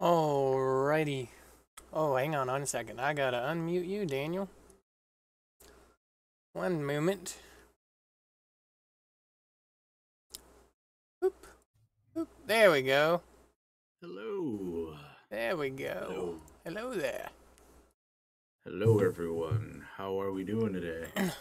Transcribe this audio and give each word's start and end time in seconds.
Alrighty. 0.00 1.28
Oh, 1.92 2.14
hang 2.14 2.36
on 2.36 2.48
on 2.48 2.62
a 2.62 2.66
second. 2.66 3.00
I 3.00 3.14
gotta 3.14 3.38
unmute 3.38 3.88
you, 3.88 4.06
Daniel. 4.06 4.48
One 6.52 6.84
moment. 6.84 7.36
Oop. 11.24 11.46
Oop. 12.16 12.28
There 12.46 12.70
we 12.70 12.82
go. 12.82 13.22
Hello. 14.00 14.94
There 15.30 15.56
we 15.56 15.70
go. 15.70 16.06
Hello. 16.08 16.34
Hello 16.64 16.94
there. 16.94 17.30
Hello, 18.64 19.00
everyone. 19.00 19.84
How 19.96 20.20
are 20.20 20.30
we 20.30 20.44
doing 20.44 20.72
today? 20.72 21.06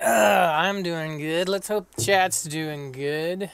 Uh, 0.00 0.52
I'm 0.54 0.84
doing 0.84 1.18
good. 1.18 1.48
Let's 1.48 1.66
hope 1.66 1.88
chat's 1.98 2.44
doing 2.44 2.92
good. 2.92 3.50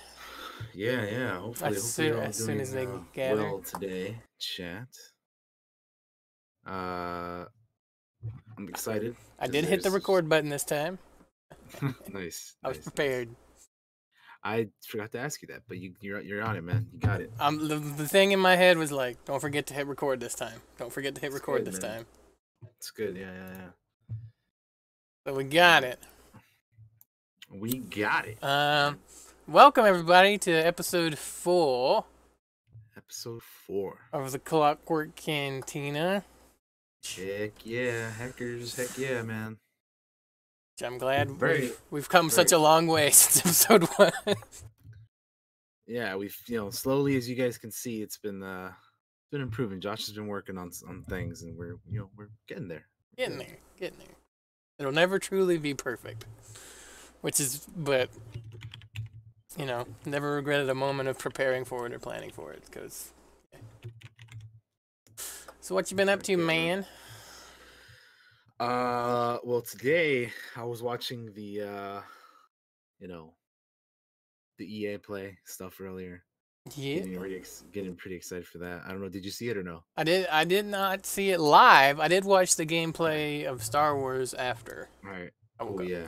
Yeah, 0.74 1.04
yeah. 1.04 1.38
Hopefully, 1.38 1.70
As 1.70 1.76
hopefully 1.76 1.80
soo- 1.80 2.04
you're 2.04 2.16
all 2.18 2.22
as 2.22 2.36
soon 2.36 2.60
as 2.60 2.72
they 2.72 2.86
uh, 2.86 2.98
gather. 3.12 3.42
well 3.42 3.60
today. 3.60 4.18
Chat. 4.38 4.88
Uh, 6.66 7.44
I'm 8.56 8.68
excited. 8.68 9.16
I 9.38 9.46
did 9.46 9.64
hit 9.64 9.82
the 9.82 9.90
record 9.90 10.28
button 10.28 10.50
this 10.50 10.64
time. 10.64 10.98
nice. 12.12 12.54
I 12.64 12.68
was 12.68 12.76
nice, 12.76 12.76
nice. 12.76 12.78
prepared. 12.82 13.28
I 14.42 14.68
forgot 14.86 15.10
to 15.12 15.18
ask 15.18 15.40
you 15.40 15.48
that, 15.48 15.62
but 15.68 15.78
you 15.78 15.94
you're 16.00 16.20
you're 16.20 16.42
on 16.42 16.56
it, 16.56 16.64
man. 16.64 16.86
You 16.92 16.98
got 16.98 17.20
it. 17.22 17.32
Um, 17.40 17.66
the, 17.66 17.76
the 17.76 18.06
thing 18.06 18.32
in 18.32 18.40
my 18.40 18.56
head 18.56 18.76
was 18.76 18.92
like, 18.92 19.24
don't 19.24 19.40
forget 19.40 19.66
to 19.68 19.74
hit 19.74 19.86
record 19.86 20.20
this 20.20 20.34
time. 20.34 20.60
Don't 20.76 20.92
forget 20.92 21.14
to 21.14 21.20
hit 21.20 21.28
It's 21.28 21.34
record 21.36 21.64
good, 21.64 21.72
this 21.72 21.80
man. 21.80 21.98
time. 21.98 22.06
It's 22.78 22.90
good. 22.90 23.16
Yeah, 23.16 23.32
yeah, 23.32 23.52
yeah. 23.56 24.16
So 25.26 25.34
we 25.34 25.44
got 25.44 25.84
it. 25.84 25.98
We 27.50 27.78
got 27.78 28.26
it. 28.26 28.42
Um, 28.44 28.98
welcome 29.46 29.84
everybody 29.84 30.38
to 30.38 30.52
episode 30.52 31.18
four 31.18 32.04
Episode 32.96 33.42
four. 33.42 33.98
of 34.12 34.32
the 34.32 34.38
Clockwork 34.38 35.14
Cantina. 35.16 36.24
Heck 37.16 37.52
yeah, 37.66 38.10
hackers. 38.10 38.76
Heck 38.76 38.96
yeah, 38.96 39.22
man. 39.22 39.58
which 40.78 40.86
I'm 40.86 40.98
glad 40.98 41.30
Very- 41.30 41.60
we've, 41.62 41.76
we've 41.90 42.08
come 42.08 42.30
very 42.30 42.34
such 42.36 42.52
a 42.52 42.58
long 42.58 42.86
way 42.86 43.10
since 43.12 43.40
episode 43.68 43.84
one. 43.96 44.36
yeah, 45.86 46.16
we've 46.16 46.36
you 46.46 46.56
know 46.56 46.70
slowly 46.70 47.16
as 47.16 47.28
you 47.28 47.34
guys 47.36 47.58
can 47.58 47.70
see, 47.70 48.00
it's 48.00 48.16
been 48.18 48.42
uh 48.42 48.68
it's 48.68 49.30
been 49.32 49.42
improving. 49.42 49.80
Josh 49.80 50.06
has 50.06 50.14
been 50.14 50.28
working 50.28 50.56
on 50.56 50.70
on 50.88 51.02
things, 51.08 51.42
and 51.42 51.58
we're 51.58 51.76
you 51.90 51.98
know 51.98 52.08
we're 52.16 52.30
getting 52.48 52.68
there. 52.68 52.86
getting 53.16 53.38
there, 53.38 53.58
getting 53.78 53.98
there. 53.98 54.16
It'll 54.78 54.92
never 54.92 55.18
truly 55.18 55.58
be 55.58 55.74
perfect, 55.74 56.24
which 57.20 57.38
is, 57.38 57.66
but 57.76 58.08
you 59.56 59.66
know, 59.66 59.86
never 60.04 60.34
regretted 60.34 60.68
a 60.68 60.74
moment 60.74 61.08
of 61.08 61.18
preparing 61.18 61.64
for 61.64 61.86
it 61.86 61.92
or 61.92 61.98
planning 61.98 62.30
for 62.30 62.52
it. 62.52 62.62
Because, 62.66 63.12
so 65.60 65.74
what 65.74 65.90
you 65.90 65.96
been 65.96 66.08
up 66.08 66.22
to, 66.24 66.36
man. 66.36 66.86
Uh, 68.60 69.38
well, 69.44 69.62
today 69.62 70.30
I 70.56 70.64
was 70.64 70.82
watching 70.82 71.32
the 71.34 71.62
uh, 71.62 72.00
you 73.00 73.08
know, 73.08 73.34
the 74.58 74.64
EA 74.64 74.98
play 74.98 75.38
stuff 75.44 75.80
earlier. 75.80 76.22
Yeah, 76.74 77.00
Getting 77.00 77.18
pretty, 77.18 77.36
ex- 77.36 77.64
getting 77.72 77.94
pretty 77.94 78.16
excited 78.16 78.46
for 78.46 78.56
that. 78.58 78.82
I 78.86 78.90
don't 78.90 79.02
know. 79.02 79.10
Did 79.10 79.24
you 79.24 79.30
see 79.30 79.50
it 79.50 79.56
or 79.58 79.62
no? 79.62 79.84
I 79.98 80.04
did. 80.04 80.26
I 80.28 80.44
did 80.44 80.64
not 80.64 81.04
see 81.04 81.30
it 81.30 81.38
live. 81.40 82.00
I 82.00 82.08
did 82.08 82.24
watch 82.24 82.56
the 82.56 82.64
gameplay 82.64 83.44
of 83.44 83.62
Star 83.62 83.94
Wars 83.98 84.32
after. 84.32 84.88
All 85.04 85.10
right. 85.10 85.30
I 85.60 85.64
Oh 85.64 85.80
yeah. 85.80 86.06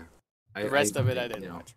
The 0.55 0.71
rest 0.71 0.97
of 0.97 1.11
it, 1.11 1.19
I 1.19 1.25
you 1.25 1.29
didn't 1.29 1.45
know, 1.49 1.57
watch. 1.57 1.75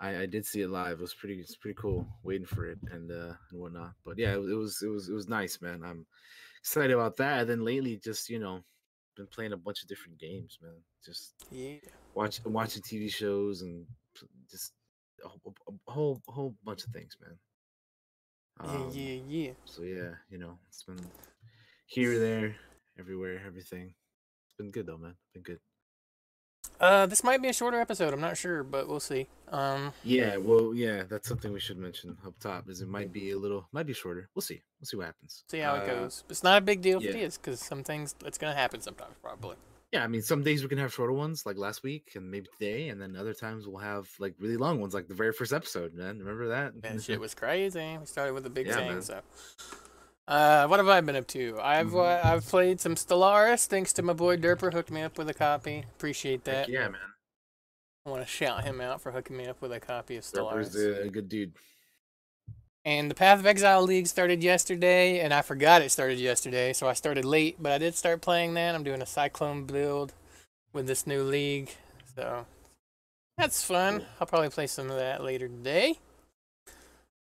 I, 0.00 0.22
I 0.22 0.26
did 0.26 0.44
see 0.44 0.60
it 0.62 0.68
live. 0.68 0.98
It 0.98 1.00
was 1.00 1.14
pretty. 1.14 1.40
It's 1.40 1.56
pretty 1.56 1.76
cool. 1.80 2.06
Waiting 2.22 2.46
for 2.46 2.66
it 2.66 2.78
and 2.92 3.10
uh 3.10 3.32
and 3.50 3.60
whatnot. 3.60 3.92
But 4.04 4.18
yeah, 4.18 4.34
it, 4.34 4.40
was- 4.40 4.50
it 4.50 4.54
was 4.56 4.82
it 4.82 4.88
was 4.88 5.08
it 5.08 5.14
was 5.14 5.28
nice, 5.28 5.60
man. 5.62 5.82
I'm 5.84 6.06
excited 6.60 6.92
about 6.92 7.16
that. 7.16 7.40
And 7.40 7.50
then 7.50 7.64
lately, 7.64 7.96
just 8.02 8.28
you 8.28 8.38
know, 8.38 8.62
been 9.16 9.26
playing 9.28 9.52
a 9.54 9.56
bunch 9.56 9.82
of 9.82 9.88
different 9.88 10.18
games, 10.18 10.58
man. 10.62 10.74
Just 11.04 11.34
Yeah. 11.50 11.76
watch 12.14 12.40
watching 12.44 12.82
TV 12.82 13.10
shows 13.10 13.62
and 13.62 13.86
just 14.50 14.72
a, 15.24 15.28
whole- 15.28 15.54
a 15.88 15.90
whole 15.90 16.22
a 16.28 16.32
whole 16.32 16.54
bunch 16.62 16.84
of 16.84 16.90
things, 16.92 17.16
man. 17.20 17.38
Yeah, 18.62 18.70
Um, 18.84 18.90
yeah, 18.92 19.20
yeah. 19.28 19.52
So 19.64 19.82
yeah, 19.82 20.10
you 20.30 20.38
know, 20.38 20.58
it's 20.68 20.82
been 20.82 21.00
here, 21.86 22.18
there, 22.18 22.56
everywhere, 22.98 23.42
everything. 23.46 23.94
It's 24.46 24.54
been 24.58 24.70
good 24.70 24.86
though, 24.86 24.98
man. 24.98 25.12
It's 25.12 25.32
Been 25.32 25.42
good. 25.42 25.60
Uh, 26.80 27.06
this 27.06 27.24
might 27.24 27.40
be 27.40 27.48
a 27.48 27.52
shorter 27.52 27.80
episode. 27.80 28.12
I'm 28.12 28.20
not 28.20 28.36
sure, 28.36 28.62
but 28.62 28.86
we'll 28.88 29.00
see. 29.00 29.28
Um, 29.50 29.92
Yeah, 30.02 30.36
well, 30.36 30.74
yeah, 30.74 31.04
that's 31.08 31.26
something 31.28 31.52
we 31.52 31.60
should 31.60 31.78
mention 31.78 32.16
up 32.26 32.34
top. 32.38 32.68
Is 32.68 32.80
it 32.82 32.88
might 32.88 33.12
be 33.12 33.30
a 33.30 33.38
little, 33.38 33.66
might 33.72 33.86
be 33.86 33.94
shorter. 33.94 34.28
We'll 34.34 34.42
see. 34.42 34.60
We'll 34.80 34.86
see 34.86 34.96
what 34.98 35.06
happens. 35.06 35.44
see 35.48 35.58
how 35.60 35.76
it 35.76 35.84
Uh, 35.88 35.94
goes. 35.94 36.24
It's 36.28 36.42
not 36.42 36.58
a 36.58 36.60
big 36.60 36.82
deal 36.82 36.98
if 36.98 37.06
it 37.06 37.16
is, 37.16 37.38
because 37.38 37.60
some 37.60 37.82
things 37.82 38.14
it's 38.24 38.36
gonna 38.38 38.54
happen 38.54 38.80
sometimes, 38.80 39.14
probably. 39.22 39.56
Yeah, 39.92 40.02
I 40.04 40.08
mean, 40.08 40.20
some 40.20 40.42
days 40.42 40.62
we 40.62 40.68
can 40.68 40.78
have 40.78 40.92
shorter 40.92 41.12
ones, 41.12 41.46
like 41.46 41.56
last 41.56 41.82
week 41.82 42.10
and 42.16 42.30
maybe 42.30 42.48
today, 42.58 42.88
and 42.88 43.00
then 43.00 43.16
other 43.16 43.32
times 43.32 43.66
we'll 43.66 43.78
have 43.78 44.08
like 44.18 44.34
really 44.38 44.56
long 44.56 44.80
ones, 44.80 44.92
like 44.92 45.06
the 45.08 45.14
very 45.14 45.32
first 45.32 45.52
episode. 45.52 45.94
Man, 45.94 46.18
remember 46.18 46.48
that? 46.48 46.82
That 46.82 47.02
shit 47.04 47.20
was 47.20 47.34
crazy. 47.34 47.96
We 47.98 48.04
started 48.04 48.34
with 48.34 48.44
a 48.46 48.50
big 48.50 48.66
Yeah, 48.66 48.76
thing, 48.76 48.88
man. 48.88 49.02
so. 49.02 49.20
Uh, 50.28 50.66
what 50.66 50.80
have 50.80 50.88
I 50.88 51.00
been 51.02 51.14
up 51.16 51.26
to? 51.28 51.58
I've 51.60 51.88
Mhm. 51.92 52.24
uh, 52.24 52.28
I've 52.28 52.44
played 52.46 52.80
some 52.80 52.96
Stellaris. 52.96 53.66
Thanks 53.66 53.92
to 53.94 54.02
my 54.02 54.12
boy 54.12 54.36
Derper, 54.36 54.72
hooked 54.72 54.90
me 54.90 55.02
up 55.02 55.18
with 55.18 55.28
a 55.30 55.34
copy. 55.34 55.84
Appreciate 55.96 56.44
Heck 56.46 56.66
that. 56.66 56.68
yeah, 56.68 56.88
man. 56.88 57.00
I 58.04 58.10
want 58.10 58.22
to 58.22 58.26
shout 58.28 58.64
him 58.64 58.80
out 58.80 59.00
for 59.00 59.12
hooking 59.12 59.36
me 59.36 59.46
up 59.46 59.60
with 59.60 59.72
a 59.72 59.80
copy 59.80 60.16
of 60.16 60.24
Stellaris 60.24 60.70
Stellaris. 60.76 61.06
a 61.06 61.10
good 61.10 61.28
dude. 61.28 61.54
And 62.84 63.10
the 63.10 63.16
Path 63.16 63.40
of 63.40 63.46
Exile 63.46 63.82
League 63.82 64.06
started 64.06 64.44
yesterday, 64.44 65.18
and 65.18 65.34
I 65.34 65.42
forgot 65.42 65.82
it 65.82 65.90
started 65.90 66.18
yesterday, 66.20 66.72
so 66.72 66.86
I 66.88 66.92
started 66.92 67.24
late, 67.24 67.56
but 67.60 67.72
I 67.72 67.78
did 67.78 67.96
start 67.96 68.20
playing 68.20 68.54
that. 68.54 68.76
I'm 68.76 68.84
doing 68.84 69.02
a 69.02 69.06
Cyclone 69.06 69.64
build 69.64 70.12
with 70.72 70.86
this 70.86 71.04
new 71.04 71.24
league, 71.24 71.70
so 72.14 72.46
that's 73.36 73.64
fun. 73.64 74.06
I'll 74.20 74.26
probably 74.28 74.50
play 74.50 74.68
some 74.68 74.88
of 74.88 74.96
that 74.98 75.24
later 75.24 75.48
today. 75.48 75.98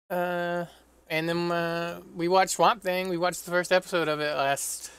Uh, 0.10 0.66
and 1.08 1.30
then 1.30 1.52
uh, 1.52 2.02
we 2.16 2.28
watched 2.28 2.52
Swamp 2.52 2.82
Thing. 2.82 3.10
We 3.10 3.18
watched 3.18 3.46
the 3.46 3.52
first 3.52 3.72
episode 3.72 4.08
of 4.08 4.20
it 4.20 4.36
last 4.36 4.92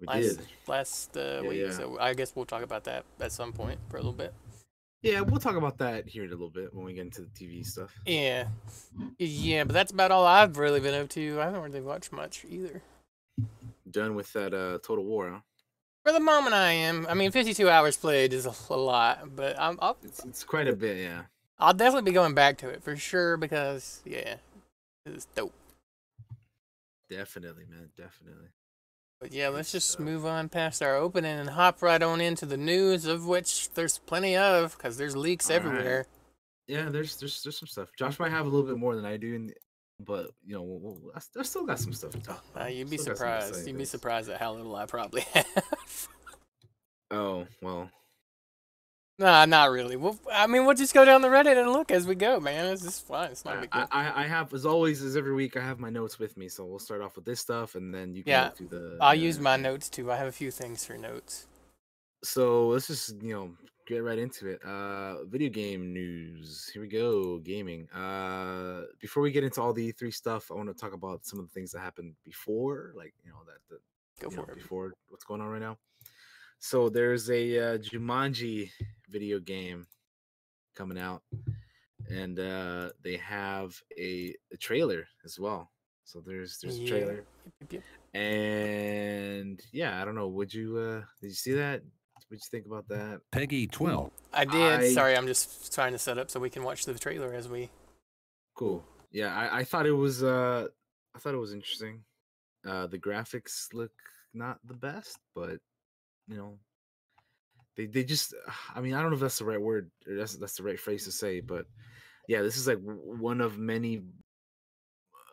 We 0.00 0.06
last 0.06 0.22
did. 0.38 0.40
last 0.66 1.16
uh, 1.16 1.40
Yeah, 1.42 1.48
week, 1.48 1.60
yeah. 1.66 1.70
so 1.72 1.98
I 2.00 2.14
guess 2.14 2.32
we'll 2.34 2.46
talk 2.46 2.62
about 2.62 2.84
that 2.84 3.04
at 3.20 3.32
some 3.32 3.52
point 3.52 3.78
for 3.88 3.96
a 3.96 4.00
little 4.00 4.12
bit. 4.12 4.32
Yeah, 5.02 5.22
we'll 5.22 5.40
talk 5.40 5.56
about 5.56 5.78
that 5.78 6.06
here 6.06 6.24
in 6.24 6.28
a 6.28 6.32
little 6.32 6.50
bit 6.50 6.74
when 6.74 6.84
we 6.84 6.92
get 6.92 7.06
into 7.06 7.22
the 7.22 7.28
TV 7.28 7.64
stuff. 7.64 7.90
Yeah, 8.04 8.48
yeah, 9.18 9.64
but 9.64 9.72
that's 9.72 9.92
about 9.92 10.10
all 10.10 10.26
I've 10.26 10.58
really 10.58 10.80
been 10.80 10.94
up 10.94 11.08
to. 11.10 11.40
I 11.40 11.44
haven't 11.46 11.62
really 11.62 11.80
watched 11.80 12.12
much 12.12 12.44
either. 12.48 12.82
Done 13.90 14.14
with 14.14 14.32
that 14.34 14.52
uh 14.54 14.78
Total 14.86 15.04
War, 15.04 15.30
huh? 15.30 15.40
For 16.04 16.12
the 16.12 16.20
moment, 16.20 16.54
I 16.54 16.72
am. 16.72 17.06
I 17.08 17.14
mean, 17.14 17.30
52 17.30 17.68
hours 17.68 17.96
played 17.96 18.32
is 18.32 18.46
a, 18.46 18.54
a 18.70 18.76
lot, 18.76 19.36
but 19.36 19.58
I'm, 19.58 19.78
I'll 19.82 19.96
It's 20.02 20.24
it's 20.24 20.44
quite 20.44 20.68
a 20.68 20.74
bit, 20.76 20.98
yeah. 20.98 21.22
I'll 21.58 21.74
definitely 21.74 22.10
be 22.10 22.14
going 22.14 22.34
back 22.34 22.56
to 22.58 22.68
it 22.68 22.82
for 22.82 22.96
sure 22.96 23.36
because 23.36 24.00
yeah, 24.06 24.36
it's 25.06 25.26
dope. 25.34 25.54
Definitely, 27.08 27.64
man. 27.68 27.90
Definitely. 27.96 28.48
But 29.20 29.32
yeah, 29.32 29.48
let's 29.48 29.72
just 29.72 29.90
stuff. 29.90 30.00
move 30.04 30.24
on 30.24 30.48
past 30.48 30.82
our 30.82 30.96
opening 30.96 31.38
and 31.38 31.50
hop 31.50 31.82
right 31.82 32.02
on 32.02 32.20
into 32.20 32.46
the 32.46 32.56
news, 32.56 33.04
of 33.04 33.26
which 33.26 33.70
there's 33.74 33.98
plenty 33.98 34.36
of 34.36 34.76
because 34.76 34.96
there's 34.96 35.16
leaks 35.16 35.50
All 35.50 35.56
right. 35.58 35.66
everywhere. 35.66 36.06
Yeah, 36.68 36.88
there's 36.88 37.16
there's 37.16 37.42
there's 37.42 37.58
some 37.58 37.66
stuff. 37.68 37.90
Josh 37.98 38.18
might 38.18 38.30
have 38.30 38.46
a 38.46 38.48
little 38.48 38.66
bit 38.66 38.78
more 38.78 38.94
than 38.96 39.04
I 39.04 39.16
do, 39.16 39.34
in, 39.34 39.52
but 39.98 40.30
you 40.46 40.54
know, 40.54 40.62
we'll, 40.62 40.78
we'll, 40.78 41.12
I, 41.14 41.42
still 41.42 41.66
got 41.66 41.80
some 41.80 41.92
stuff 41.92 42.12
to 42.12 42.20
talk 42.20 42.44
Uh, 42.54 42.60
about. 42.60 42.74
you'd 42.74 42.88
be 42.88 42.96
Still 42.96 43.16
surprised. 43.16 43.66
You'd 43.66 43.76
be 43.76 43.84
surprised 43.84 44.30
at 44.30 44.40
how 44.40 44.54
little 44.54 44.74
I 44.76 44.86
probably 44.86 45.22
have. 45.34 46.08
Oh 47.10 47.46
well, 47.60 47.90
nah, 49.20 49.44
not 49.44 49.70
really. 49.70 49.94
We'll, 49.96 50.18
I 50.32 50.48
mean, 50.48 50.64
we'll 50.66 50.74
just 50.74 50.92
go 50.94 51.04
down 51.04 51.22
the 51.22 51.28
Reddit 51.28 51.56
and 51.60 51.72
look 51.72 51.92
as 51.92 52.06
we 52.06 52.16
go, 52.16 52.40
man. 52.40 52.66
It's 52.66 52.82
just 52.82 53.06
fun. 53.06 53.30
It's 53.30 53.44
not 53.44 53.54
a 53.54 53.58
I, 53.58 53.60
big 53.60 53.70
deal. 53.70 53.86
I 53.92 54.24
I 54.24 54.26
have 54.26 54.52
as 54.52 54.66
always 54.66 55.02
as 55.02 55.16
every 55.16 55.34
week 55.34 55.56
I 55.56 55.60
have 55.60 55.78
my 55.78 55.90
notes 55.90 56.18
with 56.18 56.36
me, 56.36 56.48
so 56.48 56.64
we'll 56.64 56.80
start 56.80 57.02
off 57.02 57.14
with 57.14 57.24
this 57.24 57.38
stuff, 57.38 57.76
and 57.76 57.94
then 57.94 58.14
you 58.14 58.24
can 58.24 58.30
Yeah, 58.30 58.48
through 58.50 58.68
the. 58.68 58.98
I'll 59.00 59.14
use 59.14 59.38
my 59.38 59.56
notes 59.56 59.88
too. 59.88 60.10
I 60.10 60.16
have 60.16 60.26
a 60.26 60.32
few 60.32 60.50
things 60.50 60.84
for 60.84 60.96
notes. 60.98 61.46
So 62.24 62.68
let's 62.68 62.88
just 62.88 63.22
you 63.22 63.32
know 63.32 63.52
get 63.86 64.02
right 64.04 64.18
into 64.18 64.48
it. 64.48 64.62
Uh, 64.64 65.24
video 65.24 65.48
game 65.50 65.92
news. 65.92 66.70
Here 66.72 66.82
we 66.82 66.88
go. 66.88 67.38
Gaming. 67.38 67.88
Uh, 67.90 68.84
before 69.00 69.22
we 69.22 69.30
get 69.30 69.44
into 69.44 69.60
all 69.60 69.72
the 69.72 69.92
three 69.92 70.10
stuff, 70.10 70.50
I 70.50 70.54
want 70.54 70.68
to 70.68 70.74
talk 70.74 70.92
about 70.92 71.24
some 71.24 71.38
of 71.38 71.46
the 71.46 71.52
things 71.52 71.72
that 71.72 71.80
happened 71.80 72.14
before, 72.24 72.92
like 72.96 73.14
you 73.24 73.30
know 73.30 73.38
that 73.46 73.58
the 73.68 73.78
Go 74.20 74.28
for 74.30 74.36
know, 74.36 74.42
it. 74.44 74.54
before 74.54 74.92
what's 75.08 75.24
going 75.24 75.40
on 75.40 75.48
right 75.48 75.60
now. 75.62 75.78
So 76.60 76.88
there's 76.90 77.30
a 77.30 77.58
uh, 77.58 77.78
Jumanji 77.78 78.70
video 79.08 79.40
game 79.40 79.86
coming 80.76 80.98
out, 80.98 81.22
and 82.10 82.38
uh, 82.38 82.90
they 83.02 83.16
have 83.16 83.74
a, 83.98 84.34
a 84.52 84.56
trailer 84.58 85.06
as 85.24 85.38
well. 85.40 85.70
So 86.04 86.22
there's 86.24 86.58
there's 86.60 86.76
a 86.76 86.80
Yeah. 86.82 86.88
trailer, 86.88 87.14
Yep, 87.14 87.24
yep, 87.60 87.72
yep. 87.72 87.82
and 88.22 89.60
yeah, 89.72 90.00
I 90.00 90.04
don't 90.04 90.14
know. 90.14 90.28
Would 90.28 90.52
you 90.52 90.76
uh, 90.76 91.00
did 91.20 91.28
you 91.28 91.34
see 91.34 91.52
that? 91.54 91.82
What'd 92.28 92.44
you 92.44 92.48
think 92.50 92.66
about 92.66 92.86
that? 92.88 93.20
Peggy 93.32 93.66
12. 93.66 94.10
I 94.32 94.44
did. 94.44 94.54
I- 94.80 94.92
Sorry, 94.92 95.16
I'm 95.16 95.26
just 95.26 95.72
trying 95.74 95.92
to 95.92 95.98
set 95.98 96.18
up 96.18 96.30
so 96.30 96.38
we 96.38 96.50
can 96.50 96.62
watch 96.62 96.84
the 96.84 96.94
trailer 96.98 97.32
as 97.32 97.48
we. 97.48 97.70
Cool. 98.54 98.84
Yeah, 99.12 99.34
I, 99.34 99.60
I 99.60 99.64
thought 99.64 99.86
it 99.86 99.92
was 99.92 100.22
uh 100.22 100.68
I 101.14 101.18
thought 101.18 101.34
it 101.34 101.38
was 101.38 101.54
interesting. 101.54 102.02
Uh, 102.66 102.86
the 102.86 102.98
graphics 102.98 103.72
look 103.72 103.92
not 104.34 104.58
the 104.64 104.74
best, 104.74 105.18
but 105.34 105.58
you 106.30 106.36
know, 106.36 106.58
they 107.76 107.86
they 107.86 108.04
just. 108.04 108.34
I 108.74 108.80
mean, 108.80 108.94
I 108.94 109.00
don't 109.02 109.10
know 109.10 109.16
if 109.16 109.20
that's 109.20 109.38
the 109.38 109.44
right 109.44 109.60
word 109.60 109.90
or 110.06 110.14
that's 110.14 110.36
that's 110.36 110.56
the 110.56 110.62
right 110.62 110.78
phrase 110.78 111.04
to 111.04 111.12
say, 111.12 111.40
but 111.40 111.66
yeah, 112.28 112.42
this 112.42 112.56
is 112.56 112.66
like 112.68 112.78
one 112.82 113.40
of 113.40 113.58
many 113.58 114.02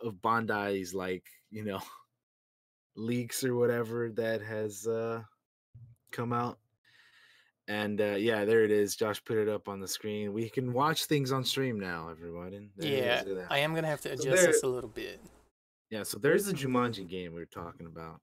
of 0.03 0.15
Bandai's 0.15 0.93
like 0.93 1.23
you 1.51 1.63
know 1.63 1.79
leaks 2.95 3.43
or 3.43 3.55
whatever 3.55 4.09
that 4.15 4.41
has 4.41 4.87
uh 4.87 5.21
come 6.11 6.33
out. 6.33 6.57
And 7.69 7.99
uh, 7.99 8.15
yeah, 8.17 8.45
there 8.45 8.63
it 8.63 8.71
is. 8.71 8.95
Josh 8.95 9.21
put 9.25 9.37
it 9.37 9.49
up 9.49 9.67
on 9.67 9.81
the 9.81 9.87
screen. 9.89 10.31
We 10.31 10.49
can 10.49 10.71
watch 10.71 11.03
things 11.05 11.33
on 11.33 11.43
stream 11.43 11.77
now, 11.77 12.07
everybody. 12.09 12.69
There 12.77 12.87
Yeah, 12.89 13.23
look 13.27 13.37
at 13.37 13.49
that. 13.49 13.53
I 13.53 13.57
am 13.59 13.75
gonna 13.75 13.87
have 13.87 13.99
to 14.01 14.09
So 14.09 14.13
adjust 14.13 14.41
there- 14.43 14.51
this 14.53 14.63
a 14.63 14.67
little 14.67 14.89
bit. 14.89 15.19
Yeah, 15.89 16.03
so 16.03 16.17
there's 16.17 16.45
the 16.45 16.53
Jumanji 16.53 17.07
game 17.07 17.33
we 17.33 17.39
were 17.39 17.45
talking 17.45 17.85
about, 17.87 18.19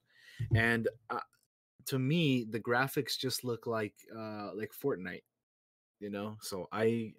and 0.54 0.86
uh, 1.08 1.20
to 1.86 1.98
me, 1.98 2.44
the 2.44 2.60
graphics 2.60 3.18
just 3.18 3.44
look 3.44 3.66
like 3.66 3.94
uh 4.16 4.50
like 4.54 4.72
Fortnite, 4.72 5.24
you 6.00 6.10
know. 6.10 6.36
So 6.42 6.68
I, 6.72 7.14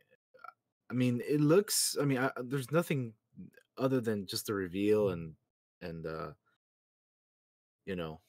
I 0.92 0.94
mean, 0.94 1.22
it 1.28 1.42
looks. 1.42 1.98
I 2.02 2.06
mean, 2.06 2.20
I, 2.20 2.32
there's 2.44 2.72
nothing 2.72 3.14
other 3.78 4.02
than 4.02 4.28
just 4.28 4.48
the 4.48 4.54
reveal 4.54 5.10
and 5.10 5.36
and 5.82 6.06
uh, 6.08 6.32
you 7.86 7.96
know, 7.96 8.22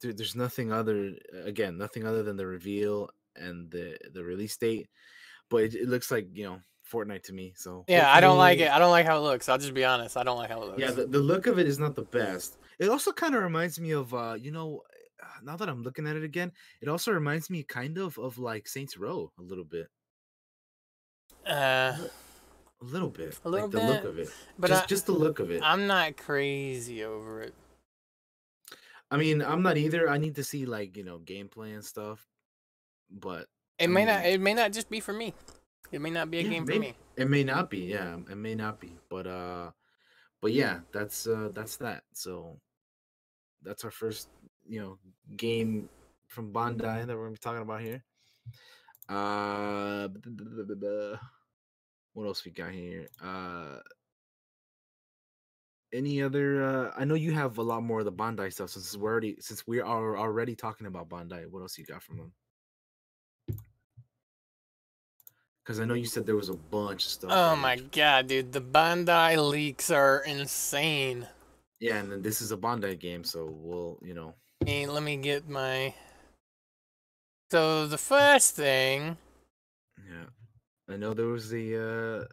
there, 0.00 0.12
there's 0.12 0.36
nothing 0.36 0.72
other 0.72 1.12
again, 1.44 1.78
nothing 1.78 2.06
other 2.06 2.22
than 2.22 2.36
the 2.36 2.46
reveal 2.46 3.10
and 3.36 3.70
the 3.70 3.96
the 4.12 4.22
release 4.24 4.56
date. 4.56 4.88
But 5.50 5.64
it, 5.64 5.74
it 5.74 5.88
looks 5.88 6.10
like 6.10 6.28
you 6.32 6.44
know 6.44 6.60
Fortnite 6.90 7.22
to 7.24 7.32
me. 7.32 7.52
So 7.56 7.84
Yeah, 7.88 8.12
I 8.12 8.20
don't 8.20 8.38
like 8.38 8.58
it. 8.58 8.70
I 8.70 8.78
don't 8.78 8.90
like 8.90 9.06
how 9.06 9.16
it 9.18 9.20
looks. 9.20 9.48
I'll 9.48 9.58
just 9.58 9.74
be 9.74 9.84
honest. 9.84 10.16
I 10.16 10.22
don't 10.22 10.36
like 10.38 10.50
how 10.50 10.62
it 10.62 10.66
looks. 10.68 10.80
Yeah, 10.80 10.90
the, 10.90 11.06
the 11.06 11.18
look 11.20 11.46
of 11.46 11.58
it 11.58 11.66
is 11.66 11.78
not 11.78 11.94
the 11.94 12.02
best. 12.02 12.56
It 12.78 12.88
also 12.88 13.12
kind 13.12 13.34
of 13.34 13.42
reminds 13.42 13.78
me 13.78 13.92
of 13.92 14.12
uh, 14.14 14.36
you 14.38 14.50
know, 14.50 14.82
now 15.42 15.56
that 15.56 15.68
I'm 15.68 15.82
looking 15.82 16.06
at 16.06 16.16
it 16.16 16.24
again, 16.24 16.52
it 16.80 16.88
also 16.88 17.12
reminds 17.12 17.50
me 17.50 17.62
kind 17.62 17.98
of 17.98 18.18
of 18.18 18.38
like 18.38 18.66
Saints 18.68 18.96
Row 18.96 19.30
a 19.38 19.42
little 19.42 19.64
bit. 19.64 19.88
uh, 21.46 21.96
A 22.82 22.84
little 22.84 23.10
bit. 23.10 23.38
A 23.44 23.48
little 23.48 23.68
like 23.68 23.72
the 23.78 23.86
look 23.86 24.04
of 24.04 24.18
it. 24.18 24.28
but 24.58 24.68
just 24.68 24.84
I, 24.84 24.86
just 24.86 25.06
the 25.06 25.12
look 25.12 25.38
of 25.38 25.50
it. 25.50 25.60
I'm 25.62 25.86
not 25.86 26.16
crazy 26.16 27.04
over 27.04 27.42
it. 27.42 27.54
I 29.10 29.16
mean, 29.16 29.42
I'm 29.42 29.62
not 29.62 29.76
either. 29.76 30.08
I 30.08 30.18
need 30.18 30.36
to 30.36 30.44
see 30.44 30.66
like, 30.66 30.96
you 30.96 31.02
know, 31.04 31.18
gameplay 31.18 31.74
and 31.74 31.84
stuff. 31.84 32.26
But 33.10 33.46
It 33.78 33.84
I 33.84 33.86
may 33.88 34.04
not. 34.04 34.24
It 34.24 34.40
may 34.40 34.54
not 34.54 34.72
just 34.72 34.88
be 34.88 35.00
for 35.00 35.12
me. 35.12 35.34
It 35.92 36.00
may 36.00 36.10
not 36.10 36.30
be 36.30 36.38
a 36.38 36.42
Yeah, 36.42 36.50
game 36.50 36.66
for 36.66 36.78
me. 36.78 36.94
it 37.16 37.28
may 37.28 37.42
not 37.44 37.68
be, 37.70 37.78
yeah. 37.80 38.16
It 38.30 38.36
may 38.36 38.54
not 38.54 38.80
be. 38.80 38.96
But 39.08 39.26
uh 39.26 39.70
but 40.40 40.52
yeah, 40.52 40.80
that's 40.92 41.26
uh 41.26 41.50
that's 41.52 41.76
that. 41.78 42.04
So 42.12 42.60
that's 43.62 43.84
our 43.84 43.90
first, 43.90 44.28
you 44.66 44.80
know, 44.80 44.98
game 45.36 45.88
from 46.28 46.52
Bandai 46.52 47.06
that 47.06 47.16
we're 47.16 47.24
gonna 47.24 47.32
be 47.32 47.38
talking 47.38 47.62
about 47.62 47.80
here. 47.80 48.04
Uh 49.08 50.08
what 52.14 52.26
else 52.26 52.44
we 52.44 52.50
got 52.52 52.70
here? 52.72 53.08
Uh 53.22 53.80
any 55.92 56.22
other 56.22 56.62
uh 56.62 56.92
I 56.96 57.04
know 57.04 57.14
you 57.16 57.32
have 57.32 57.58
a 57.58 57.62
lot 57.62 57.82
more 57.82 57.98
of 57.98 58.04
the 58.04 58.12
Bandai 58.12 58.52
stuff 58.52 58.70
since 58.70 58.96
we're 58.96 59.10
already 59.10 59.36
since 59.40 59.66
we 59.66 59.80
are 59.80 60.16
already 60.16 60.54
talking 60.54 60.86
about 60.86 61.08
Bandai. 61.08 61.50
What 61.50 61.62
else 61.62 61.76
you 61.76 61.84
got 61.84 62.02
from 62.02 62.18
them? 62.18 62.32
Because 65.70 65.78
I 65.78 65.84
know 65.84 65.94
you 65.94 66.04
said 66.04 66.26
there 66.26 66.34
was 66.34 66.48
a 66.48 66.54
bunch 66.54 67.04
of 67.04 67.12
stuff. 67.12 67.30
Oh 67.32 67.54
my 67.54 67.76
god, 67.76 68.26
dude! 68.26 68.50
The 68.50 68.60
Bandai 68.60 69.36
leaks 69.48 69.88
are 69.88 70.18
insane. 70.18 71.28
Yeah, 71.78 71.98
and 71.98 72.10
then 72.10 72.22
this 72.22 72.42
is 72.42 72.50
a 72.50 72.56
Bandai 72.56 72.98
game, 72.98 73.22
so 73.22 73.48
we'll, 73.48 73.96
you 74.02 74.12
know, 74.12 74.34
Hey, 74.66 74.88
let 74.88 75.04
me 75.04 75.16
get 75.16 75.48
my. 75.48 75.94
So 77.52 77.86
the 77.86 77.98
first 77.98 78.56
thing, 78.56 79.16
yeah. 79.96 80.24
I 80.92 80.96
know 80.96 81.14
there 81.14 81.28
was 81.28 81.50
the 81.50 82.26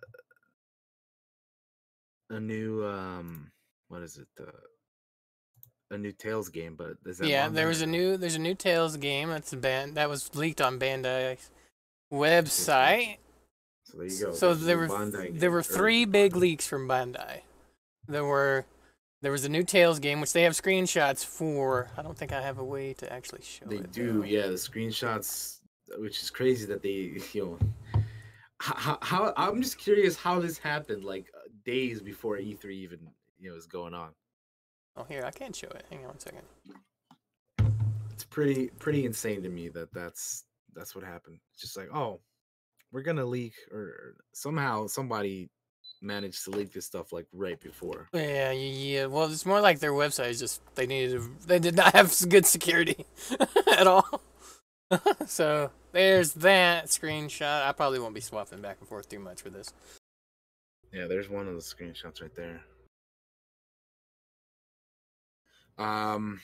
uh 2.32 2.36
a 2.36 2.40
new 2.40 2.84
um 2.88 3.52
what 3.90 4.02
is 4.02 4.18
it? 4.18 4.28
Uh, 4.42 4.50
a 5.92 5.98
new 6.00 6.12
Tales 6.12 6.50
game, 6.50 6.74
but 6.76 6.98
is 7.06 7.20
that 7.20 7.28
yeah, 7.28 7.50
there 7.50 7.68
was 7.68 7.84
a 7.84 7.86
new 7.86 8.18
there's 8.18 8.34
a 8.34 8.40
new 8.40 8.56
Tales 8.56 8.98
game 8.98 9.30
that's 9.30 9.54
band 9.54 9.94
that 9.94 10.10
was 10.10 10.34
leaked 10.36 10.60
on 10.60 10.80
Bandai's 10.80 11.52
website. 12.12 13.18
So 13.92 13.98
there 13.98 14.08
you 14.08 14.26
go. 14.26 14.34
So 14.34 14.54
there 14.54 14.78
were 14.78 14.88
Bandai 14.88 15.40
there 15.40 15.52
were 15.52 15.64
three 15.64 16.06
big 16.06 16.36
leaks 16.36 16.68
from 16.68 16.88
Bandai. 16.88 17.42
There 18.08 18.26
were 18.26 18.66
there 19.22 19.32
was 19.32 19.46
a 19.46 19.50
new 19.50 19.64
Tales 19.64 20.00
game 20.00 20.22
which 20.22 20.34
they 20.34 20.44
have 20.44 20.54
screenshots 20.54 21.26
for. 21.26 21.90
I 21.98 22.02
don't 22.02 22.18
think 22.18 22.32
I 22.34 22.42
have 22.42 22.58
a 22.60 22.64
way 22.64 22.94
to 22.96 23.12
actually 23.12 23.42
show 23.44 23.66
They 23.66 23.78
it. 23.78 23.92
do, 23.92 24.20
though. 24.20 24.24
yeah. 24.26 24.48
The 24.48 24.54
screenshots, 24.54 25.60
which 25.98 26.22
is 26.22 26.30
crazy 26.30 26.66
that 26.68 26.84
they, 26.84 27.20
you 27.34 27.58
know, 27.60 28.04
how, 28.60 28.98
how 29.02 29.34
I'm 29.38 29.62
just 29.62 29.78
curious 29.78 30.16
how 30.18 30.40
this 30.40 30.58
happened, 30.58 31.04
like 31.04 31.28
uh, 31.36 31.48
days 31.66 32.02
before 32.02 32.38
E3 32.38 32.66
even, 32.72 33.00
you 33.40 33.50
know, 33.50 33.56
is 33.56 33.66
going 33.68 33.94
on. 33.94 34.10
Oh, 34.96 35.04
here 35.08 35.24
I 35.26 35.32
can't 35.32 35.56
show 35.56 35.68
it. 35.70 35.86
Hang 35.90 36.00
on 36.02 36.08
one 36.08 36.20
second. 36.20 36.42
it's 38.12 38.24
pretty 38.26 38.68
pretty 38.80 39.06
insane 39.06 39.44
to 39.44 39.50
me 39.50 39.70
that 39.70 39.94
that's 39.94 40.44
that's 40.76 40.96
what 40.96 41.04
happened. 41.04 41.40
It's 41.54 41.62
just 41.62 41.78
like, 41.78 41.90
oh, 41.94 42.20
we're 42.98 43.04
gonna 43.04 43.24
leak, 43.24 43.54
or, 43.72 44.16
somehow 44.34 44.88
somebody 44.88 45.52
managed 46.02 46.44
to 46.44 46.50
leak 46.50 46.74
this 46.74 46.88
stuff 46.88 47.14
like 47.14 47.28
right 47.32 47.60
before. 47.62 48.10
Yeah, 48.12 48.52
yeah, 48.52 48.54
yeah. 48.54 49.06
Well, 49.06 49.32
it's 49.32 49.46
more 49.46 49.62
like 49.62 49.78
their 49.78 49.92
website 49.92 50.32
is 50.32 50.40
just 50.40 50.62
they 50.74 50.88
needed 50.88 51.22
they 51.46 51.60
did 51.60 51.76
not 51.76 51.94
have 51.94 52.12
good 52.28 52.48
security 52.48 53.06
at 53.78 53.86
all. 53.86 54.22
so 55.28 55.70
there's 55.92 56.34
that 56.34 56.88
screenshot. 56.88 57.68
I 57.68 57.72
probably 57.72 58.00
won't 58.00 58.16
be 58.16 58.22
swapping 58.22 58.62
back 58.62 58.78
and 58.80 58.90
forth 58.90 59.08
too 59.08 59.20
much 59.20 59.44
for 59.44 59.52
this. 59.52 59.72
Yeah, 60.92 61.06
there's 61.06 61.30
one 61.30 61.48
of 61.48 61.54
the 61.54 61.62
screenshots 61.62 62.20
right 62.20 62.34
there. 62.34 62.62
Um. 65.78 66.42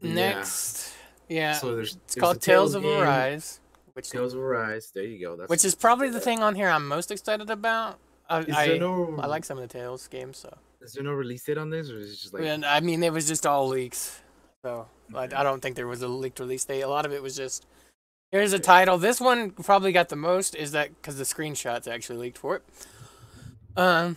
Next, 0.00 0.94
yeah, 1.28 1.52
So 1.52 1.76
there's 1.76 1.96
it's 2.06 2.14
called 2.14 2.40
Tales 2.40 2.74
of 2.74 2.86
Arise, 2.86 3.60
which 4.00 4.10
Tales 4.10 4.34
of 4.34 4.40
Arise. 4.40 4.90
There 4.94 5.04
you 5.04 5.20
go. 5.20 5.36
That's 5.36 5.50
which 5.50 5.64
is 5.64 5.74
probably 5.74 6.10
the 6.10 6.20
thing 6.20 6.42
on 6.42 6.54
here 6.54 6.68
I'm 6.68 6.86
most 6.88 7.10
excited 7.10 7.50
about. 7.50 7.98
I 8.28 8.44
I, 8.52 8.78
no? 8.78 9.18
I 9.20 9.26
like 9.26 9.44
some 9.44 9.58
of 9.58 9.68
the 9.68 9.72
Tales 9.78 10.06
games, 10.08 10.38
so 10.38 10.56
Is 10.80 10.92
there 10.94 11.02
no 11.02 11.12
release 11.12 11.44
date 11.44 11.58
on 11.58 11.68
this, 11.70 11.90
or 11.90 11.98
is 11.98 12.12
it 12.12 12.16
just 12.16 12.34
like? 12.34 12.44
and 12.44 12.64
I 12.64 12.80
mean 12.80 13.02
it 13.02 13.12
was 13.12 13.26
just 13.28 13.46
all 13.46 13.68
leaks. 13.68 14.20
So 14.64 14.86
I, 15.14 15.24
Okay. 15.24 15.36
I 15.36 15.42
don't 15.42 15.60
think 15.60 15.76
there 15.76 15.86
was 15.86 16.02
a 16.02 16.08
leaked 16.08 16.40
release 16.40 16.64
date. 16.64 16.82
A 16.82 16.88
lot 16.88 17.06
of 17.06 17.12
it 17.12 17.22
was 17.22 17.36
just 17.36 17.66
here's 18.32 18.52
a 18.52 18.58
title. 18.58 18.98
This 18.98 19.20
one 19.20 19.50
probably 19.50 19.92
got 19.92 20.08
the 20.08 20.16
most 20.16 20.54
is 20.54 20.72
that 20.72 20.88
because 20.96 21.18
the 21.18 21.24
screenshots 21.24 21.86
actually 21.88 22.18
leaked 22.18 22.38
for 22.38 22.56
it. 22.56 22.62
Um, 23.76 24.16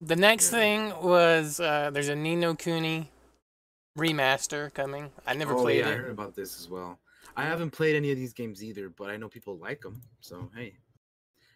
the 0.00 0.16
next 0.16 0.50
thing 0.50 0.92
was 1.02 1.60
uh, 1.60 1.90
there's 1.92 2.08
a 2.08 2.16
Ni 2.16 2.36
no 2.36 2.54
Kuni 2.54 3.10
remaster 3.96 4.72
coming. 4.74 5.10
I 5.26 5.34
never 5.34 5.54
oh 5.54 5.62
played 5.62 5.80
yeah, 5.80 5.90
I 5.90 5.94
heard 5.94 6.10
about 6.10 6.34
this 6.34 6.58
as 6.58 6.68
well. 6.68 6.98
I 7.36 7.44
haven't 7.44 7.70
played 7.70 7.96
any 7.96 8.10
of 8.10 8.16
these 8.16 8.32
games 8.32 8.62
either, 8.62 8.88
but 8.88 9.10
I 9.10 9.16
know 9.16 9.28
people 9.28 9.56
like 9.58 9.80
them. 9.80 10.02
So 10.20 10.50
hey, 10.54 10.74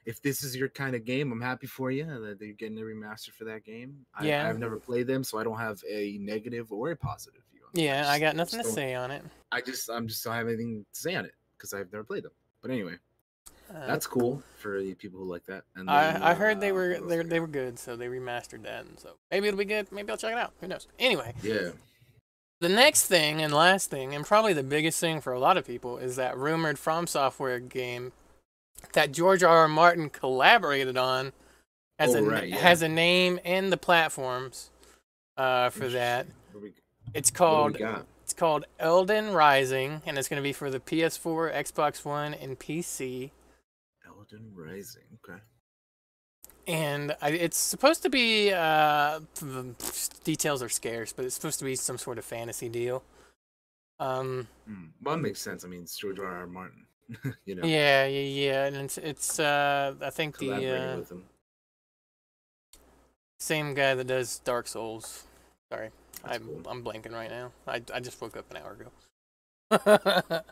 if 0.04 0.22
this 0.22 0.42
is 0.42 0.56
your 0.56 0.68
kind 0.68 0.94
of 0.94 1.04
game, 1.04 1.32
I'm 1.32 1.40
happy 1.40 1.66
for 1.66 1.90
you 1.90 2.04
that 2.04 2.38
you're 2.40 2.54
getting 2.54 2.78
a 2.78 2.82
remaster 2.82 3.30
for 3.30 3.44
that 3.44 3.64
game. 3.64 4.06
I, 4.14 4.26
Yeah. 4.26 4.48
I've 4.48 4.58
never 4.58 4.78
played 4.78 5.06
them, 5.06 5.24
so 5.24 5.38
I 5.38 5.44
don't 5.44 5.58
have 5.58 5.82
a 5.88 6.18
negative 6.18 6.72
or 6.72 6.90
a 6.92 6.96
positive 6.96 7.42
view. 7.52 7.62
on. 7.64 7.70
Yeah, 7.74 8.08
I 8.08 8.18
got 8.18 8.36
nothing 8.36 8.62
to 8.62 8.68
say 8.68 8.94
on 8.94 9.10
it. 9.10 9.22
I 9.52 9.60
just, 9.60 9.90
I'm 9.90 10.06
just 10.06 10.22
don't 10.24 10.34
have 10.34 10.46
anything 10.46 10.86
to 10.92 11.00
say 11.00 11.14
on 11.16 11.24
it 11.24 11.34
because 11.56 11.74
I've 11.74 11.92
never 11.92 12.04
played 12.04 12.22
them. 12.22 12.32
But 12.62 12.70
anyway, 12.70 12.94
Uh, 13.68 13.84
that's 13.86 14.06
cool 14.06 14.40
for 14.58 14.80
the 14.80 14.94
people 14.94 15.18
who 15.18 15.26
like 15.26 15.44
that. 15.46 15.64
And 15.74 15.88
then, 15.88 15.94
I, 16.22 16.30
I 16.30 16.34
heard 16.34 16.60
they 16.60 16.70
uh, 16.70 16.74
were 16.74 17.00
they, 17.00 17.22
they 17.24 17.40
were 17.40 17.48
good, 17.48 17.78
so 17.80 17.96
they 17.96 18.06
remastered 18.06 18.62
that, 18.62 18.84
and 18.86 18.98
so 18.98 19.16
maybe 19.30 19.48
it'll 19.48 19.58
be 19.58 19.64
good. 19.64 19.90
Maybe 19.90 20.08
I'll 20.10 20.16
check 20.16 20.32
it 20.32 20.38
out. 20.38 20.52
Who 20.60 20.68
knows? 20.68 20.86
Anyway, 21.00 21.34
Yeah. 21.42 21.70
The 22.60 22.68
next 22.68 23.06
thing 23.06 23.42
and 23.42 23.52
last 23.52 23.90
thing, 23.90 24.14
and 24.14 24.24
probably 24.24 24.52
the 24.52 24.62
biggest 24.62 24.98
thing 25.00 25.20
for 25.20 25.32
a 25.32 25.38
lot 25.38 25.56
of 25.56 25.66
people, 25.66 25.98
is 25.98 26.16
that 26.16 26.36
rumored 26.36 26.78
From 26.78 27.06
Software 27.06 27.60
game 27.60 28.12
that 28.92 29.12
George 29.12 29.42
R. 29.42 29.58
R. 29.58 29.68
Martin 29.68 30.10
collaborated 30.10 30.96
on 30.96 31.32
has 31.98 32.14
Oh, 32.14 32.18
a 32.18 32.22
right, 32.22 32.48
yeah. 32.48 32.56
has 32.56 32.82
a 32.82 32.88
name 32.88 33.40
and 33.44 33.72
the 33.72 33.76
platforms 33.76 34.70
uh, 35.36 35.70
for 35.70 35.88
that. 35.88 36.26
We, 36.54 36.72
It's 37.14 37.30
called 37.30 37.76
it's 38.22 38.32
called 38.32 38.64
Elden 38.80 39.32
Rising, 39.32 40.02
and 40.04 40.18
it's 40.18 40.28
going 40.28 40.42
to 40.42 40.46
be 40.46 40.52
for 40.52 40.68
the 40.70 40.80
PS4, 40.80 41.54
Xbox 41.54 42.04
One, 42.04 42.34
and 42.34 42.58
PC. 42.58 43.30
Elden 44.04 44.52
Rising. 44.54 45.02
Okay. 45.24 45.38
And 46.66 47.14
I, 47.22 47.30
it's 47.30 47.56
supposed 47.56 48.02
to 48.02 48.10
be 48.10 48.52
uh 48.52 49.20
the 49.40 49.74
details 50.24 50.62
are 50.62 50.68
scarce 50.68 51.12
but 51.12 51.24
it's 51.24 51.34
supposed 51.34 51.58
to 51.60 51.64
be 51.64 51.76
some 51.76 51.98
sort 51.98 52.18
of 52.18 52.24
fantasy 52.24 52.68
deal 52.68 53.02
um 54.00 54.48
Hmm. 54.68 54.86
Well, 55.02 55.16
makes 55.16 55.40
sense. 55.40 55.64
I 55.64 55.68
mean, 55.68 55.82
it's 55.82 55.96
George 55.96 56.18
R. 56.18 56.26
R. 56.26 56.46
Martin. 56.46 56.86
you 57.44 57.54
know, 57.54 57.64
yeah 57.66 58.04
yeah 58.06 58.20
yeah 58.20 58.66
and 58.66 58.76
it's 58.76 58.98
it's 58.98 59.38
uh 59.38 59.94
i 60.02 60.10
think 60.10 60.38
the 60.38 60.50
uh. 60.52 61.16
Same 63.38 63.74
guy 63.74 63.94
that 63.94 64.06
does 64.06 64.38
Dark 64.40 64.66
Souls. 64.66 65.24
Sorry, 65.70 65.90
That's 66.22 66.36
I'm 66.36 66.46
cool. 66.46 66.62
I'm 66.68 66.82
blanking 66.82 67.12
right 67.12 67.30
now. 67.30 67.52
I 67.66 67.82
I 67.92 68.00
just 68.00 68.20
woke 68.20 68.36
up 68.36 68.50
an 68.50 68.56
hour 68.56 68.72
ago. 68.72 68.90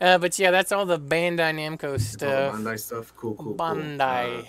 uh, 0.00 0.18
but 0.18 0.38
yeah, 0.38 0.50
that's 0.50 0.72
all 0.72 0.86
the 0.86 0.98
Bandai 0.98 1.54
Namco 1.54 1.74
It's 1.74 1.84
all 1.84 1.92
the 1.92 1.98
stuff. 2.00 2.54
Bandai 2.56 2.80
stuff. 2.80 3.12
Cool, 3.16 3.34
cool, 3.34 3.54
cool. 3.54 3.54
Bandai. 3.54 4.40
Uh, 4.40 4.44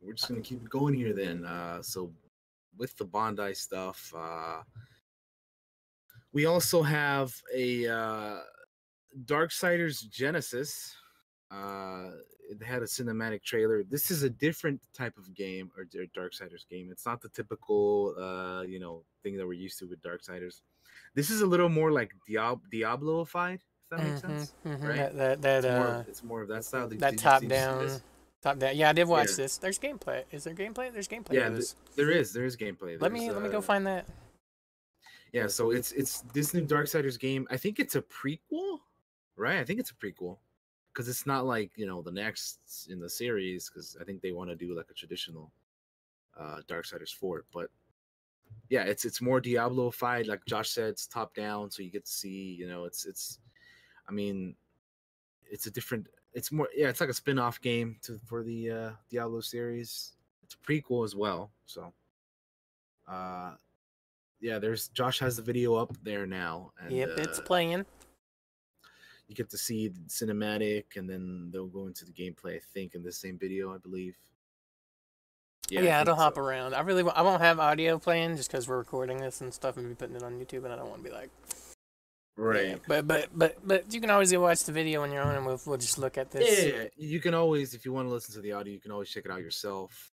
we're 0.00 0.12
just 0.14 0.28
gonna 0.28 0.40
keep 0.40 0.62
it 0.62 0.70
going 0.70 0.94
here 0.94 1.12
then. 1.12 1.44
Uh, 1.44 1.82
so 1.82 2.12
with 2.76 2.96
the 2.96 3.04
Bandai 3.04 3.56
stuff, 3.56 4.12
uh, 4.16 4.62
we 6.32 6.46
also 6.46 6.82
have 6.82 7.34
a 7.54 7.86
uh, 7.88 8.38
Darksiders 9.24 10.08
Genesis. 10.08 10.94
Uh, 11.50 12.10
it 12.48 12.62
had 12.62 12.82
a 12.82 12.86
cinematic 12.86 13.42
trailer. 13.42 13.82
This 13.82 14.10
is 14.10 14.22
a 14.22 14.30
different 14.30 14.80
type 14.94 15.16
of 15.18 15.34
game 15.34 15.70
or 15.76 15.84
D- 15.84 16.08
Darksiders 16.16 16.66
game. 16.68 16.88
It's 16.90 17.06
not 17.06 17.20
the 17.20 17.28
typical, 17.28 18.14
uh, 18.18 18.62
you 18.62 18.78
know, 18.80 19.04
thing 19.22 19.36
that 19.36 19.46
we're 19.46 19.52
used 19.54 19.78
to 19.80 19.86
with 19.86 20.00
Darksiders. 20.02 20.62
This 21.14 21.30
is 21.30 21.40
a 21.42 21.46
little 21.46 21.68
more 21.68 21.90
like 21.92 22.12
Diab- 22.28 22.62
Diablo-fied. 22.70 23.60
If 23.60 23.88
that 23.90 23.98
makes 24.04 24.20
Mhm, 24.20 24.20
sense. 24.20 24.54
mhm, 24.64 24.88
right? 24.88 24.96
That 25.16 25.42
that, 25.42 25.42
that 25.42 25.64
It's 25.64 25.66
more, 25.76 25.86
uh 25.86 26.00
of, 26.00 26.08
it's 26.08 26.22
more 26.22 26.42
of 26.42 26.48
that 26.48 26.64
style. 26.64 26.88
Did- 26.88 27.00
that 27.00 27.18
top 27.18 27.40
did 27.42 27.50
you 27.50 27.56
see 27.56 27.56
down 27.56 27.78
this? 27.78 28.02
Top 28.42 28.58
down. 28.58 28.76
Yeah, 28.76 28.90
I 28.90 28.92
did 28.92 29.08
watch 29.08 29.30
Yeah. 29.30 29.36
this. 29.36 29.58
There's 29.58 29.78
gameplay. 29.78 30.24
Is 30.30 30.44
there 30.44 30.54
gameplay? 30.54 30.92
There's 30.92 31.08
gameplay. 31.08 31.34
Yeah, 31.34 31.48
th- 31.50 31.74
there 31.96 32.10
is. 32.10 32.32
There 32.32 32.44
is 32.44 32.56
gameplay. 32.56 33.00
let 33.00 33.12
me 33.12 33.20
There's, 33.20 33.34
let 33.34 33.42
me 33.42 33.48
go 33.50 33.58
uh, 33.58 33.62
find 33.62 33.86
that. 33.86 34.06
Yeah, 35.32 35.46
so 35.46 35.70
it's 35.70 35.92
it's 35.92 36.22
this 36.32 36.54
new 36.54 36.66
Darksiders 36.66 37.18
game. 37.18 37.46
I 37.50 37.56
think 37.56 37.78
it's 37.78 37.94
a 37.94 38.02
prequel, 38.02 38.80
right? 39.36 39.58
I 39.58 39.64
think 39.64 39.78
it's 39.78 39.90
a 39.90 39.94
prequel 39.94 40.38
because 40.92 41.08
it's 41.08 41.26
not 41.26 41.46
like 41.46 41.70
you 41.76 41.86
know 41.86 42.02
the 42.02 42.10
next 42.10 42.88
in 42.90 42.98
the 42.98 43.08
series 43.08 43.68
because 43.70 43.96
I 44.00 44.04
think 44.04 44.22
they 44.22 44.32
want 44.32 44.50
to 44.50 44.56
do 44.56 44.76
like 44.76 44.90
a 44.90 44.94
traditional 44.94 45.52
uh 46.38 46.60
Darksiders 46.68 47.14
four. 47.14 47.44
But 47.52 47.70
yeah, 48.68 48.82
it's 48.82 49.04
it's 49.04 49.20
more 49.20 49.40
Diablo-fied. 49.40 50.26
Like 50.26 50.44
Josh 50.46 50.70
said, 50.70 50.88
it's 50.88 51.06
top 51.06 51.34
down, 51.34 51.70
so 51.70 51.82
you 51.82 51.90
get 51.90 52.06
to 52.06 52.10
see. 52.10 52.56
You 52.58 52.68
know, 52.68 52.84
it's 52.84 53.06
it's. 53.06 53.38
I 54.08 54.12
mean, 54.12 54.56
it's 55.48 55.66
a 55.66 55.70
different. 55.70 56.08
It's 56.34 56.52
more 56.52 56.68
yeah. 56.74 56.88
It's 56.88 57.00
like 57.00 57.10
a 57.10 57.14
spin-off 57.14 57.60
game 57.60 57.96
to 58.02 58.18
for 58.26 58.42
the 58.42 58.70
uh 58.70 58.90
Diablo 59.10 59.40
series. 59.40 60.12
It's 60.44 60.54
a 60.54 60.58
prequel 60.58 61.04
as 61.04 61.14
well. 61.14 61.50
So, 61.66 61.92
uh, 63.08 63.52
yeah. 64.40 64.58
There's 64.58 64.88
Josh 64.88 65.18
has 65.20 65.36
the 65.36 65.42
video 65.42 65.74
up 65.74 65.96
there 66.02 66.26
now. 66.26 66.72
And, 66.80 66.92
yep, 66.92 67.10
it's 67.16 67.38
uh, 67.38 67.42
playing. 67.42 67.84
you 69.28 69.34
get 69.36 69.48
to 69.50 69.58
see 69.58 69.88
the 69.88 70.00
cinematic 70.08 70.96
and 70.96 71.08
then 71.08 71.50
they'll 71.52 71.68
go 71.68 71.86
into 71.86 72.04
the 72.04 72.10
gameplay 72.12 72.56
i 72.56 72.60
think 72.74 72.96
in 72.96 73.02
the 73.04 73.12
same 73.12 73.38
video 73.38 73.72
i 73.72 73.78
believe 73.78 74.18
Yeah, 75.68 75.82
yeah 75.82 75.98
I 75.98 76.00
it'll 76.02 76.16
hop 76.16 76.36
around. 76.36 76.74
I 76.74 76.80
really 76.80 77.08
I 77.14 77.22
won't 77.22 77.40
have 77.40 77.60
audio 77.60 77.96
playing 77.96 78.36
just 78.36 78.50
because 78.50 78.66
we're 78.66 78.78
recording 78.78 79.18
this 79.18 79.40
and 79.40 79.54
stuff 79.54 79.76
and 79.76 79.88
be 79.88 79.94
putting 79.94 80.16
it 80.16 80.22
on 80.24 80.32
YouTube, 80.40 80.64
and 80.64 80.72
I 80.72 80.76
don't 80.76 80.90
want 80.90 81.04
to 81.04 81.08
be 81.08 81.14
like 81.14 81.30
right 82.36 82.68
Yeah, 82.68 82.76
but 82.88 83.06
but 83.06 83.28
but 83.34 83.56
but 83.66 83.92
you 83.92 84.00
can 84.00 84.10
always 84.10 84.30
go 84.32 84.40
watch 84.40 84.64
the 84.64 84.72
video 84.72 85.02
on 85.02 85.12
your 85.12 85.22
own, 85.22 85.34
and 85.36 85.44
we'll 85.46 85.60
we'll 85.66 85.76
just 85.78 85.98
look 85.98 86.16
at 86.18 86.30
this. 86.30 86.64
yeah, 86.66 86.84
you 86.96 87.20
can 87.20 87.34
always 87.34 87.74
if 87.74 87.84
you 87.84 87.92
want 87.92 88.08
to 88.08 88.12
listen 88.12 88.34
to 88.34 88.40
the 88.40 88.52
audio 88.52 88.72
you 88.72 88.80
can 88.80 88.92
always 88.92 89.08
check 89.10 89.24
it 89.24 89.30
out 89.30 89.40
yourself 89.40 90.12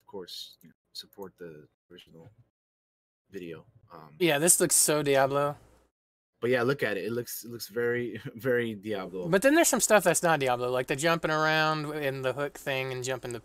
of 0.00 0.06
course 0.06 0.56
you 0.62 0.68
know, 0.68 0.74
support 0.92 1.32
the 1.38 1.66
original 1.90 2.30
video 3.30 3.64
um 3.92 4.10
Yeah, 4.18 4.38
this 4.38 4.60
looks 4.60 4.74
so 4.74 5.02
Diablo. 5.02 5.56
but 6.40 6.50
yeah 6.50 6.62
look 6.62 6.82
at 6.82 6.96
it 6.96 7.04
it 7.04 7.12
looks 7.12 7.44
it 7.44 7.50
looks 7.50 7.68
very 7.68 8.20
very 8.34 8.74
diablo 8.74 9.28
But 9.28 9.42
then 9.42 9.54
there's 9.54 9.68
some 9.68 9.80
stuff 9.80 10.02
that's 10.04 10.22
not 10.22 10.40
Diablo, 10.40 10.70
like 10.70 10.86
the 10.86 10.96
jumping 10.96 11.30
around 11.30 11.86
and 11.94 12.24
the 12.24 12.32
hook 12.32 12.58
thing 12.58 12.92
and 12.92 13.04
jumping 13.04 13.32
the 13.32 13.42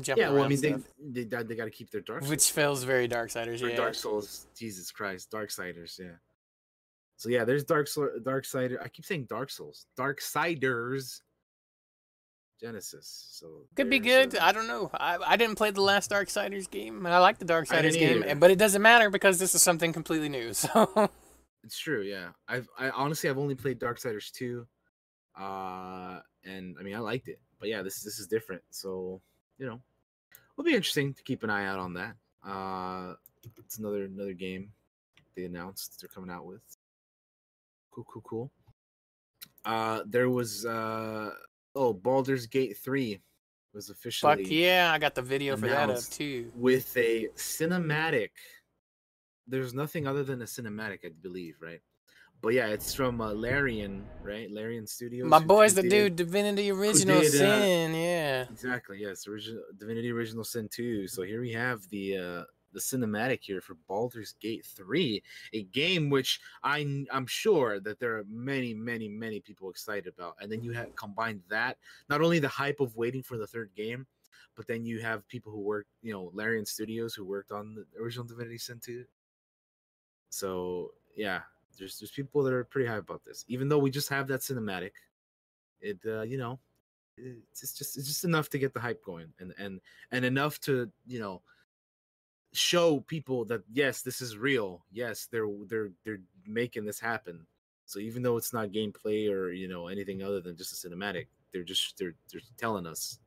jumping 0.00 0.24
yeah 0.24 0.30
well 0.32 0.44
i 0.44 0.48
mean 0.48 0.60
they 0.60 0.70
stuff, 0.70 0.80
they, 0.98 1.24
got- 1.24 1.46
they 1.48 1.54
got 1.54 1.66
to 1.66 1.70
keep 1.70 1.90
their 1.90 2.00
dark 2.00 2.24
which 2.26 2.50
feels 2.50 2.82
very 2.84 3.06
Darksiders. 3.06 3.62
or 3.62 3.68
Yeah. 3.68 3.76
Dark 3.76 3.94
Souls. 3.94 4.46
Jesus 4.56 4.90
Christ, 4.90 5.30
Darksiders. 5.30 5.98
Yeah. 5.98 6.16
So 7.22 7.28
yeah, 7.28 7.44
there's 7.44 7.62
Dark 7.62 7.86
Soul, 7.86 8.08
Darksider. 8.20 8.82
I 8.82 8.88
keep 8.88 9.04
saying 9.04 9.26
Dark 9.30 9.48
Souls, 9.48 9.86
Darksiders. 9.96 11.20
Genesis. 12.60 13.28
So 13.30 13.66
Could 13.76 13.88
be 13.88 14.00
good. 14.00 14.34
uh, 14.34 14.40
I 14.42 14.50
don't 14.50 14.66
know. 14.66 14.90
I, 14.94 15.18
I 15.24 15.36
didn't 15.36 15.54
play 15.54 15.70
the 15.70 15.82
last 15.82 16.10
Darksiders 16.10 16.68
game, 16.68 17.06
and 17.06 17.14
I 17.14 17.18
like 17.18 17.38
the 17.38 17.44
Darksiders 17.44 17.92
didn't 17.92 17.98
game, 18.00 18.22
either. 18.24 18.34
but 18.34 18.50
it 18.50 18.58
doesn't 18.58 18.82
matter 18.82 19.08
because 19.08 19.38
this 19.38 19.54
is 19.54 19.62
something 19.62 19.92
completely 19.92 20.28
new. 20.28 20.52
So 20.54 21.10
it's 21.62 21.78
true. 21.78 22.02
Yeah, 22.02 22.30
I've 22.48 22.68
I 22.76 22.90
honestly 22.90 23.30
I've 23.30 23.38
only 23.38 23.54
played 23.54 23.78
Darksiders 23.78 24.32
two, 24.32 24.66
uh, 25.38 26.18
and 26.44 26.74
I 26.78 26.82
mean 26.82 26.96
I 26.96 26.98
liked 26.98 27.28
it, 27.28 27.38
but 27.60 27.68
yeah, 27.68 27.82
this 27.82 28.02
this 28.02 28.18
is 28.18 28.26
different. 28.26 28.62
So 28.70 29.20
you 29.58 29.66
know, 29.66 29.80
it'll 30.54 30.64
be 30.64 30.74
interesting 30.74 31.14
to 31.14 31.22
keep 31.22 31.44
an 31.44 31.50
eye 31.50 31.66
out 31.66 31.78
on 31.78 31.94
that. 31.94 32.16
Uh, 32.44 33.14
it's 33.58 33.78
another 33.78 34.06
another 34.06 34.34
game 34.34 34.72
they 35.36 35.44
announced 35.44 36.00
they're 36.00 36.08
coming 36.08 36.30
out 36.30 36.46
with. 36.46 36.62
Cool, 37.92 38.06
cool, 38.10 38.22
cool. 38.22 38.50
Uh, 39.64 40.02
there 40.06 40.30
was 40.30 40.64
uh 40.66 41.30
oh 41.74 41.92
Baldur's 41.92 42.46
Gate 42.46 42.76
three 42.78 43.20
was 43.74 43.90
officially 43.90 44.44
fuck 44.44 44.50
yeah, 44.52 44.90
I 44.92 44.98
got 44.98 45.14
the 45.14 45.22
video 45.22 45.56
for 45.56 45.68
that 45.68 45.90
up 45.90 46.02
too. 46.04 46.50
with 46.54 46.96
a 46.96 47.28
cinematic. 47.36 48.30
There's 49.46 49.74
nothing 49.74 50.06
other 50.06 50.24
than 50.24 50.42
a 50.42 50.44
cinematic, 50.44 51.04
I 51.04 51.10
believe, 51.20 51.56
right? 51.60 51.80
But 52.42 52.54
yeah, 52.54 52.68
it's 52.68 52.94
from 52.94 53.20
uh, 53.20 53.32
Larian, 53.32 54.04
right? 54.22 54.50
Larian 54.50 54.86
Studios. 54.86 55.28
My 55.28 55.38
boys 55.38 55.74
the 55.74 55.82
did- 55.82 55.90
do 56.16 56.24
Divinity 56.24 56.70
Original 56.72 57.20
did, 57.20 57.28
uh, 57.28 57.60
Sin, 57.60 57.94
yeah. 57.94 58.46
Exactly. 58.50 58.98
Yes, 59.00 59.28
original 59.28 59.62
Divinity 59.78 60.10
Original 60.10 60.42
Sin 60.42 60.68
2. 60.68 61.06
So 61.06 61.22
here 61.22 61.40
we 61.40 61.52
have 61.52 61.88
the 61.90 62.16
uh 62.16 62.42
the 62.72 62.80
cinematic 62.80 63.40
here 63.42 63.60
for 63.60 63.76
Baldur's 63.88 64.34
Gate 64.40 64.64
3, 64.64 65.22
a 65.52 65.62
game 65.64 66.10
which 66.10 66.40
I 66.62 67.04
I'm 67.10 67.26
sure 67.26 67.80
that 67.80 67.98
there 67.98 68.16
are 68.16 68.24
many 68.28 68.74
many 68.74 69.08
many 69.08 69.40
people 69.40 69.70
excited 69.70 70.12
about. 70.12 70.36
And 70.40 70.50
then 70.50 70.62
you 70.62 70.72
have 70.72 70.94
combined 70.96 71.42
that 71.48 71.78
not 72.08 72.20
only 72.20 72.38
the 72.38 72.48
hype 72.48 72.80
of 72.80 72.96
waiting 72.96 73.22
for 73.22 73.36
the 73.36 73.46
third 73.46 73.70
game, 73.76 74.06
but 74.56 74.66
then 74.66 74.84
you 74.84 75.00
have 75.00 75.26
people 75.28 75.52
who 75.52 75.60
work, 75.60 75.86
you 76.02 76.12
know, 76.12 76.30
Larian 76.34 76.66
Studios 76.66 77.14
who 77.14 77.24
worked 77.24 77.52
on 77.52 77.74
the 77.74 77.86
original 78.00 78.26
Divinity 78.26 78.58
Sin 78.58 78.80
2. 78.82 79.04
So, 80.30 80.92
yeah, 81.16 81.40
there's 81.78 81.98
there's 81.98 82.10
people 82.10 82.42
that 82.42 82.52
are 82.52 82.64
pretty 82.64 82.88
high 82.88 82.96
about 82.96 83.24
this. 83.24 83.44
Even 83.48 83.68
though 83.68 83.78
we 83.78 83.90
just 83.90 84.08
have 84.08 84.28
that 84.28 84.40
cinematic, 84.40 84.92
it 85.80 85.98
uh, 86.06 86.22
you 86.22 86.38
know, 86.38 86.58
it's 87.16 87.62
it's 87.62 87.72
just 87.72 87.96
it's 87.96 88.06
just 88.06 88.24
enough 88.24 88.48
to 88.50 88.58
get 88.58 88.72
the 88.74 88.80
hype 88.80 89.04
going 89.04 89.32
and 89.40 89.52
and 89.58 89.80
and 90.10 90.24
enough 90.24 90.60
to 90.60 90.90
you 91.06 91.20
know 91.20 91.42
show 92.52 93.00
people 93.00 93.44
that 93.46 93.62
yes 93.72 94.02
this 94.02 94.20
is 94.20 94.36
real 94.36 94.84
yes 94.92 95.26
they're 95.30 95.46
they're 95.68 95.90
they're 96.04 96.20
making 96.46 96.84
this 96.84 97.00
happen 97.00 97.46
so 97.86 97.98
even 97.98 98.22
though 98.22 98.36
it's 98.36 98.52
not 98.52 98.70
gameplay 98.70 99.30
or 99.30 99.50
you 99.52 99.68
know 99.68 99.88
anything 99.88 100.22
other 100.22 100.40
than 100.40 100.56
just 100.56 100.72
a 100.84 100.88
cinematic 100.88 101.26
they're 101.52 101.62
just 101.64 101.96
they're 101.98 102.14
they're 102.30 102.42
telling 102.58 102.86
us 102.86 103.18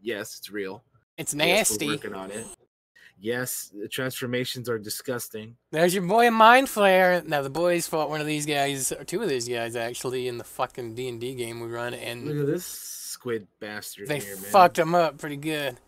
yes 0.00 0.36
it's 0.38 0.50
real 0.50 0.82
It's 1.18 1.34
yes, 1.34 1.40
we're 1.42 1.54
nasty. 1.54 1.86
working 1.88 2.14
on 2.14 2.30
it 2.30 2.46
yes 3.18 3.70
the 3.78 3.86
transformations 3.88 4.68
are 4.68 4.78
disgusting 4.78 5.56
There's 5.72 5.92
your 5.94 6.04
boy 6.04 6.30
Mind 6.30 6.66
Flayer. 6.68 7.22
Now 7.26 7.42
the 7.42 7.50
boys 7.50 7.86
fought 7.86 8.08
one 8.08 8.20
of 8.22 8.26
these 8.26 8.46
guys, 8.46 8.92
or 8.92 9.04
two 9.04 9.20
of 9.22 9.28
these 9.28 9.46
guys 9.48 9.76
actually, 9.76 10.26
in 10.26 10.38
the 10.38 10.44
fucking 10.44 10.94
D 10.94 11.08
and 11.08 11.20
D 11.20 11.34
game 11.34 11.60
we 11.60 11.68
run, 11.68 11.92
And 11.92 12.26
look 12.26 12.38
at 12.40 12.46
this 12.46 12.64
squid 12.64 13.46
bastard 13.60 14.08
they 14.08 14.20
here, 14.20 14.36
man. 14.36 14.44
fucked 14.50 14.78
him 14.78 14.94
up 14.94 15.18
pretty 15.18 15.36
good. 15.36 15.78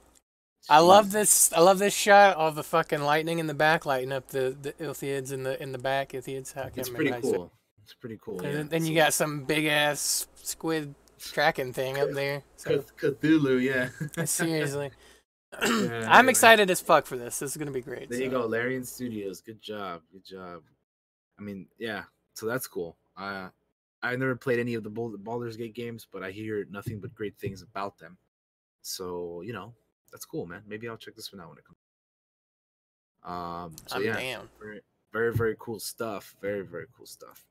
I 0.69 0.79
love 0.79 1.13
this. 1.13 1.53
I 1.53 1.61
love 1.61 1.79
this 1.79 1.95
shot 1.95 2.37
of 2.37 2.55
the 2.55 2.63
fucking 2.63 3.03
lightning 3.03 3.39
in 3.39 3.47
the 3.47 3.55
back, 3.55 3.85
lighting 3.85 4.13
up 4.13 4.29
the 4.29 4.57
the 4.61 4.73
Illithids 4.75 5.33
in 5.33 5.43
the 5.43 5.61
in 5.63 5.73
the 5.73 5.79
back. 5.79 6.13
Illithids. 6.13 6.57
I 6.57 6.63
can't 6.65 6.79
it's 6.79 6.89
pretty 6.89 7.11
it. 7.11 7.23
cool 7.23 7.53
it's 7.93 7.95
pretty 7.95 8.19
cool 8.23 8.41
And 8.41 8.55
yeah. 8.55 8.63
then, 8.65 8.87
you 8.87 8.95
got 8.95 9.13
some 9.13 9.45
big 9.45 9.67
ass 9.67 10.27
squid 10.37 10.95
tracking 11.19 11.73
thing 11.73 11.99
up 11.99 12.11
there. 12.13 12.43
So, 12.57 12.85
Cthulhu, 12.99 13.61
yeah. 13.63 14.25
seriously, 14.25 14.91
Yeah, 15.63 16.07
I'm 16.09 16.29
excited 16.29 16.71
as 16.71 16.81
fuck 16.81 17.07
for 17.07 17.17
this. 17.17 17.39
This 17.39 17.51
is 17.51 17.57
gonna 17.57 17.71
be 17.71 17.83
great. 17.83 18.09
There 18.09 18.21
you 18.21 18.31
so. 18.31 18.43
go, 18.43 18.47
Larian 18.47 18.85
Studios. 18.85 19.41
Good 19.43 19.61
job, 19.61 20.01
good 20.11 20.25
job. 20.25 20.63
I 21.39 21.43
mean, 21.43 21.67
yeah. 21.79 22.05
So 22.35 22.47
that's 22.47 22.67
cool. 22.67 22.97
Uh, 23.17 23.49
I 24.03 24.17
never 24.17 24.35
played 24.35 24.59
any 24.59 24.75
of 24.75 24.83
the 24.83 24.89
Bal- 24.89 25.17
Baldur's 25.19 25.57
Gate 25.59 25.75
games, 25.75 26.07
but 26.11 26.23
I 26.23 26.31
hear 26.31 26.67
nothing 26.71 27.01
but 27.01 27.15
great 27.15 27.37
things 27.39 27.61
about 27.61 27.99
them. 27.99 28.17
So 28.81 29.43
you 29.43 29.53
know, 29.53 29.75
that's 30.13 30.25
cool, 30.25 30.47
man. 30.47 30.63
Maybe 30.67 30.89
I'll 30.89 30.97
check 30.97 31.17
this 31.17 31.33
one 31.33 31.41
out 31.41 31.49
when 31.49 31.59
it 31.59 31.65
comes. 31.65 31.79
Um. 33.25 33.77
So 33.87 33.97
I'm 33.97 34.05
yeah, 34.05 34.37
down. 34.37 34.49
very, 34.61 34.81
very, 35.13 35.33
very 35.33 35.57
cool 35.59 35.81
stuff. 35.81 36.35
Very, 36.41 36.63
very 36.63 36.87
cool 36.97 37.07
stuff. 37.07 37.45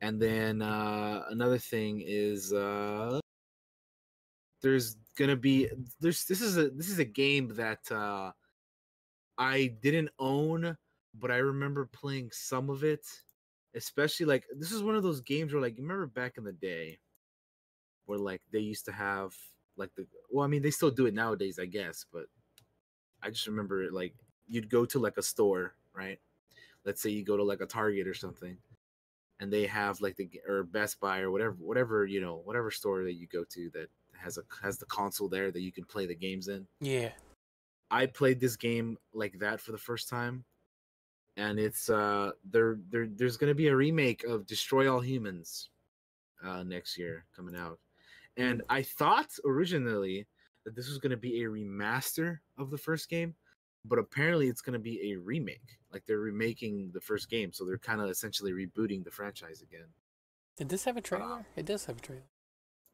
And 0.00 0.20
then 0.20 0.62
uh, 0.62 1.24
another 1.30 1.58
thing 1.58 2.02
is 2.04 2.52
uh, 2.52 3.18
there's 4.62 4.96
gonna 5.16 5.36
be 5.36 5.68
there's 6.00 6.24
this 6.24 6.40
is 6.40 6.56
a 6.56 6.70
this 6.70 6.88
is 6.88 6.98
a 6.98 7.04
game 7.04 7.54
that 7.54 7.90
uh, 7.90 8.32
I 9.38 9.74
didn't 9.82 10.10
own, 10.18 10.76
but 11.18 11.30
I 11.30 11.36
remember 11.36 11.86
playing 11.86 12.30
some 12.32 12.70
of 12.70 12.84
it. 12.84 13.06
Especially 13.76 14.24
like 14.26 14.44
this 14.56 14.70
is 14.70 14.84
one 14.84 14.94
of 14.94 15.02
those 15.02 15.20
games 15.20 15.52
where 15.52 15.60
like 15.60 15.76
you 15.76 15.82
remember 15.82 16.06
back 16.06 16.38
in 16.38 16.44
the 16.44 16.52
day 16.52 16.98
where 18.06 18.18
like 18.18 18.42
they 18.52 18.60
used 18.60 18.84
to 18.84 18.92
have 18.92 19.34
like 19.76 19.94
the 19.96 20.06
well 20.30 20.44
I 20.44 20.48
mean 20.48 20.62
they 20.62 20.70
still 20.70 20.90
do 20.90 21.06
it 21.06 21.14
nowadays 21.14 21.58
I 21.58 21.66
guess 21.66 22.06
but 22.12 22.26
I 23.24 23.30
just 23.30 23.46
remember 23.46 23.82
it 23.82 23.92
like 23.92 24.14
you'd 24.46 24.70
go 24.70 24.84
to 24.84 24.98
like 24.98 25.16
a 25.16 25.22
store, 25.22 25.74
right? 25.94 26.18
Let's 26.84 27.00
say 27.00 27.10
you 27.10 27.24
go 27.24 27.36
to 27.36 27.42
like 27.42 27.62
a 27.62 27.66
Target 27.66 28.06
or 28.06 28.14
something, 28.14 28.58
and 29.40 29.50
they 29.50 29.66
have 29.66 30.00
like 30.02 30.16
the 30.16 30.28
or 30.46 30.64
Best 30.64 31.00
Buy 31.00 31.20
or 31.20 31.30
whatever 31.30 31.56
whatever 31.58 32.04
you 32.04 32.20
know 32.20 32.42
whatever 32.44 32.70
store 32.70 33.02
that 33.04 33.14
you 33.14 33.26
go 33.26 33.44
to 33.44 33.70
that 33.70 33.88
has 34.12 34.38
a 34.38 34.42
has 34.62 34.78
the 34.78 34.86
console 34.86 35.28
there 35.28 35.50
that 35.50 35.62
you 35.62 35.72
can 35.72 35.84
play 35.84 36.06
the 36.06 36.14
games 36.14 36.48
in. 36.48 36.66
Yeah. 36.80 37.10
I 37.90 38.06
played 38.06 38.40
this 38.40 38.56
game 38.56 38.98
like 39.12 39.38
that 39.38 39.60
for 39.60 39.72
the 39.72 39.78
first 39.78 40.08
time, 40.08 40.44
and 41.36 41.58
it's 41.58 41.88
uh 41.88 42.32
there 42.50 42.78
there 42.90 43.06
there's 43.06 43.38
gonna 43.38 43.54
be 43.54 43.68
a 43.68 43.76
remake 43.76 44.24
of 44.24 44.46
Destroy 44.46 44.92
All 44.92 45.00
Humans 45.00 45.70
uh 46.44 46.62
next 46.62 46.98
year 46.98 47.24
coming 47.34 47.56
out, 47.56 47.78
and 48.36 48.62
I 48.68 48.82
thought 48.82 49.30
originally 49.44 50.26
that 50.64 50.74
this 50.74 50.88
was 50.88 50.98
gonna 50.98 51.16
be 51.16 51.42
a 51.42 51.46
remaster 51.48 52.38
of 52.58 52.70
the 52.70 52.78
first 52.78 53.08
game, 53.08 53.34
but 53.84 53.98
apparently 53.98 54.48
it's 54.48 54.62
gonna 54.62 54.78
be 54.78 55.12
a 55.12 55.16
remake. 55.16 55.78
Like 55.92 56.02
they're 56.06 56.18
remaking 56.18 56.90
the 56.92 57.00
first 57.00 57.28
game, 57.30 57.52
so 57.52 57.64
they're 57.64 57.78
kind 57.78 58.00
of 58.00 58.08
essentially 58.10 58.52
rebooting 58.52 59.04
the 59.04 59.10
franchise 59.10 59.62
again. 59.62 59.86
Did 60.56 60.68
this 60.68 60.84
have 60.84 60.96
a 60.96 61.00
trailer? 61.00 61.44
it 61.56 61.66
does 61.66 61.84
have 61.86 61.98
a 61.98 62.00
trailer. 62.00 62.22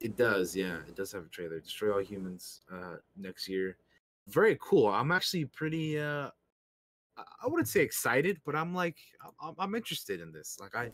It 0.00 0.16
does, 0.16 0.56
yeah. 0.56 0.78
It 0.88 0.96
does 0.96 1.12
have 1.12 1.26
a 1.26 1.28
trailer. 1.28 1.60
Destroy 1.60 1.92
All 1.92 2.00
Humans 2.00 2.62
uh 2.72 2.96
next 3.16 3.48
year. 3.48 3.76
Very 4.28 4.56
cool. 4.60 4.88
I'm 4.88 5.12
actually 5.12 5.44
pretty 5.44 5.98
uh 5.98 6.30
I 7.16 7.22
I 7.42 7.46
wouldn't 7.48 7.68
say 7.68 7.80
excited, 7.82 8.38
but 8.44 8.56
I'm 8.56 8.74
like 8.74 8.96
I'm, 9.42 9.54
I'm 9.58 9.74
interested 9.74 10.20
in 10.20 10.32
this. 10.32 10.58
Like 10.60 10.74
I 10.74 10.90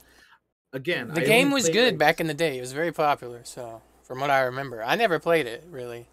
again, 0.72 1.08
The 1.14 1.22
I 1.22 1.24
game 1.24 1.50
was 1.52 1.68
good 1.68 1.92
like- 1.94 1.98
back 1.98 2.20
in 2.20 2.26
the 2.26 2.34
day. 2.34 2.58
It 2.58 2.60
was 2.60 2.72
very 2.72 2.92
popular. 2.92 3.42
So 3.44 3.80
from 4.06 4.20
what 4.20 4.30
I 4.30 4.40
remember, 4.42 4.82
I 4.82 4.96
never 4.96 5.18
played 5.18 5.46
it 5.46 5.64
really. 5.68 6.06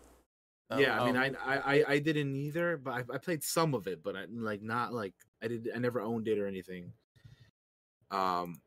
So, 0.72 0.80
yeah, 0.80 1.02
I 1.02 1.06
mean, 1.06 1.16
um, 1.18 1.38
I, 1.46 1.58
I 1.58 1.76
I- 1.80 1.86
I 1.96 2.00
didn't 2.00 2.36
either, 2.36 2.78
but 2.78 2.92
I, 2.92 3.16
I 3.16 3.18
played 3.20 3.44
some 3.44 3.74
of 3.74 3.88
it, 3.88 4.02
but 4.04 4.16
I 4.16 4.26
like 4.30 4.62
not 4.62 4.94
like 4.94 5.14
I 5.42 5.48
did. 5.48 5.70
I 5.76 5.80
never 5.80 6.02
owned 6.02 6.28
it 6.28 6.40
or 6.40 6.48
anything. 6.48 6.94
Um, 8.12 8.62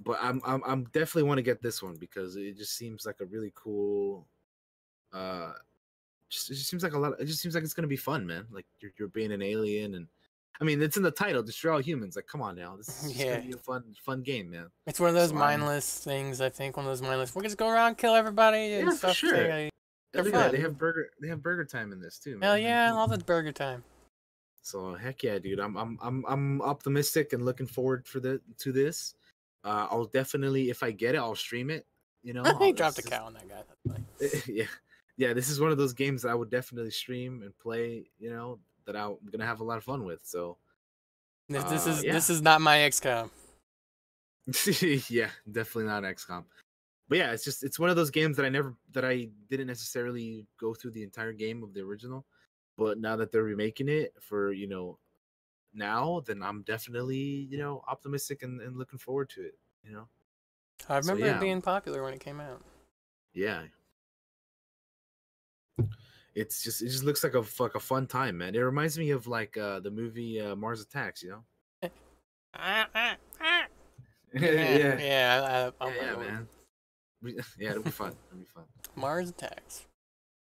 but 0.00 0.18
I'm 0.20 0.40
I'm 0.44 0.62
I'm 0.64 0.84
definitely 0.86 1.24
want 1.24 1.38
to 1.38 1.42
get 1.42 1.62
this 1.62 1.82
one 1.82 1.96
because 1.96 2.36
it 2.36 2.56
just 2.56 2.76
seems 2.76 3.06
like 3.06 3.20
a 3.20 3.26
really 3.26 3.52
cool. 3.54 4.26
Uh, 5.12 5.52
just 6.28 6.50
it 6.50 6.54
just 6.54 6.68
seems 6.70 6.82
like 6.82 6.94
a 6.94 6.98
lot. 6.98 7.20
It 7.20 7.26
just 7.26 7.40
seems 7.40 7.54
like 7.54 7.64
it's 7.64 7.74
gonna 7.74 7.88
be 7.88 7.96
fun, 7.96 8.26
man. 8.26 8.46
Like 8.50 8.66
you're 8.80 8.92
you're 8.98 9.08
being 9.08 9.32
an 9.32 9.42
alien, 9.42 9.94
and 9.94 10.08
I 10.62 10.64
mean, 10.64 10.80
it's 10.80 10.96
in 10.96 11.02
the 11.02 11.10
title, 11.10 11.42
destroy 11.42 11.72
all 11.74 11.78
humans. 11.80 12.14
Like, 12.14 12.28
come 12.28 12.40
on 12.40 12.54
now, 12.54 12.76
this 12.76 12.88
is 12.88 13.10
just 13.12 13.16
Yeah. 13.24 13.38
gonna 13.38 13.48
be 13.48 13.52
a 13.54 13.56
fun 13.56 13.94
fun 14.04 14.22
game, 14.22 14.48
man. 14.48 14.68
It's 14.86 15.00
one 15.00 15.08
of 15.08 15.16
those 15.16 15.32
mindless 15.32 15.98
things. 15.98 16.40
I 16.40 16.50
think 16.50 16.76
one 16.76 16.86
of 16.86 16.90
those 16.90 17.02
mindless. 17.02 17.34
We'll 17.34 17.42
just 17.42 17.56
go 17.56 17.68
around, 17.68 17.98
kill 17.98 18.14
everybody, 18.14 18.74
and 18.74 18.84
Yeah, 18.84 18.90
for 18.92 18.96
stuff. 18.96 19.16
sure. 19.16 19.32
They're 19.32 19.50
And 19.50 19.70
look 20.14 20.26
at 20.26 20.32
that, 20.32 20.52
They 20.52 20.60
have 20.60 20.78
burger. 20.78 21.10
They 21.20 21.26
have 21.28 21.42
burger 21.42 21.64
time 21.64 21.90
in 21.92 22.00
this 22.00 22.18
too. 22.20 22.38
Hell 22.40 22.56
yeah, 22.56 22.88
I 22.88 22.92
love 22.92 23.10
the 23.10 23.18
burger 23.18 23.50
time. 23.50 23.82
So 24.62 24.94
heck 24.94 25.24
yeah, 25.24 25.40
dude. 25.40 25.58
I'm 25.58 25.76
I'm 25.76 25.98
I'm 26.00 26.24
I'm 26.28 26.62
optimistic 26.62 27.32
and 27.32 27.44
looking 27.44 27.66
forward 27.66 28.06
for 28.06 28.20
the 28.20 28.40
to 28.58 28.70
this. 28.70 29.16
Uh, 29.64 29.88
I'll 29.90 30.04
definitely 30.04 30.70
if 30.70 30.84
I 30.84 30.92
get 30.92 31.16
it, 31.16 31.18
I'll 31.18 31.34
stream 31.34 31.70
it. 31.70 31.86
You 32.22 32.34
know, 32.34 32.42
he 32.60 32.66
I'll- 32.66 32.72
dropped 32.72 32.98
a 32.98 33.02
cow 33.02 33.24
on 33.26 33.34
that 33.34 33.48
guy. 33.48 33.62
That's 33.66 33.80
funny. 33.88 34.04
is- 34.20 34.46
yeah, 34.48 34.66
yeah. 35.16 35.32
This 35.32 35.48
is 35.48 35.58
one 35.58 35.72
of 35.72 35.78
those 35.78 35.92
games 35.92 36.22
that 36.22 36.28
I 36.28 36.34
would 36.34 36.50
definitely 36.50 36.92
stream 36.92 37.42
and 37.42 37.58
play. 37.58 38.08
You 38.20 38.30
know, 38.30 38.60
that 38.86 38.96
I'm 38.96 39.16
gonna 39.30 39.46
have 39.46 39.60
a 39.60 39.64
lot 39.64 39.78
of 39.78 39.84
fun 39.84 40.04
with. 40.04 40.20
So 40.24 40.58
This, 41.48 41.64
this 41.64 41.86
Uh, 41.86 41.90
is 41.90 42.04
yeah. 42.04 42.12
this 42.12 42.30
is 42.30 42.40
not 42.42 42.60
my 42.60 42.78
XCOM. 42.78 43.30
yeah, 45.10 45.30
definitely 45.50 45.84
not 45.84 46.02
XCOM. 46.02 46.44
But 47.08 47.18
yeah, 47.18 47.32
it's 47.32 47.44
just 47.44 47.62
it's 47.62 47.78
one 47.78 47.90
of 47.90 47.96
those 47.96 48.10
games 48.10 48.36
that 48.36 48.46
I 48.46 48.48
never 48.48 48.74
that 48.92 49.04
I 49.04 49.28
didn't 49.50 49.66
necessarily 49.66 50.46
go 50.58 50.74
through 50.74 50.92
the 50.92 51.02
entire 51.02 51.32
game 51.32 51.62
of 51.62 51.74
the 51.74 51.80
original. 51.80 52.24
But 52.78 52.98
now 52.98 53.16
that 53.16 53.30
they're 53.30 53.42
remaking 53.42 53.88
it 53.88 54.14
for, 54.20 54.52
you 54.52 54.66
know, 54.66 54.98
now, 55.74 56.22
then 56.26 56.42
I'm 56.42 56.62
definitely, 56.62 57.46
you 57.50 57.58
know, 57.58 57.82
optimistic 57.86 58.42
and, 58.42 58.60
and 58.60 58.76
looking 58.76 58.98
forward 58.98 59.28
to 59.30 59.42
it. 59.42 59.58
You 59.84 59.92
know? 59.92 60.08
I 60.88 60.98
remember 60.98 61.26
yeah. 61.26 61.36
it 61.36 61.40
being 61.40 61.60
popular 61.60 62.02
when 62.02 62.14
it 62.14 62.20
came 62.20 62.40
out. 62.40 62.62
Yeah. 63.34 63.62
It's 66.34 66.62
just 66.62 66.82
it 66.82 66.88
just 66.88 67.04
looks 67.04 67.22
like 67.22 67.34
a 67.34 67.44
like 67.58 67.74
a 67.74 67.80
fun 67.80 68.06
time, 68.06 68.38
man. 68.38 68.54
It 68.54 68.60
reminds 68.60 68.98
me 68.98 69.10
of 69.10 69.26
like 69.26 69.56
uh 69.56 69.80
the 69.80 69.90
movie 69.90 70.40
uh, 70.40 70.56
Mars 70.56 70.80
Attacks, 70.80 71.22
you 71.22 71.30
know? 71.30 71.90
Ah, 72.54 72.86
ah, 72.94 73.16
ah. 73.40 73.64
yeah, 74.34 74.50
yeah, 74.50 74.76
yeah, 74.76 74.98
yeah, 74.98 75.72
I, 75.80 75.84
I, 75.84 75.88
I'm 75.88 75.94
yeah, 75.96 76.14
old. 76.14 76.26
man. 76.26 76.48
Yeah, 77.58 77.70
it'll 77.70 77.82
be 77.84 77.90
fun. 77.90 78.14
It'll 78.28 78.38
be 78.40 78.44
fun. 78.44 78.64
Mars 78.96 79.30
Attacks. 79.30 79.86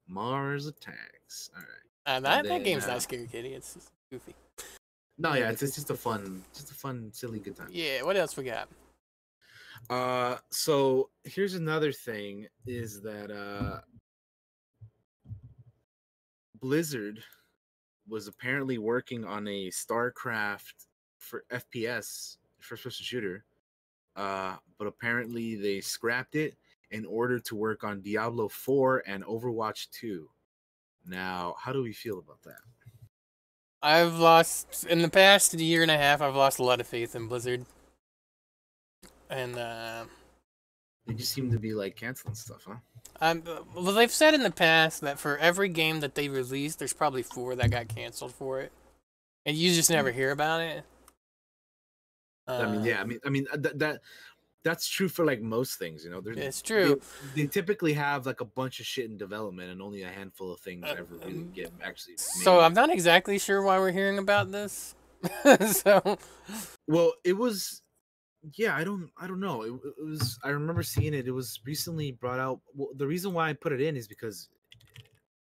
Mars 0.08 0.65
Attacks. 0.65 1.50
All 1.56 1.62
right. 1.62 1.67
Uh, 2.06 2.19
that, 2.19 2.39
And 2.39 2.46
that 2.46 2.50
then, 2.50 2.63
game's 2.63 2.86
uh, 2.86 2.93
not 2.93 3.02
scary, 3.04 3.28
kitty. 3.32 3.54
It's 3.54 3.76
just 3.76 3.91
goofy. 4.12 4.34
No, 5.17 5.34
yeah, 5.34 5.50
it's, 5.52 5.62
it's 5.62 5.76
just 5.76 5.91
a 5.91 5.96
fun, 5.96 6.43
just 6.54 6.72
a 6.72 6.74
fun, 6.74 7.12
silly 7.13 7.39
good 7.39 7.56
time. 7.56 7.67
Yeah. 7.72 8.02
What 8.02 8.17
else 8.17 8.36
we 8.36 8.43
got? 8.46 8.67
Uh, 9.89 10.38
so 10.50 11.10
here's 11.24 11.54
another 11.54 11.91
thing: 11.91 12.48
is 12.65 13.02
that 13.02 13.30
uh, 13.32 13.82
Blizzard 16.63 17.21
was 18.08 18.28
apparently 18.30 18.78
working 18.78 19.26
on 19.26 19.45
a 19.49 19.67
StarCraft 19.67 20.88
for 21.17 21.43
FPS, 21.52 22.38
first-person 22.62 23.04
shooter, 23.04 23.43
uh, 24.15 24.56
but 24.78 24.88
apparently 24.88 25.56
they 25.56 25.82
scrapped 25.82 26.36
it 26.36 26.56
in 26.91 27.06
order 27.06 27.38
to 27.38 27.56
work 27.56 27.84
on 27.84 28.02
Diablo 28.02 28.47
4 28.47 29.04
and 29.06 29.26
Overwatch 29.26 29.89
2. 29.91 30.30
Now, 31.06 31.56
how 31.60 31.73
do 31.73 31.84
we 31.84 31.91
feel 31.91 32.17
about 32.17 32.41
that? 32.43 32.62
I've 33.82 34.15
lost 34.15 34.86
in 34.86 35.02
the 35.02 35.10
past 35.10 35.54
year 35.56 35.82
and 35.82 35.91
a 35.91 35.97
half. 35.97 36.21
I've 36.21 36.36
lost 36.36 36.60
a 36.60 36.63
lot 36.63 36.80
of 36.80 36.88
faith 36.88 37.13
in 37.13 37.28
Blizzard, 37.28 37.65
and 39.30 39.58
uh, 39.58 40.06
They 41.06 41.13
just 41.13 41.34
seem 41.34 41.52
to 41.52 41.60
be 41.60 41.73
like 41.73 41.97
canceling 41.97 42.36
stuff, 42.36 42.63
huh? 42.65 42.78
I'm, 43.21 43.43
well, 43.76 43.93
they've 43.93 44.12
said 44.12 44.34
in 44.34 44.43
the 44.43 44.52
past 44.52 45.02
that 45.02 45.19
for 45.19 45.38
every 45.38 45.69
game 45.69 45.99
that 46.02 46.15
they 46.15 46.30
released, 46.30 46.80
there's 46.80 46.93
probably 46.93 47.23
four 47.23 47.56
that 47.56 47.71
got 47.71 47.88
canceled 47.88 48.34
for 48.34 48.62
it, 48.62 48.71
and 49.45 49.56
you 49.56 49.73
just 49.73 49.89
never 49.89 50.12
hear 50.12 50.32
about 50.32 50.62
it. 50.62 50.84
I 52.47 52.65
mean, 52.65 52.82
Uh, 52.82 52.84
yeah, 52.84 53.02
I 53.02 53.04
mean, 53.06 53.19
I 53.26 53.30
mean 53.30 53.47
uh, 53.54 53.58
that 53.58 53.80
that 53.80 54.02
that's 54.63 54.88
true 54.88 55.10
for 55.10 55.26
like 55.26 55.41
most 55.41 55.78
things, 55.78 56.04
you 56.04 56.10
know. 56.10 56.21
There's, 56.21 56.38
It's 56.38 56.62
true. 56.62 57.02
They, 57.36 57.47
typically 57.47 57.93
have 57.93 58.26
like 58.26 58.41
a 58.41 58.45
bunch 58.45 58.80
of 58.80 58.86
shit 58.86 59.06
in 59.06 59.17
development, 59.17 59.71
and 59.71 59.82
only 59.82 60.04
a 60.04 60.10
handful 60.10 60.52
of 60.52 60.60
things 60.60 60.84
Uh, 60.86 60.95
ever 60.97 61.15
really 61.15 61.34
um, 61.34 61.52
get 61.54 61.71
actually. 61.84 62.17
So. 62.17 62.60
I'm 62.60 62.73
not 62.73 62.89
exactly 62.89 63.39
sure 63.39 63.62
why 63.62 63.78
we're 63.80 63.91
hearing 63.91 64.17
about 64.17 64.52
this. 64.52 64.95
so 65.71 66.17
well, 66.88 67.13
it 67.23 67.38
was. 67.38 67.82
Yeah, 68.56 68.75
I 68.75 68.84
don't. 68.84 69.10
I 69.17 69.27
don't 69.27 69.39
know. 69.39 69.62
It, 69.63 69.71
it 69.73 70.03
was. 70.03 70.38
I 70.43 70.49
remember 70.49 70.84
seeing 70.84 71.13
it. 71.13 71.27
It 71.27 71.32
was 71.32 71.60
recently 71.65 72.12
brought 72.12 72.39
out. 72.39 72.60
Well, 72.75 72.89
the 72.97 73.08
reason 73.08 73.34
why 73.34 73.49
I 73.49 73.53
put 73.53 73.71
it 73.71 73.79
in 73.82 73.95
is 73.95 74.08
because 74.08 74.49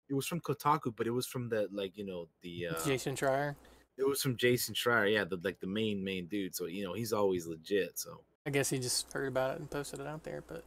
it 0.08 0.14
was 0.14 0.26
from 0.26 0.40
Kotaku, 0.40 0.94
but 0.96 1.06
it 1.06 1.10
was 1.10 1.26
from 1.26 1.48
the 1.48 1.68
like 1.70 1.96
you 1.96 2.06
know 2.06 2.28
the. 2.42 2.68
Uh, 2.68 2.84
Jason 2.84 3.14
Schreier. 3.14 3.56
it 3.98 4.06
was 4.08 4.22
from 4.22 4.36
Jason 4.36 4.74
Schreier. 4.74 5.12
Yeah, 5.12 5.24
the 5.24 5.38
like 5.44 5.60
the 5.60 5.66
main 5.66 6.02
main 6.02 6.26
dude. 6.26 6.54
So 6.54 6.64
you 6.66 6.84
know 6.84 6.94
he's 6.94 7.12
always 7.12 7.46
legit. 7.46 7.98
So 7.98 8.20
I 8.46 8.50
guess 8.50 8.70
he 8.70 8.78
just 8.78 9.12
heard 9.12 9.28
about 9.28 9.56
it 9.56 9.60
and 9.60 9.70
posted 9.70 10.00
it 10.00 10.06
out 10.06 10.24
there, 10.24 10.42
but 10.46 10.64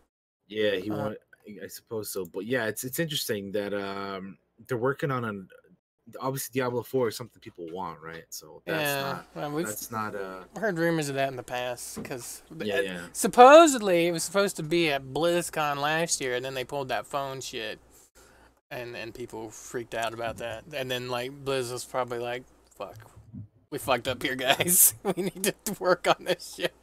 Yeah, 0.47 0.75
he 0.75 0.91
Uh, 0.91 0.95
want. 0.97 1.17
I 1.63 1.67
suppose 1.67 2.13
so, 2.13 2.23
but 2.25 2.45
yeah, 2.45 2.65
it's 2.67 2.83
it's 2.83 2.99
interesting 2.99 3.51
that 3.53 3.73
um 3.73 4.37
they're 4.67 4.77
working 4.77 5.09
on 5.09 5.25
an 5.25 5.47
obviously 6.19 6.59
Diablo 6.59 6.83
Four 6.83 7.07
is 7.09 7.15
something 7.15 7.39
people 7.39 7.65
want, 7.71 7.99
right? 8.01 8.25
So 8.29 8.61
that's 8.65 8.81
yeah, 8.81 9.01
not 9.01 9.27
well, 9.35 9.51
we've 9.51 9.65
that's 9.65 9.91
not 9.91 10.15
uh 10.15 10.43
heard 10.57 10.77
rumors 10.77 11.09
of 11.09 11.15
that 11.15 11.29
in 11.29 11.35
the 11.35 11.43
past 11.43 11.95
because 11.95 12.43
yeah 12.59 12.81
yeah 12.81 13.01
supposedly 13.13 14.07
it 14.07 14.11
was 14.11 14.23
supposed 14.23 14.55
to 14.57 14.63
be 14.63 14.89
at 14.89 15.03
BlizzCon 15.03 15.77
last 15.77 16.21
year, 16.21 16.35
and 16.35 16.43
then 16.43 16.53
they 16.53 16.63
pulled 16.63 16.89
that 16.89 17.05
phone 17.05 17.41
shit, 17.41 17.79
and 18.69 18.95
and 18.95 19.13
people 19.13 19.49
freaked 19.49 19.95
out 19.95 20.13
about 20.13 20.37
that, 20.37 20.63
and 20.73 20.89
then 20.89 21.09
like 21.09 21.31
Blizz 21.43 21.71
was 21.71 21.85
probably 21.85 22.19
like, 22.19 22.43
"Fuck, 22.75 22.97
we 23.69 23.77
fucked 23.77 24.07
up 24.07 24.21
here, 24.21 24.35
guys. 24.37 24.93
we 25.03 25.23
need 25.23 25.43
to 25.43 25.53
work 25.79 26.07
on 26.07 26.25
this 26.25 26.55
shit." 26.57 26.73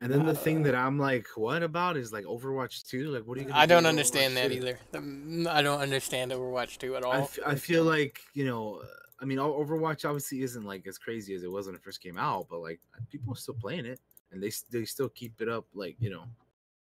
And 0.00 0.12
then 0.12 0.26
the 0.26 0.32
Uh, 0.32 0.34
thing 0.36 0.62
that 0.62 0.74
I'm 0.76 0.96
like, 0.98 1.26
what 1.36 1.62
about 1.62 1.96
is 1.96 2.12
like 2.12 2.24
Overwatch 2.24 2.86
Two. 2.88 3.10
Like, 3.10 3.24
what 3.24 3.36
are 3.36 3.40
you? 3.40 3.48
Gonna 3.48 3.58
I 3.58 3.66
do 3.66 3.74
don't 3.74 3.86
understand 3.86 4.34
Overwatch 4.34 4.36
that 4.36 4.48
2? 4.50 4.54
either. 4.56 4.78
Um, 4.94 5.48
I 5.50 5.60
don't 5.62 5.80
understand 5.80 6.30
Overwatch 6.30 6.78
2 6.78 6.94
at 6.96 7.02
all. 7.04 7.12
I, 7.12 7.20
f- 7.22 7.38
I 7.44 7.54
feel 7.56 7.82
like 7.84 8.20
you 8.34 8.44
know, 8.44 8.82
I 9.20 9.24
mean, 9.24 9.38
Overwatch 9.38 10.04
obviously 10.04 10.42
isn't 10.42 10.64
like 10.64 10.86
as 10.86 10.98
crazy 10.98 11.34
as 11.34 11.42
it 11.42 11.50
was 11.50 11.66
when 11.66 11.74
it 11.74 11.82
first 11.82 12.00
came 12.00 12.16
out, 12.16 12.46
but 12.48 12.60
like 12.60 12.78
people 13.10 13.32
are 13.32 13.36
still 13.36 13.54
playing 13.60 13.86
it, 13.86 13.98
and 14.30 14.40
they 14.42 14.52
they 14.70 14.84
still 14.84 15.08
keep 15.08 15.40
it 15.40 15.48
up. 15.48 15.66
Like 15.74 15.96
you 15.98 16.10
know, 16.10 16.24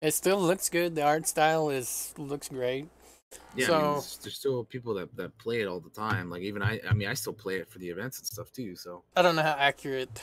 It 0.00 0.14
still 0.14 0.40
looks 0.40 0.70
good. 0.70 0.94
The 0.94 1.02
art 1.02 1.26
style 1.28 1.68
is 1.68 2.14
looks 2.16 2.48
great. 2.48 2.88
yeah. 3.54 3.54
I 3.54 3.56
mean, 3.56 3.66
So- 3.66 3.92
there's, 3.92 4.16
there's 4.22 4.36
still 4.38 4.64
people 4.64 4.94
that 4.94 5.14
that 5.16 5.36
play 5.36 5.60
it 5.60 5.66
all 5.68 5.80
the 5.80 5.90
time. 5.90 6.30
Like 6.30 6.40
even 6.42 6.62
I, 6.62 6.80
I 6.88 6.94
mean, 6.94 7.08
I 7.08 7.14
still 7.14 7.34
play 7.34 7.56
it 7.56 7.68
for 7.70 7.78
the 7.78 7.90
events 7.90 8.16
and 8.20 8.26
stuff 8.26 8.50
too. 8.52 8.74
So. 8.74 9.04
I 9.14 9.20
don't 9.20 9.36
know 9.36 9.42
how 9.42 9.56
accurate 9.58 10.18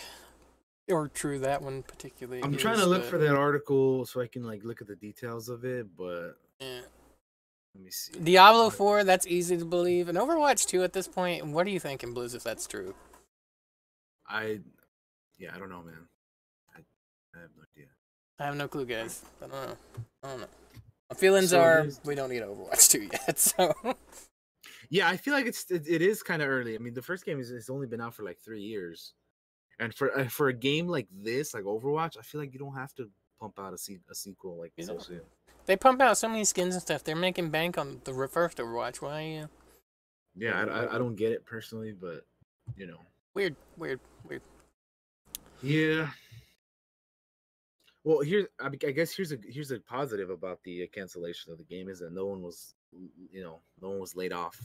or 0.90 1.08
true 1.08 1.40
that 1.40 1.62
one 1.62 1.84
particularly 1.84 2.44
I'm 2.44 2.54
is, 2.54 2.62
trying 2.62 2.80
to 2.80 2.86
look 2.86 3.04
but, 3.04 3.10
for 3.10 3.18
that 3.18 3.36
article 3.36 4.06
so 4.06 4.22
I 4.22 4.28
can 4.28 4.44
like 4.44 4.64
look 4.64 4.82
at 4.82 4.88
the 4.88 4.96
details 4.96 5.50
of 5.50 5.66
it, 5.66 5.88
but 5.98 6.34
Yeah. 6.60 6.82
Let 7.76 7.84
me 7.84 7.92
see. 7.92 8.14
Diablo 8.20 8.70
4, 8.72 9.04
that's 9.04 9.28
easy 9.28 9.56
to 9.58 9.64
believe. 9.64 10.10
And 10.10 10.18
Overwatch 10.18 10.66
2 10.66 10.84
at 10.84 10.94
this 10.94 11.08
point, 11.08 11.46
what 11.48 11.68
are 11.68 11.70
you 11.70 11.80
thinking, 11.80 12.14
Blues, 12.14 12.34
if 12.34 12.44
that's 12.44 12.66
true? 12.66 12.96
I, 14.28 14.60
yeah, 15.38 15.52
I 15.56 15.60
don't 15.60 15.70
know, 15.70 15.84
man. 15.84 16.08
I, 16.76 16.80
I 17.36 17.42
have 17.42 17.52
no 17.56 17.64
idea. 17.76 17.88
I 18.40 18.46
have 18.46 18.56
no 18.56 18.68
clue, 18.68 18.86
guys. 18.86 19.24
I 19.42 19.48
don't 19.48 19.52
know. 19.52 19.78
I 20.24 20.28
don't 20.28 20.42
know. 20.42 20.48
My 21.12 21.16
feelings 21.16 21.52
So 21.52 21.62
are 21.62 21.88
we 22.06 22.16
don't 22.16 22.30
need 22.30 22.42
Overwatch 22.42 22.90
2 22.90 23.02
yet, 23.28 23.40
so. 23.40 23.74
Yeah, 24.90 25.08
I 25.08 25.18
feel 25.18 25.34
like 25.34 25.46
it's 25.46 25.70
it, 25.70 25.88
it 25.88 26.02
is 26.02 26.24
kind 26.24 26.42
of 26.42 26.50
early. 26.50 26.76
I 26.76 26.80
mean, 26.80 26.96
the 26.96 27.02
first 27.02 27.24
game 27.26 27.40
is 27.40 27.52
it's 27.52 27.70
only 27.70 27.86
been 27.88 28.02
out 28.02 28.16
for 28.16 28.24
like 28.24 28.40
three 28.44 28.62
years, 28.62 29.14
and 29.80 29.94
for 29.94 30.18
uh, 30.18 30.28
for 30.28 30.50
a 30.50 30.54
game 30.54 30.88
like 30.88 31.08
this, 31.12 31.54
like 31.54 31.64
Overwatch, 31.64 32.18
I 32.18 32.22
feel 32.22 32.42
like 32.42 32.54
you 32.54 32.60
don't 32.60 32.76
have 32.76 32.94
to 32.96 33.10
pump 33.40 33.60
out 33.60 33.74
a, 33.74 33.78
se- 33.78 34.00
a 34.10 34.16
sequel 34.16 34.58
like 34.60 34.74
so 34.82 34.98
soon. 35.00 35.22
They 35.66 35.78
pump 35.78 36.02
out 36.02 36.18
so 36.18 36.28
many 36.28 36.44
skins 36.46 36.74
and 36.76 36.82
stuff. 36.82 37.04
They're 37.04 37.16
making 37.16 37.50
bank 37.50 37.78
on 37.78 38.02
the 38.04 38.14
first 38.28 38.58
Overwatch. 38.58 39.02
Why? 39.02 39.42
Uh, 39.44 39.48
Yeah, 40.36 40.60
I, 40.60 40.64
I, 40.64 40.96
I 40.96 40.98
don't 40.98 41.16
get 41.16 41.32
it 41.32 41.46
personally, 41.46 41.94
but 41.94 42.26
you 42.76 42.88
know, 42.88 43.00
weird, 43.34 43.56
weird, 43.78 44.00
weird. 44.28 44.42
yeah. 45.62 46.10
Well, 48.04 48.22
here's 48.22 48.48
I, 48.60 48.68
I 48.68 48.92
guess 48.92 49.14
here's 49.16 49.32
a 49.32 49.38
here's 49.48 49.72
a 49.72 49.80
positive 49.80 50.30
about 50.30 50.60
the 50.64 50.84
uh, 50.84 50.88
cancellation 50.94 51.52
of 51.52 51.58
the 51.58 51.64
game 51.66 51.90
is 51.90 52.00
that 52.00 52.14
no 52.14 52.26
one 52.26 52.42
was 52.42 52.74
you 53.32 53.44
know 53.44 53.60
no 53.82 53.90
one 53.90 54.00
was 54.00 54.16
laid 54.16 54.34
off 54.34 54.58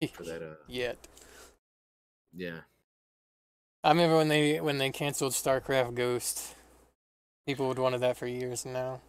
for 0.12 0.22
that. 0.24 0.42
Uh, 0.42 0.54
Yet. 0.68 0.96
yeah. 2.34 2.60
I 3.86 3.90
remember 3.90 4.16
when 4.16 4.26
they 4.26 4.60
when 4.60 4.78
they 4.78 4.90
canceled 4.90 5.32
StarCraft 5.32 5.94
Ghost. 5.94 6.56
People 7.46 7.68
would 7.68 7.78
wanted 7.78 8.00
that 8.00 8.16
for 8.16 8.26
years 8.26 8.66
now. 8.66 9.00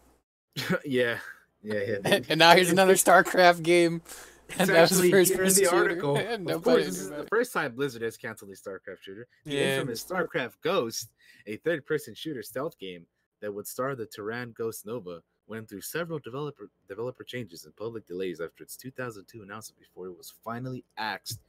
yeah, 0.85 1.17
yeah, 1.63 1.79
yeah. 2.05 2.19
and 2.29 2.37
now 2.37 2.53
here's 2.53 2.69
another 2.77 2.93
StarCraft 2.93 3.63
game. 3.63 4.03
It's 4.49 4.59
And 4.59 4.69
that 4.69 4.81
was 4.81 4.91
actually 4.91 5.09
first 5.09 5.31
in 5.31 5.37
the 5.45 5.51
shooter. 5.51 5.75
article. 5.75 6.17
Of 6.55 6.61
course, 6.63 6.85
this 6.85 6.99
is 6.99 7.09
the 7.09 7.25
first 7.27 7.53
time 7.53 7.73
Blizzard 7.73 8.03
has 8.03 8.17
canceled 8.17 8.51
a 8.51 8.53
StarCraft 8.53 9.01
shooter. 9.01 9.27
The 9.45 9.55
Yeah. 9.55 9.61
infamous 9.79 10.03
StarCraft 10.05 10.61
Ghost, 10.61 11.09
a 11.47 11.57
third-person 11.57 12.13
shooter 12.13 12.43
stealth 12.43 12.77
game 12.77 13.07
that 13.41 13.51
would 13.51 13.65
star 13.65 13.95
the 13.95 14.05
Terran 14.05 14.53
Ghost 14.55 14.85
Nova, 14.85 15.23
went 15.47 15.67
through 15.67 15.81
several 15.81 16.19
developer 16.19 16.69
developer 16.87 17.23
changes 17.23 17.65
and 17.65 17.75
public 17.75 18.05
delays 18.05 18.39
after 18.39 18.63
its 18.63 18.77
2002 18.77 19.41
announcement 19.41 19.79
before 19.79 20.05
it 20.05 20.15
was 20.15 20.31
finally 20.43 20.85
axed. 20.97 21.39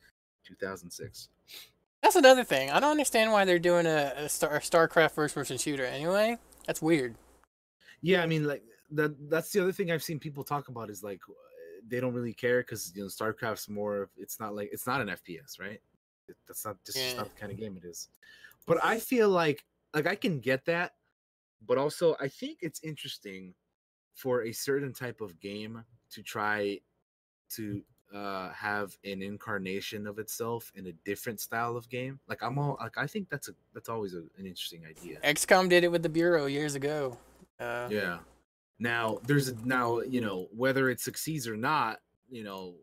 2006. 0.44 1.28
That's 2.02 2.16
another 2.16 2.44
thing. 2.44 2.70
I 2.70 2.80
don't 2.80 2.92
understand 2.92 3.32
why 3.32 3.44
they're 3.44 3.58
doing 3.58 3.86
a, 3.86 4.12
a, 4.16 4.28
Star, 4.28 4.56
a 4.56 4.60
StarCraft 4.60 5.12
first 5.12 5.34
person 5.34 5.58
shooter 5.58 5.84
anyway. 5.84 6.38
That's 6.66 6.80
weird. 6.80 7.16
Yeah, 8.02 8.22
I 8.22 8.26
mean, 8.26 8.44
like 8.44 8.62
that. 8.92 9.16
That's 9.28 9.50
the 9.52 9.60
other 9.60 9.72
thing 9.72 9.90
I've 9.90 10.02
seen 10.04 10.18
people 10.20 10.44
talk 10.44 10.68
about 10.68 10.90
is 10.90 11.02
like 11.02 11.20
they 11.86 11.98
don't 12.00 12.14
really 12.14 12.32
care 12.34 12.60
because 12.60 12.92
you 12.94 13.02
know 13.02 13.08
StarCraft's 13.08 13.68
more. 13.68 14.02
of 14.02 14.10
It's 14.16 14.38
not 14.38 14.54
like 14.54 14.68
it's 14.72 14.86
not 14.86 15.00
an 15.00 15.08
FPS, 15.08 15.58
right? 15.58 15.80
It- 16.28 16.36
That's 16.46 16.64
not 16.64 16.76
just 16.84 16.96
just 16.98 17.10
Yeah. 17.14 17.16
not 17.22 17.34
the 17.34 17.40
kind 17.40 17.50
of 17.52 17.58
game 17.58 17.76
it 17.76 17.84
is. 17.86 18.08
But 18.66 18.84
I 18.84 18.98
feel 19.00 19.28
like 19.30 19.64
like 19.94 20.06
I 20.06 20.14
can 20.14 20.38
get 20.38 20.64
that, 20.66 20.92
but 21.66 21.78
also 21.78 22.14
I 22.20 22.28
think 22.28 22.58
it's 22.62 22.80
interesting 22.84 23.54
for 24.14 24.44
a 24.44 24.52
certain 24.52 24.92
type 24.92 25.20
of 25.20 25.40
game 25.40 25.82
to 26.10 26.22
try 26.22 26.78
to 27.56 27.82
uh 28.14 28.50
have 28.50 28.96
an 29.04 29.20
incarnation 29.20 30.06
of 30.06 30.18
itself 30.18 30.72
in 30.74 30.86
a 30.86 30.92
different 31.04 31.38
style 31.40 31.76
of 31.76 31.88
game 31.90 32.18
like 32.26 32.42
i'm 32.42 32.58
all 32.58 32.78
like 32.80 32.96
i 32.96 33.06
think 33.06 33.28
that's 33.28 33.48
a 33.48 33.52
that's 33.74 33.88
always 33.88 34.14
a, 34.14 34.22
an 34.38 34.46
interesting 34.46 34.82
idea 34.86 35.18
XCOM 35.22 35.68
did 35.68 35.84
it 35.84 35.92
with 35.92 36.02
the 36.02 36.08
Bureau 36.08 36.46
years 36.46 36.74
ago. 36.74 37.16
Uh, 37.60 37.88
yeah. 37.90 38.18
Now 38.78 39.18
there's 39.26 39.48
a, 39.48 39.54
now 39.66 40.00
you 40.00 40.20
know 40.20 40.48
whether 40.54 40.88
it 40.90 41.00
succeeds 41.00 41.48
or 41.48 41.56
not, 41.56 41.98
you 42.30 42.44
know, 42.44 42.74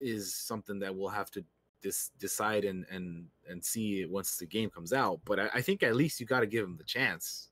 is 0.00 0.34
something 0.34 0.78
that 0.80 0.94
we'll 0.94 1.08
have 1.10 1.30
to 1.32 1.44
dis- 1.82 2.10
decide 2.18 2.64
and 2.64 2.86
and 2.90 3.26
and 3.48 3.62
see 3.62 4.04
once 4.06 4.36
the 4.36 4.46
game 4.46 4.70
comes 4.70 4.92
out. 4.92 5.20
But 5.24 5.38
I, 5.38 5.48
I 5.54 5.62
think 5.62 5.82
at 5.82 5.94
least 5.94 6.20
you 6.20 6.26
got 6.26 6.40
to 6.40 6.46
give 6.46 6.64
them 6.64 6.76
the 6.76 6.84
chance. 6.84 7.48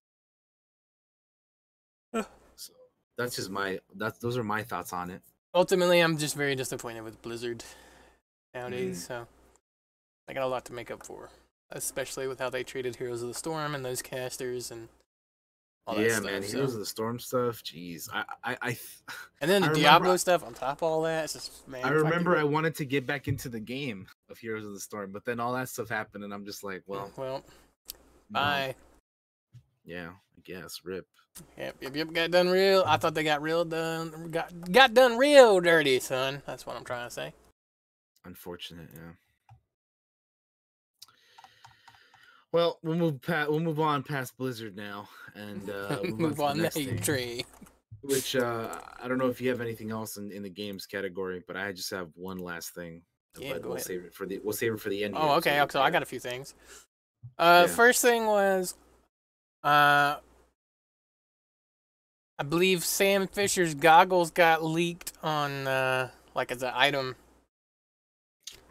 Huh. 2.13 2.25
so 2.57 2.73
that's 3.17 3.37
just 3.37 3.51
my 3.51 3.79
that's 3.95 4.19
those 4.19 4.37
are 4.37 4.45
my 4.45 4.63
thoughts 4.63 4.93
on 4.93 5.11
it. 5.11 5.23
Ultimately, 5.55 6.01
I'm 6.01 6.17
just 6.19 6.37
very 6.37 6.55
disappointed 6.55 7.03
with 7.03 7.21
Blizzard 7.23 7.65
nowadays. 8.55 9.05
Mm. 9.05 9.07
So 9.07 9.27
I 10.29 10.33
got 10.33 10.45
a 10.45 10.47
lot 10.47 10.65
to 10.67 10.73
make 10.73 10.91
up 10.91 11.05
for, 11.05 11.29
especially 11.71 12.29
with 12.29 12.39
how 12.39 12.51
they 12.51 12.63
treated 12.63 12.97
Heroes 12.97 13.23
of 13.23 13.29
the 13.29 13.35
Storm 13.35 13.75
and 13.75 13.85
those 13.85 14.01
casters 14.01 14.71
and 14.71 14.89
all 15.87 15.97
that 15.97 16.03
yeah, 16.03 16.17
stuff. 16.17 16.25
man, 16.25 16.43
so- 16.43 16.53
Heroes 16.57 16.75
of 16.75 16.81
the 16.81 16.87
Storm 16.87 17.19
stuff. 17.19 17.65
Jeez, 17.65 18.09
I 18.13 18.25
I 18.45 18.57
I, 18.63 18.79
And 19.41 19.51
then 19.51 19.63
the 19.63 19.69
remember 19.69 19.75
Diablo 19.81 20.13
I- 20.13 20.17
stuff 20.17 20.45
on 20.45 20.55
top 20.55 20.79
of 20.79 20.83
all 20.85 21.03
that. 21.03 21.25
It's 21.25 21.33
just 21.33 21.67
man. 21.67 21.85
I 21.85 21.91
remember 21.91 22.37
I 22.37 22.45
wanted 22.45 22.77
to 22.77 22.85
get 22.85 23.07
back 23.07 23.27
into 23.27 23.49
the 23.49 23.61
game 23.61 24.07
of 24.29 24.39
Heroes 24.39 24.65
of 24.65 24.73
the 24.73 24.81
Storm, 24.81 25.11
but 25.13 25.25
then 25.25 25.41
all 25.41 25.53
that 25.55 25.69
stuff 25.69 25.89
happened, 25.89 26.23
and 26.23 26.33
I'm 26.33 26.45
just 26.45 26.63
like, 26.63 26.83
well, 26.87 27.11
well, 27.17 27.43
no. 28.31 28.41
bye. 28.41 28.75
Yeah, 29.85 30.11
I 30.41 30.53
guess. 30.53 30.81
Rip. 30.85 31.07
Yep, 31.59 31.77
yep, 31.81 31.97
yep. 31.97 32.13
Got 32.13 32.31
done 32.31 32.49
real. 32.49 32.83
I 32.87 32.97
thought 32.97 33.15
they 33.15 33.25
got 33.25 33.43
real 33.43 33.65
done. 33.65 34.31
Got 34.31 34.73
got 34.73 34.95
done 34.95 35.17
real 35.19 35.61
dirty, 35.61 36.01
son. 36.01 36.43
That's 36.47 36.67
what 36.67 36.77
I'm 36.77 36.85
trying 36.85 37.09
to 37.09 37.15
say. 37.15 37.35
Unfortunate, 38.25 38.89
yeah. 38.95 39.13
Well, 42.53 42.79
we'll 42.83 42.97
move 42.97 43.23
past, 43.23 43.49
we'll 43.51 43.61
move 43.61 43.79
on 43.79 44.03
past 44.03 44.37
Blizzard 44.37 44.77
now, 44.77 45.09
and 45.35 45.71
uh, 45.71 46.01
we'll 46.03 46.17
Move 46.17 46.31
to 46.33 46.37
the 46.37 46.45
on 46.45 46.59
that 46.59 46.73
thing, 46.75 46.99
tree. 46.99 47.45
Which 48.03 48.35
uh, 48.35 48.77
I 49.01 49.07
don't 49.07 49.19
know 49.19 49.29
if 49.29 49.41
you 49.41 49.51
have 49.51 49.61
anything 49.61 49.91
else 49.91 50.17
in, 50.17 50.33
in 50.33 50.43
the 50.43 50.51
games 50.51 50.87
category, 50.87 51.43
but 51.47 51.57
I 51.57 51.73
just 51.73 51.91
have 51.91 52.09
one 52.15 52.39
last 52.39 52.75
thing. 52.75 53.03
Yeah, 53.39 53.53
but 53.53 53.63
we'll 53.63 53.75
ahead. 53.75 53.85
save 53.87 54.05
it 54.05 54.15
for 54.15 54.27
the 54.27 54.41
we'll 54.43 54.53
save 54.53 54.73
it 54.75 54.81
for 54.81 54.89
the 54.89 55.05
end. 55.05 55.15
Oh, 55.17 55.35
okay. 55.37 55.65
So 55.71 55.81
I 55.81 55.91
got 55.91 56.03
a 56.03 56.07
few 56.07 56.19
things. 56.19 56.55
Uh, 57.39 57.67
Yeah. 57.69 57.75
first 57.75 58.03
thing 58.03 58.27
was, 58.27 58.75
uh, 59.63 60.17
I 62.41 62.43
believe 62.43 62.87
Sam 62.87 63.27
Fisher's 63.27 63.75
goggles 63.75 64.31
got 64.31 64.65
leaked 64.65 65.13
on, 65.23 65.67
uh, 65.67 66.09
like 66.35 66.51
as 66.51 66.63
an 66.63 66.73
item, 66.75 67.17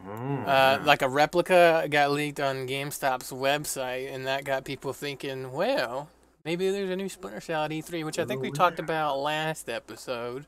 Oh, 0.03 0.11
uh, 0.11 0.81
like 0.85 1.01
a 1.01 1.09
replica 1.09 1.85
got 1.89 2.11
leaked 2.11 2.39
on 2.39 2.67
GameStop's 2.67 3.31
website, 3.31 4.11
and 4.11 4.25
that 4.25 4.43
got 4.43 4.63
people 4.63 4.93
thinking, 4.93 5.51
well, 5.51 6.09
maybe 6.45 6.71
there's 6.71 6.89
a 6.89 6.95
new 6.95 7.09
Splinter 7.09 7.41
Cell 7.41 7.65
at 7.65 7.71
E3, 7.71 8.05
which 8.05 8.17
I 8.17 8.25
think 8.25 8.41
we 8.41 8.49
talked 8.49 8.79
about 8.79 9.19
last 9.19 9.69
episode. 9.69 10.45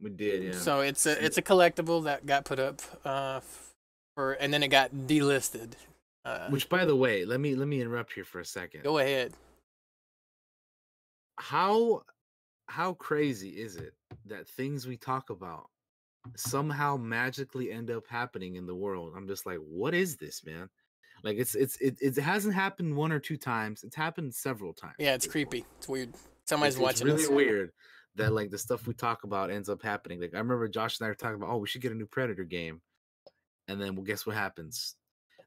we 0.00 0.10
did, 0.10 0.42
yeah. 0.42 0.52
So 0.52 0.80
it's 0.80 1.06
a 1.06 1.24
it's 1.24 1.38
a 1.38 1.42
collectible 1.42 2.04
that 2.04 2.26
got 2.26 2.44
put 2.44 2.60
up, 2.60 2.82
uh, 3.04 3.40
for 4.14 4.34
and 4.34 4.52
then 4.52 4.62
it 4.62 4.68
got 4.68 4.94
delisted. 4.94 5.72
Uh, 6.24 6.48
Which, 6.50 6.68
by 6.68 6.84
the 6.84 6.94
way, 6.94 7.24
let 7.24 7.40
me 7.40 7.56
let 7.56 7.66
me 7.66 7.80
interrupt 7.80 8.12
here 8.12 8.24
for 8.24 8.40
a 8.40 8.44
second. 8.44 8.84
go 8.84 8.98
ahead. 8.98 9.32
how 11.38 12.02
how 12.72 12.94
crazy 12.94 13.50
is 13.50 13.76
it 13.76 13.92
that 14.26 14.48
things 14.48 14.86
we 14.86 14.96
talk 14.96 15.28
about 15.30 15.66
somehow 16.36 16.96
magically 16.96 17.70
end 17.70 17.90
up 17.90 18.04
happening 18.08 18.54
in 18.56 18.64
the 18.66 18.74
world 18.74 19.12
i'm 19.16 19.26
just 19.26 19.44
like 19.44 19.58
what 19.58 19.92
is 19.94 20.16
this 20.16 20.42
man 20.46 20.68
like 21.24 21.36
it's 21.36 21.54
it's 21.54 21.76
it, 21.80 21.96
it 22.00 22.16
hasn't 22.16 22.54
happened 22.54 22.94
one 22.96 23.12
or 23.12 23.18
two 23.18 23.36
times 23.36 23.82
it's 23.82 23.96
happened 23.96 24.34
several 24.34 24.72
times 24.72 24.94
Yeah, 24.98 25.14
it's 25.14 25.26
this 25.26 25.32
point. 25.34 25.50
creepy. 25.50 25.66
It's 25.78 25.88
weird. 25.88 26.14
Somebody's 26.46 26.76
It's- 26.76 26.92
it's 26.92 27.02
really 27.02 27.24
us. 27.24 27.28
weird 27.30 27.70
that 28.16 28.32
like 28.38 28.50
the 28.50 28.58
stuff 28.58 28.86
we 28.86 28.94
talk 28.94 29.24
about 29.24 29.50
ends 29.50 29.68
up 29.68 29.82
happening 29.82 30.20
like 30.20 30.34
i 30.34 30.38
remember 30.38 30.68
josh 30.68 30.98
and 31.00 31.06
i 31.06 31.08
were 31.10 31.14
talking 31.14 31.36
about 31.36 31.50
oh 31.50 31.58
we 31.58 31.66
should 31.68 31.82
get 31.82 31.92
a 31.92 31.96
new 31.96 32.06
predator 32.06 32.44
game 32.44 32.80
and 33.68 33.80
then 33.80 33.94
well 33.96 34.04
guess 34.04 34.24
what 34.26 34.36
happens 34.36 34.94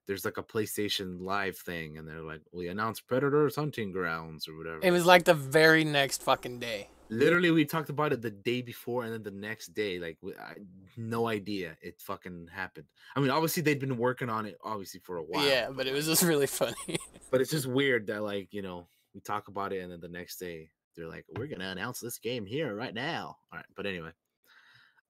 there's 0.07 0.25
like 0.25 0.37
a 0.37 0.43
playstation 0.43 1.19
live 1.21 1.57
thing 1.57 1.97
and 1.97 2.07
they're 2.07 2.21
like 2.21 2.41
we 2.53 2.67
announced 2.67 3.07
predators 3.07 3.55
hunting 3.55 3.91
grounds 3.91 4.47
or 4.47 4.55
whatever 4.57 4.79
It 4.83 4.91
was 4.91 5.05
like 5.05 5.23
the 5.25 5.33
very 5.33 5.83
next 5.83 6.21
fucking 6.21 6.59
day. 6.59 6.89
Literally, 7.09 7.51
we 7.51 7.65
talked 7.65 7.89
about 7.89 8.13
it 8.13 8.21
the 8.21 8.31
day 8.31 8.61
before, 8.61 9.03
and 9.03 9.13
then 9.13 9.23
the 9.23 9.31
next 9.31 9.73
day, 9.73 9.99
like, 9.99 10.17
we, 10.21 10.33
I, 10.33 10.55
no 10.97 11.27
idea 11.27 11.77
it 11.81 11.99
fucking 11.99 12.49
happened. 12.51 12.87
I 13.15 13.19
mean, 13.19 13.29
obviously 13.29 13.61
they'd 13.61 13.79
been 13.79 13.97
working 13.97 14.29
on 14.29 14.45
it, 14.45 14.57
obviously 14.63 14.99
for 15.01 15.17
a 15.17 15.23
while. 15.23 15.45
yeah, 15.45 15.69
but 15.69 15.87
it 15.87 15.93
was 15.93 16.05
just 16.05 16.23
really 16.23 16.47
funny. 16.47 16.97
But 17.31 17.41
it's 17.41 17.51
just 17.51 17.67
weird 17.67 18.07
that, 18.07 18.23
like, 18.23 18.53
you 18.53 18.61
know, 18.61 18.87
we 19.13 19.21
talk 19.21 19.47
about 19.47 19.73
it, 19.73 19.79
and 19.79 19.91
then 19.91 20.01
the 20.01 20.09
next 20.09 20.37
day 20.37 20.69
they're 20.95 21.07
like, 21.07 21.25
"We're 21.35 21.47
gonna 21.47 21.69
announce 21.69 21.99
this 21.99 22.19
game 22.19 22.45
here 22.45 22.75
right 22.75 22.93
now." 22.93 23.37
All 23.51 23.57
right, 23.57 23.65
but 23.75 23.85
anyway, 23.85 24.11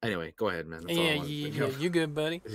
anyway, 0.03 0.33
go 0.37 0.49
ahead, 0.49 0.67
man. 0.67 0.85
That's 0.85 0.97
yeah, 0.97 1.23
you, 1.23 1.65
up. 1.65 1.79
you 1.79 1.89
good, 1.89 2.13
buddy. 2.15 2.41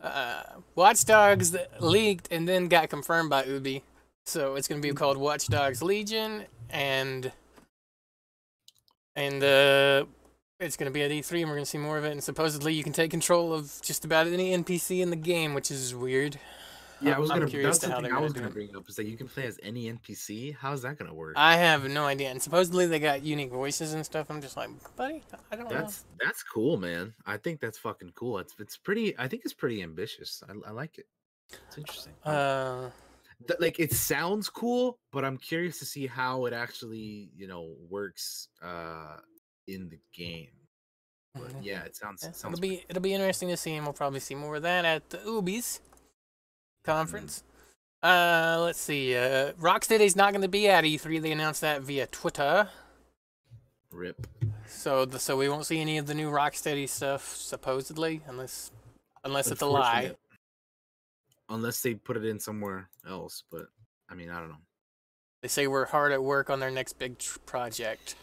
Uh, 0.00 0.42
Watch 0.76 1.04
Dogs 1.04 1.54
leaked 1.78 2.28
and 2.30 2.48
then 2.48 2.68
got 2.68 2.88
confirmed 2.88 3.28
by 3.28 3.44
Ubi. 3.44 3.84
So 4.24 4.54
it's 4.54 4.66
gonna 4.66 4.80
be 4.80 4.94
called 4.94 5.18
Watch 5.18 5.46
Dogs 5.48 5.82
Legion, 5.82 6.46
and 6.70 7.30
and 9.16 9.42
uh, 9.42 10.04
it's 10.58 10.76
gonna 10.76 10.90
be 10.90 11.02
at 11.02 11.10
E3, 11.10 11.40
and 11.40 11.48
we're 11.48 11.56
gonna 11.56 11.66
see 11.66 11.78
more 11.78 11.98
of 11.98 12.04
it. 12.04 12.12
And 12.12 12.22
supposedly 12.22 12.74
you 12.74 12.82
can 12.84 12.92
take 12.92 13.10
control 13.10 13.52
of 13.52 13.72
just 13.82 14.04
about 14.04 14.26
any 14.26 14.56
NPC 14.56 15.00
in 15.00 15.10
the 15.10 15.16
game, 15.16 15.54
which 15.54 15.70
is 15.70 15.94
weird. 15.94 16.38
Yeah, 17.02 17.16
I 17.16 17.18
was 17.18 17.30
I'm 17.30 17.38
gonna. 17.38 17.50
curious 17.50 17.78
That's 17.78 17.78
to 17.78 17.86
how 17.88 17.94
something 17.94 18.10
they're 18.10 18.18
I 18.20 18.22
was 18.22 18.34
gonna 18.34 18.48
it. 18.48 18.52
bring 18.52 18.76
up. 18.76 18.86
Is 18.88 18.96
that 18.96 19.06
you 19.06 19.16
can 19.16 19.26
play 19.26 19.46
as 19.46 19.58
any 19.62 19.90
NPC? 19.90 20.54
How's 20.54 20.82
that 20.82 20.98
gonna 20.98 21.14
work? 21.14 21.32
I 21.36 21.56
have 21.56 21.88
no 21.88 22.04
idea. 22.04 22.30
And 22.30 22.42
supposedly 22.42 22.86
they 22.86 22.98
got 22.98 23.22
unique 23.22 23.50
voices 23.50 23.94
and 23.94 24.04
stuff. 24.04 24.26
I'm 24.30 24.42
just 24.42 24.56
like, 24.58 24.68
buddy, 24.96 25.22
I 25.50 25.56
don't 25.56 25.70
know. 25.70 25.78
That's 25.78 26.04
that's 26.22 26.42
cool, 26.42 26.76
man. 26.76 27.14
I 27.26 27.38
think 27.38 27.58
that's 27.60 27.78
fucking 27.78 28.12
cool. 28.14 28.38
It's 28.38 28.54
it's 28.58 28.76
pretty. 28.76 29.18
I 29.18 29.28
think 29.28 29.42
it's 29.46 29.54
pretty 29.54 29.82
ambitious. 29.82 30.42
I, 30.46 30.68
I 30.68 30.72
like 30.72 30.98
it. 30.98 31.06
It's 31.68 31.78
interesting. 31.78 32.12
Uh, 32.22 32.90
Th- 33.48 33.60
like 33.60 33.80
it 33.80 33.92
sounds 33.92 34.48
cool, 34.50 34.98
but 35.12 35.24
I'm 35.24 35.38
curious 35.38 35.78
to 35.80 35.86
see 35.86 36.06
how 36.06 36.46
it 36.46 36.52
actually 36.54 37.30
you 37.36 37.48
know 37.48 37.74
works 37.88 38.48
uh 38.62 39.18
in 39.68 39.88
the 39.90 40.00
game. 40.14 40.48
But 41.38 41.52
mhm. 41.54 41.62
yeah, 41.62 41.82
it 41.84 41.96
sounds 41.96 42.22
Yeah, 42.22 42.32
sounds 42.32 42.58
it'll 42.58 42.62
be 42.62 42.84
it'll 42.88 43.02
be 43.02 43.14
interesting 43.14 43.48
to 43.50 43.56
see, 43.56 43.74
and 43.74 43.86
we'll 43.86 43.94
probably 43.94 44.20
see 44.20 44.34
more 44.36 44.56
of 44.56 44.62
that 44.62 44.84
at 44.84 45.10
the 45.10 45.20
Ubi's 45.24 45.80
conference. 46.84 47.44
Uh, 48.02 48.58
let's 48.62 48.80
see. 48.80 49.16
Uh, 49.16 49.52
Rocksteady's 49.54 50.16
not 50.16 50.32
going 50.32 50.42
to 50.42 50.48
be 50.48 50.68
at 50.68 50.84
E3. 50.84 51.20
They 51.22 51.32
announced 51.32 51.60
that 51.62 51.82
via 51.82 52.06
Twitter. 52.08 52.70
rip. 53.92 54.26
So 54.66 55.04
the, 55.04 55.18
so 55.18 55.36
we 55.36 55.48
won't 55.48 55.66
see 55.66 55.80
any 55.80 55.98
of 55.98 56.06
the 56.06 56.14
new 56.14 56.30
Rocksteady 56.30 56.88
stuff 56.88 57.36
supposedly, 57.36 58.22
unless 58.28 58.72
unless 59.24 59.50
it's 59.50 59.62
a 59.62 59.66
lie. 59.66 60.14
Unless 61.50 61.82
they 61.82 61.94
put 61.94 62.16
it 62.16 62.24
in 62.24 62.38
somewhere 62.38 62.88
else, 63.06 63.42
but 63.50 63.66
I 64.08 64.14
mean, 64.14 64.30
I 64.30 64.38
don't 64.38 64.48
know. 64.50 64.56
They 65.42 65.48
say 65.48 65.66
we're 65.66 65.86
hard 65.86 66.12
at 66.12 66.22
work 66.22 66.48
on 66.48 66.60
their 66.60 66.70
next 66.70 66.94
big 66.98 67.18
tr- 67.18 67.38
project 67.40 68.14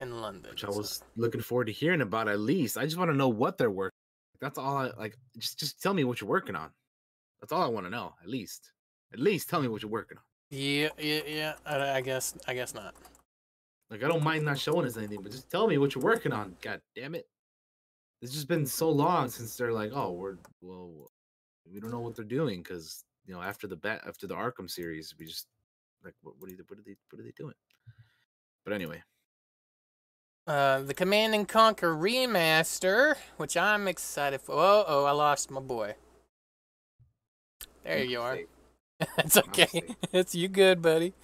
in 0.00 0.20
London. 0.20 0.50
Which 0.50 0.64
I 0.64 0.70
so- 0.70 0.78
was 0.78 1.02
looking 1.16 1.40
forward 1.42 1.66
to 1.66 1.72
hearing 1.72 2.00
about. 2.00 2.28
At 2.28 2.40
least 2.40 2.78
I 2.78 2.84
just 2.84 2.96
want 2.96 3.10
to 3.10 3.16
know 3.16 3.28
what 3.28 3.58
they're 3.58 3.70
working. 3.70 3.96
That's 4.40 4.58
all 4.58 4.76
I 4.76 4.90
like. 4.98 5.16
Just 5.38 5.58
just 5.58 5.80
tell 5.82 5.94
me 5.94 6.04
what 6.04 6.20
you're 6.20 6.30
working 6.30 6.56
on. 6.56 6.70
That's 7.40 7.52
all 7.52 7.62
I 7.62 7.68
want 7.68 7.86
to 7.86 7.90
know. 7.90 8.14
At 8.22 8.28
least, 8.28 8.72
at 9.12 9.20
least 9.20 9.48
tell 9.48 9.60
me 9.60 9.68
what 9.68 9.82
you're 9.82 9.90
working 9.90 10.18
on. 10.18 10.24
Yeah, 10.50 10.88
yeah, 10.98 11.20
yeah. 11.26 11.54
I, 11.66 11.96
I 11.96 12.00
guess 12.00 12.36
I 12.48 12.54
guess 12.54 12.74
not. 12.74 12.94
Like 13.90 14.02
I 14.02 14.08
don't 14.08 14.24
mind 14.24 14.44
not 14.44 14.58
showing 14.58 14.86
us 14.86 14.96
anything, 14.96 15.20
but 15.22 15.30
just 15.30 15.50
tell 15.50 15.66
me 15.66 15.76
what 15.78 15.94
you're 15.94 16.02
working 16.02 16.32
on. 16.32 16.56
God 16.62 16.80
damn 16.96 17.14
it! 17.14 17.26
It's 18.22 18.32
just 18.32 18.48
been 18.48 18.66
so 18.66 18.90
long 18.90 19.28
since 19.28 19.56
they're 19.56 19.72
like, 19.72 19.92
oh, 19.94 20.12
we're 20.12 20.36
well, 20.60 21.10
we 21.70 21.80
don't 21.80 21.90
know 21.90 22.00
what 22.00 22.16
they're 22.16 22.24
doing 22.24 22.62
because 22.62 23.04
you 23.26 23.34
know 23.34 23.42
after 23.42 23.66
the 23.66 23.76
bat 23.76 24.02
after 24.06 24.26
the 24.26 24.34
Arkham 24.34 24.70
series, 24.70 25.14
we 25.18 25.26
just 25.26 25.46
like 26.04 26.14
what 26.22 26.34
what 26.38 26.50
are 26.50 26.56
they 26.56 26.62
what 26.68 26.78
are 26.78 26.82
they 26.82 26.96
what 27.10 27.20
are 27.20 27.24
they 27.24 27.32
doing? 27.36 27.54
But 28.64 28.74
anyway, 28.74 29.02
Uh, 30.46 30.80
the 30.82 30.94
Command 30.94 31.34
and 31.34 31.48
Conquer 31.48 31.94
remaster, 31.94 33.16
which 33.36 33.56
I'm 33.56 33.88
excited 33.88 34.40
for. 34.40 34.54
Oh, 34.54 34.84
oh, 34.86 35.04
I 35.04 35.12
lost 35.12 35.50
my 35.50 35.60
boy. 35.60 35.94
There 37.84 37.98
my 37.98 38.04
you 38.04 38.20
are. 38.20 38.40
it's 39.18 39.36
okay. 39.36 39.82
It's 40.12 40.34
you 40.34 40.48
good, 40.48 40.82
buddy. 40.82 41.14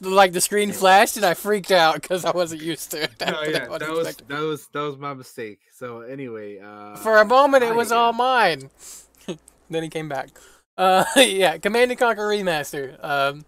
Like 0.00 0.32
the 0.32 0.40
screen 0.40 0.72
flashed 0.72 1.16
and 1.16 1.24
I 1.24 1.34
freaked 1.34 1.70
out 1.70 1.94
because 1.94 2.24
I 2.24 2.32
wasn't 2.32 2.62
used 2.62 2.90
to 2.90 3.04
it. 3.04 3.12
No, 3.20 3.42
yeah, 3.42 3.66
that 3.78 3.90
was 3.90 4.16
that 4.16 4.40
was 4.40 4.66
that 4.72 4.80
was 4.80 4.98
my 4.98 5.14
mistake. 5.14 5.60
So 5.72 6.00
anyway, 6.00 6.58
uh, 6.58 6.96
For 6.96 7.18
a 7.18 7.24
moment, 7.24 7.62
it 7.62 7.74
was 7.74 7.92
all 7.92 8.12
mine. 8.12 8.70
then 9.70 9.82
he 9.82 9.88
came 9.88 10.08
back. 10.08 10.30
Uh, 10.76 11.04
yeah, 11.16 11.58
Command 11.58 11.92
and 11.92 12.00
Conquer 12.00 12.26
Remaster. 12.26 13.02
Um, 13.04 13.44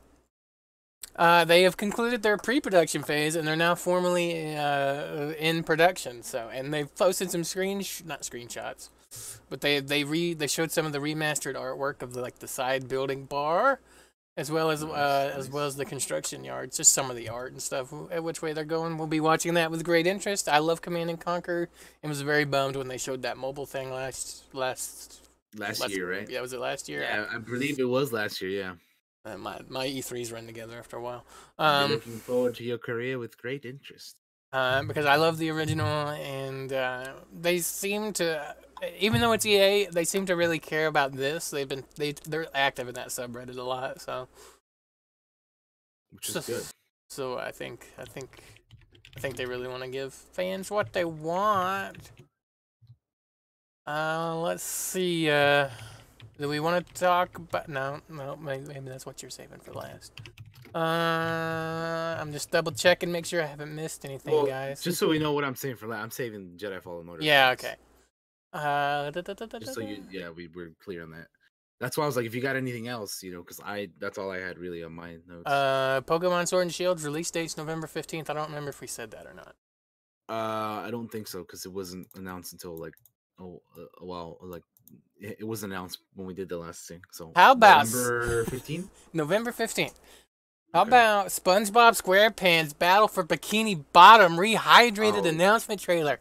uh, 1.16 1.44
they 1.44 1.62
have 1.62 1.76
concluded 1.76 2.22
their 2.22 2.37
pre-production 2.37 3.02
phase 3.02 3.37
and 3.37 3.48
they're 3.48 3.56
now 3.56 3.74
formally 3.74 4.54
uh, 4.54 5.32
in 5.38 5.64
production. 5.64 6.22
So, 6.22 6.48
and 6.52 6.72
they've 6.72 6.94
posted 6.94 7.30
some 7.30 7.42
screen, 7.42 7.78
not 8.04 8.22
screenshots, 8.22 8.90
but 9.48 9.62
they 9.62 9.80
they 9.80 10.04
re 10.04 10.35
they 10.35 10.46
showed 10.46 10.70
some 10.70 10.87
of 10.87 10.92
the 10.92 10.98
remastered 10.98 11.54
artwork 11.54 12.02
of 12.02 12.12
the, 12.12 12.20
like 12.20 12.38
the 12.38 12.48
side 12.48 12.88
building 12.88 13.24
bar, 13.24 13.80
as 14.37 14.51
well 14.51 14.70
as 14.70 14.85
uh, 14.85 15.33
as 15.35 15.51
well 15.51 15.66
as 15.66 15.77
the 15.77 15.85
construction 15.85 16.44
yards. 16.44 16.77
Just 16.77 16.92
some 16.92 17.11
of 17.11 17.16
the 17.16 17.29
art 17.29 17.53
and 17.53 17.61
stuff. 17.62 17.92
Which 17.92 18.42
way 18.42 18.53
they're 18.53 18.64
going, 18.64 18.99
we'll 18.99 19.07
be 19.07 19.20
watching 19.20 19.55
that 19.55 19.70
with 19.70 19.85
great 19.85 20.07
interest. 20.07 20.49
I 20.49 20.59
love 20.59 20.83
Command 20.83 21.11
and 21.11 21.20
Conquer 21.20 21.68
and 22.03 22.11
was 22.11 22.20
very 22.22 22.44
bummed 22.44 22.77
when 22.77 22.88
they 22.88 22.99
showed 22.99 23.22
that 23.22 23.37
mobile 23.37 23.66
thing 23.66 23.90
last 23.90 24.44
last 24.53 25.20
last, 25.57 25.81
last 25.81 25.90
year, 25.90 26.11
right? 26.11 26.29
Yeah, 26.29 26.40
was 26.40 26.53
it 26.53 26.61
last 26.61 26.88
year? 26.88 27.01
Yeah, 27.03 27.27
I 27.33 27.38
believe 27.38 27.79
it 27.79 27.88
was 27.88 28.12
last 28.12 28.40
year. 28.42 28.51
Yeah, 28.51 28.75
Uh, 29.33 29.38
my 29.38 29.61
my 29.68 29.87
E3s 29.87 30.33
run 30.33 30.46
together 30.46 30.79
after 30.79 30.96
a 30.96 31.03
while. 31.03 31.25
Um, 31.59 31.92
looking 31.92 32.18
forward 32.18 32.55
to 32.57 32.64
your 32.64 32.79
career 32.79 33.18
with 33.18 33.38
great 33.38 33.64
interest. 33.64 34.16
Uh, 34.57 34.83
because 34.85 35.07
I 35.07 35.16
love 35.16 35.38
the 35.38 35.51
original, 35.51 36.09
and 36.11 36.73
uh, 36.73 37.09
they 37.33 37.59
seem 37.59 38.12
to, 38.14 38.57
even 38.99 39.21
though 39.21 39.33
it's 39.33 39.47
EA, 39.47 39.87
they 39.92 40.05
seem 40.05 40.27
to 40.27 40.37
really 40.37 40.61
care 40.61 40.87
about 40.87 41.12
this. 41.12 41.51
They've 41.51 41.69
been 41.69 41.85
they 41.97 42.12
they're 42.27 42.47
active 42.55 42.88
in 42.88 42.95
that 42.95 43.09
subreddit 43.09 43.59
a 43.59 43.62
lot, 43.62 44.01
so 44.01 44.29
Which 46.12 46.31
so, 46.31 46.40
is 46.40 46.47
good. 46.47 46.64
so 47.11 47.38
I 47.38 47.53
think 47.53 47.87
I 47.99 48.05
think 48.07 48.42
I 49.16 49.21
think 49.21 49.37
they 49.37 49.47
really 49.47 49.69
want 49.69 49.83
to 49.85 49.90
give 49.90 50.14
fans 50.14 50.71
what 50.71 50.92
they 50.95 51.05
want. 51.05 52.12
Uh, 53.87 54.37
let's 54.37 54.64
see. 54.64 55.31
Uh, 55.31 55.69
do 56.38 56.49
we 56.49 56.61
want 56.61 56.87
to 56.87 56.94
talk 56.94 57.37
about? 57.38 57.68
No, 57.68 58.01
no. 58.09 58.37
Maybe, 58.37 58.66
maybe 58.66 58.88
that's 58.88 59.07
what 59.07 59.22
you're 59.22 59.31
saving 59.31 59.61
for 59.61 59.72
last. 59.72 60.12
Uh, 60.75 62.16
I'm 62.20 62.33
just 62.33 62.51
double 62.51 62.72
checking, 62.72 63.11
make 63.11 63.25
sure 63.25 63.42
I 63.42 63.46
haven't 63.46 63.75
missed 63.75 64.05
anything, 64.05 64.35
Well, 64.35 64.46
guys. 64.46 64.83
Just 64.83 64.99
so 64.99 65.09
we 65.09 65.18
know 65.18 65.33
what 65.33 65.44
I'm 65.44 65.55
saying 65.57 65.77
for 65.77 65.87
that, 65.88 66.01
I'm 66.03 66.11
saving 66.11 66.59
Jedi 66.59 66.83
Fallen 66.83 67.09
Order. 67.09 67.22
yeah. 67.22 67.51
Okay. 67.51 67.75
Uh, 68.53 69.11
da, 69.11 69.20
da, 69.20 69.35
da, 69.35 69.59
Just 69.59 69.75
so 69.75 69.81
you, 69.81 70.03
yeah, 70.11 70.31
we 70.31 70.49
were 70.49 70.72
clear 70.83 71.03
on 71.03 71.11
that. 71.11 71.27
That's 71.81 71.96
why 71.99 72.05
I 72.05 72.07
was 72.07 72.16
like, 72.16 72.25
if 72.25 72.35
you 72.35 72.40
got 72.40 72.57
anything 72.57 72.88
else, 72.88 73.22
you 73.22 73.33
know, 73.33 73.40
because 73.40 73.61
I 73.61 73.88
that's 73.99 74.16
all 74.16 74.31
I 74.31 74.38
had 74.38 74.57
really 74.59 74.83
on 74.83 74.92
my 74.92 75.16
notes. 75.29 75.44
Uh, 75.46 76.01
Pokemon 76.07 76.49
Sword 76.49 76.62
and 76.62 76.72
Shield 76.75 77.03
release 77.03 77.31
date's 77.31 77.57
November 77.59 77.87
15th. 77.87 78.31
I 78.31 78.33
don't 78.35 78.49
remember 78.49 78.70
if 78.70 78.81
we 78.81 78.87
said 78.87 79.11
that 79.11 79.27
or 79.27 79.35
not. 79.35 79.55
Uh, 80.29 80.87
I 80.87 80.88
don't 80.90 81.09
think 81.09 81.29
so 81.29 81.40
because 81.40 81.66
it 81.66 81.72
wasn't 81.72 82.07
announced 82.16 82.53
until 82.55 82.77
like 82.79 82.94
oh 83.38 83.61
a, 83.77 84.03
a 84.03 84.07
while. 84.07 84.38
Like 84.40 84.62
it, 85.20 85.37
it 85.40 85.44
was 85.46 85.62
announced 85.62 85.99
when 86.14 86.27
we 86.27 86.35
did 86.35 86.49
the 86.49 86.59
last 86.59 86.87
thing. 86.87 87.03
So 87.12 87.33
How 87.35 87.53
about 87.53 87.87
November 87.87 88.44
15th? 88.46 88.88
November 89.12 89.53
15th. 89.53 89.94
How 90.75 90.83
Okay. 90.83 90.88
about 90.90 91.29
SpongeBob 91.29 92.01
SquarePants 92.01 92.77
Battle 92.79 93.09
for 93.09 93.25
Bikini 93.25 93.85
Bottom 93.92 94.37
rehydrated 94.37 95.25
Oh. 95.25 95.29
announcement 95.29 95.81
trailer? 95.81 96.20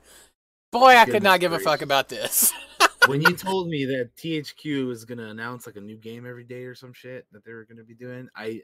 Boy, 0.72 0.96
I 0.96 1.06
could 1.06 1.24
not 1.24 1.40
give 1.40 1.52
a 1.54 1.60
fuck 1.60 1.82
about 1.82 2.10
this. 2.10 2.54
when 3.08 3.22
you 3.22 3.36
told 3.36 3.68
me 3.70 3.86
that 3.86 4.16
THQ 4.18 4.92
is 4.92 5.06
gonna 5.06 5.28
announce 5.28 5.66
like 5.66 5.76
a 5.76 5.82
new 5.82 5.98
game 5.98 6.26
every 6.26 6.44
day 6.44 6.64
or 6.64 6.76
some 6.76 6.94
shit 6.94 7.26
that 7.32 7.44
they 7.46 7.54
were 7.54 7.66
gonna 7.66 7.84
be 7.84 7.94
doing, 7.96 8.30
I 8.36 8.62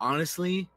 honestly 0.00 0.68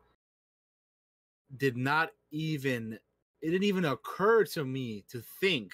did 1.58 1.78
not 1.78 2.12
even 2.32 3.00
it 3.42 3.50
didn't 3.52 3.64
even 3.64 3.86
occur 3.86 4.44
to 4.44 4.66
me 4.66 5.06
to 5.10 5.22
think 5.40 5.74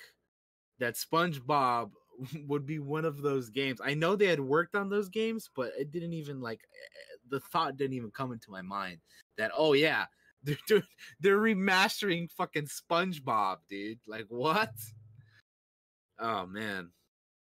that 0.80 0.96
SpongeBob 0.96 1.92
would 2.48 2.66
be 2.66 2.80
one 2.80 3.06
of 3.06 3.22
those 3.22 3.50
games. 3.50 3.80
I 3.84 3.94
know 3.94 4.16
they 4.16 4.28
had 4.28 4.40
worked 4.40 4.76
on 4.76 4.90
those 4.90 5.10
games, 5.10 5.50
but 5.56 5.72
it 5.78 5.92
didn't 5.92 6.14
even 6.14 6.42
like 6.42 6.62
eh, 6.64 7.16
the 7.30 7.40
thought 7.40 7.78
didn't 7.78 7.96
even 7.96 8.12
come 8.12 8.32
into 8.32 8.52
my 8.52 8.62
mind 8.62 8.98
that 9.38 9.52
oh 9.58 9.74
yeah, 9.74 10.06
they're 10.44 10.58
doing 10.68 10.84
they're 11.20 11.40
remastering 11.40 12.30
fucking 12.32 12.68
SpongeBob, 12.68 13.58
dude. 13.70 14.00
Like 14.08 14.26
what? 14.30 14.74
Oh 16.20 16.46
man. 16.46 16.90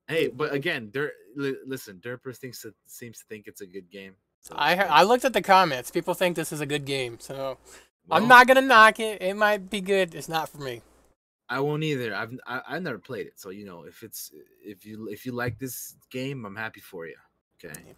Hey, 0.09 0.29
but 0.29 0.53
again, 0.53 0.91
Der- 0.93 1.13
li- 1.35 1.57
listen, 1.67 2.01
Derper 2.01 2.37
thinks 2.37 2.65
it 2.65 2.75
seems 2.87 3.19
to 3.19 3.25
think 3.29 3.49
it's 3.49 3.61
a 3.61 3.67
good 3.67 3.91
game. 3.91 4.15
so 4.41 4.55
I 4.57 4.77
heard, 4.77 4.87
I 4.87 5.03
looked 5.03 5.25
at 5.25 5.33
the 5.33 5.43
comments. 5.43 5.91
People 5.91 6.15
think 6.15 6.37
this 6.37 6.53
is 6.53 6.61
a 6.61 6.67
good 6.67 6.85
game, 6.85 7.19
so 7.19 7.59
I'm 8.11 8.29
not 8.29 8.47
gonna 8.47 8.61
knock 8.61 9.01
it. 9.01 9.21
It 9.21 9.35
might 9.35 9.69
be 9.69 9.81
good. 9.81 10.15
It's 10.15 10.29
not 10.29 10.49
for 10.49 10.59
me. 10.59 10.83
I 11.49 11.61
won't 11.61 11.85
either. 11.85 12.15
I've 12.15 12.39
I, 12.47 12.61
I've 12.69 12.83
never 12.83 12.99
played 12.99 13.27
it, 13.27 13.39
so 13.39 13.51
you 13.51 13.65
know 13.65 13.85
if 13.85 14.03
it's 14.03 14.33
if 14.65 14.85
you 14.85 15.09
if 15.09 15.25
you 15.25 15.33
like 15.33 15.59
this 15.59 15.97
game, 16.11 16.45
I'm 16.45 16.57
happy 16.57 16.81
for 16.81 17.07
you. 17.07 17.17
Okay, 17.65 17.95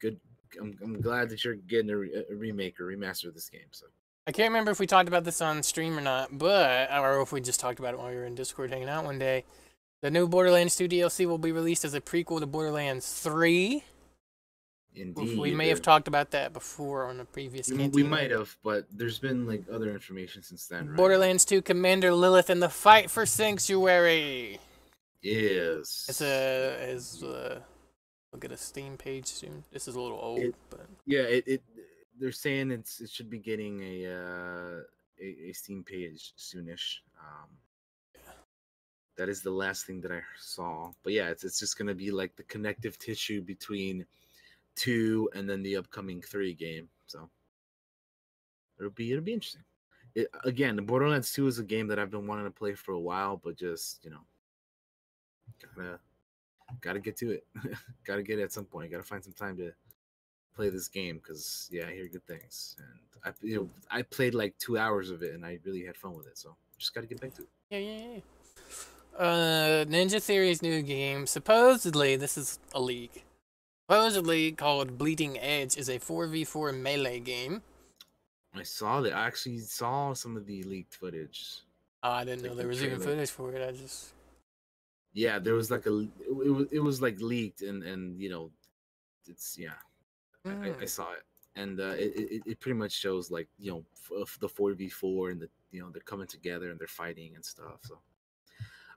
good. 0.00 0.20
I'm, 0.60 0.76
I'm 0.82 1.00
glad 1.00 1.30
that 1.30 1.44
you're 1.44 1.54
getting 1.54 1.90
a, 1.90 1.96
re- 1.96 2.24
a 2.30 2.34
remake 2.34 2.78
or 2.78 2.84
remaster 2.84 3.28
of 3.28 3.34
this 3.34 3.48
game. 3.48 3.70
So 3.70 3.86
I 4.26 4.32
can't 4.32 4.50
remember 4.50 4.70
if 4.70 4.78
we 4.78 4.86
talked 4.86 5.08
about 5.08 5.24
this 5.24 5.40
on 5.40 5.62
stream 5.62 5.96
or 5.96 6.02
not, 6.02 6.36
but 6.36 6.90
or 6.92 7.22
if 7.22 7.32
we 7.32 7.40
just 7.40 7.58
talked 7.58 7.78
about 7.78 7.94
it 7.94 7.98
while 7.98 8.10
we 8.10 8.16
were 8.16 8.24
in 8.24 8.34
Discord 8.34 8.70
hanging 8.70 8.88
out 8.88 9.04
one 9.04 9.18
day. 9.18 9.44
The 10.02 10.10
new 10.10 10.26
Borderlands 10.26 10.74
2 10.74 10.88
DLC 10.88 11.26
will 11.26 11.38
be 11.38 11.52
released 11.52 11.84
as 11.84 11.94
a 11.94 12.00
prequel 12.00 12.40
to 12.40 12.46
Borderlands 12.46 13.08
3. 13.08 13.84
Indeed, 14.94 15.38
we 15.38 15.54
may 15.54 15.68
have 15.68 15.82
talked 15.82 16.08
about 16.08 16.30
that 16.32 16.52
before 16.52 17.04
on 17.06 17.20
a 17.20 17.24
previous. 17.24 17.70
we- 17.70 17.88
We 17.88 18.02
might 18.02 18.30
have, 18.30 18.56
but 18.62 18.86
there's 18.90 19.18
been 19.18 19.46
like 19.46 19.64
other 19.70 19.90
information 19.92 20.42
since 20.42 20.66
then. 20.66 20.88
Right? 20.88 20.96
Borderlands 20.96 21.44
2 21.44 21.62
Commander 21.62 22.12
Lilith 22.12 22.50
and 22.50 22.62
the 22.62 22.68
Fight 22.68 23.10
for 23.10 23.24
Sanctuary. 23.26 24.58
Yes. 25.22 26.06
It's 26.08 26.20
a 26.20 26.76
is 26.90 27.22
uh 27.22 27.60
we'll 28.32 28.40
get 28.40 28.50
a 28.52 28.56
Steam 28.56 28.96
page 28.96 29.26
soon. 29.26 29.64
This 29.72 29.86
is 29.88 29.94
a 29.94 30.00
little 30.00 30.18
old, 30.20 30.40
It- 30.40 30.54
but 30.70 30.86
yeah 31.06 31.22
it, 31.22 31.44
it 31.46 31.62
they're 32.18 32.32
saying 32.32 32.70
it's 32.70 33.00
it 33.00 33.10
should 33.10 33.30
be 33.30 33.38
getting 33.38 33.80
a 33.82 34.06
uh 34.06 34.80
a, 35.20 35.50
a 35.50 35.52
steam 35.52 35.84
page 35.84 36.34
soonish 36.36 36.98
um 37.20 37.48
that 39.16 39.28
is 39.28 39.42
the 39.42 39.50
last 39.50 39.86
thing 39.86 40.00
that 40.00 40.10
I 40.10 40.22
saw. 40.38 40.90
But 41.04 41.12
yeah, 41.12 41.28
it's 41.28 41.44
it's 41.44 41.58
just 41.60 41.78
gonna 41.78 41.94
be 41.94 42.10
like 42.10 42.34
the 42.36 42.42
connective 42.44 42.98
tissue 42.98 43.42
between 43.42 44.06
two 44.74 45.28
and 45.34 45.48
then 45.48 45.62
the 45.62 45.76
upcoming 45.76 46.22
three 46.22 46.54
game. 46.54 46.88
So 47.06 47.28
it'll 48.78 48.90
be 48.90 49.10
it'll 49.12 49.24
be 49.24 49.32
interesting. 49.32 49.64
It, 50.14 50.28
again, 50.44 50.76
the 50.76 50.82
Borderlands 50.82 51.32
2 51.32 51.46
is 51.46 51.58
a 51.58 51.64
game 51.64 51.86
that 51.86 51.98
I've 51.98 52.10
been 52.10 52.26
wanting 52.26 52.44
to 52.44 52.50
play 52.50 52.74
for 52.74 52.92
a 52.92 53.00
while, 53.00 53.40
but 53.42 53.56
just 53.56 54.04
you 54.04 54.10
know, 54.10 54.20
gotta 55.74 55.98
gotta 56.80 57.00
get 57.00 57.16
to 57.18 57.30
it. 57.30 57.46
gotta 58.06 58.22
get 58.22 58.38
it 58.38 58.42
at 58.42 58.52
some 58.52 58.64
point. 58.64 58.90
Gotta 58.90 59.02
find 59.02 59.24
some 59.24 59.32
time 59.32 59.56
to 59.56 59.72
play 60.54 60.68
this 60.68 60.88
game 60.88 61.16
because 61.16 61.68
yeah, 61.72 61.86
I 61.86 61.94
hear 61.94 62.08
good 62.08 62.26
things. 62.26 62.76
And 62.78 62.98
I 63.24 63.32
you 63.42 63.56
know 63.56 63.70
I 63.90 64.02
played 64.02 64.34
like 64.34 64.56
two 64.58 64.76
hours 64.76 65.10
of 65.10 65.22
it 65.22 65.34
and 65.34 65.44
I 65.46 65.58
really 65.64 65.84
had 65.84 65.96
fun 65.96 66.14
with 66.14 66.26
it. 66.26 66.36
So 66.36 66.56
just 66.78 66.94
gotta 66.94 67.06
get 67.06 67.20
back 67.20 67.34
to 67.34 67.42
it. 67.42 67.48
Yeah, 67.70 67.78
yeah, 67.78 68.06
yeah. 68.14 68.20
Uh, 69.18 69.84
Ninja 69.84 70.22
Theory's 70.22 70.62
new 70.62 70.80
game. 70.82 71.26
Supposedly, 71.26 72.16
this 72.16 72.38
is 72.38 72.58
a 72.74 72.80
leak. 72.80 73.24
Supposedly 73.90 74.52
called 74.52 74.96
Bleeding 74.96 75.38
Edge 75.38 75.76
is 75.76 75.88
a 75.88 75.98
4v4 75.98 76.72
melee 76.74 77.20
game. 77.20 77.62
I 78.54 78.62
saw 78.62 79.00
that. 79.00 79.12
I 79.12 79.26
actually 79.26 79.58
saw 79.58 80.12
some 80.14 80.36
of 80.36 80.46
the 80.46 80.62
leaked 80.62 80.94
footage. 80.94 81.60
Oh, 82.02 82.10
I 82.10 82.24
didn't 82.24 82.42
Like 82.42 82.50
know 82.50 82.54
the 82.54 82.62
there 82.62 82.68
was 82.68 82.82
even 82.82 83.00
footage 83.00 83.30
for 83.30 83.52
it. 83.52 83.66
I 83.66 83.72
just 83.72 84.12
Yeah, 85.14 85.38
there 85.38 85.54
was 85.54 85.70
like 85.70 85.86
a 85.86 86.00
it, 86.20 86.34
was 86.34 86.68
it 86.72 86.78
was 86.80 87.02
like 87.02 87.20
leaked 87.20 87.62
and 87.62 87.82
and 87.82 88.20
you 88.20 88.30
know, 88.30 88.50
it's 89.26 89.58
yeah. 89.58 89.74
I, 90.46 90.50
I, 90.50 90.54
I 90.82 90.84
Mm. 90.84 90.88
saw 90.88 91.12
it 91.12 91.22
and 91.54 91.80
uh, 91.80 91.94
it, 91.98 92.12
it 92.16 92.42
it 92.46 92.60
pretty 92.60 92.78
much 92.78 92.92
shows 92.92 93.30
like 93.30 93.48
you 93.58 93.70
know 93.70 93.84
f- 94.20 94.38
the 94.40 94.48
four 94.48 94.72
v 94.74 94.88
four 94.88 95.30
and 95.30 95.40
the 95.40 95.48
you 95.70 95.80
know 95.80 95.90
they're 95.90 96.02
coming 96.02 96.26
together 96.26 96.70
and 96.70 96.78
they're 96.80 96.86
fighting 96.88 97.34
and 97.34 97.44
stuff. 97.44 97.80
So 97.82 97.98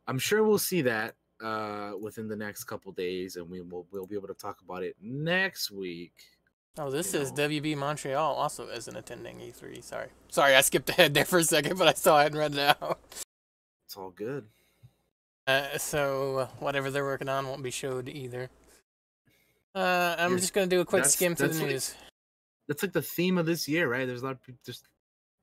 I'm 0.07 0.19
sure 0.19 0.43
we'll 0.43 0.57
see 0.57 0.81
that 0.83 1.15
uh 1.43 1.91
within 1.99 2.27
the 2.27 2.35
next 2.35 2.63
couple 2.63 2.91
days 2.93 3.35
and 3.35 3.49
we 3.49 3.59
will 3.61 3.85
we'll 3.91 4.05
be 4.05 4.15
able 4.15 4.27
to 4.27 4.33
talk 4.33 4.61
about 4.61 4.83
it 4.83 4.95
next 5.01 5.69
week. 5.71 6.13
Oh, 6.77 6.89
this 6.91 7.13
you 7.13 7.19
know. 7.21 7.25
WB 7.31 7.77
Montreal 7.77 8.35
also 8.35 8.67
isn't 8.67 8.95
attending 8.95 9.39
E3. 9.39 9.81
Sorry. 9.83 10.07
Sorry, 10.29 10.55
I 10.55 10.61
skipped 10.61 10.89
ahead 10.89 11.13
there 11.13 11.23
for 11.25 11.39
a 11.39 11.43
second, 11.43 11.77
but 11.77 11.87
I 11.87 11.93
saw 11.93 12.21
it 12.21 12.27
and 12.27 12.35
read 12.35 12.53
it 12.53 12.59
out. 12.81 12.99
It's 13.85 13.95
all 13.95 14.09
good. 14.09 14.47
Uh, 15.47 15.77
so, 15.77 16.49
whatever 16.59 16.89
they're 16.91 17.05
working 17.05 17.29
on 17.29 17.47
won't 17.47 17.63
be 17.63 17.71
showed 17.71 18.09
either. 18.09 18.49
Uh, 19.73 20.15
I'm 20.17 20.31
Yes, 20.33 20.41
just 20.41 20.53
going 20.53 20.69
to 20.69 20.75
do 20.75 20.81
a 20.81 20.85
quick 20.85 21.05
skim 21.05 21.35
through 21.35 21.49
the 21.49 21.59
like- 21.59 21.67
news. 21.69 21.95
That's 22.67 22.81
like 22.81 22.93
the 22.93 23.01
theme 23.01 23.37
of 23.37 23.45
this 23.45 23.67
year, 23.69 23.87
right? 23.87 24.05
There's 24.07 24.21
a 24.23 24.25
lot 24.25 24.31
of 24.31 24.41
people 24.43 24.59
just 24.65 24.85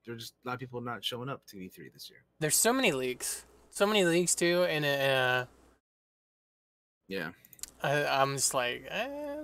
there's 0.05 0.19
just 0.21 0.35
a 0.45 0.49
lot 0.49 0.55
of 0.55 0.61
people 0.61 0.81
not 0.81 1.05
showing 1.05 1.29
up 1.29 1.47
to 1.47 1.57
E3 1.57 1.93
this 1.95 2.11
year. 2.11 2.25
There's 2.41 2.57
so 2.57 2.73
many 2.73 2.91
leaks. 2.93 3.45
So 3.71 3.87
many 3.87 4.05
leaks, 4.05 4.35
too, 4.35 4.65
and 4.69 4.85
uh, 4.85 5.47
Yeah. 7.09 7.31
I, 7.83 8.05
I'm 8.07 8.37
just 8.37 8.55
like, 8.55 8.87
eh, 8.89 9.37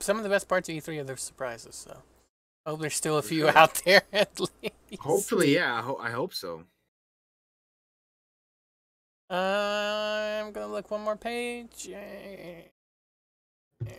some 0.00 0.18
of 0.18 0.22
the 0.22 0.28
best 0.28 0.48
parts 0.48 0.68
of 0.68 0.74
E3 0.74 1.00
are 1.00 1.04
the 1.04 1.16
surprises, 1.16 1.74
so. 1.74 2.02
I 2.66 2.70
hope 2.70 2.80
there's 2.80 2.94
still 2.96 3.16
a 3.18 3.22
For 3.22 3.28
few 3.28 3.40
sure. 3.42 3.56
out 3.56 3.74
there 3.84 4.02
at 4.12 4.38
least. 4.38 4.52
Hopefully, 5.00 5.54
yeah. 5.54 5.74
I, 5.74 5.80
ho- 5.82 5.98
I 6.00 6.10
hope 6.10 6.34
so. 6.34 6.64
Uh, 9.30 10.42
I'm 10.44 10.52
gonna 10.52 10.68
look 10.68 10.90
one 10.90 11.02
more 11.02 11.16
page. 11.16 11.88
I 11.92 12.64
think 13.84 13.98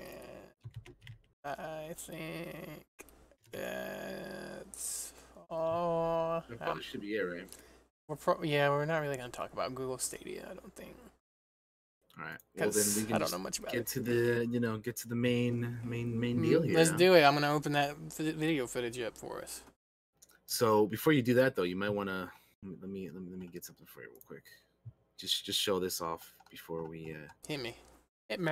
that's 3.52 5.14
all. 5.50 6.44
That 6.50 6.68
Um, 6.70 6.82
should 6.82 7.02
be 7.02 7.16
it, 7.16 7.22
right? 7.22 7.48
we're 8.08 8.16
pro- 8.16 8.42
yeah, 8.44 8.70
we're 8.70 8.86
not 8.86 9.00
really 9.02 9.18
gonna 9.18 9.30
talk 9.30 9.52
about 9.54 9.76
Google 9.76 9.98
Stadia. 9.98 10.44
I 10.50 10.54
don't 10.54 10.74
think 10.76 10.96
All 12.20 12.26
right. 12.26 12.38
Well, 12.58 12.72
then 12.72 12.86
we 12.96 13.04
can 13.04 13.16
I 13.16 13.18
don't 13.20 13.32
know 13.32 13.38
much 13.38 13.60
about 13.60 13.72
get 13.72 13.82
it. 13.82 13.88
to 13.88 14.00
the 14.00 14.48
you 14.50 14.60
know 14.60 14.78
get 14.78 14.96
to 14.98 15.08
the 15.08 15.16
main 15.16 15.78
main 15.84 16.20
main 16.20 16.38
Mm, 16.40 16.44
deal 16.44 16.62
here. 16.64 16.76
Let's 16.78 16.92
do 16.92 17.14
it. 17.14 17.24
I'm 17.24 17.34
gonna 17.36 17.54
open 17.54 17.74
that 17.74 17.96
video 17.98 18.66
footage 18.68 19.00
up 19.00 19.16
for 19.18 19.42
us. 19.42 19.64
So 20.46 20.88
before 20.88 21.14
you 21.14 21.22
do 21.22 21.34
that, 21.36 21.56
though, 21.56 21.64
you 21.64 21.76
might 21.76 21.90
want 21.90 22.10
to 22.10 22.30
let 22.64 22.90
me 22.90 23.10
let 23.14 23.22
me 23.22 23.30
let 23.30 23.40
me 23.40 23.48
get 23.48 23.66
something 23.66 23.86
for 23.86 24.02
you 24.02 24.10
real 24.10 24.22
quick. 24.26 24.44
Just 25.18 25.46
just 25.46 25.60
show 25.60 25.80
this 25.80 26.02
off 26.02 26.34
before 26.50 26.86
we. 26.88 27.14
uh 27.14 27.28
Hit 27.48 27.60
me. 27.62 27.76
Hit 28.30 28.40
me. 28.40 28.52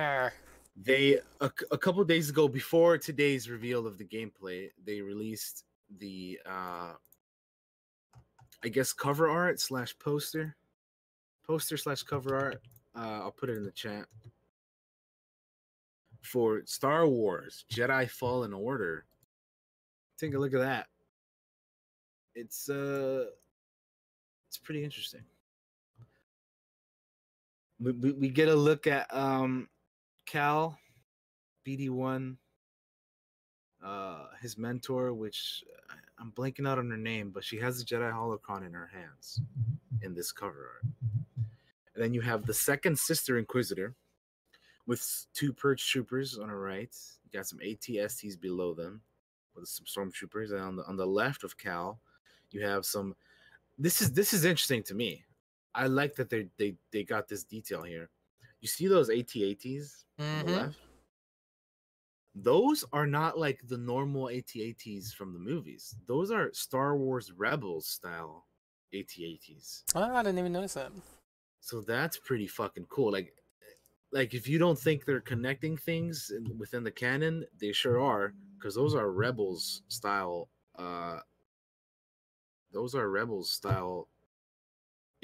They 0.76 1.18
a, 1.40 1.50
a 1.70 1.78
couple 1.78 2.04
days 2.04 2.28
ago, 2.28 2.48
before 2.48 2.98
today's 2.98 3.48
reveal 3.48 3.86
of 3.86 3.98
the 3.98 4.04
gameplay, 4.04 4.68
they 4.84 5.00
released 5.00 5.64
the 5.98 6.38
uh 6.46 6.92
I 8.64 8.68
guess 8.68 8.92
cover 8.92 9.28
art 9.28 9.60
slash 9.60 9.98
poster, 9.98 10.56
poster 11.46 11.76
slash 11.76 12.02
cover 12.02 12.36
art. 12.36 12.60
Uh, 12.96 13.20
I'll 13.24 13.32
put 13.32 13.50
it 13.50 13.56
in 13.56 13.64
the 13.64 13.72
chat 13.72 14.06
for 16.22 16.62
Star 16.64 17.06
Wars 17.06 17.64
Jedi 17.72 18.08
Fallen 18.08 18.52
Order. 18.52 19.04
Take 20.18 20.34
a 20.34 20.38
look 20.38 20.54
at 20.54 20.60
that. 20.60 20.86
It's 22.34 22.68
uh, 22.68 23.26
it's 24.48 24.58
pretty 24.58 24.82
interesting. 24.84 25.22
We, 27.78 27.92
we, 27.92 28.12
we 28.12 28.28
get 28.30 28.48
a 28.48 28.54
look 28.54 28.86
at 28.86 29.12
um 29.14 29.68
Cal, 30.24 30.78
BD1, 31.66 32.36
uh, 33.84 34.24
his 34.40 34.56
mentor, 34.56 35.12
which 35.12 35.62
I- 35.90 35.94
I'm 36.18 36.32
blanking 36.32 36.66
out 36.66 36.78
on 36.78 36.90
her 36.90 36.96
name, 36.96 37.30
but 37.30 37.44
she 37.44 37.58
has 37.58 37.78
the 37.78 37.84
Jedi 37.84 38.10
holocron 38.10 38.66
in 38.66 38.72
her 38.72 38.90
hands 38.92 39.40
in 40.02 40.14
this 40.14 40.32
cover 40.32 40.80
art. 40.82 41.45
And 41.96 42.04
then 42.04 42.12
you 42.12 42.20
have 42.20 42.44
the 42.44 42.52
second 42.52 42.98
sister 42.98 43.38
Inquisitor 43.38 43.94
with 44.86 45.26
two 45.32 45.50
Purge 45.54 45.84
troopers 45.88 46.36
on 46.38 46.50
her 46.50 46.60
right. 46.60 46.94
You 47.24 47.30
got 47.36 47.46
some 47.46 47.58
ATSTs 47.60 48.38
below 48.38 48.74
them 48.74 49.00
with 49.54 49.66
some 49.66 49.86
stormtroopers, 49.86 50.52
and 50.52 50.60
on 50.60 50.76
the 50.76 50.84
on 50.84 50.96
the 50.96 51.06
left 51.06 51.42
of 51.42 51.56
Cal, 51.56 51.98
you 52.50 52.60
have 52.62 52.84
some. 52.84 53.16
This 53.78 54.02
is 54.02 54.12
this 54.12 54.34
is 54.34 54.44
interesting 54.44 54.82
to 54.84 54.94
me. 54.94 55.24
I 55.74 55.86
like 55.86 56.14
that 56.16 56.28
they 56.28 56.48
they 56.58 56.76
they 56.92 57.02
got 57.02 57.28
this 57.28 57.44
detail 57.44 57.82
here. 57.82 58.10
You 58.60 58.68
see 58.68 58.86
those 58.88 59.08
AT-ATs 59.08 60.04
on 60.18 60.44
the 60.44 60.52
Mhm. 60.52 60.54
left? 60.56 60.78
Those 62.34 62.84
are 62.92 63.06
not 63.06 63.38
like 63.38 63.66
the 63.66 63.78
normal 63.78 64.28
AT-ATs 64.28 65.14
from 65.14 65.32
the 65.32 65.38
movies. 65.38 65.96
Those 66.06 66.30
are 66.30 66.52
Star 66.52 66.94
Wars 66.94 67.32
Rebels 67.32 67.86
style 67.88 68.46
AT-ATs. 68.92 69.84
Oh, 69.94 70.14
I 70.14 70.22
didn't 70.22 70.38
even 70.40 70.52
notice 70.52 70.74
that. 70.74 70.92
So 71.66 71.80
that's 71.80 72.16
pretty 72.16 72.46
fucking 72.46 72.86
cool. 72.88 73.10
Like, 73.10 73.34
like 74.12 74.34
if 74.34 74.46
you 74.46 74.56
don't 74.56 74.78
think 74.78 75.04
they're 75.04 75.20
connecting 75.20 75.76
things 75.76 76.30
within 76.56 76.84
the 76.84 76.92
canon, 76.92 77.44
they 77.60 77.72
sure 77.72 78.00
are, 78.00 78.34
because 78.56 78.76
those 78.76 78.94
are 78.94 79.10
Rebels 79.10 79.82
style. 79.88 80.48
Uh, 80.78 81.18
those 82.72 82.94
are 82.94 83.10
Rebels 83.10 83.50
style 83.50 84.06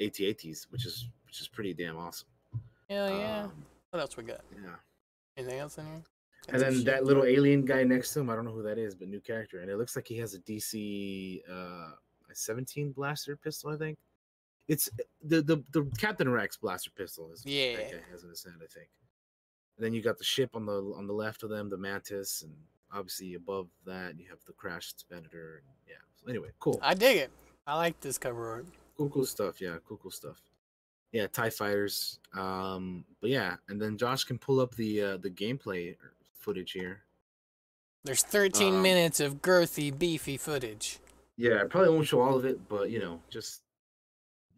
AT-ATs, 0.01 0.67
which 0.69 0.85
is 0.85 1.07
which 1.25 1.39
is 1.39 1.47
pretty 1.47 1.73
damn 1.73 1.95
awesome. 1.95 2.27
Hell 2.89 3.09
yeah. 3.09 3.43
Um, 3.43 3.65
what 3.91 4.01
else 4.01 4.17
we 4.17 4.23
got? 4.23 4.41
yeah. 4.53 4.75
Anything 5.37 5.59
else 5.59 5.77
in 5.77 5.85
here? 5.85 6.03
And 6.49 6.61
then 6.61 6.83
that 6.83 7.05
little 7.05 7.23
alien 7.23 7.63
guy 7.63 7.85
next 7.85 8.11
to 8.15 8.19
him, 8.19 8.29
I 8.29 8.35
don't 8.35 8.43
know 8.43 8.51
who 8.51 8.63
that 8.63 8.77
is, 8.77 8.95
but 8.95 9.07
new 9.07 9.21
character. 9.21 9.61
And 9.61 9.71
it 9.71 9.77
looks 9.77 9.95
like 9.95 10.09
he 10.09 10.17
has 10.17 10.33
a 10.33 10.39
DC 10.39 11.39
uh, 11.49 11.93
a 12.29 12.35
17 12.35 12.91
blaster 12.91 13.37
pistol, 13.37 13.69
I 13.69 13.77
think. 13.77 13.97
It's 14.67 14.89
the 15.21 15.41
the, 15.41 15.63
the 15.71 15.89
Captain 15.97 16.29
Rex 16.29 16.57
blaster 16.57 16.89
pistol 16.91 17.31
is 17.31 17.45
Yeah. 17.45 17.75
that 17.77 17.91
guy 17.91 17.97
has 18.11 18.23
in 18.23 18.29
his 18.29 18.43
hand, 18.43 18.57
I 18.63 18.67
think. 18.67 18.87
And 19.77 19.85
then 19.85 19.93
you 19.93 20.01
got 20.01 20.17
the 20.17 20.23
ship 20.23 20.51
on 20.55 20.65
the 20.65 20.93
on 20.95 21.07
the 21.07 21.13
left 21.13 21.43
of 21.43 21.49
them, 21.49 21.69
the 21.69 21.77
Mantis, 21.77 22.41
and 22.43 22.53
obviously 22.91 23.33
above 23.33 23.67
that 23.85 24.17
you 24.19 24.25
have 24.29 24.39
the 24.45 24.53
crashed 24.53 25.05
Venator. 25.09 25.63
Yeah. 25.87 25.95
So 26.15 26.29
anyway, 26.29 26.49
cool. 26.59 26.79
I 26.81 26.93
dig 26.93 27.17
it. 27.17 27.31
I 27.65 27.75
like 27.75 27.99
this 28.01 28.17
cover 28.17 28.49
art. 28.51 28.65
Cool, 28.97 29.09
cool 29.09 29.25
stuff. 29.25 29.59
Yeah, 29.59 29.77
cool, 29.87 29.97
cool 29.97 30.11
stuff. 30.11 30.37
Yeah, 31.11 31.27
Tie 31.27 31.49
Fighters. 31.49 32.19
Um, 32.33 33.05
but 33.21 33.29
yeah, 33.29 33.55
and 33.69 33.81
then 33.81 33.97
Josh 33.97 34.23
can 34.23 34.37
pull 34.37 34.59
up 34.59 34.75
the 34.75 35.01
uh, 35.01 35.17
the 35.17 35.29
gameplay 35.29 35.95
footage 36.37 36.71
here. 36.71 37.01
There's 38.05 38.21
13 38.23 38.75
Um, 38.75 38.81
minutes 38.81 39.19
of 39.21 39.41
girthy, 39.41 39.97
beefy 39.97 40.35
footage. 40.37 40.99
Yeah, 41.37 41.61
I 41.61 41.65
probably 41.65 41.89
won't 41.93 42.05
show 42.07 42.19
all 42.21 42.35
of 42.37 42.43
it, 42.45 42.67
but 42.67 42.89
you 42.91 42.99
know, 42.99 43.21
just 43.29 43.61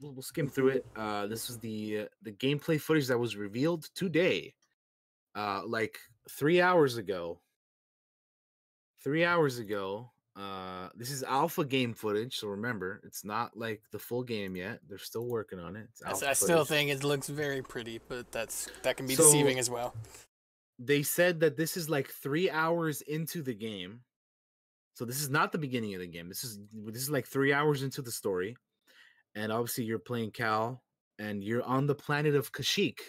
we'll, 0.02 0.14
we'll 0.14 0.22
skim 0.22 0.48
through 0.50 0.70
it. 0.70 0.86
Uh, 0.96 1.28
this 1.28 1.50
is 1.50 1.58
the 1.60 2.00
uh, 2.00 2.06
the 2.22 2.32
gameplay 2.32 2.80
footage 2.80 3.08
that 3.08 3.18
was 3.18 3.36
revealed 3.36 3.90
today, 3.96 4.54
uh, 5.36 5.62
like 5.66 5.98
three 6.30 6.62
hours 6.62 6.98
ago. 6.98 7.40
Three 9.04 9.24
hours 9.26 9.60
ago. 9.60 10.12
Uh, 10.36 10.90
this 10.96 11.12
is 11.12 11.24
alpha 11.24 11.64
game 11.64 11.94
footage, 11.94 12.38
so 12.38 12.50
remember, 12.50 13.00
it's 13.06 13.24
not 13.24 13.56
like 13.56 13.82
the 13.94 14.00
full 14.00 14.22
game 14.22 14.54
yet. 14.56 14.80
They're 14.90 14.98
still 14.98 15.26
working 15.28 15.60
on 15.60 15.78
it. 15.78 15.88
It's 15.92 16.24
I, 16.24 16.32
I 16.32 16.34
still 16.34 16.66
think 16.66 16.90
it 16.90 17.06
looks 17.06 17.30
very 17.30 17.62
pretty, 17.62 18.02
but 18.10 18.30
that's 18.34 18.68
that 18.84 18.98
can 18.98 19.08
be 19.08 19.16
So- 19.16 19.24
deceiving 19.24 19.60
as 19.60 19.70
well. 19.70 19.96
they 20.78 21.04
said 21.04 21.40
that 21.40 21.56
this 21.56 21.78
is 21.78 21.90
like 21.90 22.10
three 22.10 22.50
hours 22.50 23.00
into 23.02 23.42
the 23.42 23.54
game. 23.54 24.02
So 24.96 25.06
this 25.06 25.22
is 25.22 25.30
not 25.30 25.54
the 25.54 25.58
beginning 25.58 25.94
of 25.94 26.02
the 26.02 26.08
game. 26.08 26.28
This 26.28 26.44
is 26.44 26.60
this 26.74 27.02
is 27.04 27.10
like 27.10 27.28
three 27.28 27.54
hours 27.54 27.82
into 27.84 28.02
the 28.02 28.12
story, 28.12 28.58
and 29.36 29.52
obviously 29.52 29.84
you're 29.84 30.00
playing 30.00 30.32
Cal 30.32 30.82
and 31.20 31.44
you're 31.44 31.64
on 31.64 31.88
the 31.88 31.96
planet 31.96 32.36
of 32.36 32.52
Kashyyyk. 32.52 33.00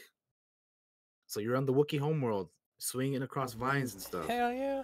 So 1.27 1.41
you're 1.41 1.57
on 1.57 1.67
the 1.67 1.73
Wookiee 1.73 1.99
homeworld, 1.99 2.51
swinging 2.79 3.23
across 3.23 3.55
vines 3.55 3.95
and 3.95 4.03
stuff. 4.03 4.27
Hell 4.27 4.53
yeah. 4.53 4.83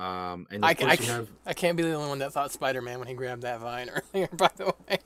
Um, 0.00 0.46
and 0.50 0.64
I, 0.64 0.74
I, 0.80 0.94
have 0.94 1.28
I 1.44 1.52
can't 1.52 1.76
be 1.76 1.82
the 1.82 1.92
only 1.92 2.08
one 2.08 2.20
that 2.20 2.32
thought 2.32 2.52
Spider 2.52 2.80
Man 2.80 3.00
when 3.00 3.08
he 3.08 3.12
grabbed 3.12 3.42
that 3.42 3.60
vine 3.60 3.90
earlier, 4.14 4.28
by 4.28 4.48
the 4.56 4.66
way. 4.66 4.98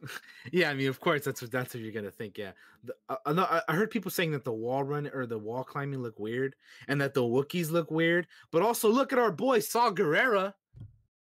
yeah, 0.52 0.70
I 0.70 0.74
mean, 0.74 0.88
of 0.88 0.98
course, 0.98 1.24
that's 1.24 1.40
what 1.40 1.52
that's 1.52 1.72
what 1.72 1.84
you're 1.84 1.92
gonna 1.92 2.10
think. 2.10 2.36
Yeah, 2.36 2.52
the, 2.82 2.94
uh, 3.08 3.16
I 3.26 3.62
I 3.68 3.76
heard 3.76 3.92
people 3.92 4.10
saying 4.10 4.32
that 4.32 4.42
the 4.42 4.52
wall 4.52 4.82
run 4.82 5.08
or 5.14 5.24
the 5.26 5.38
wall 5.38 5.62
climbing 5.62 6.02
look 6.02 6.18
weird, 6.18 6.56
and 6.88 7.00
that 7.00 7.14
the 7.14 7.22
Wookiees 7.22 7.70
look 7.70 7.92
weird. 7.92 8.26
But 8.50 8.62
also, 8.62 8.88
look 8.88 9.12
at 9.12 9.20
our 9.20 9.30
boy 9.30 9.60
Saw 9.60 9.92
Gerrera. 9.92 10.54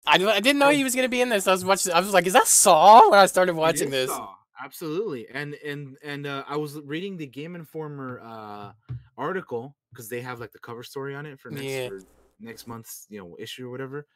I, 0.07 0.15
I 0.15 0.39
didn't 0.39 0.59
know 0.59 0.67
Like- 0.67 0.77
he 0.77 0.83
was 0.83 0.93
going 0.95 1.05
to 1.05 1.09
be 1.09 1.21
in 1.21 1.29
this. 1.29 1.47
I 1.47 1.51
was 1.51 1.65
watching, 1.65 1.91
I 1.93 1.99
was 1.99 2.13
like, 2.13 2.27
is 2.27 2.33
that 2.33 2.47
Saw? 2.47 3.09
When 3.09 3.19
I 3.19 3.25
started 3.25 3.55
watching 3.55 3.87
is 3.87 3.91
this. 3.91 4.09
Saw, 4.11 4.33
absolutely. 4.63 5.27
And 5.29 5.55
and 5.65 5.97
and 6.03 6.27
uh, 6.27 6.43
I 6.47 6.57
was 6.57 6.79
reading 6.81 7.17
the 7.17 7.27
Game 7.27 7.55
Informer 7.55 8.21
uh, 8.23 8.71
article 9.17 9.75
because 9.91 10.09
they 10.09 10.21
have 10.21 10.39
like 10.39 10.51
the 10.51 10.59
cover 10.59 10.83
story 10.83 11.15
on 11.15 11.25
it 11.25 11.39
for 11.39 11.49
next 11.49 11.63
Yeah. 11.63 11.87
for 11.89 11.99
next 12.39 12.67
month's 12.67 13.07
you 13.09 13.19
know 13.19 13.35
issue 13.39 13.67
or 13.67 13.71
whatever. 13.71 14.07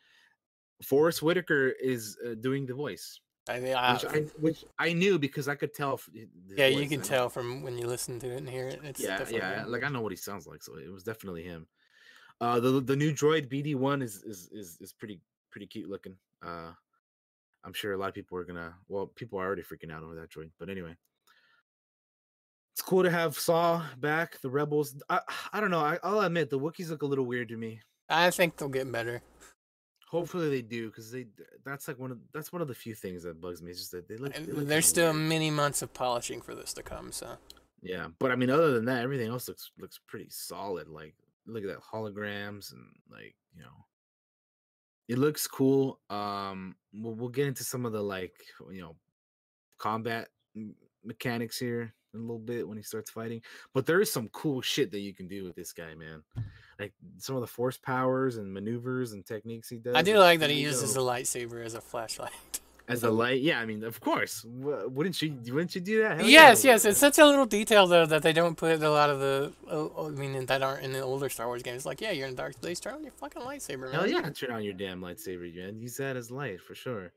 Forest 0.84 1.22
Whitaker 1.22 1.70
is 1.70 2.18
uh, 2.26 2.36
doing 2.40 2.66
the 2.66 2.74
voice, 2.74 3.20
I 3.50 3.60
mean, 3.60 3.76
I- 3.76 3.94
which 3.94 4.06
I 4.06 4.18
which 4.40 4.66
I 4.78 4.94
knew 4.94 5.20
because 5.20 5.48
I 5.50 5.56
could 5.56 5.74
tell. 5.74 6.00
yeah, 6.56 6.68
you 6.68 6.88
can 6.88 7.02
tell 7.02 7.30
from 7.30 7.64
when 7.64 7.78
you 7.78 7.86
listen 7.88 8.20
to 8.20 8.28
it 8.32 8.38
and 8.38 8.50
hear 8.50 8.68
it. 8.70 8.80
It's 8.84 9.02
yeah, 9.02 9.18
definitely 9.18 9.40
yeah. 9.40 9.64
him. 9.64 9.72
Like 9.72 9.84
I 9.84 9.90
know 9.90 10.02
what 10.02 10.12
he 10.12 10.18
sounds 10.18 10.48
like, 10.48 10.64
so 10.64 10.78
it 10.78 10.90
was 10.92 11.04
definitely 11.04 11.44
him. 11.44 11.68
Uh, 12.40 12.60
the 12.62 12.80
the 12.80 12.96
new 12.96 13.12
droid 13.12 13.48
BD 13.52 13.76
one 13.76 14.02
is 14.02 14.24
is 14.24 14.48
is 14.54 14.78
is 14.80 14.94
pretty 14.94 15.20
pretty 15.52 15.68
cute 15.68 15.90
looking. 15.90 16.16
Uh, 16.46 16.72
I'm 17.64 17.74
sure 17.74 17.94
a 17.94 17.98
lot 17.98 18.10
of 18.10 18.16
people 18.16 18.38
are 18.38 18.44
gonna. 18.44 18.74
Well, 18.88 19.08
people 19.08 19.40
are 19.40 19.46
already 19.46 19.64
freaking 19.64 19.92
out 19.92 20.04
over 20.04 20.16
that 20.16 20.30
droid, 20.30 20.52
but 20.60 20.70
anyway. 20.70 20.96
It's 22.74 22.82
cool 22.82 23.04
to 23.04 23.12
have 23.12 23.38
Saw 23.38 23.84
back. 24.00 24.40
The 24.42 24.50
Rebels. 24.50 24.96
I 25.10 25.20
I 25.52 25.60
don't 25.60 25.72
know. 25.72 25.82
I, 25.82 26.00
I'll 26.02 26.22
admit 26.22 26.50
the 26.50 26.60
Wookiees 26.60 26.90
look 26.90 27.02
a 27.02 27.06
little 27.06 27.26
weird 27.26 27.50
to 27.50 27.58
me. 27.58 27.82
I 28.10 28.32
think 28.32 28.56
they'll 28.56 28.70
get 28.70 28.90
better. 28.92 29.22
Hopefully 30.10 30.50
they 30.50 30.62
do, 30.62 30.88
because 30.88 31.12
they 31.12 31.28
that's 31.66 31.88
like 31.88 32.00
one 32.00 32.12
of 32.12 32.20
that's 32.34 32.54
one 32.54 32.62
of 32.62 32.68
the 32.68 32.74
few 32.74 32.96
things 32.96 33.24
that 33.24 33.42
bugs 33.42 33.62
me. 33.62 33.72
It's 33.72 33.80
just 33.80 33.92
that 33.92 34.08
they 34.08 34.16
look. 34.16 34.34
They 34.34 34.52
look 34.52 34.68
There's 34.68 34.88
still 34.88 35.12
weird. 35.14 35.28
many 35.28 35.52
months 35.52 35.82
of 35.82 35.94
polishing 35.94 36.42
for 36.42 36.56
this 36.56 36.74
to 36.76 36.84
come, 36.84 37.12
so. 37.12 37.38
Yeah, 37.82 38.08
but 38.18 38.32
I 38.32 38.36
mean, 38.36 38.50
other 38.50 38.72
than 38.72 38.86
that, 38.86 39.04
everything 39.04 39.30
else 39.30 39.48
looks 39.48 39.72
looks 39.78 40.00
pretty 40.08 40.28
solid. 40.30 40.88
Like, 40.88 41.16
look 41.46 41.64
at 41.64 41.70
that 41.70 41.82
holograms 41.82 42.72
and 42.72 42.86
like 43.12 43.36
you 43.56 43.62
know, 43.62 43.86
it 45.10 45.18
looks 45.18 45.48
cool. 45.48 46.00
Um, 46.10 46.76
we'll 46.94 47.16
we'll 47.16 47.30
get 47.30 47.48
into 47.48 47.64
some 47.64 47.86
of 47.86 47.92
the 47.92 48.02
like 48.02 48.36
you 48.72 48.80
know, 48.80 48.96
combat 49.80 50.30
mechanics 51.04 51.58
here 51.58 51.94
in 52.14 52.20
a 52.20 52.24
little 52.24 52.40
bit 52.40 52.68
when 52.68 52.78
he 52.78 52.84
starts 52.84 53.10
fighting. 53.10 53.42
But 53.74 53.86
there 53.88 54.02
is 54.02 54.12
some 54.12 54.30
cool 54.30 54.62
shit 54.62 54.92
that 54.92 55.00
you 55.00 55.14
can 55.14 55.28
do 55.28 55.44
with 55.44 55.56
this 55.56 55.74
guy, 55.74 55.96
man. 55.96 56.24
Like 56.80 56.94
some 57.18 57.36
of 57.36 57.42
the 57.42 57.48
force 57.48 57.78
powers 57.78 58.38
and 58.38 58.54
maneuvers 58.54 59.14
and 59.14 59.26
techniques 59.26 59.68
he 59.68 59.80
does. 59.80 59.96
I 59.96 60.04
do 60.04 60.18
like 60.20 60.40
that 60.40 60.52
he 60.52 60.62
uses 60.62 60.94
dope. 60.94 61.04
a 61.04 61.12
lightsaber 61.12 61.66
as 61.66 61.74
a 61.74 61.82
flashlight. 61.82 62.32
As 62.90 63.04
a 63.04 63.10
light. 63.10 63.42
Yeah, 63.42 63.60
I 63.60 63.66
mean, 63.66 63.84
of 63.84 64.02
course. 64.02 64.44
Wouldn't 64.46 65.22
you? 65.22 65.38
Wouldn't 65.54 65.76
you 65.76 65.82
do 65.82 66.02
that? 66.02 66.18
Hell 66.18 66.28
yes, 66.28 66.66
yes, 66.66 66.84
it's 66.84 67.00
such 67.00 67.20
a 67.20 67.26
little 67.26 67.46
detail 67.46 67.88
though 67.88 68.06
that 68.08 68.24
they 68.24 68.34
don't 68.34 68.58
put 68.58 68.82
a 68.82 68.90
lot 68.90 69.10
of 69.10 69.20
the. 69.20 69.54
Oh, 69.70 70.08
I 70.08 70.10
mean, 70.10 70.46
that 70.48 70.62
aren't 70.62 70.84
in 70.84 70.92
the 70.92 71.02
older 71.02 71.30
Star 71.30 71.48
Wars 71.48 71.64
games. 71.64 71.86
Like, 71.86 72.02
yeah, 72.02 72.12
you're 72.12 72.28
in 72.28 72.36
Dark 72.36 72.54
Space, 72.54 72.80
turn 72.80 72.96
on 72.96 73.04
your 73.04 73.14
fucking 73.14 73.44
lightsaber, 73.44 73.92
man. 73.92 73.92
Hell 73.92 74.08
yeah, 74.08 74.30
turn 74.32 74.52
on 74.52 74.64
your 74.64 74.74
damn 74.74 75.00
lightsaber, 75.00 75.56
man. 75.56 75.80
Use 75.80 75.98
that 75.98 76.18
as 76.18 76.32
light 76.32 76.60
for 76.62 76.76
sure. 76.76 77.14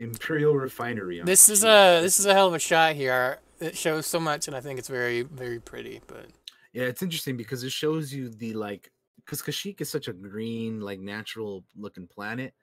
Imperial 0.00 0.54
Refinery. 0.54 1.20
on 1.20 1.26
This 1.26 1.48
is 1.48 1.62
a 1.62 2.00
this 2.00 2.18
is 2.18 2.26
a 2.26 2.32
hell 2.34 2.48
of 2.48 2.54
a 2.54 2.58
shot 2.58 2.94
here. 2.94 3.38
It 3.60 3.76
shows 3.76 4.06
so 4.06 4.18
much, 4.18 4.48
and 4.48 4.56
I 4.56 4.60
think 4.60 4.78
it's 4.78 4.88
very 4.88 5.22
very 5.22 5.60
pretty. 5.60 6.00
But 6.06 6.26
Yeah, 6.72 6.84
it's 6.84 7.02
interesting 7.02 7.36
because 7.36 7.62
it 7.62 7.70
shows 7.72 8.12
you 8.12 8.30
the 8.30 8.54
like 8.54 8.90
because 9.16 9.42
Kashyyyk 9.42 9.80
is 9.80 9.90
such 9.90 10.08
a 10.08 10.12
green, 10.12 10.80
like 10.80 11.00
natural 11.00 11.64
looking 11.76 12.06
planet, 12.06 12.54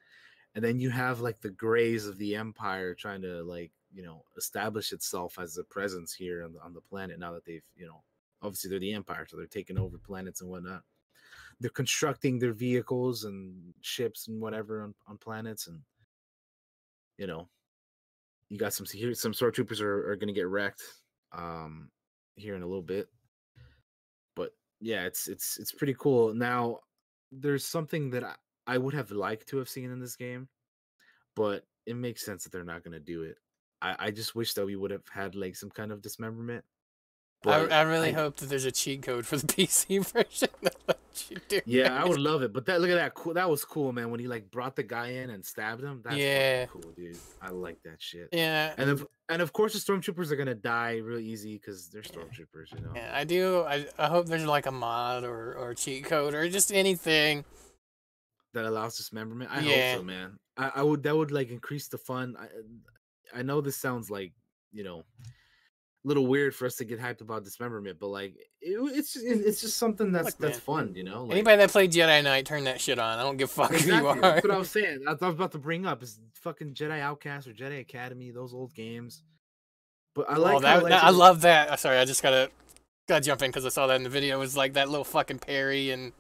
and 0.56 0.64
then 0.64 0.80
you 0.80 0.89
have 0.89 1.22
like 1.22 1.39
the 1.41 1.49
grays 1.49 2.06
of 2.06 2.18
the 2.18 2.36
Empire 2.36 2.93
trying 2.93 3.22
to 3.22 3.43
like 3.43 3.72
you 3.93 4.04
know 4.04 4.24
establish 4.38 4.91
itself 4.91 5.38
as 5.39 5.58
a 5.58 5.64
presence 5.66 6.14
here 6.14 6.43
on 6.43 6.54
the, 6.54 6.62
on 6.62 6.74
the 6.74 6.82
planet 6.82 7.20
now 7.20 7.34
that 7.34 7.45
they've 7.45 7.64
you 7.76 7.86
know 7.86 8.04
obviously 8.41 8.70
they're 8.70 8.80
the 8.80 8.93
Empire, 8.93 9.26
so 9.30 9.38
they're 9.38 9.45
taking 9.45 9.78
over 9.78 9.97
planets 9.97 10.41
and 10.41 10.49
whatnot. 10.49 10.82
They're 11.60 11.70
constructing 11.70 12.39
their 12.39 12.54
vehicles 12.54 13.24
and 13.24 13.74
ships 13.82 14.28
and 14.28 14.41
whatever 14.41 14.82
on, 14.84 14.95
on 15.08 15.18
planets, 15.18 15.68
and 15.68 15.80
you 17.18 17.28
know, 17.28 17.47
you 18.49 18.58
got 18.58 18.74
some 18.74 18.88
here. 18.91 19.14
Some 19.14 19.34
sword 19.34 19.54
troopers 19.54 19.80
are, 19.80 20.10
are 20.10 20.16
to 20.16 20.34
get 20.34 20.47
wrecked 20.47 20.82
um, 21.34 21.91
here 22.36 22.56
in 22.56 22.64
a 22.64 22.68
little 22.68 22.82
bit 22.82 23.08
but 24.36 24.52
yeah, 24.80 25.06
it's 25.06 25.28
it's 25.28 25.58
it's 25.60 25.72
pretty 25.72 25.95
cool. 25.97 26.34
Now, 26.34 26.80
there's 27.32 27.66
something 27.66 28.10
that 28.12 28.24
I 28.68 28.78
would 28.78 28.93
have 28.93 29.12
liked 29.12 29.47
to 29.49 29.57
have 29.57 29.70
seen 29.70 29.91
in 29.91 29.99
this 29.99 30.16
game, 30.16 30.47
but 31.36 31.66
it 31.86 31.95
makes 31.95 32.24
sense 32.26 32.43
that 32.43 32.51
they're 32.51 32.64
not 32.64 32.84
going 32.84 32.93
to 32.93 32.99
do 32.99 33.24
it. 33.24 33.38
I, 33.82 33.95
I 33.99 34.12
just 34.12 34.36
wish 34.36 34.53
that 34.53 34.66
we 34.66 34.76
would 34.76 34.91
have 34.91 35.07
had 35.12 35.36
like 35.36 35.55
some 35.55 35.70
kind 35.72 35.91
of 35.91 36.01
dismemberment. 36.01 36.64
I, 37.43 37.57
but 37.64 37.72
I 37.72 37.82
really 37.82 38.12
hope 38.12 38.36
that 38.38 38.49
there's 38.49 38.66
a 38.66 38.72
cheat 38.72 39.01
code 39.01 39.26
for 39.26 39.36
the 39.38 39.47
PC 39.47 40.05
version 40.05 40.49
that 40.62 40.76
lets 40.88 41.32
you 41.32 41.38
do. 41.47 41.59
Yeah, 41.66 41.99
I 41.99 42.07
would 42.07 42.20
love 42.20 42.43
it. 42.43 42.53
But 42.53 42.68
that 42.68 42.80
look 42.82 42.91
at 42.91 42.95
that 42.95 43.16
cool. 43.16 43.34
That 43.34 43.49
was 43.49 43.66
cool, 43.66 43.91
man. 43.91 44.12
When 44.12 44.20
he 44.20 44.28
like 44.28 44.51
brought 44.51 44.76
the 44.76 44.84
guy 44.84 45.07
in 45.07 45.32
and 45.32 45.43
stabbed 45.43 45.84
him. 45.84 46.01
That's 46.03 46.18
Yeah. 46.18 46.68
cool, 46.68 46.91
dude. 46.95 47.18
I 47.41 47.49
like 47.49 47.82
that 47.84 47.99
shit. 47.99 48.30
Yeah, 48.32 48.76
And 48.78 48.91
of 48.91 49.07
and 49.28 49.41
of 49.41 49.53
course 49.53 49.74
the 49.74 49.80
stormtroopers 49.80 50.30
are 50.30 50.36
gonna 50.36 50.53
die 50.53 50.97
real 50.97 51.18
easy 51.20 51.53
because 51.55 51.89
they're 51.89 52.03
stormtroopers, 52.03 52.72
you 52.76 52.82
know. 52.82 52.91
yeah, 52.95 53.09
I 53.12 53.24
do. 53.24 53.62
I, 53.62 53.88
I 53.97 54.07
hope 54.07 54.28
there's 54.28 54.45
like 54.45 54.68
a 54.68 54.72
mod 54.72 55.24
or 55.24 55.55
or 55.55 55.72
a 55.72 55.76
cheat 55.76 56.03
code 56.03 56.36
or 56.36 56.47
just 56.47 56.72
anything. 56.72 57.43
That 58.54 58.66
allows 58.66 58.97
dismemberment. 58.97 59.52
I 59.52 59.60
Yeah. 59.62 59.91
hope 59.91 59.99
so, 59.99 60.04
man. 60.06 60.39
I, 60.58 60.72
I 60.76 60.84
would 60.84 61.04
that 61.04 61.16
would 61.16 61.32
like 61.32 61.49
increase 61.49 61.88
the 61.88 61.97
fun. 61.97 62.36
I 62.39 63.39
I 63.39 63.41
know 63.43 63.62
this 63.62 63.78
sounds 63.78 64.10
like 64.10 64.34
you 64.72 64.84
know 64.84 65.04
a 66.04 66.08
little 66.08 66.26
weird 66.26 66.56
for 66.56 66.66
us 66.66 66.76
to 66.78 66.86
get 66.86 66.99
hyped 66.99 67.22
about 67.22 67.43
dismemberment, 67.43 67.99
but 67.99 68.08
like 68.08 68.36
it, 68.60 68.78
it's 68.95 69.14
just, 69.14 69.26
it's 69.26 69.62
just 69.62 69.78
something 69.78 70.12
that's 70.12 70.26
Look, 70.26 70.38
that's 70.38 70.58
man, 70.68 70.78
fun, 70.88 70.95
you 70.95 71.04
know. 71.04 71.24
Like, 71.24 71.34
Anybody 71.34 71.58
that 71.58 71.70
played 71.70 71.91
Jedi 71.91 72.24
Knight, 72.24 72.45
turn 72.45 72.64
that 72.64 72.82
shit 72.82 72.97
on. 72.99 73.20
I 73.20 73.24
don't 73.24 73.38
give 73.38 73.49
a 73.49 73.54
fuck 73.54 73.72
exactly, 73.72 73.95
who 73.97 74.02
you 74.04 74.08
are. 74.10 74.20
that's 74.22 74.43
what 74.43 74.52
I 74.54 74.58
was 74.58 74.70
saying. 74.72 75.04
I 75.08 75.12
was 75.12 75.22
about 75.22 75.52
to 75.52 75.60
bring 75.60 75.86
up 75.86 76.02
is 76.02 76.20
fucking 76.36 76.74
Jedi 76.74 76.99
Outcast 76.99 77.47
or 77.47 77.54
Jedi 77.54 77.80
Academy, 77.82 78.32
those 78.32 78.54
old 78.54 78.74
games. 78.74 79.24
But 80.16 80.30
I 80.30 80.36
like 80.38 80.58
oh, 80.58 80.60
that, 80.62 80.84
that- 80.84 81.04
I 81.04 81.10
love 81.12 81.41
that. 81.41 81.70
Uh, 81.70 81.76
Sorry, 81.78 81.97
I 81.97 82.06
just 82.06 82.24
gotta 82.24 82.49
gotta 83.08 83.22
jump 83.24 83.41
in 83.43 83.49
because 83.49 83.66
I 83.66 83.70
saw 83.70 83.88
that 83.88 83.95
in 83.95 84.04
the 84.04 84.10
video. 84.10 84.38
It 84.38 84.39
was 84.39 84.58
like 84.58 84.74
that 84.74 84.89
little 84.89 85.06
fucking 85.06 85.39
parry 85.39 85.91
and 85.91 86.14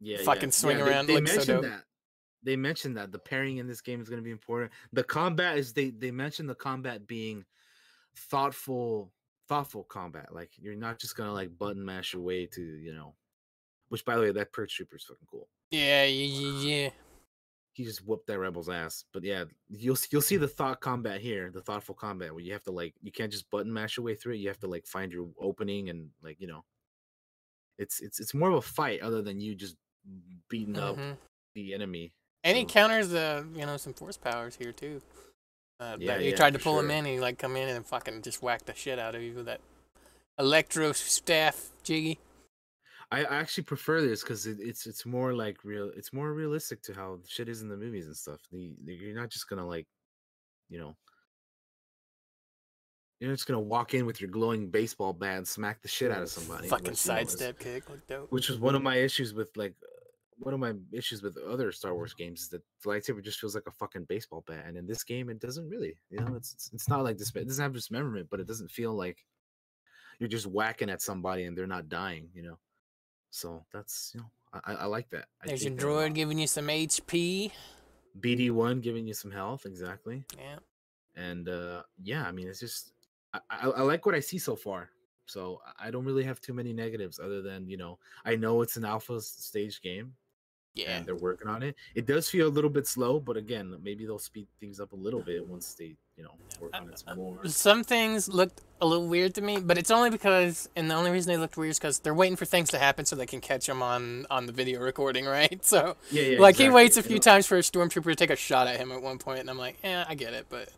yeah, 0.00 0.18
fucking 0.22 0.52
swing 0.52 0.78
they- 0.78 0.82
around 0.82 1.06
They, 1.06 1.14
looks 1.14 1.30
so 1.30 1.36
mentioned 1.36 1.62
dope. 1.62 1.70
that. 1.72 1.84
They 2.42 2.56
mentioned 2.56 2.96
that 2.96 3.12
the 3.12 3.18
parrying 3.18 3.58
in 3.58 3.66
this 3.66 3.82
game 3.82 4.00
is 4.00 4.08
going 4.08 4.18
to 4.20 4.24
be 4.24 4.30
important. 4.30 4.72
The 4.94 5.04
combat 5.04 5.58
is 5.58 5.72
they 5.74 5.90
they 5.90 6.10
mentioned 6.10 6.48
the 6.48 6.54
combat 6.54 7.06
being 7.06 7.44
thoughtful, 8.16 9.12
thoughtful 9.48 9.84
combat. 9.84 10.34
Like 10.34 10.50
you're 10.58 10.74
not 10.74 10.98
just 10.98 11.16
gonna 11.16 11.32
like 11.32 11.56
button 11.58 11.84
mash 11.84 12.12
your 12.14 12.22
way 12.22 12.46
to 12.46 12.62
you 12.62 12.94
know. 12.94 13.14
Which 13.88 14.04
by 14.04 14.14
the 14.16 14.22
way, 14.22 14.30
that 14.32 14.52
purge 14.52 14.74
Trooper 14.76 14.96
is 14.96 15.04
fucking 15.04 15.26
cool. 15.30 15.48
yeah, 15.70 16.04
yeah, 16.04 16.60
yeah. 16.84 16.90
He 17.72 17.84
just 17.84 18.06
whooped 18.06 18.26
that 18.28 18.38
rebel's 18.38 18.68
ass. 18.68 19.04
But 19.12 19.24
yeah, 19.24 19.44
you'll 19.68 19.96
you'll 20.10 20.22
see 20.22 20.36
the 20.36 20.48
thought 20.48 20.80
combat 20.80 21.20
here, 21.20 21.50
the 21.52 21.60
thoughtful 21.62 21.94
combat 21.94 22.32
where 22.32 22.42
you 22.42 22.52
have 22.52 22.62
to 22.64 22.72
like 22.72 22.94
you 23.02 23.12
can't 23.12 23.32
just 23.32 23.50
button 23.50 23.72
mash 23.72 23.96
your 23.96 24.04
way 24.04 24.14
through 24.14 24.34
it. 24.34 24.38
You 24.38 24.48
have 24.48 24.60
to 24.60 24.66
like 24.68 24.86
find 24.86 25.12
your 25.12 25.28
opening 25.40 25.88
and 25.90 26.08
like 26.22 26.40
you 26.40 26.46
know. 26.46 26.64
It's 27.78 28.00
it's 28.00 28.20
it's 28.20 28.34
more 28.34 28.48
of 28.50 28.56
a 28.56 28.62
fight 28.62 29.00
other 29.00 29.22
than 29.22 29.40
you 29.40 29.54
just 29.54 29.76
beating 30.48 30.78
up 30.78 30.96
Mhm. 30.96 31.16
the 31.54 31.74
enemy. 31.74 32.12
And 32.44 32.56
he 32.56 32.64
counters 32.64 33.08
the 33.10 33.46
you 33.54 33.66
know 33.66 33.76
some 33.76 33.94
force 33.94 34.16
powers 34.16 34.56
here 34.56 34.72
too. 34.72 35.02
Uh, 35.78 35.96
Yeah, 35.98 36.16
that 36.18 36.24
you 36.24 36.30
yeah, 36.30 36.36
tried 36.36 36.52
to 36.54 36.58
pull 36.58 36.78
him 36.78 36.90
in, 36.90 36.98
and 36.98 37.06
he 37.06 37.20
like 37.20 37.38
come 37.38 37.56
in 37.56 37.68
and 37.68 37.86
fucking 37.86 38.22
just 38.22 38.42
whack 38.42 38.64
the 38.66 38.74
shit 38.74 38.98
out 38.98 39.14
of 39.14 39.22
you 39.22 39.34
with 39.34 39.46
that 39.46 39.60
electro 40.38 40.92
staff 40.92 41.70
jiggy. 41.82 42.18
I 43.12 43.24
actually 43.24 43.64
prefer 43.64 44.00
this 44.02 44.22
because 44.22 44.46
it, 44.46 44.58
it's 44.60 44.86
it's 44.86 45.04
more 45.04 45.32
like 45.34 45.64
real. 45.64 45.90
It's 45.96 46.12
more 46.12 46.32
realistic 46.32 46.80
to 46.82 46.94
how 46.94 47.18
shit 47.26 47.48
is 47.48 47.60
in 47.62 47.68
the 47.68 47.76
movies 47.76 48.06
and 48.06 48.16
stuff. 48.16 48.40
The, 48.52 48.74
the- 48.84 48.94
you're 48.94 49.14
not 49.16 49.30
just 49.30 49.48
gonna 49.48 49.66
like, 49.66 49.86
you 50.68 50.78
know, 50.78 50.96
you're 53.20 53.32
just 53.34 53.46
gonna 53.46 53.60
walk 53.60 53.94
in 53.94 54.06
with 54.06 54.20
your 54.20 54.30
glowing 54.30 54.70
baseball 54.70 55.12
bat 55.12 55.38
and 55.38 55.48
smack 55.48 55.82
the 55.82 55.88
shit 55.88 56.10
out 56.10 56.22
of 56.22 56.28
somebody. 56.30 56.68
Fucking 56.68 56.92
which, 56.92 57.04
you 57.06 57.12
know, 57.12 57.16
sidestep 57.18 57.58
kick, 57.58 57.88
look 57.90 58.06
dope. 58.06 58.30
which 58.32 58.48
was 58.48 58.58
one 58.58 58.74
of 58.74 58.82
my 58.82 58.96
issues 58.96 59.34
with 59.34 59.50
like 59.56 59.74
one 60.40 60.54
of 60.54 60.60
my 60.60 60.72
issues 60.92 61.22
with 61.22 61.36
other 61.38 61.70
Star 61.70 61.94
Wars 61.94 62.14
games 62.14 62.42
is 62.42 62.48
that 62.48 62.62
the 62.82 62.88
lightsaber 62.88 63.22
just 63.22 63.38
feels 63.38 63.54
like 63.54 63.66
a 63.66 63.70
fucking 63.70 64.04
baseball 64.04 64.42
bat, 64.46 64.64
and 64.66 64.76
in 64.76 64.86
this 64.86 65.04
game 65.04 65.28
it 65.28 65.38
doesn't 65.38 65.68
really. 65.68 65.94
You 66.10 66.20
know, 66.20 66.34
it's 66.34 66.70
it's, 66.72 66.88
not 66.88 67.04
like 67.04 67.18
this. 67.18 67.30
It 67.34 67.46
doesn't 67.46 67.62
have 67.62 67.74
dismemberment, 67.74 68.28
but 68.30 68.40
it 68.40 68.46
doesn't 68.46 68.70
feel 68.70 68.94
like 68.94 69.24
you're 70.18 70.28
just 70.28 70.46
whacking 70.46 70.90
at 70.90 71.02
somebody 71.02 71.44
and 71.44 71.56
they're 71.56 71.66
not 71.66 71.88
dying. 71.88 72.28
You 72.34 72.42
know, 72.42 72.58
so 73.30 73.64
that's 73.72 74.12
you 74.14 74.20
know 74.20 74.30
I, 74.64 74.74
I 74.74 74.84
like 74.86 75.10
that. 75.10 75.26
I 75.42 75.48
There's 75.48 75.64
your 75.64 75.74
a 75.74 75.76
droid 75.76 76.14
giving 76.14 76.38
you 76.38 76.46
some 76.46 76.68
HP. 76.68 77.52
BD 78.18 78.50
one 78.50 78.80
giving 78.80 79.06
you 79.06 79.14
some 79.14 79.30
health 79.30 79.66
exactly, 79.66 80.24
Yeah. 80.36 80.58
and 81.14 81.48
uh 81.48 81.82
yeah, 82.02 82.24
I 82.24 82.32
mean 82.32 82.48
it's 82.48 82.60
just 82.60 82.92
I, 83.34 83.40
I, 83.50 83.68
I 83.68 83.82
like 83.82 84.06
what 84.06 84.14
I 84.14 84.20
see 84.20 84.38
so 84.38 84.56
far. 84.56 84.90
So 85.26 85.60
I 85.78 85.92
don't 85.92 86.04
really 86.04 86.24
have 86.24 86.40
too 86.40 86.52
many 86.52 86.72
negatives 86.72 87.20
other 87.20 87.40
than, 87.40 87.68
you 87.68 87.76
know, 87.76 88.00
I 88.24 88.34
know 88.34 88.62
it's 88.62 88.76
an 88.76 88.84
alpha 88.84 89.20
stage 89.20 89.80
game 89.80 90.12
Yeah. 90.74 90.96
and 90.96 91.06
they're 91.06 91.16
working 91.16 91.48
on 91.48 91.62
it. 91.62 91.74
It 91.94 92.06
does 92.06 92.28
feel 92.30 92.46
a 92.46 92.48
little 92.48 92.70
bit 92.70 92.86
slow, 92.86 93.18
but 93.18 93.36
again, 93.36 93.76
maybe 93.82 94.06
they'll 94.06 94.18
speed 94.20 94.46
things 94.60 94.78
up 94.78 94.92
a 94.92 94.96
little 94.96 95.20
bit 95.20 95.46
once 95.46 95.74
they, 95.74 95.96
you 96.16 96.22
know, 96.24 96.30
work 96.60 96.70
on 96.74 96.88
it 96.88 96.98
some 96.98 97.16
more. 97.16 97.44
Some 97.46 97.82
things 97.82 98.28
looked 98.28 98.60
a 98.80 98.86
little 98.86 99.08
weird 99.08 99.34
to 99.34 99.42
me, 99.42 99.58
but 99.58 99.76
it's 99.78 99.90
only 99.90 100.10
because, 100.10 100.68
and 100.76 100.88
the 100.90 100.94
only 100.94 101.10
reason 101.10 101.32
they 101.32 101.36
looked 101.38 101.56
weird 101.56 101.72
is 101.72 101.78
because 101.78 101.98
they're 101.98 102.14
waiting 102.14 102.36
for 102.36 102.44
things 102.44 102.70
to 102.70 102.78
happen 102.78 103.04
so 103.04 103.16
they 103.16 103.26
can 103.26 103.40
catch 103.40 103.66
them 103.66 103.82
on 103.82 104.26
on 104.30 104.46
the 104.46 104.52
video 104.52 104.80
recording, 104.80 105.24
right? 105.38 105.64
So, 105.64 105.96
Yeah, 106.10 106.22
yeah. 106.22 106.40
like 106.40 106.56
he 106.56 106.68
waits 106.70 106.96
a 106.96 107.00
You 107.00 107.04
few 107.04 107.16
know, 107.16 107.20
times 107.22 107.46
for 107.46 107.56
a 107.56 107.62
stormtrooper 107.62 108.04
to 108.04 108.14
take 108.14 108.30
a 108.30 108.36
shot 108.36 108.68
at 108.68 108.76
him 108.78 108.92
at 108.92 109.02
one 109.02 109.18
point, 109.18 109.40
and 109.40 109.50
I'm 109.50 109.58
like, 109.58 109.76
yeah, 109.82 110.04
I 110.08 110.14
get 110.14 110.34
it, 110.34 110.46
but 110.48 110.68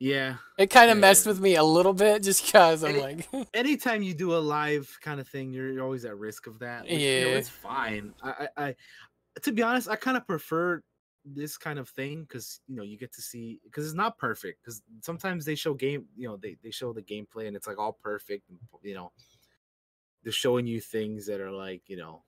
Yeah. 0.00 0.36
it 0.56 0.68
kind 0.70 0.90
of 0.90 0.96
Yeah. 0.96 1.02
messed 1.02 1.26
with 1.26 1.40
me 1.40 1.56
a 1.56 1.64
little 1.64 1.94
bit 1.94 2.22
just 2.22 2.44
because 2.46 2.82
I'm 2.82 2.96
And 2.96 3.02
like, 3.02 3.28
Anytime 3.54 4.02
you 4.02 4.14
do 4.14 4.34
a 4.34 4.38
live 4.38 4.96
kind 5.00 5.20
of 5.20 5.28
thing, 5.28 5.52
you're, 5.52 5.72
you're 5.72 5.82
always 5.84 6.04
at 6.04 6.16
risk 6.18 6.46
of 6.46 6.58
that. 6.60 6.82
Which, 6.82 7.16
You 7.16 7.22
know, 7.22 7.30
Yeah. 7.30 7.38
it's 7.38 7.48
fine. 7.48 8.14
I, 8.22 8.48
I, 8.56 8.66
I, 8.66 8.74
to 9.42 9.52
be 9.52 9.62
honest, 9.62 9.88
I 9.88 9.96
kind 9.96 10.16
of 10.16 10.26
prefer 10.26 10.82
this 11.24 11.58
kind 11.58 11.78
of 11.78 11.88
thing 11.90 12.22
because 12.22 12.60
you 12.68 12.76
know 12.76 12.82
you 12.82 12.96
get 12.96 13.12
to 13.12 13.20
see 13.20 13.60
because 13.64 13.84
it's 13.84 13.94
not 13.94 14.16
perfect 14.16 14.62
because 14.62 14.80
sometimes 15.02 15.44
they 15.44 15.54
show 15.54 15.74
game 15.74 16.06
you 16.16 16.26
know 16.26 16.38
they, 16.38 16.56
they 16.62 16.70
show 16.70 16.90
the 16.92 17.02
gameplay 17.02 17.46
and 17.46 17.54
it's 17.54 17.66
like 17.66 17.78
all 17.78 17.92
perfect 17.92 18.48
and 18.48 18.58
you 18.82 18.94
know 18.94 19.12
they're 20.22 20.32
showing 20.32 20.66
you 20.66 20.80
things 20.80 21.26
that 21.26 21.40
are 21.40 21.50
like 21.50 21.82
you 21.88 21.96
know 21.96 22.22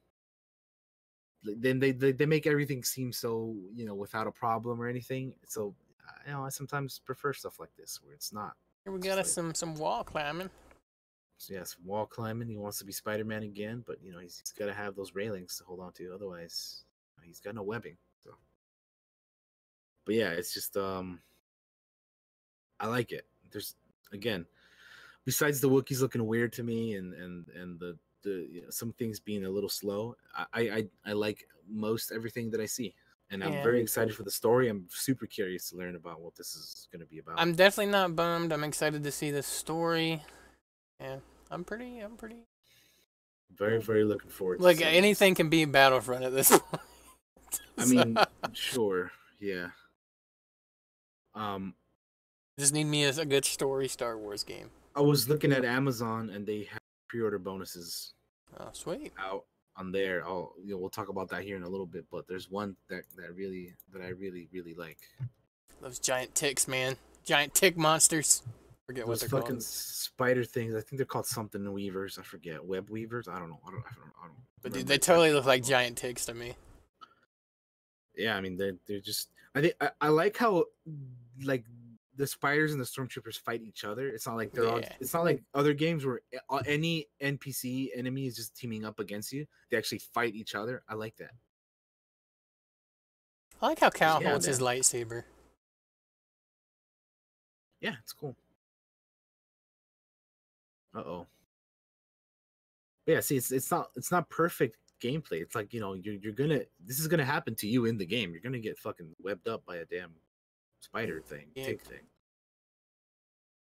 then 1.43 1.79
they, 1.79 1.93
they 1.93 2.12
they 2.12 2.27
make 2.27 2.47
everything 2.47 2.85
seem 2.85 3.12
so 3.12 3.57
you 3.75 3.87
know 3.87 3.95
without 3.95 4.27
a 4.27 4.33
problem 4.33 4.81
or 4.81 4.87
anything 4.87 5.35
so 5.47 5.75
you 6.27 6.33
know 6.33 6.45
i 6.45 6.49
sometimes 6.49 6.99
prefer 7.05 7.33
stuff 7.33 7.59
like 7.61 7.75
this 7.77 8.01
where 8.03 8.15
it's 8.15 8.33
not 8.33 8.55
here 8.85 8.93
we 8.93 9.01
got 9.01 9.17
like- 9.17 9.21
us 9.25 9.33
some 9.33 9.55
some 9.55 9.75
wall 9.75 10.05
climbing. 10.05 10.51
so 11.39 11.55
yes 11.55 11.77
wall 11.85 12.07
climbing 12.07 12.49
he 12.49 12.57
wants 12.57 12.79
to 12.79 12.85
be 12.85 12.93
spider-man 12.93 13.43
again 13.43 13.83
but 13.87 13.97
you 14.03 14.13
know 14.13 14.19
he's, 14.19 14.39
he's 14.39 14.53
got 14.53 14.67
to 14.67 14.75
have 14.75 14.95
those 14.97 15.15
railings 15.15 15.57
to 15.57 15.65
hold 15.65 15.81
on 15.81 15.93
to 15.93 16.13
otherwise 16.15 16.85
uh, 17.19 17.23
he's 17.25 17.41
got 17.41 17.55
no 17.55 17.63
webbing 17.63 17.97
so. 18.23 18.31
But 20.05 20.15
yeah 20.15 20.31
it's 20.31 20.53
just 20.55 20.77
um 20.77 21.21
i 22.79 22.87
like 22.87 23.13
it. 23.13 23.27
There's 23.51 23.75
again 24.13 24.47
besides 25.25 25.61
the 25.61 25.69
wookiees 25.69 26.01
looking 26.01 26.27
weird 26.27 26.53
to 26.55 26.63
me 26.63 26.95
and 26.95 27.13
and 27.15 27.47
and 27.55 27.79
the 27.79 27.97
the 28.23 28.49
you 28.51 28.63
know, 28.63 28.71
some 28.71 28.93
things 28.93 29.19
being 29.21 29.45
a 29.45 29.51
little 29.51 29.69
slow 29.69 30.17
I, 30.35 30.61
I 30.63 30.87
i 31.07 31.13
like 31.13 31.47
most 31.69 32.13
everything 32.13 32.51
that 32.51 32.61
i 32.61 32.67
see 32.67 32.95
and 33.31 33.43
i'm 33.45 33.53
Yeah. 33.53 33.62
very 33.62 33.81
excited 33.81 34.14
for 34.14 34.22
the 34.24 34.31
story 34.31 34.68
i'm 34.68 34.87
super 34.91 35.26
curious 35.26 35.70
to 35.70 35.76
learn 35.76 35.97
about 35.97 36.20
what 36.20 36.35
this 36.37 36.55
is 36.57 36.89
going 36.93 37.01
to 37.01 37.07
be 37.07 37.18
about 37.18 37.39
I'm 37.39 37.55
definitely 37.55 37.93
not 37.93 38.16
bummed. 38.16 38.53
I'm 38.53 38.64
excited 38.64 39.03
to 39.05 39.12
see 39.12 39.31
the 39.31 39.43
story. 39.43 40.22
Yeah, 41.01 41.16
I'm 41.51 41.64
pretty. 41.64 42.01
I'm 42.01 42.16
pretty. 42.16 42.45
very 43.57 43.81
very 43.81 44.05
looking 44.05 44.31
forward 44.31 44.59
to 44.59 44.62
Like 44.64 44.81
anything 44.81 45.35
can 45.35 45.49
be 45.49 45.64
Battlefront 45.64 46.24
at 46.24 46.33
this 46.33 46.51
point. 46.59 46.83
I 47.78 47.85
mean, 47.87 48.16
sure, 48.53 49.11
yeah. 49.41 49.68
Um, 51.35 51.74
just 52.59 52.74
need 52.74 52.85
me 52.85 53.05
a, 53.05 53.11
a 53.11 53.24
good 53.24 53.45
story 53.45 53.89
Star 53.89 54.18
Wars 54.18 54.45
game. 54.45 54.70
I 54.95 55.01
was 55.01 55.28
looking 55.28 55.53
at 55.53 55.64
Amazon 55.64 56.31
and 56.31 56.47
they 56.47 56.64
have 56.64 56.81
pre-order 57.09 57.39
bonuses 57.39 58.12
Oh, 58.59 58.68
sweet. 58.72 59.12
out 59.18 59.45
on 59.77 59.93
there. 59.93 60.25
I'll, 60.27 60.55
you 60.62 60.73
know, 60.73 60.79
we'll 60.79 60.91
talk 60.91 61.09
about 61.09 61.29
that 61.31 61.43
here 61.43 61.57
in 61.57 61.62
a 61.62 61.68
little 61.68 61.87
bit. 61.87 62.05
But 62.11 62.27
there's 62.29 62.51
one 62.51 62.77
that 62.89 63.05
that 63.16 63.35
really 63.35 63.75
that 63.93 64.03
I 64.03 64.09
really 64.09 64.49
really 64.53 64.75
like. 64.75 64.99
Those 65.81 65.99
giant 65.99 66.35
ticks, 66.35 66.68
man. 66.68 66.97
Giant 67.25 67.55
tick 67.55 67.77
monsters. 67.77 68.43
Forget 68.87 69.07
what 69.07 69.21
they're 69.21 69.29
fucking 69.29 69.47
called. 69.49 69.62
spider 69.62 70.45
things. 70.45 70.75
I 70.75 70.81
think 70.81 70.99
they're 70.99 71.07
called 71.07 71.27
something 71.27 71.73
weavers. 71.73 72.18
I 72.18 72.23
forget. 72.23 72.64
Web 72.64 72.91
weavers. 72.91 73.29
I 73.29 73.39
don't 73.39 73.49
know. 73.51 73.61
I 73.66 73.71
don't. 73.71 73.81
I 73.87 73.95
don't. 73.95 74.12
I 74.23 74.27
don't 74.27 74.37
But 74.62 74.73
dude, 74.73 74.87
they 74.87 74.99
totally 74.99 75.33
look 75.33 75.45
like 75.47 75.64
giant 75.64 75.97
ticks 75.97 76.27
to 76.27 76.35
me. 76.35 76.55
yeah 78.16 78.37
i 78.37 78.41
mean 78.41 78.57
they're, 78.57 78.75
they're 78.87 79.01
just 79.01 79.29
i 79.55 79.61
think 79.61 79.75
I, 79.81 79.91
I 80.01 80.09
like 80.09 80.37
how 80.37 80.64
like 81.45 81.64
the 82.21 82.27
spiders 82.27 82.73
and 82.73 82.81
the 82.81 82.85
stormtroopers 82.85 83.39
fight 83.41 83.62
each 83.62 83.83
other 83.85 84.09
it's 84.09 84.27
not 84.27 84.37
like 84.37 84.53
they're 84.53 84.68
all 84.68 84.81
it's 85.01 85.14
not 85.14 85.25
like 85.25 85.43
other 85.55 85.73
games 85.73 86.05
where 86.05 86.21
uh, 86.51 86.61
any 86.66 87.07
npc 87.23 87.89
enemy 87.97 88.27
is 88.27 88.37
just 88.37 88.55
teaming 88.57 88.85
up 88.85 88.99
against 89.01 89.33
you 89.33 89.47
they 89.71 89.77
actually 89.79 89.99
fight 90.12 90.35
each 90.35 90.55
other 90.55 90.83
i 90.89 90.95
like 90.95 91.16
that. 91.16 91.31
I 93.62 93.66
like 93.68 93.81
how 93.81 93.91
Cal 93.91 94.23
Yeah, 94.23 94.31
holds 94.31 94.47
his 94.47 94.61
lightsaber. 94.61 95.25
yeah 97.81 97.95
it's 98.03 98.12
cool. 98.12 98.37
Uh-oh. 100.95 101.27
Yeah 103.07 103.21
see 103.21 103.37
it's 103.37 103.51
it's 103.53 103.71
not 103.71 103.89
it's 103.97 104.11
not 104.12 104.29
perfect 104.29 104.77
gameplay 105.03 105.41
it's 105.41 105.55
like 105.55 105.73
you 105.73 105.81
know 105.81 105.95
you're, 105.95 106.16
you're 106.16 106.33
gonna 106.33 106.61
this 106.85 106.99
is 106.99 107.09
gonna 107.09 107.25
happen 107.25 107.55
to 107.55 107.66
you 107.66 107.87
in 107.87 107.97
the 107.97 108.05
game 108.05 108.31
you're 108.33 108.43
gonna 108.43 108.59
get 108.59 108.77
fucking 108.79 109.09
webbed 109.23 109.49
up 109.49 109.64
by 109.64 109.77
a 109.77 109.85
damn 109.87 110.12
spider 110.81 111.21
thing 111.21 111.47
Yeah. 111.55 111.64
tick 111.64 111.81
thing 111.83 112.01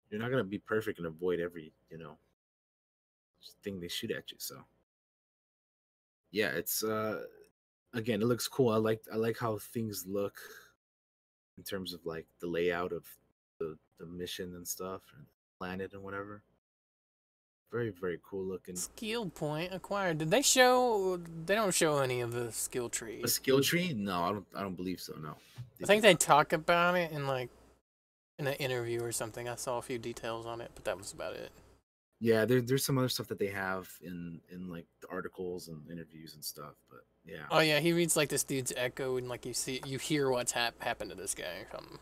you're 0.09 0.19
not 0.19 0.31
gonna 0.31 0.43
be 0.43 0.59
perfect 0.59 0.99
and 0.99 1.07
avoid 1.07 1.39
every 1.39 1.73
you 1.89 1.97
know 1.97 2.17
thing 3.63 3.79
they 3.79 3.87
shoot 3.87 4.11
at 4.11 4.31
you 4.31 4.37
so 4.39 4.57
yeah 6.31 6.49
it's 6.49 6.83
uh 6.83 7.21
again 7.93 8.21
it 8.21 8.25
looks 8.25 8.47
cool 8.47 8.69
i 8.69 8.77
like 8.77 9.01
i 9.13 9.15
like 9.15 9.37
how 9.37 9.57
things 9.57 10.05
look 10.07 10.35
in 11.57 11.63
terms 11.63 11.93
of 11.93 12.05
like 12.05 12.25
the 12.41 12.47
layout 12.47 12.91
of 12.91 13.05
the 13.59 13.77
the 13.99 14.05
mission 14.05 14.53
and 14.55 14.67
stuff 14.67 15.01
and 15.15 15.25
planet 15.57 15.93
and 15.93 16.03
whatever 16.03 16.41
very 17.71 17.89
very 17.89 18.19
cool 18.23 18.45
looking 18.45 18.75
Skill 18.77 19.25
point 19.29 19.73
acquired. 19.73 20.19
Did 20.19 20.31
they 20.31 20.41
show? 20.41 21.19
They 21.45 21.53
don't 21.53 21.73
show 21.73 21.97
any 21.97 22.21
of 22.21 22.31
the 22.31 22.49
skill 22.53 22.87
tree. 22.87 23.21
a 23.23 23.27
skill 23.27 23.61
tree 23.61 23.93
no 23.93 24.23
i 24.23 24.31
don't 24.31 24.45
i 24.55 24.61
don't 24.61 24.75
believe 24.75 25.01
so 25.01 25.13
no 25.21 25.35
I 25.83 25.85
think 25.85 26.01
they 26.01 26.15
talk 26.15 26.53
about 26.53 26.95
it 26.95 27.11
in 27.11 27.27
like 27.27 27.49
in 28.39 28.47
an 28.47 28.53
interview 28.55 29.01
or 29.03 29.11
something. 29.11 29.47
I 29.49 29.55
saw 29.55 29.77
a 29.77 29.81
few 29.81 29.97
details 29.97 30.45
on 30.45 30.61
it, 30.61 30.71
but 30.75 30.85
that 30.85 30.97
was 30.97 31.11
about 31.11 31.33
it. 31.35 31.51
yeah 32.19 32.45
there, 32.45 32.61
there's 32.61 32.83
some 32.85 32.97
other 32.97 33.09
stuff 33.09 33.27
that 33.27 33.37
they 33.39 33.47
have 33.47 33.89
in 34.01 34.41
in 34.49 34.69
like 34.69 34.87
the 35.01 35.07
articles 35.09 35.67
and 35.67 35.79
interviews 35.91 36.33
and 36.33 36.43
stuff 36.43 36.73
but 36.89 37.01
yeah 37.25 37.45
Oh 37.51 37.59
yeah, 37.59 37.79
he 37.79 37.93
reads 37.93 38.15
like 38.17 38.29
this 38.29 38.43
dude's 38.43 38.73
echo, 38.77 39.17
and 39.17 39.27
like 39.29 39.45
you 39.45 39.53
see, 39.53 39.81
you 39.85 39.97
hear 39.99 40.29
what's 40.31 40.51
hap- 40.53 40.81
happened 40.81 41.09
to 41.11 41.15
this 41.17 41.35
guy 41.35 41.55
or 41.61 41.67
something. 41.71 41.99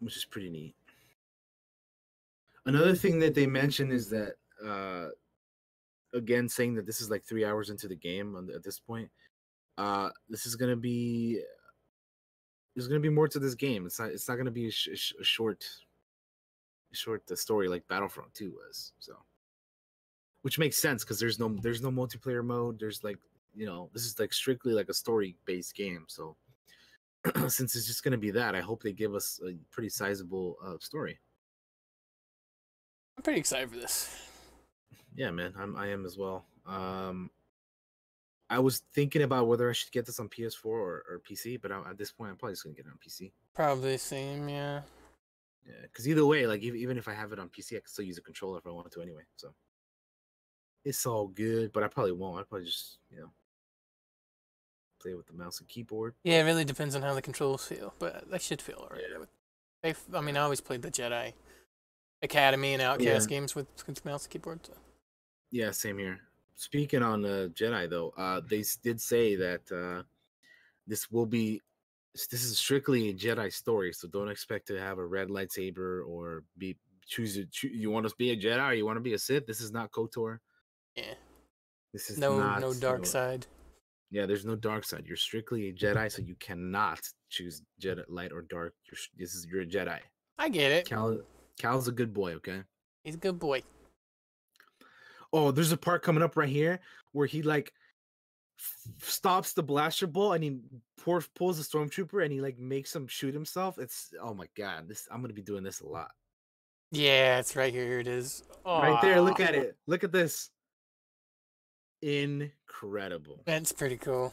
which 0.00 0.16
is 0.16 0.24
pretty 0.24 0.50
neat. 0.50 0.74
Another 2.66 2.94
thing 2.94 3.18
that 3.20 3.34
they 3.34 3.46
mention 3.46 3.92
is 3.92 4.10
that, 4.10 4.34
uh, 4.64 5.08
again, 6.12 6.48
saying 6.48 6.74
that 6.74 6.84
this 6.86 7.00
is 7.00 7.08
like 7.10 7.22
three 7.24 7.44
hours 7.44 7.70
into 7.70 7.86
the 7.88 7.94
game 7.96 8.36
at 8.54 8.62
this 8.64 8.78
point. 8.80 9.08
Uh, 9.78 10.10
this 10.28 10.46
is 10.46 10.56
gonna 10.56 10.76
be 10.76 11.40
there's 12.76 12.88
gonna 12.88 13.00
be 13.00 13.08
more 13.08 13.26
to 13.26 13.38
this 13.38 13.54
game. 13.54 13.86
It's 13.86 13.98
not 13.98 14.10
it's 14.10 14.28
not 14.28 14.36
gonna 14.36 14.50
be 14.50 14.68
a, 14.68 14.70
sh- 14.70 15.14
a 15.18 15.24
short, 15.24 15.64
short 16.92 17.22
uh, 17.30 17.34
story 17.34 17.68
like 17.68 17.88
Battlefront 17.88 18.34
Two 18.34 18.52
was. 18.52 18.92
So, 18.98 19.14
which 20.42 20.58
makes 20.58 20.76
sense 20.76 21.02
because 21.02 21.18
there's 21.18 21.38
no 21.38 21.56
there's 21.62 21.80
no 21.80 21.90
multiplayer 21.90 22.44
mode. 22.44 22.78
There's 22.78 23.02
like 23.02 23.18
you 23.54 23.64
know 23.64 23.88
this 23.94 24.04
is 24.04 24.20
like 24.20 24.34
strictly 24.34 24.74
like 24.74 24.90
a 24.90 24.94
story 24.94 25.36
based 25.46 25.74
game. 25.74 26.04
So 26.06 26.36
since 27.48 27.74
it's 27.74 27.86
just 27.86 28.04
going 28.04 28.12
to 28.12 28.18
be 28.18 28.30
that, 28.32 28.54
I 28.54 28.60
hope 28.60 28.82
they 28.82 28.92
give 28.92 29.14
us 29.14 29.40
a 29.46 29.56
pretty 29.70 29.88
sizable 29.88 30.56
uh, 30.64 30.76
story. 30.80 31.18
I'm 33.16 33.22
pretty 33.22 33.40
excited 33.40 33.70
for 33.70 33.78
this. 33.78 34.14
Yeah, 35.14 35.30
man, 35.30 35.54
I'm 35.58 35.76
I 35.76 35.88
am 35.88 36.04
as 36.04 36.18
well. 36.18 36.44
Um, 36.66 37.30
I 38.48 38.58
was 38.58 38.82
thinking 38.94 39.22
about 39.22 39.48
whether 39.48 39.68
I 39.68 39.72
should 39.72 39.90
get 39.92 40.06
this 40.06 40.20
on 40.20 40.28
PS4 40.28 40.66
or, 40.66 41.04
or 41.08 41.20
PC, 41.28 41.60
but 41.60 41.72
I, 41.72 41.80
at 41.90 41.98
this 41.98 42.12
point, 42.12 42.30
I'm 42.30 42.36
probably 42.36 42.52
just 42.52 42.64
gonna 42.64 42.76
get 42.76 42.86
it 42.86 42.90
on 42.90 42.98
PC. 43.04 43.32
Probably 43.54 43.96
same, 43.98 44.48
yeah. 44.48 44.82
Yeah, 45.66 45.82
because 45.82 46.06
either 46.06 46.24
way, 46.24 46.46
like 46.46 46.62
even 46.62 46.96
if 46.96 47.08
I 47.08 47.14
have 47.14 47.32
it 47.32 47.40
on 47.40 47.48
PC, 47.48 47.72
I 47.72 47.80
can 47.80 47.86
still 47.86 48.04
use 48.04 48.18
a 48.18 48.22
controller 48.22 48.58
if 48.58 48.66
I 48.66 48.70
wanted 48.70 48.92
to 48.92 49.02
anyway. 49.02 49.22
So 49.36 49.52
it's 50.84 51.04
all 51.06 51.26
good, 51.26 51.72
but 51.72 51.82
I 51.82 51.88
probably 51.88 52.12
won't. 52.12 52.38
I 52.38 52.44
probably 52.44 52.66
just 52.66 52.98
you 53.10 53.18
know 53.18 53.30
play 55.00 55.14
with 55.14 55.26
the 55.26 55.32
mouse 55.32 55.58
and 55.58 55.68
keyboard. 55.68 56.14
Yeah, 56.22 56.40
it 56.40 56.44
really 56.44 56.64
depends 56.64 56.94
on 56.94 57.02
how 57.02 57.14
the 57.14 57.22
controls 57.22 57.66
feel, 57.66 57.94
but 57.98 58.30
they 58.30 58.38
should 58.38 58.62
feel 58.62 58.78
alright. 58.78 59.02
Yeah. 59.10 59.24
They, 59.82 60.20
mean, 60.20 60.36
I 60.36 60.40
always 60.40 60.60
played 60.60 60.82
the 60.82 60.90
Jedi 60.90 61.32
Academy 62.22 62.72
and 62.72 62.82
Outcast 62.82 63.28
Yeah. 63.28 63.36
games 63.36 63.54
with, 63.54 63.66
with 63.86 64.04
mouse 64.04 64.24
and 64.24 64.30
keyboard. 64.30 64.66
So. 64.66 64.72
Yeah, 65.50 65.70
same 65.70 65.98
here. 65.98 66.20
Speaking 66.56 67.02
on 67.02 67.24
uh, 67.24 67.48
Jedi 67.52 67.88
though, 67.88 68.12
uh, 68.16 68.40
they 68.48 68.64
did 68.82 69.00
say 69.00 69.36
that 69.36 69.60
uh, 69.70 70.02
this 70.86 71.10
will 71.10 71.26
be 71.26 71.60
this 72.14 72.44
is 72.44 72.58
strictly 72.58 73.10
a 73.10 73.14
Jedi 73.14 73.52
story, 73.52 73.92
so 73.92 74.08
don't 74.08 74.30
expect 74.30 74.66
to 74.68 74.80
have 74.80 74.98
a 74.98 75.04
red 75.04 75.28
lightsaber 75.28 76.06
or 76.08 76.44
be 76.56 76.78
choose, 77.06 77.36
a- 77.36 77.44
choo- 77.44 77.68
you 77.68 77.90
want 77.90 78.08
to 78.08 78.14
be 78.16 78.30
a 78.30 78.36
Jedi 78.36 78.66
or 78.70 78.72
you 78.72 78.86
want 78.86 78.96
to 78.96 79.02
be 79.02 79.12
a 79.12 79.18
Sith. 79.18 79.46
This 79.46 79.60
is 79.60 79.70
not 79.70 79.90
Kotor. 79.92 80.38
Yeah, 80.96 81.12
This 81.92 82.08
is 82.08 82.16
no, 82.16 82.38
not, 82.38 82.62
no 82.62 82.72
dark 82.72 83.04
side. 83.04 83.46
Yeah, 84.10 84.24
there's 84.24 84.46
no 84.46 84.56
dark 84.56 84.84
side. 84.84 85.04
You're 85.06 85.18
strictly 85.18 85.68
a 85.68 85.72
Jedi, 85.74 86.10
so 86.10 86.22
you 86.22 86.36
cannot 86.36 87.00
choose 87.28 87.60
Jedi 87.82 88.02
light 88.08 88.32
or 88.32 88.42
dark. 88.42 88.74
You're, 88.90 88.98
this 89.18 89.34
is 89.34 89.46
you're 89.46 89.62
a 89.62 89.66
Jedi. 89.66 89.98
I 90.38 90.48
get 90.48 90.72
it. 90.72 90.88
Cal, 90.88 91.18
Cal's 91.58 91.86
a 91.88 91.92
good 91.92 92.14
boy. 92.14 92.32
Okay. 92.36 92.62
He's 93.04 93.14
a 93.16 93.18
good 93.18 93.38
boy. 93.38 93.62
Oh, 95.32 95.50
there's 95.50 95.72
a 95.72 95.76
part 95.76 96.02
coming 96.02 96.22
up 96.22 96.36
right 96.36 96.48
here 96.48 96.80
where 97.12 97.26
he 97.26 97.42
like 97.42 97.72
f- 98.58 99.08
stops 99.08 99.52
the 99.52 99.62
blaster 99.62 100.06
bolt 100.06 100.34
and 100.34 100.44
he 100.44 100.58
pour, 100.98 101.20
pulls 101.34 101.58
the 101.58 101.78
stormtrooper 101.78 102.22
and 102.22 102.32
he 102.32 102.40
like 102.40 102.58
makes 102.58 102.94
him 102.94 103.06
shoot 103.06 103.34
himself. 103.34 103.78
It's 103.78 104.12
oh 104.22 104.34
my 104.34 104.46
god, 104.56 104.88
this 104.88 105.08
I'm 105.10 105.20
gonna 105.20 105.34
be 105.34 105.42
doing 105.42 105.64
this 105.64 105.80
a 105.80 105.86
lot. 105.86 106.10
Yeah, 106.92 107.38
it's 107.38 107.56
right 107.56 107.72
here. 107.72 107.84
Here 107.84 108.00
it 108.00 108.08
is. 108.08 108.44
Right 108.64 109.00
there, 109.02 109.20
look 109.20 109.40
at 109.40 109.54
it. 109.54 109.76
Look 109.86 110.04
at 110.04 110.12
this. 110.12 110.50
Incredible. 112.02 113.42
That's 113.44 113.72
pretty 113.72 113.96
cool. 113.96 114.32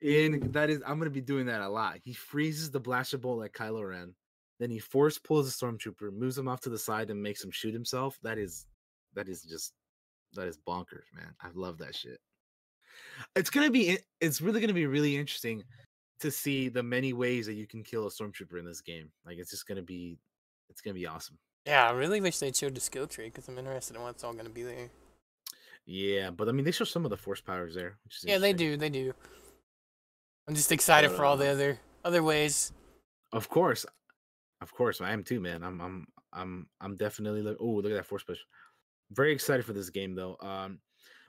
In 0.00 0.52
that 0.52 0.70
is 0.70 0.80
I'm 0.86 0.98
gonna 0.98 1.10
be 1.10 1.20
doing 1.20 1.46
that 1.46 1.60
a 1.60 1.68
lot. 1.68 1.98
He 2.04 2.12
freezes 2.12 2.70
the 2.70 2.80
blaster 2.80 3.18
bolt 3.18 3.40
like 3.40 3.52
Kylo 3.52 3.88
Ren. 3.88 4.14
Then 4.60 4.70
he 4.70 4.78
force 4.78 5.18
pulls 5.18 5.46
the 5.46 5.66
stormtrooper, 5.66 6.12
moves 6.12 6.36
him 6.36 6.48
off 6.48 6.60
to 6.62 6.68
the 6.68 6.78
side, 6.78 7.10
and 7.10 7.22
makes 7.22 7.42
him 7.42 7.50
shoot 7.50 7.72
himself. 7.72 8.18
That 8.22 8.38
is 8.38 8.66
that 9.14 9.28
is 9.28 9.42
just 9.42 9.72
that 10.34 10.48
is 10.48 10.58
bonkers, 10.58 11.06
man. 11.14 11.34
I 11.40 11.48
love 11.54 11.78
that 11.78 11.94
shit. 11.94 12.18
It's 13.36 13.50
gonna 13.50 13.70
be 13.70 13.98
it's 14.20 14.40
really 14.40 14.60
gonna 14.60 14.72
be 14.72 14.86
really 14.86 15.16
interesting 15.16 15.62
to 16.20 16.30
see 16.30 16.68
the 16.68 16.82
many 16.82 17.12
ways 17.12 17.46
that 17.46 17.54
you 17.54 17.66
can 17.66 17.82
kill 17.82 18.06
a 18.06 18.10
stormtrooper 18.10 18.58
in 18.58 18.64
this 18.64 18.80
game. 18.80 19.10
Like 19.24 19.38
it's 19.38 19.50
just 19.50 19.66
gonna 19.66 19.82
be 19.82 20.18
it's 20.68 20.80
gonna 20.80 20.94
be 20.94 21.06
awesome. 21.06 21.38
Yeah, 21.66 21.88
I 21.88 21.92
really 21.92 22.20
wish 22.20 22.38
they'd 22.38 22.56
showed 22.56 22.74
the 22.74 22.80
skill 22.80 23.06
tree 23.06 23.26
because 23.26 23.48
I'm 23.48 23.58
interested 23.58 23.96
in 23.96 24.02
what's 24.02 24.24
all 24.24 24.32
gonna 24.32 24.48
be 24.48 24.62
there. 24.62 24.90
Yeah, 25.86 26.30
but 26.30 26.48
I 26.48 26.52
mean 26.52 26.64
they 26.64 26.70
show 26.70 26.84
some 26.84 27.04
of 27.04 27.10
the 27.10 27.16
force 27.16 27.40
powers 27.40 27.74
there, 27.74 27.98
which 28.04 28.16
is 28.16 28.24
Yeah, 28.24 28.38
they 28.38 28.52
do. 28.52 28.76
They 28.76 28.90
do. 28.90 29.12
I'm 30.48 30.54
just 30.54 30.72
excited 30.72 31.10
for 31.10 31.24
all 31.24 31.36
the 31.36 31.48
uh, 31.48 31.52
other 31.52 31.78
other 32.04 32.22
ways. 32.22 32.72
Of 33.32 33.48
course, 33.48 33.84
of 34.60 34.72
course, 34.74 35.00
I 35.00 35.12
am 35.12 35.22
too, 35.22 35.40
man. 35.40 35.62
I'm, 35.62 35.80
I'm, 35.80 36.06
I'm, 36.32 36.66
I'm 36.80 36.96
definitely 36.96 37.42
like, 37.42 37.56
oh, 37.60 37.66
look 37.66 37.92
at 37.92 37.96
that 37.96 38.06
force 38.06 38.24
push. 38.24 38.38
Very 39.10 39.32
excited 39.32 39.64
for 39.64 39.72
this 39.72 39.90
game, 39.90 40.14
though. 40.14 40.36
Um, 40.40 40.80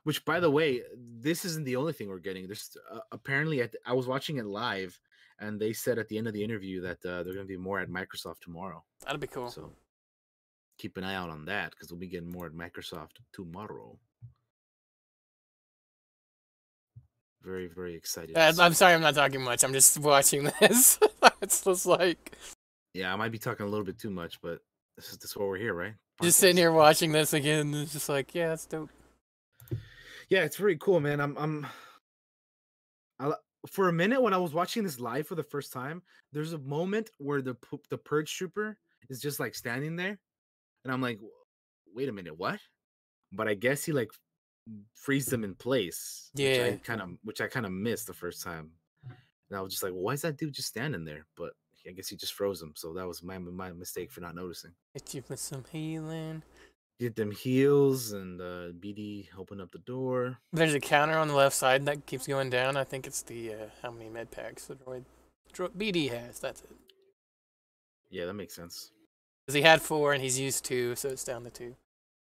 which, 0.04 0.24
by 0.26 0.40
the 0.40 0.50
way, 0.50 0.82
this 1.20 1.46
isn't 1.46 1.66
the 1.66 1.76
only 1.76 1.94
thing 1.94 2.10
we're 2.10 2.20
getting. 2.20 2.48
There's 2.48 2.76
uh, 2.92 3.00
apparently, 3.12 3.62
at, 3.62 3.76
I 3.86 3.94
was 3.94 4.08
watching 4.08 4.38
it 4.38 4.46
live, 4.46 4.98
and 5.40 5.60
they 5.60 5.74
said 5.74 6.00
at 6.00 6.08
the 6.08 6.18
end 6.18 6.28
of 6.28 6.34
the 6.34 6.44
interview 6.44 6.82
that 6.82 7.06
uh, 7.06 7.24
they're 7.24 7.34
going 7.34 7.46
to 7.46 7.46
be 7.46 7.58
more 7.58 7.80
at 7.80 7.90
Microsoft 7.90 8.40
tomorrow. 8.42 8.84
That'd 9.06 9.22
be 9.22 9.28
cool. 9.28 9.50
So 9.50 9.72
keep 10.78 10.98
an 10.98 11.04
eye 11.04 11.16
out 11.16 11.30
on 11.30 11.46
that 11.46 11.72
because 11.72 11.92
we'll 11.92 12.00
be 12.00 12.08
getting 12.08 12.32
more 12.32 12.46
at 12.46 12.54
Microsoft 12.54 13.18
tomorrow. 13.34 13.98
Very, 17.44 17.68
very 17.68 17.96
excited. 17.96 18.38
Uh, 18.38 18.52
I'm 18.60 18.74
sorry, 18.74 18.94
I'm 18.94 19.02
not 19.02 19.16
talking 19.16 19.42
much. 19.42 19.64
I'm 19.64 19.74
just 19.74 19.98
watching 20.00 20.50
this. 20.60 21.00
it's 21.42 21.62
just 21.62 21.86
like 21.86 22.34
Yeah, 22.94 23.14
I 23.14 23.16
might 23.16 23.32
be 23.32 23.38
talking 23.40 23.66
a 23.66 23.70
little 23.70 23.86
bit 23.86 23.98
too 23.98 24.10
much, 24.10 24.42
but 24.42 24.60
this 24.98 25.12
is 25.12 25.18
this 25.18 25.32
is 25.32 25.38
why 25.38 25.46
we're 25.46 25.58
here, 25.58 25.74
right? 25.74 25.94
Just 26.22 26.40
sitting 26.40 26.58
here 26.58 26.72
watching 26.72 27.12
this 27.12 27.34
again. 27.34 27.74
It's 27.74 27.94
just 27.94 28.10
like, 28.10 28.34
yeah, 28.36 28.50
that's 28.50 28.66
dope. 28.66 28.90
Yeah, 30.30 30.44
it's 30.44 30.58
very 30.58 30.78
cool, 30.78 31.00
man. 31.00 31.20
I'm 31.20 31.38
I'm 31.38 31.68
I, 33.20 33.34
for 33.68 33.90
a 33.90 33.94
minute 33.94 34.22
when 34.22 34.34
I 34.34 34.38
was 34.38 34.54
watching 34.54 34.84
this 34.84 35.00
live 35.00 35.28
for 35.28 35.36
the 35.36 35.44
first 35.44 35.74
time, 35.74 36.02
there's 36.32 36.54
a 36.54 36.60
moment 36.60 37.10
where 37.18 37.42
the 37.42 37.56
the 37.90 37.98
purge 37.98 38.36
trooper 38.36 38.78
is 39.10 39.22
just 39.22 39.40
like 39.40 39.56
standing 39.56 39.96
there, 39.96 40.20
and 40.84 40.94
I'm 40.94 41.02
like, 41.02 41.20
wait 41.94 42.10
a 42.10 42.14
minute, 42.14 42.38
what? 42.38 42.60
But 43.32 43.48
I 43.48 43.56
guess 43.56 43.84
he 43.84 43.92
like 43.92 44.12
frees 44.94 45.26
them 45.26 45.44
in 45.44 45.56
place. 45.56 46.30
Yeah. 46.36 46.76
Kind 46.78 47.02
of 47.02 47.10
which 47.24 47.42
I 47.42 47.48
kind 47.48 47.66
of 47.66 47.72
missed 47.72 48.08
the 48.08 48.14
first 48.14 48.44
time, 48.44 48.72
and 49.50 49.58
I 49.58 49.62
was 49.62 49.74
just 49.74 49.84
like, 49.84 49.94
why 49.94 50.14
is 50.14 50.22
that 50.22 50.38
dude 50.38 50.54
just 50.54 50.68
standing 50.68 51.06
there? 51.06 51.26
But 51.36 51.54
I 51.90 51.92
guess 51.92 52.08
he 52.08 52.16
just 52.16 52.34
froze 52.34 52.62
him, 52.62 52.74
so 52.76 52.94
that 52.94 53.08
was 53.08 53.24
my 53.24 53.40
my 53.40 53.72
mistake 53.72 54.12
for 54.12 54.22
not 54.22 54.36
noticing. 54.36 54.72
Hit 54.94 55.16
you 55.16 55.24
with 55.28 55.40
some 55.40 55.66
healing. 55.72 56.44
Get 57.00 57.16
them 57.16 57.32
heals 57.32 58.12
and 58.12 58.40
uh, 58.40 58.74
BD 58.80 59.28
open 59.36 59.60
up 59.60 59.72
the 59.72 59.80
door. 59.80 60.38
There's 60.54 60.76
a 60.76 60.80
counter 60.80 61.18
on 61.18 61.30
the 61.30 61.34
left 61.34 61.56
side 61.56 61.86
that 61.86 62.06
keeps 62.06 62.28
going 62.28 62.52
down. 62.52 62.78
I 62.78 62.84
think 62.84 63.08
it's 63.08 63.24
the 63.24 63.54
uh, 63.54 63.66
how 63.82 63.90
many 63.90 64.08
med 64.08 64.30
packs 64.30 64.66
the 64.66 64.76
droid, 64.76 65.06
dro- 65.52 65.70
BD 65.70 66.12
has. 66.12 66.40
That's 66.40 66.62
it. 66.62 66.70
Yeah, 68.12 68.26
that 68.26 68.34
makes 68.34 68.56
sense. 68.56 68.92
Because 69.46 69.56
he 69.56 69.62
had 69.64 69.82
four 69.82 70.14
and 70.14 70.22
he's 70.22 70.40
used 70.40 70.66
two, 70.66 70.96
so 70.96 71.10
it's 71.10 71.24
down 71.24 71.44
to 71.46 71.50
two. 71.50 71.76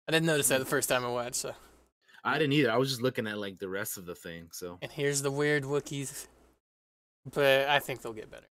I 0.09 0.13
didn't 0.13 0.27
notice 0.27 0.49
that 0.49 0.59
the 0.59 0.65
first 0.65 0.89
time 0.89 1.05
I 1.05 1.11
watched. 1.11 1.37
So, 1.37 1.53
I 2.25 2.39
didn't 2.39 2.55
either. 2.55 2.73
I 2.73 2.77
was 2.77 2.89
just 2.89 3.03
looking 3.03 3.29
at 3.29 3.39
like 3.39 3.61
the 3.61 3.69
rest 3.69 3.99
of 3.99 4.07
the 4.07 4.17
thing. 4.17 4.49
So 4.51 4.79
and 4.83 4.91
here's 4.91 5.23
the 5.23 5.31
weird 5.31 5.63
Wookiees, 5.63 6.27
but 7.31 7.69
I 7.69 7.79
think 7.79 8.03
they'll 8.03 8.13
get 8.13 8.33
better. 8.33 8.49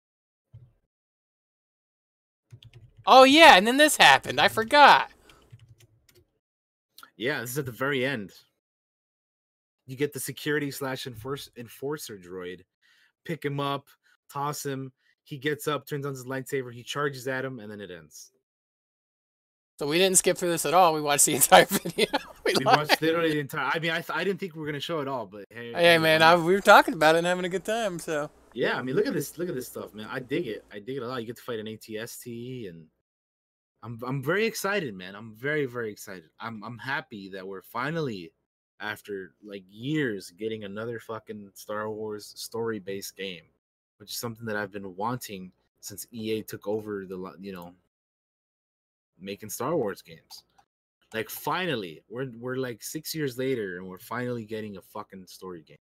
Oh 3.05 3.23
yeah, 3.23 3.55
and 3.55 3.65
then 3.65 3.77
this 3.77 3.97
happened. 3.97 4.39
I 4.39 4.47
forgot. 4.47 5.09
yeah, 7.17 7.41
this 7.41 7.51
is 7.51 7.57
at 7.57 7.65
the 7.65 7.71
very 7.71 8.05
end. 8.05 8.31
You 9.87 9.95
get 9.95 10.13
the 10.13 10.19
security 10.19 10.69
slash 10.71 11.07
enforce 11.07 11.49
enforcer 11.57 12.17
droid, 12.17 12.61
pick 13.25 13.43
him 13.43 13.59
up, 13.59 13.87
toss 14.31 14.63
him. 14.65 14.91
He 15.23 15.37
gets 15.37 15.67
up, 15.67 15.85
turns 15.87 16.05
on 16.05 16.13
his 16.13 16.25
lightsaber, 16.25 16.73
he 16.73 16.83
charges 16.83 17.27
at 17.27 17.45
him, 17.45 17.59
and 17.59 17.71
then 17.71 17.81
it 17.81 17.91
ends. 17.91 18.31
So 19.79 19.87
we 19.87 19.97
didn't 19.97 20.17
skip 20.17 20.37
through 20.37 20.49
this 20.49 20.65
at 20.65 20.73
all. 20.73 20.93
We 20.93 21.01
watched 21.01 21.25
the 21.25 21.35
entire 21.35 21.65
video. 21.65 22.07
we 22.45 22.53
We 22.57 22.65
watched 22.65 23.01
literally 23.01 23.31
the 23.31 23.39
entire. 23.39 23.71
I 23.73 23.79
mean, 23.79 23.91
I, 23.91 24.01
th- 24.01 24.11
I 24.13 24.23
didn't 24.23 24.39
think 24.39 24.55
we 24.55 24.61
were 24.61 24.67
gonna 24.67 24.79
show 24.79 24.99
it 24.99 25.07
all, 25.07 25.25
but 25.25 25.45
hey, 25.49 25.71
Hey 25.73 25.97
man, 25.97 26.21
I, 26.21 26.35
we 26.35 26.53
were 26.53 26.59
talking 26.61 26.93
about 26.93 27.15
it 27.15 27.19
and 27.19 27.27
having 27.27 27.45
a 27.45 27.49
good 27.49 27.65
time. 27.65 27.97
So 27.99 28.29
yeah. 28.59 28.77
I 28.77 28.81
mean, 28.81 28.95
look 28.95 29.07
at 29.07 29.13
this. 29.13 29.37
Look 29.37 29.49
at 29.49 29.55
this 29.55 29.67
stuff, 29.67 29.93
man. 29.93 30.07
I 30.11 30.19
dig 30.19 30.47
it. 30.47 30.65
I 30.71 30.79
dig 30.79 30.97
it 30.97 31.03
a 31.03 31.07
lot. 31.07 31.21
You 31.21 31.27
get 31.27 31.37
to 31.37 31.43
fight 31.43 31.59
an 31.59 31.65
ATST, 31.65 32.69
and 32.69 32.85
I'm 33.83 33.99
I'm 34.05 34.21
very 34.21 34.45
excited, 34.45 34.93
man. 34.93 35.15
I'm 35.15 35.33
very 35.33 35.65
very 35.65 35.91
excited. 35.91 36.29
I'm 36.39 36.61
I'm 36.63 36.77
happy 36.77 37.29
that 37.29 37.47
we're 37.47 37.61
finally, 37.61 38.33
after 38.81 39.33
like 39.43 39.63
years, 39.69 40.31
getting 40.31 40.65
another 40.65 40.99
fucking 40.99 41.51
Star 41.53 41.89
Wars 41.89 42.33
story 42.35 42.79
based 42.79 43.15
game, 43.15 43.43
which 43.97 44.11
is 44.11 44.17
something 44.17 44.45
that 44.45 44.57
I've 44.57 44.71
been 44.71 44.95
wanting 44.95 45.51
since 45.79 46.05
EA 46.11 46.43
took 46.43 46.67
over 46.67 47.05
the 47.05 47.33
you 47.39 47.53
know 47.53 47.73
making 49.17 49.49
Star 49.49 49.75
Wars 49.75 50.01
games. 50.01 50.43
Like 51.13 51.29
finally, 51.29 52.03
we're 52.09 52.29
we're 52.37 52.57
like 52.57 52.83
six 52.83 53.15
years 53.15 53.37
later, 53.37 53.77
and 53.77 53.87
we're 53.87 53.99
finally 53.99 54.43
getting 54.45 54.77
a 54.77 54.81
fucking 54.81 55.25
story 55.27 55.63
game. 55.65 55.77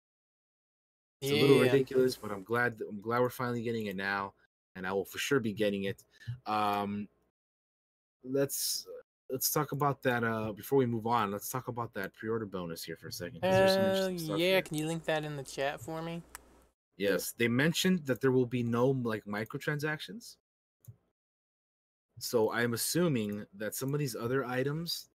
It's 1.20 1.32
a 1.32 1.40
little 1.40 1.60
ridiculous, 1.60 2.16
but 2.16 2.30
I'm 2.30 2.44
glad 2.44 2.80
I'm 2.88 3.00
glad 3.00 3.20
we're 3.20 3.30
finally 3.30 3.62
getting 3.62 3.86
it 3.86 3.96
now, 3.96 4.34
and 4.76 4.86
I 4.86 4.92
will 4.92 5.04
for 5.04 5.18
sure 5.18 5.40
be 5.40 5.52
getting 5.52 5.84
it. 5.84 6.04
Um, 6.46 7.08
let's 8.24 8.86
let's 9.30 9.50
talk 9.50 9.72
about 9.72 10.02
that. 10.02 10.22
Uh, 10.22 10.52
before 10.52 10.78
we 10.78 10.86
move 10.86 11.06
on, 11.06 11.30
let's 11.30 11.48
talk 11.48 11.68
about 11.68 11.92
that 11.94 12.14
pre-order 12.14 12.46
bonus 12.46 12.84
here 12.84 12.96
for 12.96 13.08
a 13.08 13.12
second. 13.12 13.40
there's 13.42 13.72
some 13.72 13.82
Hell 13.82 13.90
interesting 13.90 14.18
stuff 14.18 14.38
yeah, 14.38 14.60
can 14.60 14.76
you 14.76 14.86
link 14.86 15.04
that 15.04 15.24
in 15.24 15.36
the 15.36 15.42
chat 15.42 15.80
for 15.80 16.02
me? 16.02 16.22
Yes, 16.96 17.32
they 17.36 17.48
mentioned 17.48 18.06
that 18.06 18.20
there 18.20 18.32
will 18.32 18.46
be 18.46 18.62
no 18.62 18.88
like 18.88 19.24
microtransactions. 19.24 20.36
So 22.18 22.52
I'm 22.52 22.74
assuming 22.74 23.44
that 23.56 23.74
some 23.74 23.94
of 23.94 24.00
these 24.00 24.16
other 24.16 24.44
items. 24.44 25.08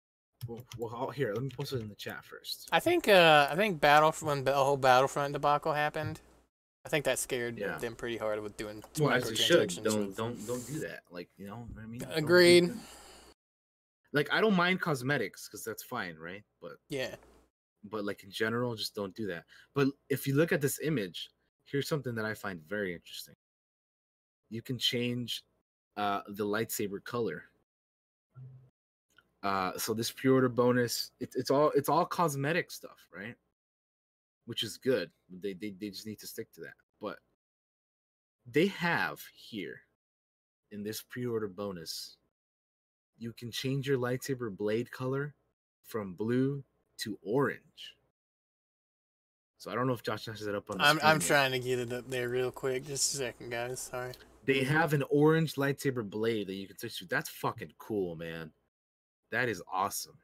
Well, 0.48 0.66
well 0.78 1.10
here, 1.10 1.34
let 1.34 1.44
me 1.44 1.50
post 1.50 1.74
it 1.74 1.82
in 1.82 1.90
the 1.90 1.96
chat 1.96 2.26
first. 2.26 2.70
I 2.72 2.80
think 2.80 3.08
uh 3.08 3.48
I 3.50 3.56
think 3.56 3.80
battle 3.80 4.12
when 4.22 4.44
the 4.44 4.54
whole 4.54 4.78
Battlefront 4.78 5.34
debacle 5.34 5.74
happened, 5.74 6.20
I 6.86 6.90
think 6.90 7.06
that 7.06 7.20
scared 7.20 7.58
Yeah. 7.58 7.78
them 7.78 7.96
pretty 7.96 8.18
hard 8.18 8.42
with 8.42 8.58
doing 8.58 8.84
Well, 9.00 9.14
as 9.14 9.30
you 9.30 9.36
should. 9.36 9.70
Don't 9.84 10.16
don't 10.16 10.48
don't 10.48 10.66
do 10.66 10.80
that. 10.80 11.04
Like 11.10 11.30
you 11.38 11.48
know 11.48 11.68
what 11.74 11.84
I 11.84 11.86
mean. 11.86 12.00
Do 12.00 12.08
Agreed. 12.12 12.72
Like 14.14 14.30
I 14.32 14.42
don't 14.42 14.56
mind 14.56 14.82
cosmetics 14.82 15.48
because 15.48 15.64
that's 15.64 15.84
fine, 15.84 16.16
right? 16.18 16.44
But 16.62 16.78
Yeah. 16.90 17.16
but 17.84 18.04
like 18.04 18.24
in 18.24 18.32
general, 18.32 18.76
just 18.76 18.96
don't 18.96 19.16
do 19.16 19.28
that. 19.28 19.46
But 19.74 19.90
if 20.10 20.28
you 20.28 20.36
look 20.36 20.52
at 20.52 20.62
this 20.62 20.80
image, 20.82 21.30
here's 21.66 21.88
something 21.88 22.16
that 22.16 22.26
I 22.26 22.34
find 22.34 22.62
very 22.68 22.94
interesting. 22.94 23.36
You 24.50 24.62
can 24.62 24.78
change 24.78 25.44
uh, 25.98 26.22
the 26.28 26.46
lightsaber 26.46 27.04
color. 27.04 27.44
Uh, 29.44 29.72
so 29.78 29.94
this 29.94 30.12
pre-order 30.12 30.50
bonus, 30.50 31.12
it, 31.20 31.34
it's 31.36 31.50
all 31.50 31.72
it's 31.76 31.90
all 31.90 32.06
cosmetic 32.06 32.70
stuff, 32.70 33.08
right? 33.16 33.36
Which 34.46 34.64
is 34.64 34.78
good. 34.78 35.10
They, 35.30 35.54
they 35.54 35.74
they 35.80 35.90
just 35.90 36.06
need 36.06 36.20
to 36.20 36.28
stick 36.28 36.52
to 36.54 36.62
that. 36.62 36.74
But 37.00 37.18
they 38.46 38.68
have 38.68 39.22
here 39.36 39.82
in 40.72 40.84
this 40.84 41.02
pre-order 41.02 41.48
bonus, 41.48 42.18
you 43.18 43.34
can 43.34 43.52
change 43.52 43.88
your 43.88 43.98
lightsaber 43.98 44.56
blade 44.56 44.92
color 44.92 45.34
from 45.86 46.14
blue 46.14 46.64
to 47.00 47.18
orange. 47.24 47.96
So 49.58 49.72
I 49.72 49.76
don't 49.76 49.86
know 49.88 49.94
if 49.94 50.04
Josh 50.04 50.26
has 50.26 50.46
it 50.48 50.56
up 50.56 50.70
on. 50.70 50.78
The 50.78 50.84
I'm 50.84 51.00
I'm 51.04 51.18
yet. 51.18 51.28
trying 51.28 51.52
to 51.52 51.60
get 51.60 51.80
it 51.80 51.94
up 51.94 52.10
there 52.10 52.30
real 52.30 52.52
quick. 52.52 52.86
Just 52.86 53.14
a 53.14 53.18
second, 53.18 53.50
guys. 53.52 53.80
Sorry. 53.80 54.14
They 54.46 54.64
have 54.64 54.94
an 54.94 55.04
orange 55.10 55.54
lightsaber 55.54 56.08
blade 56.08 56.48
that 56.48 56.54
you 56.54 56.68
can 56.68 56.78
switch 56.78 56.98
to. 57.00 57.06
That's 57.06 57.30
fucking 57.30 57.74
cool, 57.78 58.16
man. 58.16 58.52
That 59.32 59.50
is 59.50 59.62
awesome. 59.72 60.18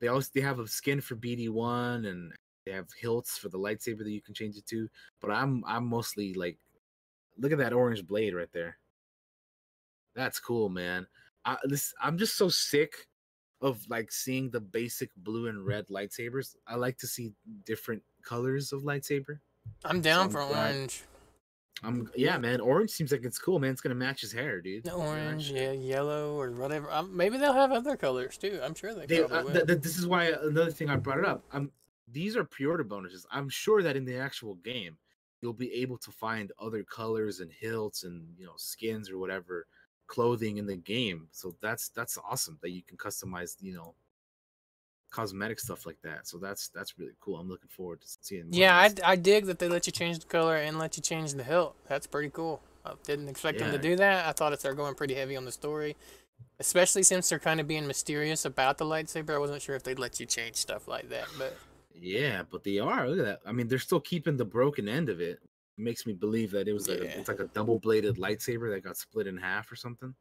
They 0.00 0.08
also 0.08 0.30
they 0.34 0.40
have 0.40 0.58
a 0.58 0.66
skin 0.66 1.00
for 1.00 1.16
BD 1.16 1.48
one 1.48 2.04
and 2.06 2.32
they 2.66 2.72
have 2.72 2.88
hilts 3.00 3.38
for 3.38 3.48
the 3.48 3.58
lightsaber 3.58 3.98
that 3.98 4.10
you 4.10 4.20
can 4.22 4.34
change 4.34 4.56
it 4.56 4.66
to. 4.66 4.88
But 5.20 5.30
I'm 5.30 5.64
I'm 5.66 5.86
mostly 5.86 6.34
like, 6.34 6.58
look 7.38 7.52
at 7.52 7.58
that 7.58 7.72
orange 7.72 8.06
blade 8.06 8.34
right 8.34 8.50
there. 8.52 8.78
That's 10.14 10.38
cool, 10.38 10.68
man. 10.68 11.06
I, 11.44 11.56
this 11.64 11.94
I'm 12.02 12.18
just 12.18 12.36
so 12.36 12.48
sick 12.48 12.92
of 13.60 13.80
like 13.88 14.10
seeing 14.12 14.50
the 14.50 14.60
basic 14.60 15.10
blue 15.16 15.46
and 15.46 15.64
red 15.64 15.86
lightsabers. 15.88 16.56
I 16.66 16.74
like 16.76 16.98
to 16.98 17.06
see 17.06 17.32
different 17.64 18.02
colors 18.24 18.72
of 18.72 18.82
lightsaber. 18.82 19.38
I'm 19.84 20.00
down 20.00 20.26
I'm 20.26 20.30
for 20.30 20.44
glad- 20.46 20.74
orange. 20.74 21.02
I'm 21.82 22.10
yeah, 22.14 22.38
man. 22.38 22.60
Orange 22.60 22.90
seems 22.90 23.10
like 23.10 23.24
it's 23.24 23.38
cool, 23.38 23.58
man. 23.58 23.70
It's 23.70 23.80
gonna 23.80 23.94
match 23.94 24.20
his 24.20 24.32
hair, 24.32 24.60
dude. 24.60 24.88
Orange, 24.88 25.50
yeah, 25.50 25.72
yellow 25.72 26.38
or 26.38 26.52
whatever. 26.52 26.90
Um, 26.90 27.16
maybe 27.16 27.38
they'll 27.38 27.52
have 27.52 27.72
other 27.72 27.96
colors 27.96 28.36
too. 28.36 28.60
I'm 28.62 28.74
sure 28.74 28.94
they, 28.94 29.06
They, 29.06 29.22
uh, 29.22 29.42
th- 29.42 29.66
th- 29.66 29.80
this 29.80 29.98
is 29.98 30.06
why 30.06 30.26
another 30.26 30.70
thing 30.70 30.90
I 30.90 30.96
brought 30.96 31.18
it 31.18 31.24
up. 31.24 31.44
I'm 31.52 31.72
these 32.08 32.36
are 32.36 32.44
pre-order 32.44 32.84
bonuses. 32.84 33.26
I'm 33.30 33.48
sure 33.48 33.82
that 33.82 33.96
in 33.96 34.04
the 34.04 34.16
actual 34.16 34.56
game, 34.56 34.96
you'll 35.40 35.52
be 35.52 35.72
able 35.74 35.98
to 35.98 36.10
find 36.12 36.52
other 36.60 36.84
colors 36.84 37.40
and 37.40 37.50
hilts 37.50 38.04
and 38.04 38.26
you 38.38 38.46
know 38.46 38.54
skins 38.56 39.10
or 39.10 39.18
whatever 39.18 39.66
clothing 40.06 40.58
in 40.58 40.66
the 40.66 40.76
game. 40.76 41.26
So 41.32 41.56
that's 41.60 41.88
that's 41.88 42.18
awesome 42.18 42.58
that 42.62 42.70
you 42.70 42.82
can 42.82 42.98
customize, 42.98 43.56
you 43.60 43.74
know, 43.74 43.94
cosmetic 45.12 45.60
stuff 45.60 45.86
like 45.86 46.00
that. 46.02 46.26
So 46.26 46.38
that's 46.38 46.68
that's 46.70 46.98
really 46.98 47.12
cool. 47.20 47.36
I'm 47.38 47.48
looking 47.48 47.68
forward 47.68 48.00
to 48.00 48.08
seeing. 48.20 48.46
yeah, 48.50 48.76
I. 48.76 49.12
I 49.12 49.16
dig 49.16 49.46
that 49.46 49.58
they 49.60 49.68
let 49.68 49.86
you 49.86 49.92
change 49.92 50.18
the 50.18 50.26
color 50.26 50.56
and 50.56 50.78
let 50.78 50.96
you 50.96 51.02
change 51.02 51.34
the 51.34 51.44
hilt. 51.44 51.76
That's 51.86 52.06
pretty 52.08 52.30
cool. 52.30 52.60
I 52.84 52.94
didn't 53.04 53.28
expect 53.28 53.60
them 53.60 53.70
to 53.70 53.78
do 53.78 53.94
that. 53.96 54.26
I 54.26 54.32
thought 54.32 54.52
if 54.52 54.60
they're 54.60 54.74
going 54.74 54.96
pretty 54.96 55.14
heavy 55.14 55.36
on 55.36 55.44
the 55.44 55.52
story, 55.52 55.96
especially 56.58 57.04
since 57.04 57.28
they're 57.28 57.38
kind 57.38 57.60
of 57.60 57.68
being 57.68 57.86
mysterious 57.86 58.44
about 58.44 58.78
the 58.78 58.84
lightsaber. 58.84 59.30
I 59.34 59.38
wasn't 59.38 59.62
sure 59.62 59.76
if 59.76 59.84
they'd 59.84 60.00
let 60.00 60.18
you 60.18 60.26
change 60.26 60.56
stuff 60.56 60.88
like 60.88 61.08
that, 61.10 61.28
but 61.38 61.56
Yeah, 61.94 62.42
but 62.50 62.64
they 62.64 62.80
are. 62.80 63.08
Look 63.08 63.20
at 63.20 63.24
that. 63.24 63.40
I 63.46 63.52
mean, 63.52 63.68
they're 63.68 63.78
still 63.78 64.00
keeping 64.00 64.36
the 64.36 64.44
broken 64.44 64.88
end 64.88 65.08
of 65.10 65.20
it. 65.20 65.38
It 65.78 65.82
makes 65.82 66.06
me 66.06 66.12
believe 66.12 66.50
that 66.52 66.66
it 66.66 66.72
was 66.72 66.88
a, 66.88 66.94
Yeah. 66.96 67.02
it's 67.04 67.28
like 67.28 67.38
a 67.40 67.46
double 67.48 67.78
bladed 67.78 68.16
lightsaber 68.16 68.72
that 68.74 68.82
got 68.82 68.96
split 68.96 69.28
in 69.28 69.36
half 69.36 69.70
or 69.70 69.76
something. 69.76 70.12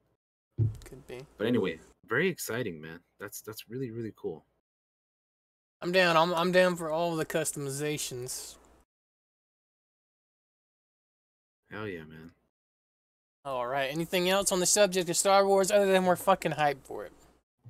could 0.86 1.08
be. 1.08 1.22
But 1.40 1.48
anyway, 1.48 1.80
very 2.08 2.28
exciting, 2.28 2.80
man. 2.80 3.00
That's 3.20 3.42
that's 3.42 3.68
really 3.70 3.90
really 3.90 4.14
cool. 4.16 4.46
I'm 5.82 5.92
down. 5.92 6.16
I'm 6.16 6.34
I'm 6.34 6.52
down 6.52 6.76
for 6.76 6.92
all 6.92 7.16
the 7.16 7.26
customizations. 7.26 8.56
Hell 11.72 11.88
yeah, 11.88 12.04
man. 12.04 12.32
All 13.44 13.66
right. 13.66 13.90
Anything 13.92 14.30
else 14.30 14.52
on 14.52 14.60
the 14.60 14.66
subject 14.66 15.10
of 15.10 15.18
Star 15.18 15.48
Wars 15.48 15.72
other 15.72 15.92
than 15.92 16.06
we're 16.06 16.16
fucking 16.16 16.52
hyped 16.52 16.84
for 16.84 17.06
it? 17.06 17.12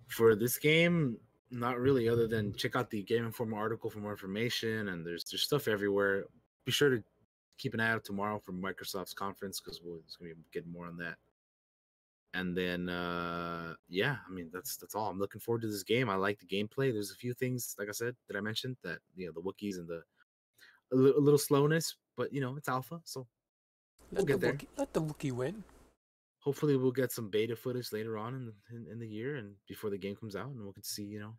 For 0.07 0.35
this 0.35 0.57
game, 0.57 1.17
not 1.51 1.79
really. 1.79 2.09
Other 2.09 2.27
than 2.27 2.53
check 2.53 2.75
out 2.75 2.89
the 2.89 3.03
Game 3.03 3.25
Informer 3.25 3.57
article 3.57 3.89
for 3.89 3.99
more 3.99 4.11
information, 4.11 4.89
and 4.89 5.05
there's 5.05 5.23
there's 5.23 5.43
stuff 5.43 5.69
everywhere. 5.69 6.25
Be 6.65 6.71
sure 6.71 6.89
to 6.89 7.01
keep 7.57 7.73
an 7.73 7.79
eye 7.79 7.91
out 7.91 8.03
tomorrow 8.03 8.41
for 8.43 8.51
Microsoft's 8.51 9.13
conference 9.13 9.61
because 9.61 9.79
we'll 9.81 9.99
it's 10.05 10.17
gonna 10.17 10.33
be 10.33 10.41
getting 10.51 10.71
more 10.71 10.87
on 10.87 10.97
that. 10.97 11.15
And 12.33 12.55
then, 12.55 12.87
uh 12.87 13.73
yeah, 13.89 14.17
I 14.27 14.31
mean 14.31 14.49
that's 14.53 14.77
that's 14.77 14.95
all. 14.95 15.09
I'm 15.09 15.19
looking 15.19 15.41
forward 15.41 15.61
to 15.63 15.67
this 15.67 15.83
game. 15.83 16.09
I 16.09 16.15
like 16.15 16.39
the 16.39 16.45
gameplay. 16.45 16.91
There's 16.93 17.11
a 17.11 17.15
few 17.15 17.33
things, 17.33 17.75
like 17.77 17.89
I 17.89 17.91
said, 17.91 18.15
that 18.27 18.37
I 18.37 18.41
mentioned 18.41 18.77
that 18.83 18.99
you 19.15 19.25
know 19.27 19.33
the 19.33 19.41
Wookiees 19.41 19.77
and 19.77 19.87
the 19.87 20.01
a 20.93 20.95
little 20.95 21.37
slowness, 21.37 21.95
but 22.17 22.33
you 22.33 22.39
know 22.41 22.55
it's 22.57 22.69
alpha, 22.69 23.01
so 23.03 23.27
We'll 24.11 24.21
Let 24.23 24.27
get 24.27 24.33
the 24.41 24.45
there. 24.47 24.53
Wookiee, 24.53 24.67
let 24.77 24.93
the 24.93 25.01
Wookiee 25.01 25.31
win. 25.31 25.63
hopefully 26.39 26.75
we'll 26.75 26.91
get 26.91 27.11
some 27.13 27.29
beta 27.29 27.55
footage 27.55 27.91
later 27.93 28.17
on 28.17 28.33
in, 28.35 28.45
the- 28.45 28.75
in 28.75 28.91
in 28.93 28.99
the 28.99 29.07
year 29.07 29.35
and 29.35 29.53
before 29.67 29.89
the 29.89 29.97
game 29.97 30.15
comes 30.15 30.35
out, 30.35 30.47
and 30.47 30.61
we'll 30.63 30.73
can 30.73 30.83
see 30.83 31.03
you 31.03 31.19
know 31.19 31.33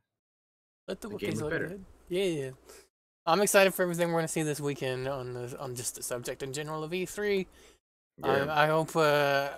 Let 0.88 1.00
the 1.00 1.08
The 1.08 1.16
game 1.16 1.34
look 1.38 1.50
better. 1.50 1.68
good. 1.68 1.84
Yeah. 2.08 2.50
I'm 3.24 3.40
excited 3.40 3.72
for 3.72 3.82
everything 3.82 4.08
we're 4.08 4.18
gonna 4.18 4.28
see 4.28 4.42
this 4.42 4.60
weekend 4.60 5.06
on 5.08 5.32
the 5.34 5.58
on 5.58 5.74
just 5.74 5.94
the 5.96 6.02
subject 6.02 6.42
in 6.42 6.52
general 6.52 6.82
of 6.84 6.90
E3. 6.92 7.46
yeah. 8.18 8.26
I, 8.46 8.64
I 8.64 8.66
hope. 8.68 8.94
Uh, 8.96 9.50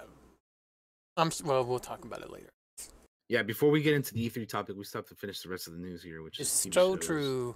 I'm 1.16 1.30
well. 1.44 1.64
We'll 1.64 1.78
talk 1.78 2.04
about 2.04 2.22
it 2.22 2.30
later. 2.30 2.50
yeah. 3.28 3.42
Before 3.42 3.70
we 3.70 3.82
get 3.82 3.94
into 3.94 4.12
the 4.14 4.28
E3 4.28 4.48
topic, 4.48 4.76
we 4.76 4.84
still 4.84 5.00
have 5.00 5.08
to 5.08 5.14
finish 5.14 5.40
the 5.42 5.48
rest 5.48 5.66
of 5.66 5.74
the 5.74 5.78
news 5.80 6.02
here, 6.02 6.22
which 6.22 6.40
It's 6.40 6.48
is 6.66 6.72
so 6.74 6.96
shows, 6.96 7.06
true. 7.06 7.54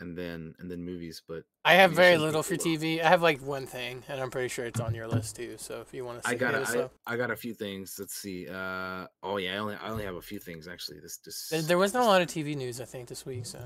and 0.00 0.16
then 0.16 0.54
and 0.58 0.70
then 0.70 0.84
movies. 0.84 1.22
But 1.26 1.44
I 1.64 1.74
have 1.74 1.92
very 1.92 2.18
little 2.18 2.42
for. 2.42 2.56
TV. 2.56 3.00
I 3.02 3.08
have 3.08 3.22
like 3.22 3.40
one 3.40 3.66
thing, 3.66 4.02
and 4.08 4.20
I'm 4.20 4.30
pretty 4.30 4.48
sure 4.48 4.64
it's 4.66 4.80
on 4.80 4.94
your 4.94 5.06
list 5.06 5.36
too. 5.36 5.56
So 5.58 5.80
if 5.80 5.94
you 5.94 6.04
want 6.04 6.22
to 6.22 6.28
see 6.28 6.34
I 6.34 6.38
got 6.38 6.54
it, 6.54 6.68
a. 6.74 6.90
I, 7.06 7.14
I 7.14 7.16
got 7.16 7.30
a 7.30 7.36
few 7.36 7.54
things. 7.54 7.96
Let's 7.98 8.14
see. 8.14 8.48
Uh 8.48 9.06
oh 9.22 9.36
yeah, 9.36 9.54
I 9.54 9.58
only 9.58 9.74
I 9.76 9.88
only 9.90 10.04
have 10.04 10.16
a 10.16 10.22
few 10.22 10.38
things 10.40 10.66
actually. 10.66 10.98
This 11.00 11.18
this 11.18 11.48
There, 11.50 11.62
there 11.62 11.78
wasn't 11.78 12.04
a 12.04 12.06
lot 12.06 12.20
of 12.22 12.28
TV 12.28 12.56
news, 12.56 12.80
I 12.80 12.84
think, 12.84 13.08
this 13.08 13.24
week. 13.24 13.46
So 13.46 13.60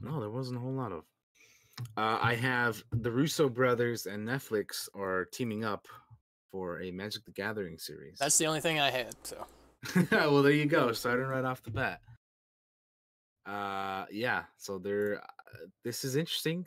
No, 0.00 0.20
there 0.20 0.30
wasn't 0.30 0.58
a 0.58 0.60
whole 0.60 0.72
lot 0.74 0.92
of. 0.92 1.02
Uh, 1.96 2.18
I 2.20 2.34
have 2.34 2.82
the 2.92 3.10
Russo 3.10 3.48
brothers 3.48 4.06
and 4.06 4.28
Netflix 4.28 4.88
are 4.94 5.24
teaming 5.24 5.64
up 5.64 5.88
for 6.50 6.80
a 6.82 6.90
Magic 6.90 7.24
the 7.24 7.32
Gathering 7.32 7.78
series. 7.78 8.18
that's 8.18 8.38
the 8.38 8.46
only 8.46 8.60
thing 8.60 8.80
I 8.80 8.90
had. 8.90 9.14
So 9.22 9.46
well, 10.10 10.42
there 10.42 10.52
you 10.52 10.66
go. 10.66 10.92
Starting 10.92 11.26
right 11.26 11.44
off 11.44 11.62
the 11.62 11.70
bat. 11.70 12.00
Uh, 13.46 14.04
yeah. 14.10 14.44
So 14.56 14.78
they're. 14.78 15.18
Uh, 15.22 15.66
this 15.84 16.04
is 16.04 16.16
interesting. 16.16 16.66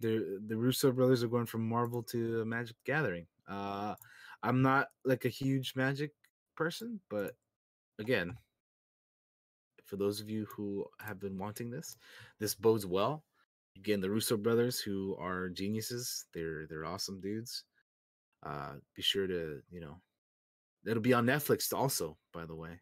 The 0.00 0.40
the 0.46 0.56
Russo 0.56 0.92
brothers 0.92 1.22
are 1.22 1.28
going 1.28 1.46
from 1.46 1.68
Marvel 1.68 2.02
to 2.04 2.44
Magic 2.44 2.76
the 2.84 2.92
Gathering. 2.92 3.26
Uh, 3.48 3.94
I'm 4.42 4.62
not 4.62 4.88
like 5.04 5.24
a 5.24 5.30
huge 5.30 5.74
Magic 5.74 6.12
person, 6.56 7.00
but 7.10 7.34
again, 7.98 8.36
for 9.84 9.96
those 9.96 10.20
of 10.20 10.30
you 10.30 10.46
who 10.46 10.86
have 11.00 11.18
been 11.18 11.38
wanting 11.38 11.70
this, 11.70 11.96
this 12.38 12.54
bodes 12.54 12.86
well. 12.86 13.24
Again, 13.76 14.00
the 14.00 14.10
Russo 14.10 14.36
brothers, 14.36 14.80
who 14.80 15.16
are 15.18 15.48
geniuses, 15.48 16.26
they're 16.34 16.66
they're 16.66 16.84
awesome 16.84 17.20
dudes. 17.20 17.64
Uh, 18.44 18.72
be 18.96 19.02
sure 19.02 19.26
to 19.26 19.60
you 19.70 19.80
know 19.80 19.96
It'll 20.86 21.02
be 21.02 21.12
on 21.12 21.26
Netflix 21.26 21.72
also, 21.74 22.16
by 22.32 22.46
the 22.46 22.54
way. 22.54 22.80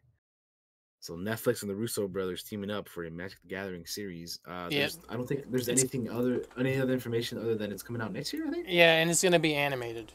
So 1.01 1.15
Netflix 1.15 1.61
and 1.63 1.69
the 1.69 1.75
Russo 1.75 2.07
brothers 2.07 2.43
teaming 2.43 2.71
up 2.71 2.87
for 2.87 3.03
a 3.03 3.11
Magic 3.11 3.39
the 3.41 3.49
Gathering 3.49 3.85
series. 3.85 4.39
Uh, 4.47 4.69
Yep. 4.71 4.91
I 5.09 5.13
don't 5.15 5.27
think 5.27 5.51
there's 5.51 5.67
It's- 5.67 5.79
anything 5.81 6.09
other, 6.09 6.45
any 6.57 6.77
other 6.79 6.93
information 6.93 7.37
other 7.37 7.55
than 7.55 7.71
it's 7.73 7.83
coming 7.83 8.01
out 8.01 8.13
next 8.13 8.31
year. 8.31 8.47
I 8.47 8.51
think. 8.51 8.67
yeah, 8.69 8.95
and 9.01 9.09
it's 9.11 9.21
gonna 9.21 9.37
be 9.39 9.53
animated. 9.53 10.13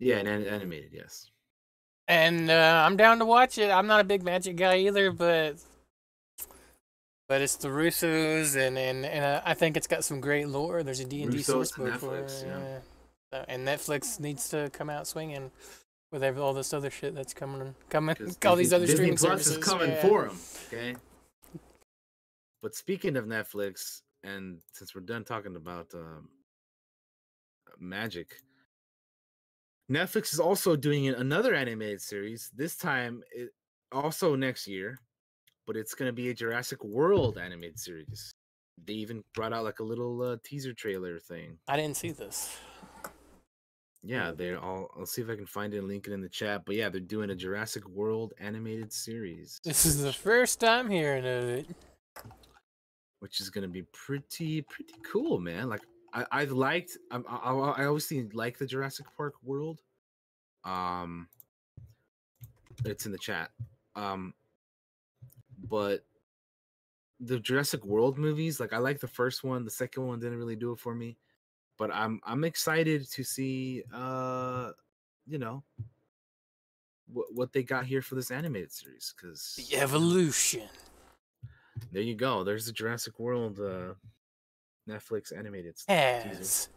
Yeah, 0.00 0.16
and 0.16 0.26
an- 0.28 0.44
animated. 0.46 0.90
Yes. 0.92 1.30
And 2.08 2.50
uh, 2.50 2.82
I'm 2.84 2.96
down 2.96 3.20
to 3.20 3.24
watch 3.24 3.58
it. 3.58 3.70
I'm 3.70 3.86
not 3.86 4.00
a 4.00 4.04
big 4.04 4.24
Magic 4.24 4.56
guy 4.56 4.78
either, 4.78 5.12
but 5.12 5.56
but 7.28 7.40
it's 7.40 7.56
the 7.56 7.68
Russos, 7.68 8.56
and 8.56 8.76
and, 8.76 9.06
and 9.06 9.24
uh, 9.24 9.42
I 9.44 9.54
think 9.54 9.76
it's 9.76 9.86
got 9.86 10.04
some 10.04 10.20
great 10.20 10.48
lore. 10.48 10.82
There's 10.82 11.00
a 11.00 11.04
D 11.04 11.22
and 11.22 11.30
D 11.32 11.42
source 11.42 11.70
book 11.72 11.94
for 12.00 12.18
it. 12.18 12.44
yeah. 12.44 12.80
So- 13.34 13.44
and 13.48 13.66
Netflix 13.66 14.20
needs 14.20 14.48
to 14.50 14.70
come 14.72 14.88
out 14.88 15.06
swinging 15.06 15.50
with 16.12 16.38
all 16.38 16.54
this 16.54 16.72
other 16.72 16.90
shit 16.90 17.14
that's 17.14 17.34
coming 17.34 17.74
coming, 17.88 18.16
All 18.46 18.54
these 18.54 18.72
other 18.72 18.86
Disney 18.86 18.96
streaming 18.96 19.16
Plus 19.16 19.30
services 19.30 19.56
is 19.56 19.64
coming 19.64 19.90
yeah. 19.90 20.02
for 20.02 20.26
them. 20.26 20.38
Okay. 20.68 20.96
But 22.62 22.74
speaking 22.76 23.16
of 23.16 23.26
Netflix, 23.26 24.02
and 24.22 24.58
since 24.72 24.94
we're 24.94 25.00
done 25.00 25.24
talking 25.24 25.56
about 25.56 25.92
um, 25.92 26.28
Magic, 27.78 28.36
Netflix 29.90 30.32
is 30.32 30.40
also 30.40 30.76
doing 30.76 31.08
another 31.08 31.54
animated 31.54 32.00
series. 32.00 32.50
This 32.54 32.76
time, 32.76 33.22
it, 33.32 33.50
also 33.92 34.36
next 34.36 34.66
year, 34.68 35.00
but 35.66 35.76
it's 35.76 35.94
going 35.94 36.08
to 36.08 36.12
be 36.12 36.30
a 36.30 36.34
Jurassic 36.34 36.82
World 36.84 37.38
animated 37.38 37.78
series. 37.78 38.32
They 38.86 38.94
even 38.94 39.24
brought 39.34 39.52
out 39.52 39.64
like 39.64 39.80
a 39.80 39.84
little 39.84 40.22
uh, 40.22 40.36
teaser 40.44 40.72
trailer 40.72 41.18
thing. 41.18 41.58
I 41.68 41.76
didn't 41.76 41.96
see 41.96 42.12
this. 42.12 42.56
Yeah, 44.06 44.32
they're 44.32 44.58
all. 44.60 44.90
I'll 44.98 45.06
see 45.06 45.22
if 45.22 45.30
I 45.30 45.34
can 45.36 45.46
find 45.46 45.72
it 45.72 45.78
and 45.78 45.88
link 45.88 46.06
it 46.06 46.12
in 46.12 46.20
the 46.20 46.28
chat. 46.28 46.64
But 46.66 46.74
yeah, 46.76 46.90
they're 46.90 47.00
doing 47.00 47.30
a 47.30 47.34
Jurassic 47.34 47.88
World 47.88 48.34
animated 48.38 48.92
series. 48.92 49.60
This 49.64 49.86
is 49.86 50.02
the 50.02 50.12
first 50.12 50.60
time 50.60 50.90
hearing 50.90 51.24
of 51.24 51.44
it. 51.48 51.66
which 53.20 53.40
is 53.40 53.48
gonna 53.48 53.66
be 53.68 53.82
pretty 53.92 54.60
pretty 54.62 54.92
cool, 55.10 55.38
man. 55.40 55.70
Like 55.70 55.80
I 56.12 56.26
I've 56.30 56.52
liked 56.52 56.98
I'm- 57.10 57.24
I 57.26 57.36
I, 57.36 57.52
I 57.54 57.84
obviously 57.86 58.28
like 58.34 58.58
the 58.58 58.66
Jurassic 58.66 59.06
Park 59.16 59.32
world. 59.42 59.80
Um, 60.64 61.26
it's 62.84 63.06
in 63.06 63.12
the 63.12 63.18
chat. 63.18 63.50
Um, 63.96 64.34
but 65.70 66.04
the 67.20 67.38
Jurassic 67.38 67.82
World 67.86 68.18
movies, 68.18 68.60
like 68.60 68.74
I 68.74 68.78
like 68.78 69.00
the 69.00 69.08
first 69.08 69.42
one. 69.44 69.64
The 69.64 69.70
second 69.70 70.06
one 70.06 70.20
didn't 70.20 70.36
really 70.36 70.56
do 70.56 70.72
it 70.72 70.78
for 70.78 70.94
me, 70.94 71.16
but 71.78 71.90
I'm 71.92 72.20
I'm 72.24 72.44
excited 72.44 73.10
to 73.12 73.24
see 73.24 73.82
uh, 73.92 74.70
you 75.26 75.38
know. 75.38 75.62
What, 77.12 77.26
what 77.34 77.52
they 77.52 77.62
got 77.62 77.84
here 77.84 78.00
for 78.00 78.14
this 78.14 78.30
animated 78.30 78.72
series 78.72 79.12
because 79.14 79.54
The 79.70 79.76
evolution. 79.76 80.62
there 81.92 82.00
you 82.02 82.14
go. 82.14 82.42
There's 82.44 82.64
the 82.64 82.72
Jurassic 82.72 83.18
World 83.20 83.60
uh 83.60 83.92
Netflix 84.88 85.36
animated 85.36 85.74
s- 85.86 86.24
teaser. 86.24 86.70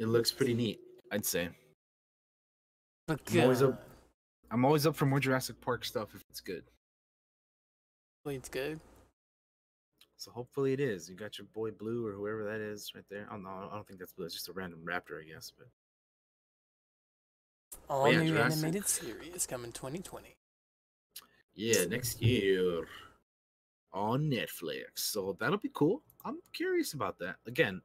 It 0.00 0.06
looks 0.06 0.32
pretty 0.32 0.54
neat, 0.54 0.80
I'd 1.12 1.26
say. 1.26 1.50
But 3.06 3.20
I'm 3.30 3.40
always 3.42 3.60
God, 3.60 3.76
I'm 4.50 4.64
always 4.64 4.86
up 4.86 4.96
for 4.96 5.04
more 5.06 5.20
Jurassic 5.20 5.60
Park 5.60 5.84
stuff 5.84 6.14
if 6.14 6.24
it's 6.30 6.40
good. 6.40 6.64
it's 8.26 8.48
good. 8.48 8.80
So 10.24 10.30
hopefully 10.30 10.72
it 10.72 10.80
is. 10.80 11.06
You 11.10 11.16
got 11.16 11.36
your 11.36 11.46
boy 11.52 11.70
Blue 11.70 12.06
or 12.06 12.12
whoever 12.12 12.44
that 12.44 12.58
is 12.58 12.92
right 12.94 13.04
there. 13.10 13.26
Oh 13.30 13.36
no, 13.36 13.68
I 13.70 13.74
don't 13.74 13.86
think 13.86 14.00
that's 14.00 14.14
Blue. 14.14 14.24
It's 14.24 14.32
just 14.32 14.48
a 14.48 14.54
random 14.54 14.80
raptor, 14.82 15.20
I 15.20 15.24
guess. 15.30 15.52
But 15.56 15.66
All 17.90 18.10
yeah, 18.10 18.22
new 18.22 18.28
Jurassic. 18.28 18.52
animated 18.52 18.88
series 18.88 19.46
coming 19.46 19.70
2020. 19.70 20.34
Yeah, 21.54 21.84
next 21.84 22.22
year 22.22 22.86
on 23.92 24.30
Netflix. 24.30 24.84
So 24.94 25.36
that'll 25.38 25.58
be 25.58 25.70
cool. 25.74 26.00
I'm 26.24 26.38
curious 26.54 26.94
about 26.94 27.18
that. 27.18 27.36
Again, 27.46 27.82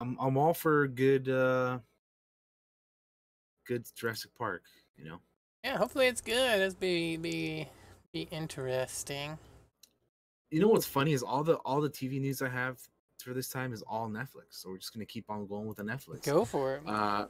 I'm 0.00 0.16
I'm 0.20 0.38
all 0.38 0.54
for 0.54 0.86
good 0.86 1.28
uh 1.28 1.80
good 3.66 3.84
Jurassic 3.96 4.30
Park, 4.38 4.62
you 4.96 5.06
know. 5.06 5.18
Yeah, 5.64 5.76
hopefully 5.76 6.06
it's 6.06 6.20
good. 6.20 6.60
It's 6.60 6.76
be 6.76 7.16
be 7.16 7.68
be 8.12 8.28
interesting. 8.30 9.38
You 10.50 10.60
know 10.60 10.68
what's 10.68 10.86
funny 10.86 11.12
is 11.12 11.22
all 11.22 11.44
the 11.44 11.56
all 11.56 11.80
the 11.80 11.88
TV 11.88 12.20
news 12.20 12.42
I 12.42 12.48
have 12.48 12.78
for 13.22 13.34
this 13.34 13.48
time 13.48 13.72
is 13.72 13.82
all 13.82 14.08
Netflix. 14.08 14.50
So 14.50 14.70
we're 14.70 14.78
just 14.78 14.92
gonna 14.92 15.06
keep 15.06 15.30
on 15.30 15.46
going 15.46 15.66
with 15.66 15.76
the 15.76 15.84
Netflix. 15.84 16.24
Go 16.24 16.44
for 16.44 16.76
it. 16.76 16.82
Uh 16.86 17.26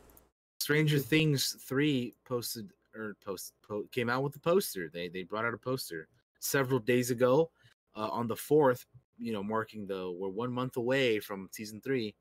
Stranger 0.59 0.99
Things 0.99 1.57
3 1.67 2.15
posted 2.27 2.71
or 2.95 3.17
post, 3.25 3.55
po- 3.67 3.87
came 3.93 4.11
out 4.11 4.23
with 4.23 4.37
a 4.37 4.41
poster. 4.41 4.91
They 4.93 5.09
they 5.09 5.23
brought 5.23 5.45
out 5.45 5.55
a 5.55 5.59
poster 5.59 6.09
several 6.39 6.79
days 6.79 7.11
ago 7.11 7.51
uh, 7.95 8.09
on 8.09 8.27
the 8.27 8.35
4th, 8.35 8.85
you 9.19 9.33
know, 9.33 9.43
marking 9.43 9.87
the 9.87 10.11
we're 10.11 10.29
1 10.29 10.53
month 10.53 10.77
away 10.77 11.19
from 11.21 11.49
season 11.53 11.81
3. 11.81 12.15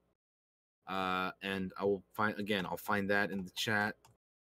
Uh 0.88 1.32
and 1.42 1.72
I 1.80 1.86
will 1.86 2.04
find 2.14 2.38
again, 2.38 2.66
I'll 2.66 2.78
find 2.78 3.10
that 3.10 3.32
in 3.32 3.44
the 3.44 3.52
chat 3.52 3.96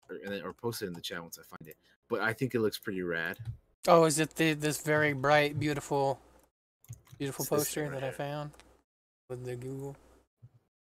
or 0.10 0.18
or 0.44 0.54
post 0.54 0.84
it 0.84 0.88
in 0.88 0.94
the 0.94 1.02
chat 1.02 1.22
once 1.24 1.40
I 1.40 1.44
find 1.44 1.68
it. 1.68 1.78
But 2.08 2.22
I 2.22 2.34
think 2.34 2.54
it 2.54 2.60
looks 2.60 2.78
pretty 2.78 3.02
rad. 3.02 3.40
Oh, 3.88 4.06
is 4.06 4.20
it 4.20 4.36
the, 4.36 4.54
this 4.54 4.82
very 4.82 5.14
bright, 5.14 5.60
beautiful, 5.60 6.20
beautiful 7.18 7.46
poster 7.46 7.84
right 7.84 7.92
that 7.92 8.04
I 8.04 8.12
found 8.12 8.52
with 9.30 9.46
the 9.46 9.56
Google? 9.56 9.96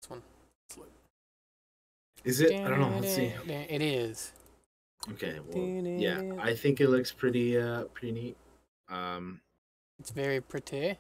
This 0.03 0.11
one. 0.11 0.23
Is 2.25 2.41
it? 2.41 2.53
I 2.53 2.69
don't 2.69 2.81
know. 2.81 2.93
Let's 2.99 3.15
see. 3.15 3.33
It 3.49 3.83
is. 3.83 4.33
Okay. 5.13 5.39
Well, 5.47 5.65
yeah, 5.65 6.21
I 6.41 6.55
think 6.55 6.81
it 6.81 6.89
looks 6.89 7.13
pretty 7.13 7.59
uh 7.59 7.85
pretty 7.95 8.13
neat. 8.13 8.37
Um 8.89 9.41
It's 9.99 10.11
very 10.11 10.41
pretty. 10.41 10.99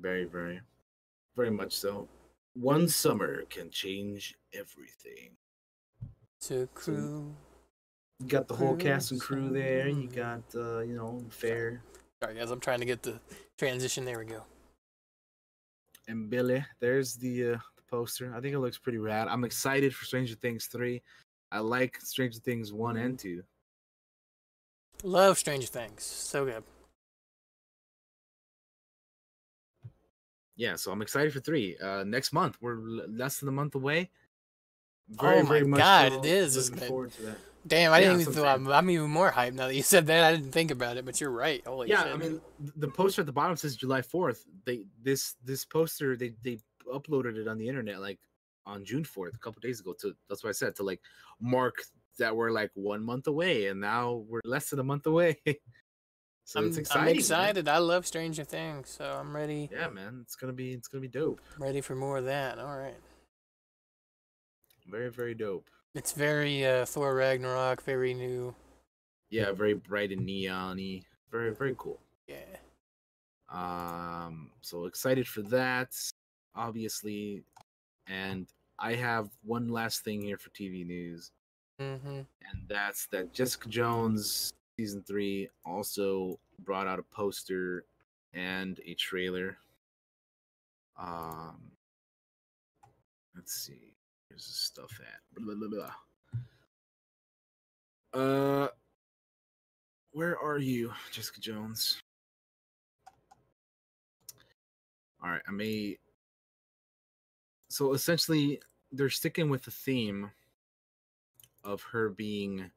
Very, 0.00 0.24
very, 0.24 0.60
very 1.36 1.50
much 1.50 1.72
so. 1.72 2.08
One 2.54 2.88
summer 2.88 3.42
can 3.44 3.70
change 3.70 4.34
everything. 4.52 5.36
So 6.40 6.66
crew. 6.74 7.34
You 8.20 8.26
got 8.26 8.48
the 8.48 8.54
whole 8.54 8.76
cast 8.76 9.12
and 9.12 9.20
crew 9.20 9.50
there. 9.50 9.88
You 9.88 10.08
got, 10.08 10.42
uh, 10.54 10.80
you 10.80 10.94
know, 10.94 11.24
Fair 11.30 11.82
Sorry, 12.24 12.36
guys. 12.36 12.50
I'm 12.50 12.60
trying 12.60 12.80
to 12.80 12.86
get 12.86 13.02
the 13.02 13.20
transition. 13.58 14.06
There 14.06 14.18
we 14.18 14.24
go. 14.24 14.42
and 16.08 16.30
Billy. 16.30 16.64
There's 16.80 17.16
the 17.16 17.52
uh, 17.52 17.56
the 17.76 17.82
poster. 17.90 18.32
I 18.34 18.40
think 18.40 18.54
it 18.54 18.60
looks 18.60 18.78
pretty 18.78 18.96
rad. 18.96 19.28
I'm 19.28 19.44
excited 19.44 19.94
for 19.94 20.06
Stranger 20.06 20.34
Things 20.34 20.64
three. 20.64 21.02
I 21.52 21.58
like 21.58 21.98
Stranger 22.00 22.38
Things 22.40 22.72
one 22.72 22.96
and 22.96 23.18
two. 23.18 23.42
Love 25.02 25.36
Stranger 25.36 25.66
Things. 25.66 26.02
So 26.02 26.46
good. 26.46 26.64
Yeah, 30.56 30.76
so 30.76 30.92
I'm 30.92 31.02
excited 31.02 31.30
for 31.30 31.40
three. 31.40 31.76
Uh, 31.76 32.04
next 32.04 32.32
month, 32.32 32.56
we're 32.62 32.78
l- 32.78 33.04
less 33.10 33.38
than 33.38 33.50
a 33.50 33.52
month 33.52 33.74
away. 33.74 34.08
Very, 35.10 35.40
Oh 35.40 35.42
my 35.42 35.60
God, 35.76 36.12
it 36.12 36.24
is, 36.24 36.70
Looking 36.70 36.88
forward 36.88 37.12
to 37.12 37.22
that. 37.24 37.36
Damn, 37.66 37.92
I 37.92 38.00
didn't 38.00 38.20
even. 38.20 38.38
I'm 38.40 38.66
I'm, 38.66 38.72
I'm 38.72 38.90
even 38.90 39.10
more 39.10 39.30
hyped 39.30 39.54
now 39.54 39.68
that 39.68 39.74
you 39.74 39.82
said 39.82 40.06
that. 40.08 40.24
I 40.24 40.32
didn't 40.36 40.52
think 40.52 40.70
about 40.70 40.96
it, 40.96 41.04
but 41.04 41.20
you're 41.20 41.30
right. 41.30 41.62
Holy 41.66 41.88
yeah 41.88 42.04
shit. 42.04 42.12
i 42.12 42.16
mean 42.16 42.40
the 42.76 42.88
poster 42.88 43.22
at 43.22 43.26
the 43.26 43.32
bottom 43.32 43.56
says 43.56 43.76
july 43.76 44.00
4th 44.00 44.40
they 44.64 44.84
this 45.02 45.34
this 45.44 45.64
poster 45.64 46.16
they 46.16 46.34
they 46.42 46.58
uploaded 46.92 47.36
it 47.36 47.48
on 47.48 47.58
the 47.58 47.68
internet 47.68 48.00
like 48.00 48.18
on 48.66 48.84
june 48.84 49.04
4th 49.04 49.34
a 49.34 49.38
couple 49.38 49.60
days 49.60 49.80
ago 49.80 49.94
to 50.00 50.14
that's 50.28 50.42
what 50.42 50.50
i 50.50 50.52
said 50.52 50.74
to 50.76 50.82
like 50.82 51.00
mark 51.40 51.82
that 52.18 52.34
we're 52.34 52.50
like 52.50 52.70
one 52.74 53.02
month 53.02 53.26
away 53.26 53.66
and 53.66 53.80
now 53.80 54.24
we're 54.28 54.40
less 54.44 54.70
than 54.70 54.78
a 54.78 54.84
month 54.84 55.06
away 55.06 55.38
so 56.44 56.60
I'm, 56.60 56.66
it's 56.66 56.76
I'm 56.76 56.80
exciting 56.80 57.04
man. 57.06 57.16
excited. 57.16 57.68
I 57.68 57.78
love 57.78 58.06
Stranger 58.06 58.44
Things, 58.44 58.90
so 58.90 59.04
I'm 59.04 59.34
ready. 59.34 59.68
yeah 59.72 59.88
man 59.88 60.20
it's 60.22 60.36
gonna 60.36 60.52
be 60.52 60.72
it's 60.72 60.88
gonna 60.88 61.02
be 61.02 61.08
dope 61.08 61.40
Ready 61.58 61.80
for 61.80 61.94
more 61.94 62.18
of 62.18 62.24
that. 62.26 62.58
All 62.58 62.76
right. 62.76 62.96
Very 64.86 65.10
very 65.10 65.34
dope 65.34 65.68
It's 65.94 66.12
very 66.12 66.66
uh, 66.66 66.84
Thor 66.86 67.14
Ragnarok, 67.14 67.82
very 67.82 68.14
new. 68.14 68.54
yeah 69.30 69.52
very 69.52 69.74
bright 69.74 70.12
and 70.12 70.24
neon-y 70.26 71.02
very 71.30 71.54
very 71.54 71.74
cool 71.78 72.00
Yeah. 72.28 72.56
Um, 73.52 74.50
so 74.62 74.86
excited 74.86 75.28
for 75.28 75.42
that, 75.42 75.94
obviously. 76.56 77.44
And 78.08 78.48
I 78.78 78.94
have 78.94 79.28
one 79.44 79.68
last 79.68 80.02
thing 80.02 80.22
here 80.22 80.38
for 80.38 80.50
TV 80.50 80.84
news, 80.86 81.30
Mm-hmm. 81.80 82.08
and 82.08 82.68
that's 82.68 83.06
that 83.08 83.32
Jessica 83.32 83.68
Jones 83.68 84.52
season 84.76 85.02
three 85.06 85.48
also 85.64 86.38
brought 86.64 86.86
out 86.88 86.98
a 86.98 87.02
poster 87.14 87.84
and 88.32 88.80
a 88.86 88.94
trailer. 88.94 89.56
Um, 90.98 91.70
let's 93.36 93.52
see, 93.54 93.93
where's 94.34 94.46
the 94.48 94.52
stuff 94.52 95.00
at? 95.00 95.20
Blah, 95.40 95.54
blah, 95.54 95.68
blah. 98.12 98.20
Uh, 98.20 98.68
where 100.10 100.36
are 100.40 100.58
you, 100.58 100.92
Jessica 101.12 101.40
Jones? 101.40 102.02
All 105.22 105.30
right, 105.30 105.42
I 105.46 105.52
may. 105.52 105.98
So 107.68 107.92
essentially, 107.92 108.60
they're 108.90 109.08
sticking 109.08 109.48
with 109.50 109.62
the 109.62 109.70
theme 109.70 110.32
of 111.62 111.82
her 111.82 112.08
being 112.08 112.72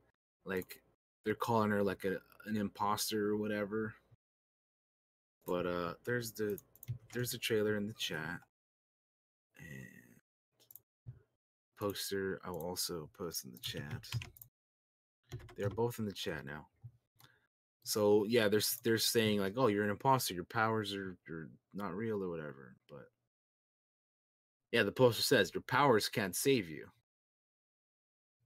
like 0.45 0.83
they're 1.25 1.33
calling 1.33 1.71
her 1.71 1.81
like 1.81 2.05
a 2.05 2.17
an 2.45 2.55
imposter 2.55 3.29
or 3.29 3.37
whatever. 3.37 3.95
But 5.47 5.65
uh, 5.65 5.93
there's 6.05 6.33
the 6.33 6.59
there's 7.13 7.31
the 7.31 7.39
trailer 7.39 7.77
in 7.77 7.87
the 7.87 7.93
chat 7.93 8.41
and 9.57 9.96
poster. 11.77 12.39
I 12.43 12.49
will 12.49 12.63
also 12.63 13.09
post 13.17 13.45
in 13.45 13.51
the 13.51 13.59
chat. 13.59 14.07
They're 15.55 15.69
both 15.69 15.99
in 15.99 16.05
the 16.05 16.13
chat 16.13 16.45
now. 16.45 16.67
So 17.83 18.25
yeah, 18.27 18.49
they're 18.49 18.61
they're 18.83 18.97
saying 18.97 19.39
like, 19.39 19.53
oh, 19.57 19.67
you're 19.67 19.83
an 19.83 19.89
imposter. 19.89 20.33
Your 20.33 20.43
powers 20.43 20.93
are, 20.93 21.15
are 21.29 21.49
not 21.73 21.95
real 21.95 22.21
or 22.21 22.29
whatever. 22.29 22.75
But 22.89 23.07
yeah, 24.71 24.83
the 24.83 24.91
poster 24.91 25.23
says 25.23 25.53
your 25.53 25.63
powers 25.63 26.09
can't 26.09 26.35
save 26.35 26.69
you. 26.69 26.87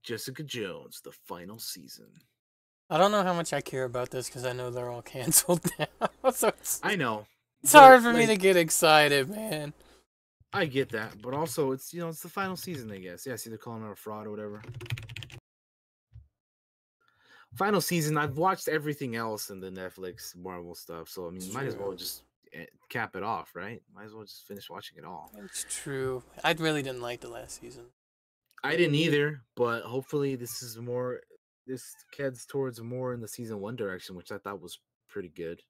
Jessica 0.02 0.42
Jones, 0.42 1.00
the 1.02 1.12
final 1.26 1.58
season. 1.58 2.08
I 2.90 2.98
don't 2.98 3.10
know 3.10 3.22
how 3.22 3.34
much 3.34 3.52
I 3.52 3.60
care 3.60 3.84
about 3.84 4.10
this 4.10 4.28
because 4.28 4.44
I 4.44 4.52
know 4.52 4.70
they're 4.70 4.90
all 4.90 5.02
canceled 5.02 5.64
now. 5.78 6.30
so 6.30 6.48
it's, 6.48 6.80
I 6.82 6.96
know. 6.96 7.26
it's 7.62 7.72
hard 7.72 8.02
for 8.02 8.12
me 8.12 8.26
to 8.26 8.36
get 8.36 8.56
excited, 8.56 9.30
man. 9.30 9.72
I 10.54 10.66
get 10.66 10.90
that, 10.90 11.22
but 11.22 11.32
also 11.32 11.72
it's 11.72 11.94
you 11.94 12.00
know 12.00 12.08
it's 12.08 12.20
the 12.20 12.28
final 12.28 12.56
season, 12.56 12.90
I 12.92 12.98
guess. 12.98 13.26
Yeah, 13.26 13.36
see 13.36 13.48
they're 13.48 13.58
calling 13.58 13.84
it 13.84 13.90
a 13.90 13.96
fraud 13.96 14.26
or 14.26 14.30
whatever. 14.30 14.62
Final 17.56 17.80
season. 17.80 18.18
I've 18.18 18.36
watched 18.36 18.68
everything 18.68 19.16
else 19.16 19.50
in 19.50 19.60
the 19.60 19.70
Netflix 19.70 20.36
Marvel 20.36 20.74
stuff, 20.74 21.08
so 21.08 21.26
I 21.26 21.30
mean, 21.30 21.52
might 21.52 21.66
as 21.66 21.76
well 21.76 21.92
just 21.94 22.22
eh, 22.52 22.64
cap 22.90 23.16
it 23.16 23.22
off, 23.22 23.54
right? 23.54 23.82
Might 23.94 24.04
as 24.04 24.14
well 24.14 24.24
just 24.24 24.46
finish 24.46 24.68
watching 24.68 24.98
it 24.98 25.04
all. 25.04 25.30
It's 25.44 25.64
true. 25.68 26.22
I 26.44 26.52
really 26.52 26.82
didn't 26.82 27.02
like 27.02 27.20
the 27.20 27.30
last 27.30 27.60
season. 27.60 27.84
I 28.64 28.76
didn't 28.76 28.94
either, 28.94 29.42
but 29.56 29.82
hopefully 29.82 30.36
this 30.36 30.62
is 30.62 30.78
more. 30.78 31.20
This 31.66 31.94
heads 32.18 32.44
towards 32.44 32.80
more 32.80 33.14
in 33.14 33.20
the 33.20 33.28
season 33.28 33.60
one 33.60 33.76
direction, 33.76 34.16
which 34.16 34.32
I 34.32 34.38
thought 34.38 34.60
was 34.60 34.78
pretty 35.08 35.28
good. 35.28 35.62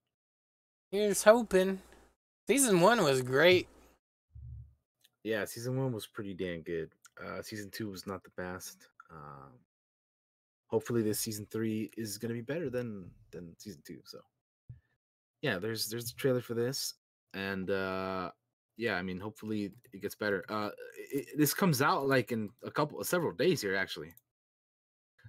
Here's 0.91 1.23
hoping. 1.23 1.81
Season 2.49 2.81
one 2.81 3.03
was 3.03 3.23
great. 3.23 3.69
Yeah, 5.25 5.45
season 5.45 5.79
one 5.79 5.93
was 5.93 6.07
pretty 6.07 6.35
damn 6.35 6.63
good. 6.63 6.93
Uh, 7.23 7.43
season 7.43 7.71
two 7.71 7.91
was 7.91 8.07
not 8.07 8.25
the 8.25 8.31
best. 8.37 8.89
Um, 9.11 9.53
hopefully, 10.67 11.03
this 11.03 11.21
season 11.21 11.47
three 11.51 11.91
is 11.97 12.19
gonna 12.19 12.35
be 12.35 12.41
better 12.41 12.71
than 12.71 13.11
than 13.31 13.55
season 13.59 13.83
two. 13.87 14.01
So, 14.05 14.19
yeah, 15.43 15.59
there's 15.59 15.89
there's 15.89 16.11
a 16.11 16.15
trailer 16.15 16.41
for 16.41 16.55
this, 16.55 16.95
and 17.35 17.71
uh, 17.71 18.31
yeah, 18.77 18.95
I 18.95 19.03
mean, 19.03 19.21
hopefully 19.21 19.73
it 19.93 20.03
gets 20.03 20.17
better. 20.17 20.45
Uh, 20.49 20.71
it, 21.13 21.39
this 21.39 21.55
comes 21.55 21.83
out 21.83 22.09
like 22.09 22.33
in 22.33 22.51
a 22.65 22.71
couple, 22.71 23.03
several 23.05 23.33
days 23.33 23.61
here, 23.63 23.77
actually. 23.77 24.15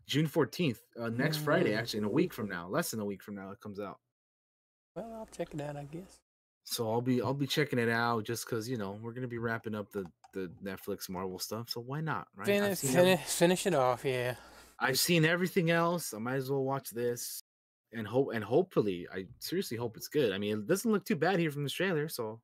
June 0.08 0.28
fourteenth, 0.28 0.82
uh, 1.00 1.10
next 1.10 1.38
Friday, 1.38 1.76
actually, 1.76 2.00
in 2.00 2.06
a 2.06 2.10
week 2.10 2.34
from 2.34 2.50
now, 2.50 2.68
less 2.68 2.92
than 2.92 3.00
a 3.00 3.06
week 3.06 3.22
from 3.22 3.36
now, 3.36 3.52
it 3.52 3.62
comes 3.62 3.80
out. 3.80 4.00
Well, 4.96 5.14
I'll 5.14 5.30
check 5.38 5.54
it 5.54 5.62
out, 5.62 5.78
I 5.78 5.86
guess. 5.86 6.23
So 6.66 6.90
I'll 6.92 7.02
be 7.02 7.22
I'll 7.22 7.34
be 7.34 7.48
checking 7.48 7.80
it 7.80 7.90
out 7.90 8.24
just 8.24 8.46
because 8.46 8.70
you 8.70 8.78
know 8.78 8.98
we're 9.02 9.12
gonna 9.14 9.28
be 9.28 9.38
wrapping 9.38 9.76
up 9.76 9.92
the 9.92 10.06
the 10.34 10.50
Netflix 10.64 11.10
Marvel 11.10 11.38
stuff. 11.40 11.70
So 11.70 11.82
why 11.82 12.02
not, 12.02 12.28
right? 12.36 12.46
Finish, 12.46 12.84
every- 12.84 12.96
finish, 12.96 13.20
finish 13.22 13.68
it 13.68 13.76
off, 13.76 14.04
yeah. 14.06 14.36
I've 14.80 14.98
seen 15.00 15.24
everything 15.26 15.70
else. 15.70 16.14
I 16.14 16.18
might 16.18 16.36
as 16.36 16.50
well 16.50 16.64
watch 16.64 16.90
this 16.90 17.44
and 17.92 18.08
hope 18.08 18.30
and 18.34 18.44
hopefully 18.44 19.08
I 19.14 19.28
seriously 19.40 19.78
hope 19.78 19.98
it's 19.98 20.08
good. 20.08 20.32
I 20.32 20.38
mean, 20.38 20.60
it 20.60 20.68
doesn't 20.68 20.92
look 20.92 21.06
too 21.06 21.16
bad 21.16 21.40
here 21.40 21.52
from 21.52 21.64
the 21.64 21.70
trailer, 21.70 22.08
so 22.10 22.42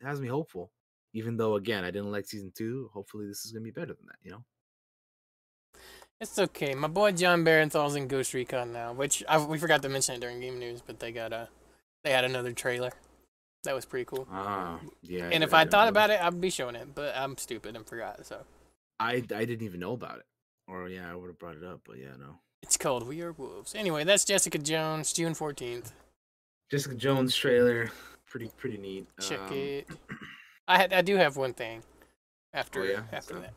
it 0.00 0.04
has 0.06 0.20
me 0.20 0.28
hopeful. 0.28 0.70
Even 1.14 1.36
though 1.36 1.54
again 1.56 1.84
I 1.84 1.90
didn't 1.90 2.12
like 2.12 2.26
season 2.26 2.52
two, 2.54 2.90
hopefully 2.92 3.26
this 3.26 3.44
is 3.44 3.52
gonna 3.52 3.64
be 3.64 3.70
better 3.70 3.94
than 3.94 4.06
that, 4.06 4.18
you 4.22 4.32
know. 4.32 4.44
It's 6.20 6.38
okay. 6.38 6.74
My 6.74 6.88
boy 6.88 7.12
Jon 7.12 7.44
Bernthal's 7.44 7.94
in 7.96 8.06
Ghost 8.08 8.34
Recon 8.34 8.72
now, 8.72 8.92
which 8.92 9.24
I, 9.26 9.38
we 9.42 9.56
forgot 9.58 9.80
to 9.82 9.88
mention 9.88 10.16
it 10.16 10.20
during 10.20 10.40
game 10.40 10.58
news, 10.58 10.82
but 10.86 11.00
they 11.00 11.12
got 11.12 11.32
a 11.32 11.48
they 12.04 12.10
had 12.10 12.24
another 12.24 12.52
trailer. 12.52 12.92
That 13.64 13.74
was 13.74 13.84
pretty 13.84 14.06
cool. 14.06 14.26
Ah, 14.30 14.80
yeah. 15.02 15.28
and 15.30 15.44
if 15.44 15.52
I 15.52 15.64
thought 15.66 15.88
about 15.88 16.08
it, 16.10 16.20
I'd 16.22 16.40
be 16.40 16.48
showing 16.50 16.74
it, 16.76 16.88
but 16.94 17.14
I'm 17.16 17.36
stupid 17.36 17.76
and 17.76 17.86
forgot. 17.86 18.24
So 18.26 18.42
I 18.98 19.16
I 19.16 19.44
didn't 19.44 19.62
even 19.62 19.80
know 19.80 19.92
about 19.92 20.18
it. 20.18 20.26
Or 20.66 20.88
yeah, 20.88 21.10
I 21.10 21.14
would 21.14 21.26
have 21.26 21.38
brought 21.38 21.56
it 21.56 21.64
up, 21.64 21.80
but 21.86 21.98
yeah, 21.98 22.16
no. 22.18 22.36
it's 22.62 22.76
called 22.76 23.06
We 23.06 23.20
Are 23.22 23.32
Wolves. 23.32 23.74
Anyway, 23.74 24.04
that's 24.04 24.24
Jessica 24.24 24.56
Jones, 24.58 25.12
June 25.12 25.34
14th. 25.34 25.92
Jessica 26.70 26.94
Jones 26.94 27.34
trailer, 27.34 27.90
pretty 28.26 28.50
pretty 28.56 28.78
neat. 28.78 29.06
Check 29.20 29.40
Um, 29.40 29.52
it. 29.52 29.88
I 30.68 30.78
had, 30.78 30.92
I 30.92 31.02
do 31.02 31.16
have 31.16 31.36
one 31.36 31.52
thing 31.52 31.82
after 32.54 32.80
Oh, 32.82 32.84
yeah? 32.84 33.02
after 33.12 33.34
So- 33.34 33.40
that, 33.40 33.52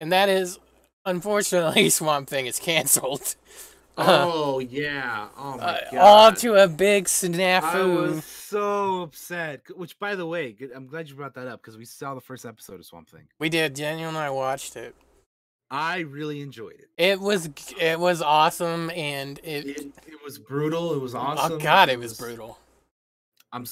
and 0.00 0.12
that 0.12 0.28
is 0.28 0.58
unfortunately 1.04 1.90
Swamp 1.90 2.28
Thing 2.28 2.46
is 2.46 2.58
canceled. 2.58 3.34
Oh 3.96 4.58
yeah. 4.58 5.28
Oh 5.36 5.56
my 5.56 5.80
god. 5.92 5.98
all 5.98 6.32
to 6.32 6.54
a 6.54 6.68
big 6.68 7.04
snafu. 7.04 7.62
I 7.62 7.82
was 7.84 8.24
so 8.24 9.02
upset. 9.02 9.62
Which, 9.76 9.98
by 9.98 10.14
the 10.14 10.26
way, 10.26 10.52
good- 10.52 10.72
I'm 10.74 10.86
glad 10.86 11.08
you 11.08 11.14
brought 11.14 11.34
that 11.34 11.46
up 11.46 11.60
because 11.62 11.76
we 11.76 11.84
saw 11.84 12.14
the 12.14 12.20
first 12.20 12.44
episode 12.44 12.80
of 12.80 12.86
Swamp 12.86 13.08
Thing. 13.08 13.28
We 13.38 13.48
did. 13.48 13.74
Daniel 13.74 14.08
and 14.08 14.18
I 14.18 14.30
watched 14.30 14.76
it. 14.76 14.94
I 15.70 16.00
really 16.00 16.40
enjoyed 16.40 16.74
it. 16.74 16.88
It 16.98 17.20
was 17.20 17.48
it 17.80 17.98
was 17.98 18.20
awesome, 18.22 18.90
and 18.90 19.38
it. 19.42 19.66
It, 19.66 19.80
it 20.06 20.24
was 20.24 20.38
brutal. 20.38 20.94
It 20.94 21.00
was 21.00 21.14
oh, 21.14 21.18
awesome. 21.18 21.52
oh 21.52 21.58
God, 21.58 21.88
it 21.88 21.98
was 21.98 22.18
brutal. 22.18 22.58
I'm, 23.52 23.64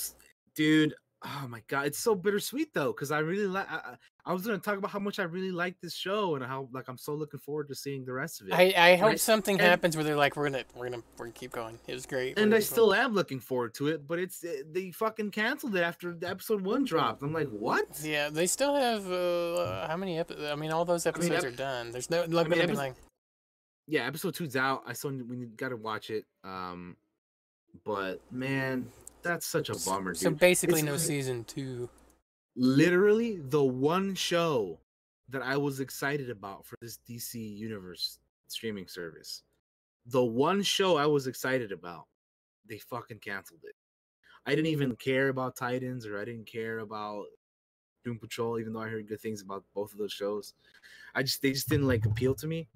dude. 0.54 0.94
Oh 1.24 1.46
my 1.48 1.62
god, 1.68 1.86
it's 1.86 1.98
so 1.98 2.14
bittersweet 2.14 2.74
though, 2.74 2.92
because 2.92 3.10
I 3.12 3.18
really 3.20 3.46
like. 3.46 3.70
I, 3.70 3.76
I- 3.76 3.96
I 4.24 4.32
was 4.32 4.46
gonna 4.46 4.58
talk 4.58 4.78
about 4.78 4.92
how 4.92 5.00
much 5.00 5.18
I 5.18 5.24
really 5.24 5.50
like 5.50 5.80
this 5.80 5.94
show 5.96 6.36
and 6.36 6.44
how 6.44 6.68
like 6.72 6.86
I'm 6.86 6.96
so 6.96 7.12
looking 7.12 7.40
forward 7.40 7.66
to 7.70 7.74
seeing 7.74 8.04
the 8.04 8.12
rest 8.12 8.40
of 8.40 8.46
it. 8.46 8.52
I, 8.54 8.72
I 8.76 8.94
hope 8.94 9.10
I- 9.10 9.14
something 9.16 9.58
and- 9.58 9.66
happens 9.68 9.96
where 9.96 10.04
they're 10.04 10.14
like, 10.14 10.36
we're 10.36 10.48
gonna 10.48 10.62
we're 10.76 10.90
gonna 10.90 11.02
we're 11.18 11.24
gonna 11.24 11.32
keep 11.32 11.50
going. 11.50 11.76
It 11.88 11.92
was 11.94 12.06
great. 12.06 12.38
and 12.38 12.54
I 12.54 12.60
still 12.60 12.94
am 12.94 13.14
looking 13.14 13.40
forward 13.40 13.74
to 13.74 13.88
it, 13.88 14.06
but 14.06 14.20
it's 14.20 14.44
eh, 14.44 14.62
they 14.70 14.92
fucking 14.92 15.32
canceled 15.32 15.74
it 15.74 15.80
after 15.80 16.14
the 16.14 16.28
episode 16.30 16.60
one 16.62 16.84
dropped. 16.84 17.20
I'm 17.24 17.32
like, 17.32 17.48
what? 17.48 17.86
Yeah, 18.00 18.30
they 18.30 18.46
still 18.46 18.76
have 18.76 19.10
uh, 19.10 19.88
how 19.88 19.96
many 19.96 20.20
episodes? 20.20 20.48
I 20.52 20.54
mean, 20.54 20.70
all 20.70 20.84
those 20.84 21.04
episodes 21.04 21.42
ep- 21.44 21.52
are 21.52 21.56
done. 21.56 21.90
There's 21.90 22.08
no 22.08 22.20
like, 22.20 22.48
mean, 22.48 22.60
gonna 22.60 22.68
be 22.68 22.74
epis- 22.74 22.76
like 22.76 22.94
Yeah, 23.88 24.06
episode 24.06 24.36
two's 24.36 24.54
out. 24.54 24.84
I 24.86 24.92
still 24.92 25.10
need- 25.10 25.28
we 25.28 25.46
got 25.46 25.70
to 25.70 25.76
watch 25.76 26.10
it. 26.10 26.26
Um, 26.44 26.96
but 27.84 28.20
man, 28.30 28.86
that's 29.22 29.46
such 29.46 29.68
a 29.68 29.74
bummer, 29.88 30.12
dude. 30.12 30.20
so 30.22 30.30
basically 30.30 30.80
It's 30.80 30.86
no 30.86 30.96
season 30.96 31.44
two. 31.44 31.88
literally 32.56 33.38
the 33.38 33.62
one 33.64 34.14
show 34.14 34.78
that 35.28 35.42
I 35.42 35.56
was 35.56 35.80
excited 35.80 36.28
about 36.30 36.66
for 36.66 36.76
this 36.80 36.98
DC 37.08 37.34
Universe 37.56 38.18
streaming 38.48 38.86
service. 38.88 39.42
The 40.06 40.22
one 40.24 40.62
show 40.62 40.96
I 40.96 41.06
was 41.06 41.26
excited 41.26 41.72
about, 41.72 42.06
they 42.68 42.78
fucking 42.78 43.20
canceled 43.20 43.60
it. 43.64 43.74
I 44.44 44.50
didn't 44.50 44.66
even 44.66 44.96
care 44.96 45.28
about 45.28 45.56
Titans 45.56 46.06
or 46.06 46.20
I 46.20 46.24
didn't 46.24 46.46
care 46.46 46.80
about 46.80 47.26
Doom 48.04 48.18
Patrol, 48.18 48.58
even 48.58 48.72
though 48.72 48.80
I 48.82 48.88
heard 48.88 49.06
good 49.08 49.20
things 49.20 49.40
about 49.42 49.64
both 49.74 49.92
of 49.92 49.98
those 49.98 50.12
shows. 50.12 50.54
I 51.14 51.22
just 51.22 51.40
they 51.40 51.52
just 51.52 51.68
didn't 51.68 51.86
like 51.86 52.04
appeal 52.04 52.34
to 52.34 52.46
me. 52.48 52.68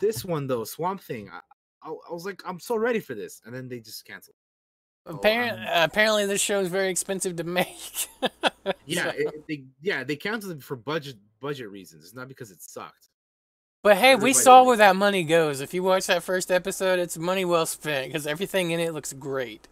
This 0.00 0.24
one 0.24 0.46
though, 0.46 0.64
Swamp 0.64 1.00
Thing, 1.00 1.30
I, 1.32 1.40
I, 1.82 1.90
I 1.90 2.12
was 2.12 2.26
like, 2.26 2.42
I'm 2.46 2.60
so 2.60 2.76
ready 2.76 3.00
for 3.00 3.14
this, 3.14 3.40
and 3.46 3.54
then 3.54 3.68
they 3.68 3.80
just 3.80 4.04
canceled. 4.04 4.36
Apparently, 5.16 5.66
I'm- 5.66 5.82
um, 5.84 5.90
apparently, 5.90 6.26
this 6.26 6.40
show 6.40 6.60
is 6.60 6.68
very 6.68 6.88
expensive 6.90 7.36
to 7.36 7.44
make. 7.44 7.68
Yeah, 8.86 9.04
So- 9.04 9.18
it, 9.18 9.46
they 9.48 9.64
yeah 9.80 10.04
they 10.04 10.16
canceled 10.16 10.58
it 10.58 10.62
for 10.62 10.76
budget 10.76 11.16
budget 11.40 11.70
reasons. 11.70 12.04
It's 12.04 12.14
not 12.14 12.28
because 12.28 12.50
it 12.50 12.60
sucked. 12.60 13.08
but 13.82 13.96
hey, 13.96 14.14
we 14.16 14.32
saw 14.34 14.62
where 14.64 14.76
that 14.76 14.96
money 14.96 15.22
goes. 15.24 15.60
If 15.60 15.72
you 15.72 15.82
watch 15.82 16.06
that 16.08 16.22
first 16.22 16.50
episode, 16.50 16.98
it's 16.98 17.16
money 17.16 17.44
well 17.46 17.64
spent 17.66 18.08
because 18.08 18.26
everything 18.26 18.70
in 18.72 18.78
it 18.80 18.92
looks 18.92 19.12
great. 19.14 19.66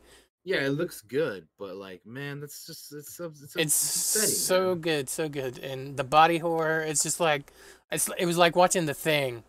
Yeah, 0.45 0.59
it 0.64 0.70
looks 0.70 1.03
good, 1.03 1.47
but 1.59 1.76
like, 1.76 2.07
man, 2.07 2.41
that's 2.41 2.64
just 2.66 2.93
it's 2.95 3.14
so 3.14 3.26
it's, 3.26 3.53
so 3.53 3.61
It's 3.61 3.74
so 3.74 4.68
man. 4.70 4.80
good, 4.80 5.09
so 5.11 5.28
good, 5.28 5.59
and 5.59 5.97
the 5.99 6.05
body 6.05 6.39
horror. 6.39 6.80
It's 6.80 7.03
just 7.03 7.20
like 7.20 7.53
it's. 7.93 8.09
It 8.18 8.24
was 8.24 8.39
like 8.39 8.57
watching 8.57 8.86
the 8.86 8.95
thing. 8.95 9.43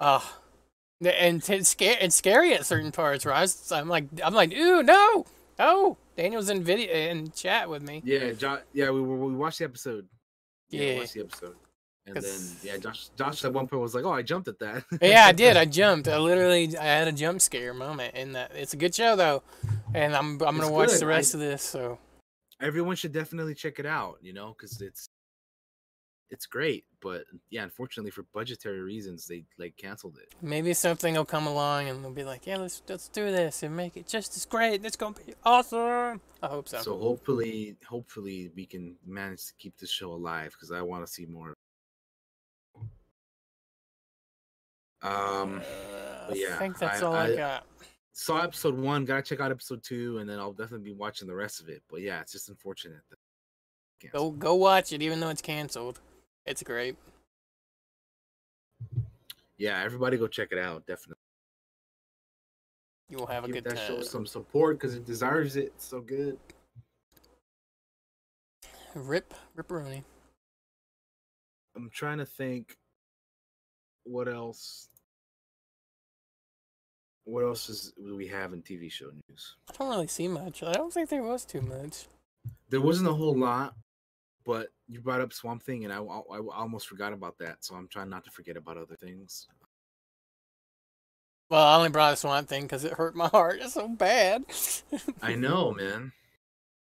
Oh, 0.00 0.28
and 1.00 1.48
it's 1.48 1.68
scary. 1.70 1.96
It's 2.00 2.16
scary 2.16 2.54
at 2.54 2.66
certain 2.66 2.92
parts. 2.92 3.24
I 3.26 3.40
was, 3.40 3.72
I'm 3.72 3.88
like, 3.88 4.06
I'm 4.24 4.34
like, 4.34 4.52
ooh, 4.52 4.82
no, 4.82 5.26
oh. 5.58 5.96
Daniel's 6.16 6.48
in 6.48 6.62
video 6.62 6.94
in 6.94 7.32
chat 7.32 7.68
with 7.68 7.82
me. 7.82 8.00
Yeah, 8.04 8.30
jo- 8.32 8.60
yeah, 8.72 8.90
we 8.90 9.00
we 9.02 9.34
watched 9.34 9.58
the 9.58 9.64
episode. 9.64 10.06
Yeah, 10.70 10.94
we 10.94 10.98
watched 11.00 11.14
the 11.14 11.20
episode, 11.22 11.56
and 12.06 12.14
then 12.16 12.40
yeah, 12.62 12.76
Josh 12.76 13.08
Josh 13.16 13.44
at 13.44 13.52
one 13.52 13.66
point 13.66 13.82
was 13.82 13.96
like, 13.96 14.04
"Oh, 14.04 14.12
I 14.12 14.22
jumped 14.22 14.46
at 14.46 14.60
that." 14.60 14.84
yeah, 15.02 15.26
I 15.26 15.32
did. 15.32 15.56
I 15.56 15.64
jumped. 15.80 16.06
I 16.06 16.18
literally, 16.18 16.78
I 16.78 16.84
had 16.84 17.08
a 17.08 17.12
jump 17.12 17.40
scare 17.40 17.74
moment 17.74 18.14
in 18.14 18.32
that. 18.34 18.52
It's 18.54 18.74
a 18.74 18.76
good 18.76 18.94
show 18.94 19.16
though, 19.16 19.42
and 19.92 20.14
I'm 20.14 20.40
I'm 20.40 20.54
It's 20.54 20.64
gonna 20.64 20.70
watch 20.70 20.90
good. 20.90 21.00
the 21.00 21.06
I- 21.06 21.08
rest 21.08 21.34
of 21.34 21.40
this. 21.40 21.62
So 21.62 21.98
Everyone 22.60 22.94
should 22.94 23.12
definitely 23.12 23.54
check 23.56 23.80
it 23.80 23.86
out, 23.86 24.18
you 24.22 24.32
know, 24.32 24.54
because 24.56 24.80
it's 24.80 25.08
it's 26.34 26.46
great. 26.46 26.84
But 27.00 27.24
yeah, 27.50 27.62
unfortunately 27.62 28.10
for 28.10 28.24
budgetary 28.34 28.80
reasons, 28.80 29.26
they 29.26 29.44
like 29.58 29.76
canceled 29.76 30.18
it. 30.18 30.34
maybe 30.42 30.74
something 30.74 31.14
will 31.14 31.24
come 31.24 31.46
along 31.46 31.88
and 31.88 32.02
they'll 32.04 32.10
be 32.12 32.24
like, 32.24 32.46
yeah, 32.46 32.56
let's 32.58 32.82
let's 32.88 33.08
do 33.08 33.30
this 33.30 33.62
and 33.62 33.74
make 33.76 33.96
it 33.96 34.06
just 34.06 34.36
as 34.36 34.44
great. 34.44 34.84
It's 34.84 34.96
gonna 34.96 35.14
be 35.26 35.34
awesome. 35.44 36.20
I 36.42 36.46
hope 36.48 36.68
so. 36.68 36.78
So 36.82 36.98
hopefully, 36.98 37.76
hopefully 37.88 38.50
we 38.54 38.66
can 38.66 38.96
manage 39.06 39.46
to 39.46 39.52
keep 39.58 39.76
this 39.78 39.90
show 39.90 40.12
alive 40.12 40.52
because 40.52 40.70
I 40.72 40.82
want 40.82 41.06
to 41.06 41.10
see 41.12 41.24
more. 41.26 41.54
Um, 45.02 45.60
Uh, 45.60 46.32
yeah, 46.34 46.54
I 46.54 46.58
think 46.58 46.78
that's 46.78 47.02
I- 47.02 47.06
all 47.06 47.14
I, 47.14 47.24
I- 47.28 47.36
got. 47.36 47.66
saw 48.12 48.42
episode 48.42 48.78
one. 48.78 49.04
Gotta 49.04 49.22
check 49.22 49.40
out 49.40 49.50
episode 49.50 49.82
two, 49.82 50.18
and 50.18 50.28
then 50.28 50.38
I'll 50.38 50.52
definitely 50.52 50.90
be 50.90 50.96
watching 50.96 51.28
the 51.28 51.34
rest 51.34 51.60
of 51.60 51.68
it. 51.68 51.82
But 51.90 52.00
yeah, 52.00 52.20
it's 52.20 52.32
just 52.32 52.48
unfortunate. 52.48 53.00
That 53.10 53.18
Go 54.12 54.30
go 54.30 54.54
watch 54.54 54.92
it, 54.92 55.00
even 55.02 55.20
though 55.20 55.30
it's 55.30 55.40
canceled. 55.42 56.00
It's 56.46 56.62
great. 56.62 56.96
Yeah, 59.56 59.82
everybody 59.82 60.16
go 60.18 60.26
check 60.26 60.48
it 60.52 60.58
out. 60.58 60.86
Definitely 60.86 61.20
You 63.08 63.18
will 63.18 63.26
have 63.26 63.44
a 63.44 63.46
give 63.46 63.54
good 63.54 63.64
that 63.64 63.76
time. 63.76 63.86
show 63.86 64.02
some 64.02 64.26
support 64.26 64.78
because 64.78 64.94
it 64.94 65.04
deserves 65.06 65.56
it. 65.56 65.66
It's 65.76 65.86
so 65.86 66.00
good. 66.00 66.38
Rip, 68.94 69.32
ripperoni. 69.56 70.02
I'm 71.76 71.90
trying 71.90 72.18
to 72.18 72.26
think. 72.26 72.76
What 74.04 74.28
else? 74.28 74.88
What 77.24 77.42
else 77.42 77.70
is 77.70 77.92
do 77.96 78.14
we 78.16 78.26
have 78.28 78.52
in 78.52 78.60
TV 78.60 78.92
show 78.92 79.06
news? 79.28 79.56
I 79.70 79.74
don't 79.78 79.88
really 79.88 80.06
see 80.08 80.28
much. 80.28 80.62
I 80.62 80.72
don't 80.72 80.92
think 80.92 81.08
there 81.08 81.22
was 81.22 81.44
too 81.46 81.62
much. 81.62 82.04
There 82.68 82.82
wasn't 82.82 83.08
a 83.08 83.14
whole 83.14 83.36
lot, 83.36 83.74
but 84.44 84.68
you 84.88 85.00
brought 85.00 85.20
up 85.20 85.32
Swamp 85.32 85.62
Thing, 85.62 85.84
and 85.84 85.92
I, 85.92 85.98
I, 85.98 86.20
I 86.38 86.56
almost 86.56 86.86
forgot 86.88 87.12
about 87.12 87.38
that. 87.38 87.64
So 87.64 87.74
I'm 87.74 87.88
trying 87.88 88.10
not 88.10 88.24
to 88.24 88.30
forget 88.30 88.56
about 88.56 88.76
other 88.76 88.96
things. 88.96 89.46
Well, 91.50 91.62
I 91.64 91.76
only 91.76 91.90
brought 91.90 92.14
a 92.14 92.16
Swamp 92.16 92.48
Thing 92.48 92.62
because 92.62 92.84
it 92.84 92.92
hurt 92.94 93.14
my 93.14 93.28
heart 93.28 93.62
so 93.64 93.88
bad. 93.88 94.44
I 95.22 95.34
know, 95.34 95.72
man. 95.72 96.12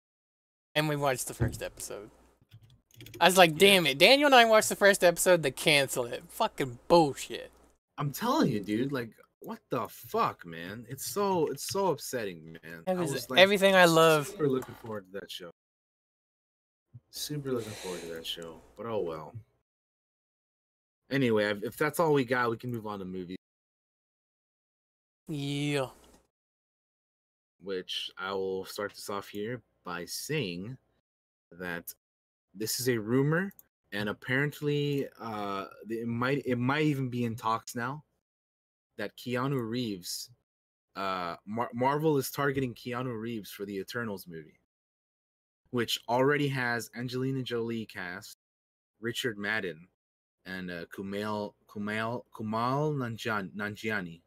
and 0.75 0.87
we 0.89 0.95
watched 0.95 1.27
the 1.27 1.33
first 1.33 1.61
episode. 1.61 2.09
I 3.19 3.25
was 3.25 3.37
like, 3.37 3.51
Yeah. 3.51 3.57
damn 3.57 3.85
it. 3.87 3.97
Daniel 3.97 4.27
and 4.27 4.35
I 4.35 4.45
watched 4.45 4.69
the 4.69 4.75
first 4.75 5.03
episode, 5.03 5.43
they 5.43 5.51
canceled 5.51 6.13
it. 6.13 6.23
Fucking 6.29 6.79
bullshit. 6.87 7.51
I'm 7.97 8.11
telling 8.11 8.51
you, 8.51 8.59
dude. 8.61 8.91
Like, 8.91 9.11
what 9.41 9.59
the 9.69 9.87
fuck, 9.89 10.45
man? 10.45 10.85
It's 10.89 11.05
so 11.05 11.47
it's 11.47 11.67
so 11.67 11.87
upsetting, 11.87 12.57
man. 12.63 12.83
That 12.87 12.97
I 12.97 12.99
was 12.99 13.11
was, 13.11 13.29
like, 13.29 13.39
everything 13.39 13.75
I 13.75 13.85
love. 13.85 14.27
Super 14.27 14.47
looking 14.47 14.75
forward 14.75 15.05
to 15.13 15.19
that 15.19 15.29
show. 15.29 15.51
Super 17.15 17.51
looking 17.51 17.71
forward 17.73 18.01
to 18.01 18.07
that 18.07 18.25
show. 18.25 18.59
But 18.75 18.87
oh 18.87 18.99
well. 18.99 19.35
Anyway, 21.11 21.53
if 21.61 21.77
that's 21.77 21.99
all 21.99 22.11
we 22.11 22.25
got, 22.25 22.49
we 22.49 22.57
can 22.57 22.71
move 22.71 22.87
on 22.87 22.97
to 22.97 23.05
movies, 23.05 23.37
Yeah. 25.27 25.89
which 27.61 28.09
I 28.17 28.31
will 28.31 28.65
start 28.65 28.95
this 28.95 29.11
off 29.11 29.27
here 29.27 29.61
by 29.83 30.05
saying 30.05 30.75
that 31.51 31.93
this 32.55 32.79
is 32.79 32.89
a 32.89 32.97
rumor, 32.97 33.53
and 33.91 34.09
apparently, 34.09 35.07
uh, 35.19 35.67
it 35.87 36.07
might 36.07 36.41
it 36.47 36.57
might 36.57 36.85
even 36.85 37.09
be 37.09 37.25
in 37.25 37.35
talks 37.35 37.75
now 37.75 38.03
that 38.97 39.15
Keanu 39.17 39.61
Reeves, 39.69 40.31
uh, 40.95 41.35
Mar- 41.45 41.69
Marvel 41.75 42.17
is 42.17 42.31
targeting 42.31 42.73
Keanu 42.73 43.15
Reeves 43.19 43.51
for 43.51 43.65
the 43.65 43.77
Eternals 43.77 44.25
movie, 44.25 44.59
which 45.73 45.99
already 46.07 46.47
has 46.47 46.91
Angelina 46.95 47.41
Jolie 47.41 47.87
cast, 47.87 48.37
Richard 49.01 49.39
Madden, 49.39 49.87
and 50.45 50.69
uh, 50.69 50.85
Kumail 50.95 51.53
Kumail 51.67 52.21
Kumal 52.31 52.93
Nanjiani. 52.93 53.49
Nanjiani. 53.55 54.21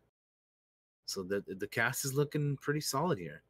So 1.07 1.23
the 1.23 1.45
the 1.47 1.69
cast 1.69 2.05
is 2.05 2.15
looking 2.15 2.59
pretty 2.61 2.81
solid 2.81 3.19
here. 3.19 3.43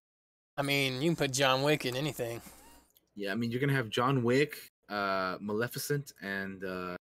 I 0.58 0.62
mean, 0.62 1.00
you 1.00 1.08
can 1.08 1.16
put 1.16 1.32
John 1.32 1.62
Wick 1.62 1.86
in 1.86 1.96
anything. 1.96 2.42
Yeah, 3.14 3.32
I 3.32 3.34
mean 3.34 3.50
you're 3.50 3.62
gonna 3.62 3.72
have 3.72 3.88
John 3.88 4.22
Wick, 4.22 4.72
uh, 4.90 5.38
Maleficent, 5.40 6.12
and 6.20 6.62
uh, 6.64 6.96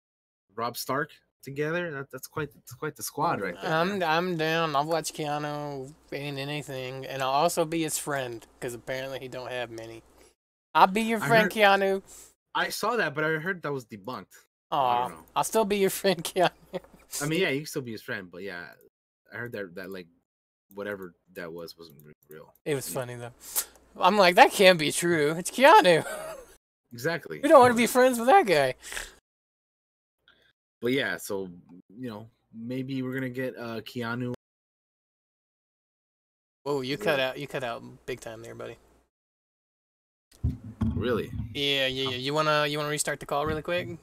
Rob 0.55 0.77
Stark 0.77 1.09
together. 1.43 1.91
That, 1.91 2.09
that's 2.09 2.27
quite 2.27 2.53
that's 2.53 2.73
quite 2.73 2.95
the 2.95 3.03
squad 3.03 3.41
right 3.41 3.55
there. 3.61 3.69
I'm. 3.69 4.01
I'm 4.01 4.37
down. 4.37 4.77
I'll 4.77 4.85
watch 4.85 5.11
Keanu 5.11 5.91
in 6.13 6.37
anything, 6.37 7.05
and 7.05 7.21
I'll 7.21 7.31
also 7.31 7.65
be 7.65 7.83
his 7.83 7.97
friend 7.97 8.47
because 8.57 8.73
apparently 8.73 9.19
he 9.19 9.27
don't 9.27 9.51
have 9.51 9.69
many. 9.69 10.01
I'll 10.75 10.87
be 10.87 11.01
your 11.01 11.21
I 11.23 11.27
friend, 11.27 11.43
heard- 11.43 11.51
Keanu. 11.53 12.01
I 12.53 12.69
saw 12.69 12.95
that, 12.97 13.15
but 13.15 13.23
I 13.23 13.29
heard 13.37 13.63
that 13.63 13.71
was 13.73 13.85
debunked. 13.85 14.27
I 14.71 14.75
Aw, 14.75 15.07
don't 15.07 15.17
know. 15.17 15.23
I'll 15.35 15.43
still 15.43 15.65
be 15.65 15.77
your 15.77 15.89
friend, 16.01 16.23
Keanu. 16.23 16.51
I 17.21 17.25
mean, 17.25 17.41
yeah, 17.41 17.49
you 17.49 17.61
can 17.61 17.65
still 17.67 17.81
be 17.81 17.91
his 17.93 18.01
friend, 18.01 18.29
but 18.31 18.43
yeah, 18.43 18.65
I 19.33 19.37
heard 19.37 19.51
that 19.53 19.73
that 19.75 19.89
like 19.89 20.07
whatever 20.73 21.15
that 21.33 21.51
was 21.51 21.77
wasn't 21.77 21.97
real. 22.29 22.53
It 22.65 22.75
was 22.75 22.87
Yeah. 22.89 22.93
funny 22.93 23.15
though. 23.15 23.31
I'm 23.97 24.17
like, 24.17 24.35
that 24.35 24.51
can't 24.51 24.77
be 24.77 24.91
true. 24.91 25.31
It's 25.37 25.49
Keanu. 25.49 26.05
Exactly. 26.91 27.39
We 27.41 27.47
don't 27.49 27.59
want 27.61 27.71
to 27.71 27.77
be 27.77 27.87
friends 27.87 28.17
with 28.19 28.27
that 28.27 28.45
guy. 28.45 28.75
But 30.81 30.91
yeah, 30.91 31.17
so 31.17 31.49
you 31.89 32.09
know, 32.09 32.27
maybe 32.53 33.01
we're 33.01 33.13
gonna 33.13 33.29
get 33.29 33.55
uh 33.57 33.79
Keanu. 33.81 34.33
Whoa, 36.63 36.81
you 36.81 36.97
cut 36.97 37.19
out. 37.19 37.37
You 37.37 37.47
cut 37.47 37.63
out 37.63 37.83
big 38.05 38.19
time 38.19 38.41
there, 38.41 38.55
buddy. 38.55 38.77
Really? 40.95 41.31
Yeah, 41.53 41.87
yeah, 41.87 42.09
yeah. 42.09 42.17
You 42.17 42.33
wanna 42.33 42.67
you 42.67 42.77
wanna 42.77 42.89
restart 42.89 43.19
the 43.19 43.25
call 43.25 43.45
really 43.45 43.61
quick? 43.61 43.97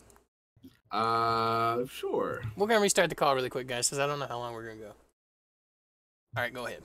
Uh, 0.91 1.87
sure. 1.87 2.43
We're 2.57 2.67
gonna 2.67 2.81
restart 2.81 3.09
the 3.09 3.15
call 3.15 3.35
really 3.35 3.51
quick, 3.51 3.67
guys, 3.67 3.89
because 3.89 3.99
I 3.99 4.07
don't 4.07 4.19
know 4.19 4.27
how 4.27 4.39
long 4.39 4.53
we're 4.55 4.67
gonna 4.67 4.81
go. 4.81 4.93
All 6.37 6.43
right, 6.43 6.53
go 6.53 6.67
ahead. 6.67 6.83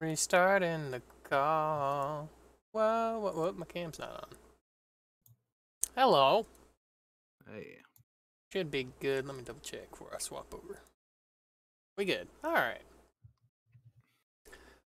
Restarting 0.00 0.90
the 0.90 1.02
call. 1.22 2.28
Whoa, 2.72 3.20
what, 3.20 3.36
what? 3.36 3.56
My 3.56 3.66
cam's 3.66 3.98
not 3.98 4.10
on. 4.10 4.38
Hello. 5.94 6.46
Hey. 7.48 7.81
Should 8.52 8.70
be 8.70 8.88
good. 9.00 9.26
Let 9.26 9.34
me 9.34 9.42
double 9.42 9.60
check 9.62 9.90
before 9.90 10.10
I 10.14 10.18
swap 10.18 10.52
over. 10.52 10.80
We 11.96 12.04
good. 12.04 12.28
All 12.44 12.52
right. 12.52 12.82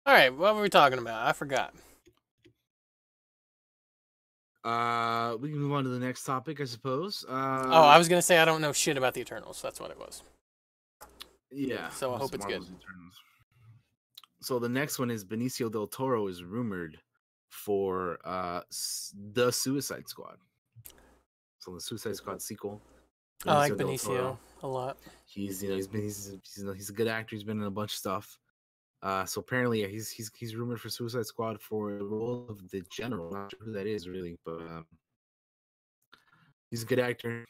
All 0.04 0.12
right. 0.12 0.36
What 0.36 0.56
were 0.56 0.62
we 0.62 0.68
talking 0.68 0.98
about? 0.98 1.24
I 1.24 1.32
forgot. 1.32 1.72
Uh, 4.64 5.36
we 5.40 5.50
can 5.50 5.58
move 5.60 5.72
on 5.72 5.84
to 5.84 5.90
the 5.90 5.98
next 6.00 6.24
topic, 6.24 6.60
I 6.60 6.64
suppose. 6.64 7.24
Uh, 7.28 7.62
oh, 7.66 7.82
I 7.82 7.98
was 7.98 8.08
gonna 8.08 8.20
say 8.20 8.38
I 8.38 8.44
don't 8.44 8.60
know 8.60 8.72
shit 8.72 8.96
about 8.96 9.14
the 9.14 9.20
Eternals. 9.20 9.62
That's 9.62 9.78
what 9.78 9.92
it 9.92 9.98
was. 9.98 10.24
Yeah. 11.52 11.88
So 11.90 12.14
I 12.14 12.18
hope 12.18 12.34
it's 12.34 12.44
good. 12.44 12.62
Eternals. 12.62 13.14
So 14.40 14.58
the 14.58 14.68
next 14.68 14.98
one 14.98 15.10
is 15.10 15.24
Benicio 15.24 15.70
del 15.70 15.86
Toro 15.86 16.26
is 16.26 16.42
rumored 16.42 16.98
for 17.50 18.18
uh 18.24 18.62
the 19.34 19.52
Suicide 19.52 20.08
Squad. 20.08 20.36
So 21.60 21.74
the 21.74 21.80
Suicide 21.80 22.16
Squad 22.16 22.42
sequel. 22.42 22.82
I 23.46 23.54
like 23.54 23.72
Benicio 23.72 24.36
a 24.62 24.66
lot. 24.66 24.98
He's 25.26 25.62
you 25.62 25.70
know 25.70 25.76
he's 25.76 25.88
been 25.88 26.02
he's 26.02 26.32
he's, 26.42 26.64
he's 26.74 26.90
a 26.90 26.92
good 26.92 27.08
actor. 27.08 27.34
He's 27.36 27.44
been 27.44 27.60
in 27.60 27.66
a 27.66 27.70
bunch 27.70 27.92
of 27.92 27.98
stuff. 27.98 28.38
Uh, 29.02 29.24
so 29.24 29.40
apparently 29.40 29.82
yeah, 29.82 29.88
he's 29.88 30.10
he's 30.10 30.30
he's 30.36 30.54
rumored 30.54 30.80
for 30.80 30.88
Suicide 30.88 31.26
Squad 31.26 31.60
for 31.60 31.96
the 31.98 32.04
role 32.04 32.46
of 32.48 32.70
the 32.70 32.82
general. 32.90 33.32
Not 33.32 33.50
sure 33.50 33.64
who 33.64 33.72
that 33.72 33.86
is 33.86 34.08
really, 34.08 34.38
but 34.44 34.60
um, 34.60 34.86
he's 36.70 36.84
a 36.84 36.86
good 36.86 37.00
actor. 37.00 37.44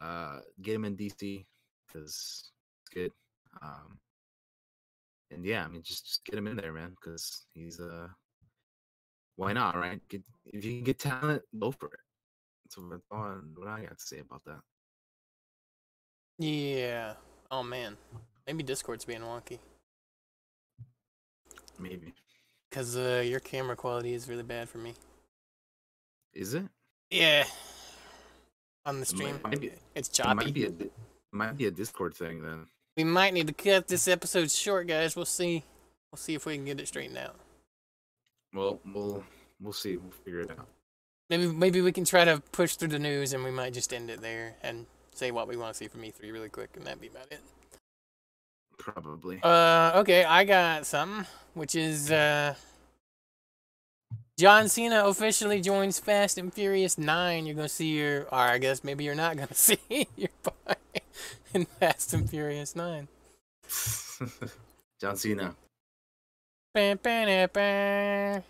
Uh, 0.00 0.40
get 0.62 0.74
him 0.74 0.84
in 0.84 0.96
DC 0.96 1.44
because 1.86 2.50
it's 2.82 2.94
good. 2.94 3.12
Um, 3.62 3.98
and 5.30 5.44
yeah, 5.44 5.64
I 5.64 5.68
mean 5.68 5.82
just 5.82 6.06
just 6.06 6.24
get 6.24 6.38
him 6.38 6.46
in 6.46 6.56
there, 6.56 6.72
man, 6.72 6.90
because 6.90 7.44
he's 7.52 7.80
uh, 7.80 8.08
why 9.36 9.52
not, 9.52 9.76
right? 9.76 10.00
Get, 10.08 10.22
if 10.46 10.64
you 10.64 10.76
can 10.76 10.84
get 10.84 10.98
talent, 10.98 11.42
go 11.58 11.70
for 11.70 11.88
it. 11.88 12.00
So 12.70 12.82
that's 12.90 13.02
all 13.10 13.36
what 13.56 13.68
I 13.68 13.82
got 13.82 13.98
to 13.98 14.04
say 14.04 14.20
about 14.20 14.42
that. 14.46 14.60
Yeah. 16.38 17.14
Oh 17.50 17.62
man. 17.62 17.96
Maybe 18.46 18.62
Discord's 18.62 19.04
being 19.06 19.20
wonky 19.22 19.58
Maybe 21.78 22.12
because 22.70 22.96
uh, 22.96 23.22
your 23.26 23.40
camera 23.40 23.74
quality 23.76 24.14
is 24.14 24.28
really 24.28 24.42
bad 24.42 24.68
for 24.68 24.78
me. 24.78 24.94
is 26.32 26.54
it? 26.54 26.64
Yeah. 27.10 27.44
On 28.86 29.00
the 29.00 29.06
stream, 29.06 29.38
might 29.42 29.60
be- 29.60 29.72
it's 29.94 30.08
It 30.18 30.24
might 30.26 30.40
choppy. 30.44 30.50
be 30.52 30.66
a 30.66 30.72
might 31.32 31.56
be 31.56 31.66
a 31.66 31.70
Discord 31.70 32.14
thing 32.14 32.42
then. 32.42 32.66
We 32.96 33.04
might 33.04 33.32
need 33.34 33.46
to 33.48 33.52
cut 33.54 33.88
this 33.88 34.06
episode 34.06 34.50
short, 34.50 34.86
guys. 34.86 35.16
We'll 35.16 35.24
see. 35.24 35.64
We'll 36.12 36.18
see 36.18 36.34
if 36.34 36.44
we 36.46 36.54
can 36.56 36.64
get 36.66 36.80
it 36.80 36.86
straightened 36.88 37.18
out. 37.18 37.34
Well, 38.52 38.80
we'll 38.84 39.24
we'll 39.60 39.72
see. 39.72 39.96
We'll 39.96 40.12
figure 40.24 40.40
it 40.40 40.50
out. 40.50 40.68
Maybe 41.30 41.46
maybe 41.48 41.80
we 41.80 41.92
can 41.92 42.04
try 42.04 42.24
to 42.24 42.42
push 42.52 42.74
through 42.76 42.88
the 42.88 42.98
news, 42.98 43.32
and 43.32 43.42
we 43.42 43.50
might 43.50 43.72
just 43.72 43.92
end 43.92 44.10
it 44.10 44.20
there 44.20 44.54
and 44.62 44.86
say 45.16 45.30
what 45.30 45.48
we 45.48 45.56
want 45.56 45.74
to 45.74 45.78
see 45.78 45.88
from 45.88 46.02
E3 46.02 46.32
really 46.32 46.48
quick, 46.48 46.70
and 46.76 46.84
that'd 46.84 47.00
be 47.00 47.08
about 47.08 47.30
it. 47.30 47.40
Probably. 48.78 49.40
Uh, 49.42 50.00
okay, 50.00 50.24
I 50.24 50.44
got 50.44 50.86
something, 50.86 51.26
which 51.54 51.74
is 51.74 52.10
uh, 52.10 52.54
John 54.38 54.68
Cena 54.68 55.04
officially 55.06 55.60
joins 55.60 55.98
Fast 55.98 56.38
and 56.38 56.52
Furious 56.52 56.98
Nine. 56.98 57.46
You're 57.46 57.54
gonna 57.54 57.68
see 57.68 57.96
your, 57.96 58.22
or 58.24 58.38
I 58.38 58.58
guess 58.58 58.82
maybe 58.82 59.04
you're 59.04 59.14
not 59.14 59.36
gonna 59.36 59.54
see 59.54 59.78
your 60.16 60.30
boy 60.42 60.74
in 61.52 61.66
Fast 61.66 62.14
and 62.14 62.28
Furious 62.28 62.74
Nine. 62.74 63.08
John 65.00 65.16
Cena. 65.16 65.54
Bam, 66.74 66.98
bam, 67.00 67.26
bam, 67.26 67.48
bam. 67.52 68.42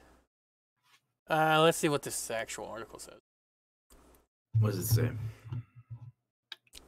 Uh, 1.29 1.61
let's 1.63 1.79
see 1.79 1.89
what 1.89 2.03
this 2.03 2.31
actual 2.31 2.67
article 2.67 2.99
says. 2.99 3.21
What 4.59 4.73
does 4.73 4.79
it 4.79 4.95
say? 4.95 5.11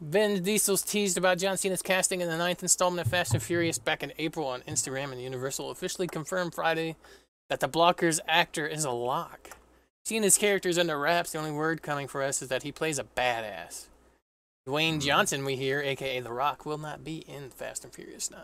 Vin 0.01 0.43
Diesel's 0.43 0.83
teased 0.83 1.17
about 1.17 1.39
John 1.39 1.57
Cena's 1.57 1.81
casting 1.81 2.21
in 2.21 2.29
the 2.29 2.37
ninth 2.37 2.63
installment 2.63 3.07
of 3.07 3.11
Fast 3.11 3.33
and 3.33 3.43
Furious 3.43 3.79
back 3.79 4.03
in 4.03 4.13
April 4.19 4.47
on 4.47 4.61
Instagram, 4.63 5.11
and 5.11 5.23
Universal 5.23 5.71
officially 5.71 6.07
confirmed 6.07 6.55
Friday 6.55 6.97
that 7.49 7.61
the 7.61 7.69
Blockers 7.69 8.21
actor 8.29 8.67
is 8.67 8.85
a 8.85 8.91
lock. 8.91 9.57
Cena's 10.05 10.37
character 10.37 10.69
is 10.69 10.79
under 10.79 10.99
wraps. 10.99 11.33
The 11.33 11.39
only 11.39 11.51
word 11.51 11.83
coming 11.83 12.09
for 12.09 12.23
us 12.23 12.43
is 12.43 12.49
that 12.49 12.63
he 12.63 12.73
plays 12.73 12.99
a 12.99 13.05
badass. 13.05 13.87
Dwayne 14.69 14.95
mm-hmm. 14.95 14.99
Johnson, 15.01 15.45
we 15.45 15.57
hear, 15.57 15.81
aka 15.81 16.21
The 16.21 16.33
Rock, 16.33 16.67
will 16.67 16.79
not 16.79 17.03
be 17.03 17.19
in 17.19 17.51
Fast 17.51 17.85
and 17.85 17.95
Furious 17.95 18.31
9. 18.31 18.41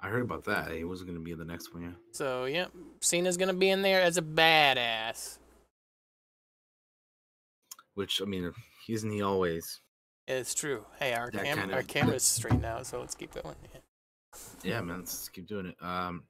I 0.00 0.08
heard 0.08 0.22
about 0.22 0.44
that. 0.44 0.72
He 0.72 0.84
wasn't 0.84 1.10
gonna 1.10 1.20
be 1.20 1.30
in 1.30 1.38
the 1.38 1.44
next 1.44 1.72
one, 1.72 1.84
yeah. 1.84 1.90
So, 2.12 2.46
yeah, 2.46 2.66
Cena's 3.00 3.36
gonna 3.36 3.54
be 3.54 3.70
in 3.70 3.82
there 3.82 4.02
as 4.02 4.16
a 4.16 4.22
badass. 4.22 5.38
Which 7.94 8.20
I 8.20 8.24
mean, 8.24 8.52
isn't 8.88 9.10
he 9.10 9.22
always? 9.22 9.80
It's 10.26 10.54
true. 10.54 10.84
Hey, 10.98 11.12
our, 11.14 11.30
That 11.30 11.44
cam- 11.44 11.58
kind 11.58 11.72
our 11.72 11.80
of- 11.80 11.86
camera's 11.86 12.22
straightened 12.22 12.64
out, 12.64 12.86
so 12.86 13.00
let's 13.00 13.14
keep 13.14 13.32
going. 13.34 13.56
Yeah. 13.72 13.80
Yeah, 14.64 14.80
man. 14.80 14.98
Let's 14.98 15.28
keep 15.28 15.46
doing 15.46 15.66
it. 15.66 15.76
Um. 15.80 16.24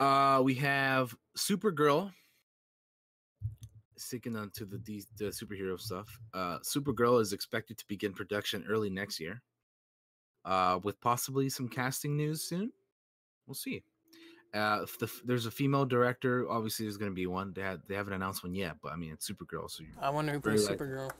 Uh, 0.00 0.40
we 0.42 0.54
have 0.54 1.14
Supergirl. 1.36 2.10
Sticking 3.98 4.34
on 4.36 4.50
to 4.54 4.64
the, 4.64 4.78
D- 4.78 5.04
the 5.18 5.24
superhero 5.26 5.78
stuff. 5.80 6.06
Uh, 6.32 6.58
Supergirl 6.60 7.20
is 7.20 7.32
expected 7.32 7.76
to 7.78 7.84
begin 7.88 8.12
production 8.14 8.64
early 8.68 8.88
next 8.88 9.18
year. 9.20 9.42
Uh, 10.44 10.78
with 10.84 10.98
possibly 11.00 11.48
some 11.50 11.68
casting 11.68 12.16
news 12.16 12.42
soon. 12.48 12.70
We'll 13.46 13.54
see. 13.54 13.82
Uh, 14.54 14.80
if 14.84 14.98
the, 14.98 15.10
there's 15.24 15.44
a 15.46 15.50
female 15.50 15.84
director. 15.84 16.48
Obviously, 16.48 16.86
there's 16.86 16.96
going 16.98 17.10
to 17.10 17.14
be 17.14 17.26
one. 17.26 17.52
They 17.54 17.62
had, 17.62 17.80
they 17.88 17.94
haven't 17.94 18.12
announced 18.14 18.42
one 18.44 18.54
yet, 18.54 18.76
but 18.82 18.92
I 18.92 18.96
mean, 18.96 19.12
it's 19.12 19.28
Supergirl, 19.30 19.68
so 19.70 19.82
I 20.00 20.08
wonder 20.10 20.32
who 20.32 20.40
plays 20.40 20.66
like- 20.68 20.78
Supergirl. 20.78 21.10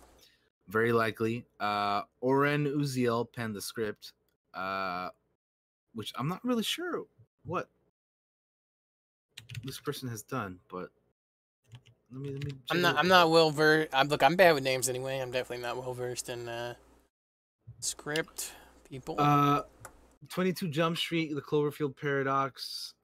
Very 0.69 0.93
likely. 0.93 1.45
Uh, 1.61 2.03
Oren 2.21 2.67
Uziel 2.67 3.27
penned 3.33 3.55
the 3.55 3.61
script, 3.61 4.13
uh, 4.55 5.11
which 5.95 6.13
I'm 6.17 6.29
not 6.29 6.45
really 6.45 6.63
sure 6.63 7.05
what 7.45 7.69
this 9.65 9.79
person 9.81 10.09
has 10.09 10.23
done, 10.23 10.59
but 10.71 10.91
let 12.13 12.21
me 12.21 12.31
let 12.33 12.45
me. 12.45 12.53
I'm 12.71 12.81
not. 12.81 12.97
I'm 12.97 13.09
not 13.09 13.31
well 13.31 13.51
versed. 13.51 13.91
I'm 13.93 14.09
look. 14.09 14.23
I'm 14.23 14.37
bad 14.37 14.55
with 14.55 14.65
names 14.65 14.89
anyway. 14.89 15.19
I'm 15.19 15.31
definitely 15.31 15.63
not 15.63 15.77
well 15.77 15.95
versed 15.95 16.29
in 16.29 16.49
uh, 16.49 16.75
script 17.81 18.53
people. 18.89 19.17
Uh, 19.19 19.63
22 20.29 20.69
Jump 20.69 20.97
Street, 20.97 21.35
The 21.35 21.43
Cloverfield 21.43 21.97
Paradox, 21.97 22.95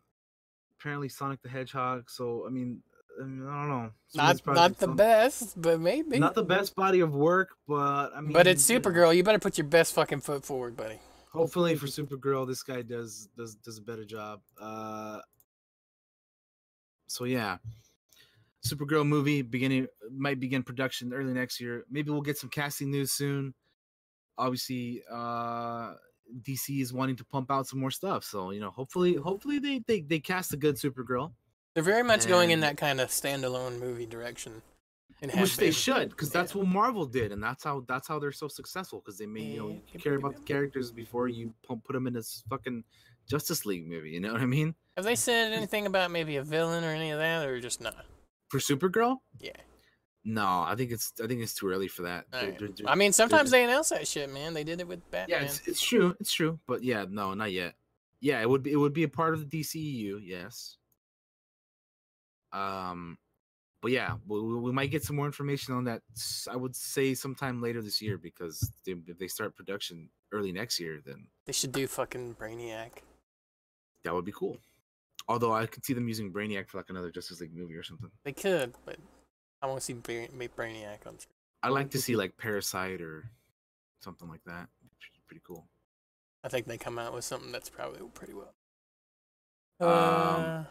apparently 0.78 1.08
Sonic 1.08 1.42
the 1.42 1.48
Hedgehog. 1.48 2.10
So 2.10 2.44
I 2.46 2.50
mean, 2.50 2.82
I, 3.20 3.24
mean, 3.24 3.46
I 3.46 3.60
don't 3.60 3.68
know. 3.68 3.90
Not 4.14 4.46
not 4.46 4.78
the 4.78 4.86
don't- 4.86 4.96
best, 4.96 5.60
but 5.60 5.80
maybe. 5.80 6.18
Not 6.18 6.34
the 6.34 6.44
best 6.44 6.74
body 6.74 7.00
of 7.00 7.14
work, 7.14 7.50
but 7.66 8.12
I 8.14 8.20
mean. 8.20 8.32
but 8.32 8.46
it's 8.46 8.68
Supergirl. 8.68 9.14
You 9.14 9.22
better 9.22 9.38
put 9.38 9.58
your 9.58 9.66
best 9.66 9.94
fucking 9.94 10.20
foot 10.20 10.44
forward, 10.44 10.76
buddy. 10.76 10.98
hopefully 11.32 11.74
for 11.76 11.86
Supergirl, 11.86 12.46
this 12.46 12.62
guy 12.62 12.82
does 12.82 13.28
does 13.36 13.54
does 13.56 13.78
a 13.78 13.82
better 13.82 14.04
job. 14.04 14.40
Uh, 14.60 15.20
so 17.06 17.24
yeah, 17.24 17.58
Supergirl 18.66 19.06
movie 19.06 19.42
beginning 19.42 19.86
might 20.10 20.40
begin 20.40 20.62
production 20.62 21.12
early 21.12 21.32
next 21.32 21.60
year. 21.60 21.84
Maybe 21.90 22.10
we'll 22.10 22.22
get 22.22 22.38
some 22.38 22.50
casting 22.50 22.90
news 22.90 23.12
soon. 23.12 23.54
Obviously, 24.38 25.02
uh, 25.12 25.94
DC 26.40 26.80
is 26.80 26.92
wanting 26.92 27.16
to 27.16 27.24
pump 27.24 27.50
out 27.50 27.66
some 27.66 27.80
more 27.80 27.90
stuff. 27.90 28.24
So 28.24 28.50
you 28.50 28.60
know, 28.60 28.70
hopefully, 28.70 29.14
hopefully 29.14 29.58
they 29.58 29.82
they, 29.86 30.00
they 30.00 30.20
cast 30.20 30.54
a 30.54 30.56
good 30.56 30.76
Supergirl, 30.76 31.32
They're 31.74 31.82
very 31.82 32.02
much 32.02 32.26
going 32.26 32.50
in 32.50 32.60
that 32.60 32.76
kind 32.76 33.00
of 33.00 33.08
standalone 33.08 33.78
movie 33.78 34.06
direction. 34.06 34.62
And 35.22 35.30
which 35.32 35.56
they 35.56 35.66
faith- 35.66 35.76
should, 35.76 36.10
because 36.10 36.30
that's 36.30 36.52
yeah. 36.52 36.62
what 36.62 36.68
Marvel 36.68 37.06
did, 37.06 37.30
and 37.30 37.40
that's 37.40 37.62
how 37.62 37.84
that's 37.86 38.08
how 38.08 38.18
they're 38.18 38.32
so 38.32 38.48
successful. 38.48 38.98
Because 39.00 39.18
they 39.18 39.26
made 39.26 39.52
you 39.52 39.58
know 39.58 39.68
you 39.92 40.00
care 40.00 40.16
about 40.16 40.34
the 40.34 40.42
characters 40.42 40.90
before 40.90 41.28
you 41.28 41.54
put 41.68 41.92
them 41.92 42.08
in 42.08 42.12
this 42.12 42.42
fucking 42.50 42.82
Justice 43.30 43.64
League 43.64 43.86
movie. 43.88 44.10
You 44.10 44.20
know 44.20 44.32
what 44.32 44.40
I 44.42 44.46
mean? 44.46 44.74
Have 44.96 45.04
they 45.04 45.14
said 45.14 45.52
anything 45.52 45.86
about 45.86 46.10
maybe 46.10 46.36
a 46.36 46.42
villain 46.42 46.82
or 46.82 46.88
any 46.88 47.12
of 47.12 47.20
that, 47.20 47.46
or 47.46 47.60
just 47.60 47.80
not? 47.80 47.94
For 48.50 48.58
Supergirl, 48.58 49.18
Yeah. 49.38 49.52
no, 50.24 50.44
I 50.66 50.74
think 50.76 50.90
it's 50.90 51.12
I 51.22 51.28
think 51.28 51.40
it's 51.40 51.54
too 51.54 51.68
early 51.70 51.86
for 51.88 52.02
that. 52.02 52.26
They're- 52.32 52.40
Alright. 52.40 52.58
they're- 52.58 52.68
they're- 52.76 52.88
I 52.88 52.96
mean, 52.96 53.12
sometimes 53.12 53.52
they 53.52 53.62
announce 53.62 53.90
that 53.90 54.08
shit, 54.08 54.28
man. 54.28 54.54
They 54.54 54.64
did 54.64 54.80
it 54.80 54.88
with 54.88 55.08
Batman. 55.12 55.38
yeah, 55.38 55.44
it's, 55.46 55.66
it's 55.68 55.80
true, 55.80 56.16
it's 56.18 56.32
true, 56.32 56.58
but 56.66 56.82
yeah, 56.82 57.06
no, 57.08 57.32
not 57.34 57.52
yet. 57.52 57.74
Yeah, 58.20 58.40
it 58.42 58.50
would 58.50 58.64
be 58.64 58.72
it 58.72 58.76
would 58.76 58.92
be 58.92 59.04
a 59.04 59.08
part 59.08 59.34
of 59.34 59.48
the 59.48 59.60
DCEU, 59.60 60.18
yes. 60.20 60.78
Um, 62.52 63.18
but 63.80 63.90
yeah, 63.90 64.14
we, 64.28 64.40
we 64.40 64.70
might 64.72 64.90
get 64.90 65.02
some 65.02 65.16
more 65.16 65.26
information 65.26 65.74
on 65.74 65.84
that. 65.84 66.02
I 66.50 66.56
would 66.56 66.76
say 66.76 67.14
sometime 67.14 67.60
later 67.60 67.82
this 67.82 68.00
year 68.00 68.16
because 68.18 68.70
they, 68.86 68.94
if 69.06 69.18
they 69.18 69.26
start 69.28 69.56
production 69.56 70.08
early 70.32 70.52
next 70.52 70.78
year, 70.78 71.00
then 71.04 71.26
They 71.46 71.52
should 71.52 71.72
do 71.72 71.86
fucking 71.86 72.36
Brainiac. 72.36 72.90
that 74.04 74.14
would 74.14 74.24
be 74.24 74.32
cool. 74.32 74.58
Although 75.28 75.52
I 75.52 75.66
could 75.66 75.84
see 75.84 75.94
them 75.94 76.08
using 76.08 76.32
Brainiac 76.32 76.68
for 76.68 76.78
like 76.78 76.90
another 76.90 77.10
Justice 77.10 77.40
League 77.40 77.54
movie 77.54 77.74
or 77.74 77.82
something. 77.82 78.10
They 78.24 78.32
could, 78.32 78.74
but 78.84 78.96
I 79.62 79.66
want 79.66 79.80
to 79.80 79.84
see 79.84 79.92
Bra- 79.94 80.26
Bra- 80.36 80.46
Brainiac 80.66 81.06
on 81.06 81.18
screen. 81.18 81.34
I 81.62 81.68
like 81.68 81.90
to 81.92 81.98
see 82.00 82.16
like 82.16 82.36
Parasite 82.36 83.00
or 83.00 83.30
something 84.00 84.28
like 84.28 84.42
that. 84.46 84.68
Pretty 85.28 85.42
cool. 85.46 85.66
I 86.44 86.48
think 86.48 86.66
they 86.66 86.76
come 86.76 86.98
out 86.98 87.14
with 87.14 87.24
something 87.24 87.52
that's 87.52 87.70
probably 87.70 88.00
pretty 88.14 88.34
well. 88.34 88.54
Um, 89.80 89.88
Uh, 89.88 90.64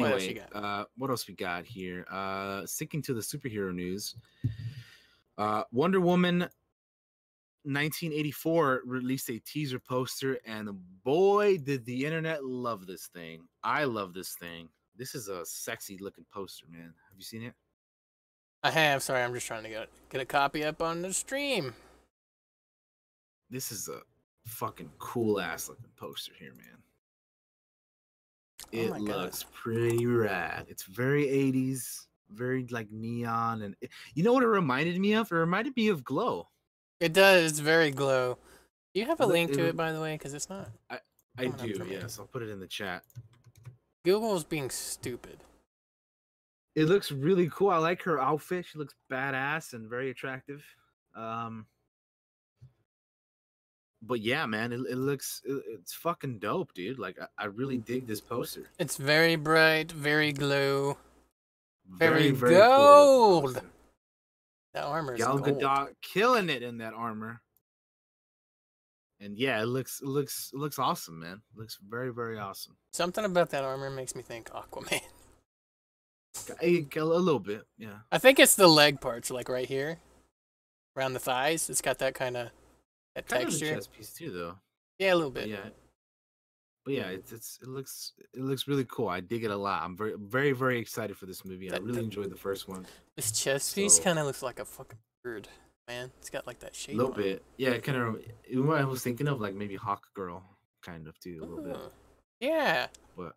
What 0.00 0.12
else 0.12 0.22
Anyway, 0.22 0.46
uh, 0.54 0.84
what 0.96 1.10
else 1.10 1.26
we 1.28 1.34
got 1.34 1.64
here? 1.64 2.06
Uh, 2.10 2.66
sticking 2.66 3.02
to 3.02 3.14
the 3.14 3.20
superhero 3.20 3.74
news, 3.74 4.14
uh, 5.38 5.64
Wonder 5.72 6.00
Woman 6.00 6.40
1984 7.64 8.82
released 8.84 9.30
a 9.30 9.38
teaser 9.38 9.78
poster, 9.78 10.38
and 10.46 10.68
boy, 11.04 11.58
did 11.58 11.84
the 11.84 12.04
internet 12.04 12.44
love 12.44 12.86
this 12.86 13.06
thing! 13.06 13.46
I 13.62 13.84
love 13.84 14.14
this 14.14 14.34
thing. 14.34 14.68
This 14.96 15.14
is 15.14 15.28
a 15.28 15.44
sexy 15.46 15.96
looking 15.98 16.26
poster, 16.32 16.66
man. 16.70 16.92
Have 17.08 17.16
you 17.16 17.24
seen 17.24 17.42
it? 17.42 17.54
I 18.64 18.70
have. 18.70 19.02
Sorry, 19.02 19.22
I'm 19.22 19.34
just 19.34 19.46
trying 19.46 19.64
to 19.64 19.68
get 19.68 19.88
get 20.10 20.20
a 20.20 20.24
copy 20.24 20.64
up 20.64 20.82
on 20.82 21.02
the 21.02 21.12
stream. 21.12 21.74
This 23.50 23.70
is 23.70 23.88
a 23.88 24.00
fucking 24.46 24.90
cool 24.98 25.40
ass 25.40 25.68
looking 25.68 25.90
poster 25.96 26.32
here, 26.38 26.54
man. 26.54 26.78
Oh 28.74 28.78
It 28.78 28.90
my 28.90 28.98
God. 28.98 29.06
looks 29.08 29.44
pretty 29.52 30.06
rad. 30.06 30.66
It's 30.68 30.84
very 30.84 31.26
80s, 31.26 32.06
very 32.30 32.66
like 32.70 32.90
neon, 32.90 33.62
and 33.62 33.76
you 34.14 34.22
know 34.24 34.32
what 34.32 34.42
it 34.42 34.48
reminded 34.48 34.98
me 34.98 35.12
of? 35.14 35.30
It 35.30 35.34
reminded 35.34 35.76
me 35.76 35.88
of 35.88 36.04
Glow. 36.04 36.48
It 37.00 37.12
does. 37.12 37.50
It's 37.50 37.58
very 37.58 37.90
glow. 37.90 38.38
Do 38.94 39.00
you 39.00 39.06
have 39.06 39.18
a 39.20 39.24
Look, 39.24 39.32
link 39.32 39.50
it 39.50 39.54
to 39.56 39.62
re- 39.64 39.68
it, 39.70 39.76
by 39.76 39.90
the 39.90 40.00
way? 40.00 40.14
Because 40.14 40.34
it's 40.34 40.48
not. 40.48 40.68
I 40.88 41.00
I 41.36 41.46
do, 41.46 41.84
yes. 41.90 42.18
I'll 42.18 42.26
put 42.26 42.42
it 42.42 42.48
in 42.50 42.60
the 42.60 42.66
chat. 42.68 43.02
Google's 44.04 44.44
being 44.44 44.70
stupid. 44.70 45.38
It 46.74 46.84
looks 46.86 47.10
really 47.10 47.48
cool. 47.52 47.70
I 47.70 47.78
like 47.78 48.02
her 48.02 48.20
outfit. 48.20 48.66
She 48.66 48.78
looks 48.78 48.94
badass 49.10 49.72
and 49.72 49.88
very 49.90 50.10
attractive. 50.10 50.62
Um, 51.14 51.66
but 54.02 54.20
yeah, 54.20 54.46
man, 54.46 54.72
it, 54.72 54.80
it 54.90 54.96
looks 54.96 55.40
it, 55.44 55.62
it's 55.68 55.94
fucking 55.94 56.38
dope, 56.38 56.74
dude. 56.74 56.98
Like 56.98 57.18
I, 57.20 57.26
I 57.38 57.46
really 57.46 57.76
mm-hmm. 57.76 57.92
dig 57.92 58.06
this 58.06 58.20
poster. 58.20 58.68
It's 58.78 58.96
very 58.96 59.36
bright, 59.36 59.92
very 59.92 60.32
glow. 60.32 60.98
Very 61.88 62.30
cool 62.30 62.40
looking 62.40 62.58
gold. 62.58 63.44
poster. 63.54 63.66
That 64.74 64.84
armor 64.84 65.14
is 65.14 65.18
Gal. 65.18 65.38
Gadot 65.38 65.88
killing 66.00 66.48
it 66.48 66.62
in 66.62 66.78
that 66.78 66.94
armor. 66.94 67.42
And 69.20 69.38
yeah, 69.38 69.62
it 69.62 69.66
looks 69.66 70.00
it 70.00 70.08
looks 70.08 70.50
it 70.52 70.58
looks 70.58 70.78
awesome, 70.78 71.20
man. 71.20 71.40
looks 71.54 71.78
very 71.88 72.12
very 72.12 72.38
awesome. 72.38 72.76
Something 72.92 73.24
about 73.24 73.50
that 73.50 73.62
armor 73.62 73.90
makes 73.90 74.16
me 74.16 74.22
think 74.22 74.50
Aquaman. 74.50 75.00
A, 76.62 76.86
a 76.96 77.04
little 77.04 77.38
bit, 77.38 77.66
yeah. 77.76 77.98
I 78.10 78.16
think 78.16 78.38
it's 78.38 78.56
the 78.56 78.66
leg 78.66 79.02
parts, 79.02 79.30
like 79.30 79.50
right 79.50 79.68
here, 79.68 79.98
around 80.96 81.12
the 81.12 81.20
thighs. 81.20 81.68
It's 81.68 81.82
got 81.82 81.98
that 81.98 82.14
kind 82.14 82.38
of 82.38 82.48
that 83.14 83.26
Kind 83.28 83.42
of 83.48 83.54
a 83.54 83.58
texture. 83.58 83.90
piece 83.96 84.12
too, 84.12 84.30
though. 84.30 84.54
Yeah, 84.98 85.14
a 85.14 85.16
little 85.16 85.30
bit. 85.30 85.48
yeah, 85.48 85.68
but 86.84 86.94
yeah, 86.94 87.08
it's 87.08 87.32
it's 87.32 87.58
it 87.62 87.68
looks 87.68 88.12
it 88.34 88.40
looks 88.40 88.66
really 88.68 88.84
cool. 88.84 89.08
I 89.08 89.20
dig 89.20 89.44
it 89.44 89.50
a 89.50 89.56
lot. 89.56 89.82
I'm 89.82 89.96
very 89.96 90.14
very 90.18 90.52
very 90.52 90.78
excited 90.78 91.16
for 91.16 91.26
this 91.26 91.44
movie. 91.44 91.70
I 91.70 91.76
really 91.78 91.92
that- 91.92 92.00
enjoyed 92.04 92.30
the 92.30 92.36
first 92.36 92.68
one 92.68 92.86
This 93.16 93.32
chest 93.32 93.74
piece 93.74 93.98
kind 93.98 94.18
of 94.18 94.26
looks 94.26 94.42
like 94.42 94.58
a 94.58 94.64
fucking 94.64 94.98
bird, 95.24 95.48
man. 95.88 96.10
It's 96.20 96.30
got 96.30 96.46
like 96.46 96.60
that 96.60 96.74
shape. 96.74 96.94
a 96.94 96.98
little 96.98 97.12
it. 97.12 97.16
bit. 97.16 97.42
Yeah, 97.56 97.70
it 97.70 97.82
kind 97.82 97.98
of. 97.98 98.20
What 98.66 98.78
I 98.78 98.84
was 98.84 99.02
thinking 99.02 99.28
of 99.28 99.40
like 99.40 99.54
maybe 99.54 99.76
Hawk 99.76 100.02
Girl, 100.14 100.42
kind 100.82 101.06
of 101.06 101.18
too 101.20 101.38
a 101.42 101.44
little 101.46 101.64
bit. 101.64 101.76
Mm. 101.76 101.90
Yeah, 102.40 102.86
But 103.16 103.34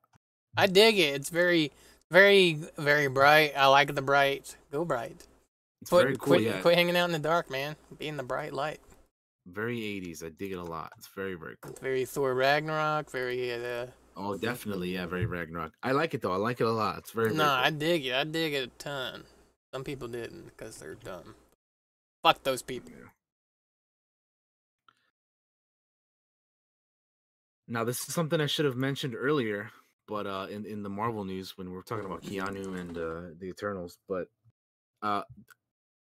I 0.57 0.65
dig 0.67 0.97
it. 0.97 1.13
It's 1.15 1.29
very, 1.29 1.71
very, 2.09 2.59
very 2.77 3.07
bright. 3.07 3.53
I 3.55 3.67
like 3.67 3.93
the 3.93 4.01
bright. 4.01 4.55
Go 4.71 4.83
bright. 4.83 5.27
it's 5.81 5.89
Quit, 5.91 6.03
very 6.03 6.17
cool. 6.17 6.25
quit, 6.37 6.41
yeah, 6.41 6.61
quit 6.61 6.73
hanging 6.75 6.97
out 6.97 7.05
in 7.05 7.11
the 7.11 7.19
dark, 7.19 7.51
man. 7.51 7.75
Be 7.99 8.07
in 8.07 8.17
the 8.17 8.23
bright 8.23 8.51
light. 8.53 8.79
Very 9.45 9.79
80s. 9.79 10.23
I 10.23 10.29
dig 10.29 10.51
it 10.51 10.55
a 10.57 10.63
lot. 10.63 10.91
It's 10.97 11.09
very 11.15 11.35
very 11.35 11.55
cool. 11.61 11.75
Very 11.81 12.05
Thor 12.05 12.33
Ragnarok. 12.33 13.11
Very. 13.11 13.53
Uh, 13.53 13.87
Oh, 14.17 14.37
definitely. 14.37 14.93
Yeah, 14.93 15.07
very 15.07 15.25
Ragnarok. 15.25 15.73
I 15.83 15.91
like 15.91 16.13
it 16.13 16.21
though. 16.21 16.31
I 16.31 16.37
like 16.37 16.61
it 16.61 16.67
a 16.67 16.71
lot. 16.71 16.99
It's 16.99 17.11
very. 17.11 17.29
no, 17.29 17.43
very 17.43 17.47
I 17.49 17.69
dig 17.69 18.05
it. 18.05 18.13
I 18.13 18.23
dig 18.23 18.53
it 18.53 18.63
a 18.63 18.67
ton. 18.77 19.23
Some 19.73 19.83
people 19.83 20.07
didn't 20.07 20.45
because 20.45 20.77
they're 20.77 20.95
dumb. 20.95 21.35
Fuck 22.23 22.43
those 22.43 22.61
people. 22.61 22.91
Yeah. 22.91 23.07
Now, 27.67 27.83
this 27.83 28.07
is 28.07 28.13
something 28.13 28.39
I 28.39 28.45
should 28.45 28.65
have 28.65 28.77
mentioned 28.77 29.15
earlier, 29.17 29.71
but 30.07 30.27
uh, 30.27 30.47
in 30.49 30.65
in 30.65 30.81
the 30.83 30.89
Marvel 30.89 31.25
news 31.25 31.57
when 31.57 31.69
we 31.69 31.77
are 31.77 31.81
talking 31.81 32.05
about 32.05 32.23
Keanu 32.23 32.79
and 32.79 32.97
uh, 32.97 33.21
the 33.37 33.47
Eternals, 33.47 33.97
but 34.07 34.27
uh, 35.01 35.23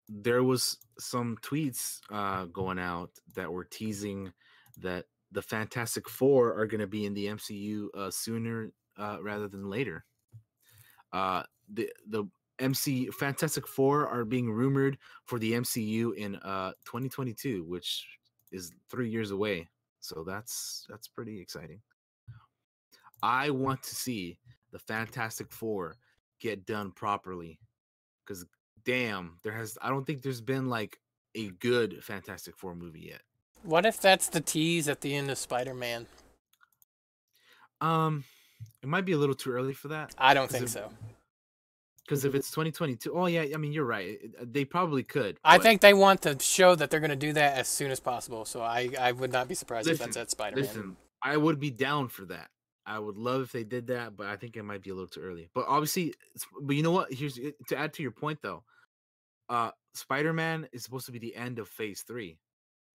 there 0.08 0.42
was 0.42 0.78
some 0.98 1.36
tweets 1.42 2.00
uh, 2.10 2.44
going 2.46 2.78
out 2.78 3.10
that 3.34 3.52
were 3.52 3.64
teasing 3.64 4.32
that 4.78 5.06
the 5.32 5.42
Fantastic 5.42 6.08
Four 6.08 6.58
are 6.58 6.66
going 6.66 6.80
to 6.80 6.86
be 6.86 7.06
in 7.06 7.14
the 7.14 7.26
MCU 7.26 7.88
uh, 7.96 8.10
sooner 8.10 8.70
uh, 8.96 9.18
rather 9.20 9.48
than 9.48 9.68
later. 9.68 10.04
Uh, 11.12 11.42
the 11.72 11.90
the 12.08 12.24
MC 12.58 13.08
Fantastic 13.18 13.66
Four 13.66 14.06
are 14.06 14.24
being 14.24 14.50
rumored 14.50 14.98
for 15.24 15.38
the 15.38 15.52
MCU 15.52 16.14
in 16.16 16.36
uh 16.36 16.72
2022, 16.84 17.64
which 17.64 18.06
is 18.52 18.72
three 18.90 19.10
years 19.10 19.30
away. 19.30 19.68
So 20.00 20.24
that's 20.26 20.86
that's 20.88 21.08
pretty 21.08 21.40
exciting. 21.40 21.80
I 23.22 23.50
want 23.50 23.82
to 23.84 23.94
see 23.94 24.38
the 24.70 24.78
Fantastic 24.78 25.50
Four 25.50 25.96
get 26.40 26.66
done 26.66 26.92
properly, 26.92 27.58
because 28.24 28.44
damn, 28.84 29.38
there 29.42 29.52
has 29.52 29.76
I 29.82 29.88
don't 29.88 30.06
think 30.06 30.22
there's 30.22 30.40
been 30.40 30.68
like 30.68 30.98
a 31.34 31.48
good 31.50 32.02
Fantastic 32.04 32.56
Four 32.56 32.74
movie 32.74 33.08
yet. 33.10 33.22
What 33.62 33.86
if 33.86 34.00
that's 34.00 34.28
the 34.28 34.40
tease 34.40 34.88
at 34.88 35.00
the 35.00 35.14
end 35.16 35.30
of 35.30 35.38
Spider 35.38 35.74
Man? 35.74 36.06
Um, 37.80 38.24
it 38.82 38.88
might 38.88 39.04
be 39.04 39.12
a 39.12 39.18
little 39.18 39.34
too 39.34 39.50
early 39.52 39.74
for 39.74 39.88
that. 39.88 40.14
I 40.18 40.34
don't 40.34 40.50
think 40.50 40.64
it- 40.64 40.70
so. 40.70 40.90
Because 42.04 42.26
if 42.26 42.34
it's 42.34 42.50
2022, 42.50 43.14
oh 43.16 43.24
yeah, 43.24 43.46
I 43.54 43.56
mean 43.56 43.72
you're 43.72 43.86
right. 43.86 44.18
it- 44.22 44.52
They 44.52 44.66
probably 44.66 45.02
could. 45.02 45.38
I 45.42 45.56
think 45.58 45.80
they 45.80 45.94
want 45.94 46.20
to 46.22 46.36
show 46.38 46.74
that 46.74 46.90
they're 46.90 47.00
going 47.00 47.08
to 47.08 47.16
do 47.16 47.32
that 47.32 47.56
as 47.56 47.66
soon 47.66 47.90
as 47.90 47.98
possible. 47.98 48.44
So 48.44 48.60
I, 48.60 48.90
I 49.00 49.12
would 49.12 49.32
not 49.32 49.48
be 49.48 49.54
surprised 49.54 49.88
if 49.88 49.98
that's 49.98 50.16
at 50.18 50.30
Spider 50.30 50.56
Man. 50.56 50.64
Listen, 50.66 50.96
I 51.22 51.38
would 51.38 51.58
be 51.58 51.70
down 51.70 52.08
for 52.08 52.26
that. 52.26 52.50
I 52.84 52.98
would 52.98 53.16
love 53.16 53.40
if 53.40 53.52
they 53.52 53.64
did 53.64 53.86
that, 53.86 54.18
but 54.18 54.26
I 54.26 54.36
think 54.36 54.58
it 54.58 54.62
might 54.64 54.82
be 54.82 54.90
a 54.90 54.94
little 54.94 55.08
too 55.08 55.22
early. 55.22 55.48
But 55.54 55.64
obviously, 55.66 56.12
but 56.60 56.76
you 56.76 56.82
know 56.82 56.90
what? 56.90 57.10
Here's 57.10 57.38
to 57.68 57.76
add 57.78 57.94
to 57.94 58.02
your 58.02 58.12
point 58.12 58.40
though. 58.42 58.64
Uh, 59.48 59.70
Spider-Man 59.94 60.68
is 60.72 60.82
supposed 60.82 61.06
to 61.06 61.12
be 61.12 61.18
the 61.18 61.36
end 61.36 61.58
of 61.58 61.68
Phase 61.68 62.02
Three, 62.02 62.38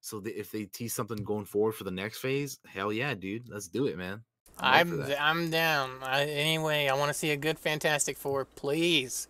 so 0.01 0.19
the, 0.19 0.31
if 0.31 0.51
they 0.51 0.65
tease 0.65 0.93
something 0.93 1.23
going 1.23 1.45
forward 1.45 1.73
for 1.73 1.83
the 1.83 1.91
next 1.91 2.19
phase, 2.19 2.59
hell 2.65 2.91
yeah, 2.91 3.13
dude, 3.13 3.49
let's 3.49 3.67
do 3.67 3.85
it, 3.87 3.97
man. 3.97 4.21
I'm, 4.57 5.01
I'm. 5.01 5.13
I'm 5.19 5.49
down. 5.49 5.91
I, 6.01 6.23
anyway, 6.25 6.87
I 6.87 6.95
want 6.95 7.09
to 7.09 7.13
see 7.13 7.31
a 7.31 7.37
good 7.37 7.59
Fantastic 7.59 8.17
Four, 8.17 8.45
please. 8.45 9.27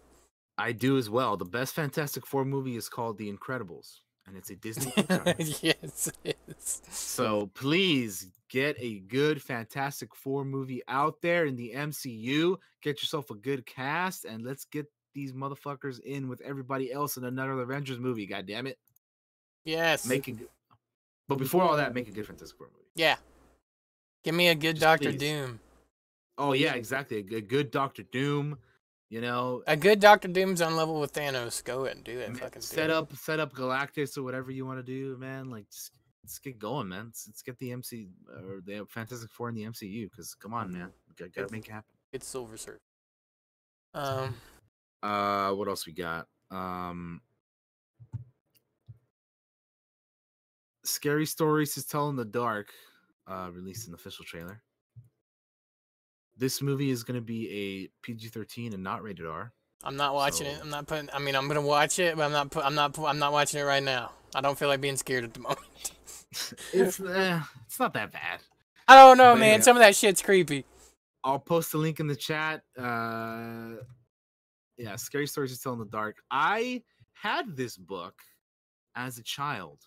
I 0.57 0.71
do 0.71 0.97
as 0.97 1.09
well. 1.09 1.37
The 1.37 1.45
best 1.45 1.73
Fantastic 1.73 2.25
Four 2.25 2.45
movie 2.45 2.75
is 2.75 2.89
called 2.89 3.17
The 3.17 3.31
Incredibles, 3.31 3.99
and 4.27 4.35
it's 4.35 4.49
a 4.49 4.55
Disney 4.55 4.93
yes, 5.61 6.11
it 6.23 6.37
is. 6.47 6.81
So 6.89 7.49
please 7.53 8.27
get 8.49 8.75
a 8.79 8.99
good 8.99 9.41
Fantastic 9.41 10.15
Four 10.15 10.43
movie 10.43 10.81
out 10.87 11.21
there 11.21 11.45
in 11.45 11.55
the 11.55 11.73
MCU. 11.75 12.57
Get 12.81 13.01
yourself 13.01 13.29
a 13.29 13.35
good 13.35 13.65
cast 13.65 14.25
and 14.25 14.43
let's 14.43 14.65
get 14.65 14.87
these 15.13 15.33
motherfuckers 15.33 15.99
in 15.99 16.27
with 16.27 16.41
everybody 16.41 16.91
else 16.91 17.17
in 17.17 17.23
another 17.25 17.59
Avengers 17.61 17.99
movie. 17.99 18.25
God 18.25 18.45
damn 18.45 18.67
it. 18.67 18.77
Yes. 19.65 20.05
Make 20.05 20.27
it 20.27 20.35
But 21.27 21.37
before 21.37 21.63
all 21.63 21.77
that, 21.77 21.93
make 21.93 22.07
a 22.07 22.11
good 22.11 22.25
Fantastic 22.27 22.57
Four 22.57 22.67
movie. 22.73 22.85
Yeah. 22.95 23.17
Give 24.23 24.35
me 24.35 24.49
a 24.49 24.55
good 24.55 24.75
Just 24.75 24.81
Doctor 24.81 25.11
please. 25.11 25.19
Doom. 25.19 25.59
Oh 26.37 26.53
yeah, 26.53 26.73
exactly. 26.73 27.17
A 27.17 27.21
good, 27.21 27.47
good 27.49 27.71
Doctor 27.71 28.03
Doom. 28.03 28.57
You 29.09 29.21
know, 29.21 29.63
A 29.65 29.75
good 29.75 29.99
Doctor 29.99 30.27
Doom's 30.27 30.61
on 30.61 30.75
level 30.75 30.99
with 30.99 31.13
Thanos. 31.13 31.63
Go 31.63 31.85
ahead 31.85 31.95
and 31.97 32.05
do 32.05 32.19
it. 32.19 32.31
ma- 32.31 32.37
Fucking 32.37 32.61
do 32.61 32.65
set 32.65 32.91
it. 32.91 32.95
up, 32.95 33.11
set 33.15 33.39
up 33.39 33.53
Galactus 33.53 34.17
or 34.17 34.23
whatever 34.23 34.51
you 34.51 34.67
want 34.67 34.77
to 34.77 34.83
do, 34.83 35.17
man. 35.17 35.49
Like, 35.49 35.67
just, 35.71 35.91
let's 36.23 36.37
get 36.37 36.59
going, 36.59 36.89
man. 36.89 37.05
Let's, 37.05 37.27
let's 37.27 37.41
get 37.41 37.57
the 37.57 37.71
MC 37.71 38.07
or 38.29 38.61
the 38.63 38.85
Fantastic 38.87 39.31
Four 39.31 39.49
in 39.49 39.55
the 39.55 39.63
MCU. 39.63 40.11
Because 40.11 40.35
come 40.35 40.53
on, 40.53 40.71
man, 40.71 40.91
gotta, 41.17 41.31
gotta 41.31 41.51
make 41.51 41.67
it 41.67 41.71
happen. 41.71 41.91
It's 42.13 42.27
Silver 42.27 42.55
Surfer. 42.55 42.79
Um, 43.95 44.35
Uh, 45.01 45.51
what 45.53 45.67
else 45.67 45.85
we 45.85 45.93
got? 45.93 46.27
Um, 46.51 47.21
Scary 50.83 51.25
Stories 51.25 51.73
to 51.75 51.87
Tell 51.87 52.09
in 52.09 52.15
the 52.15 52.25
Dark 52.25 52.69
uh, 53.27 53.49
released 53.53 53.87
an 53.87 53.93
official 53.93 54.25
trailer. 54.25 54.61
This 56.37 56.61
movie 56.61 56.89
is 56.89 57.03
going 57.03 57.15
to 57.19 57.25
be 57.25 57.49
a 57.49 57.89
PG 58.05 58.29
13 58.29 58.73
and 58.73 58.83
not 58.83 59.03
rated 59.03 59.25
R. 59.25 59.51
I'm 59.83 59.95
not 59.97 60.13
watching 60.13 60.47
it. 60.47 60.57
I'm 60.61 60.69
not 60.69 60.87
putting. 60.87 61.09
I 61.13 61.19
mean, 61.19 61.35
I'm 61.37 61.47
gonna 61.47 61.61
watch 61.61 61.99
it, 61.99 62.17
but 62.17 62.23
I'm 62.23 62.33
not. 62.33 62.51
Put, 62.51 62.65
I'm 62.65 62.75
not. 62.75 62.97
I'm 62.99 63.17
not 63.17 63.31
watching 63.31 63.61
it 63.61 63.63
right 63.63 63.81
now. 63.81 64.11
I 64.35 64.41
don't 64.41 64.59
feel 64.59 64.67
like 64.67 64.81
being 64.81 64.97
scared 64.97 65.23
at 65.23 65.33
the 65.33 65.39
moment. 65.39 65.59
it's 66.73 66.99
eh, 66.99 67.39
it's 67.65 67.79
not 67.79 67.93
that 67.93 68.11
bad. 68.11 68.41
I 68.89 68.95
don't 68.95 69.17
know, 69.17 69.35
But 69.35 69.39
man. 69.39 69.59
yeah. 69.59 69.63
Some 69.63 69.77
of 69.77 69.81
that 69.81 69.95
shit's 69.95 70.21
creepy. 70.21 70.65
I'll 71.23 71.39
post 71.39 71.73
a 71.75 71.77
link 71.77 72.01
in 72.01 72.07
the 72.07 72.15
chat. 72.17 72.61
Uh, 72.77 73.75
yeah, 74.79 74.95
Scary 74.95 75.27
Stories 75.27 75.55
to 75.55 75.61
Tell 75.61 75.73
in 75.73 75.79
the 75.79 75.85
Dark. 75.85 76.17
I 76.31 76.81
had 77.13 77.55
this 77.55 77.77
book 77.77 78.15
as 78.95 79.17
a 79.17 79.23
child, 79.23 79.79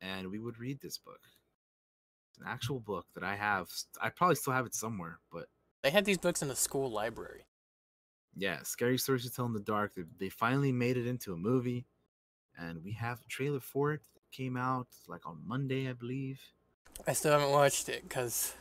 and 0.00 0.30
we 0.30 0.38
would 0.38 0.58
read 0.58 0.80
this 0.80 0.98
book. 0.98 1.20
It's 2.30 2.38
an 2.40 2.46
actual 2.48 2.80
book 2.80 3.06
that 3.14 3.22
I 3.22 3.36
have. 3.36 3.68
I 4.00 4.08
probably 4.10 4.36
still 4.36 4.52
have 4.54 4.66
it 4.66 4.74
somewhere, 4.74 5.18
but 5.30 5.46
They 5.82 5.90
had 5.90 6.04
these 6.04 6.18
books 6.18 6.42
in 6.42 6.48
the 6.48 6.56
school 6.56 6.90
library. 6.90 7.44
yeah, 8.34 8.58
Scary 8.62 8.98
Stories 8.98 9.24
to 9.24 9.30
Tell 9.30 9.46
in 9.46 9.52
the 9.52 9.60
Dark. 9.60 9.94
They, 9.94 10.02
they 10.18 10.28
finally 10.30 10.72
made 10.72 10.96
it 10.96 11.06
into 11.06 11.32
a 11.32 11.36
movie, 11.36 11.84
and 12.58 12.82
we 12.82 12.92
have 12.92 13.20
a 13.20 13.28
trailer 13.28 13.60
for 13.60 13.92
it. 13.92 14.00
that 14.14 14.22
came 14.32 14.56
out 14.56 14.88
like 15.06 15.26
on 15.26 15.38
Monday, 15.46 15.88
I 15.88 15.92
believe. 15.92 16.40
I 17.06 17.12
still 17.12 17.32
haven't 17.32 17.50
watched 17.50 17.88
it 17.88 18.02
because 18.08 18.54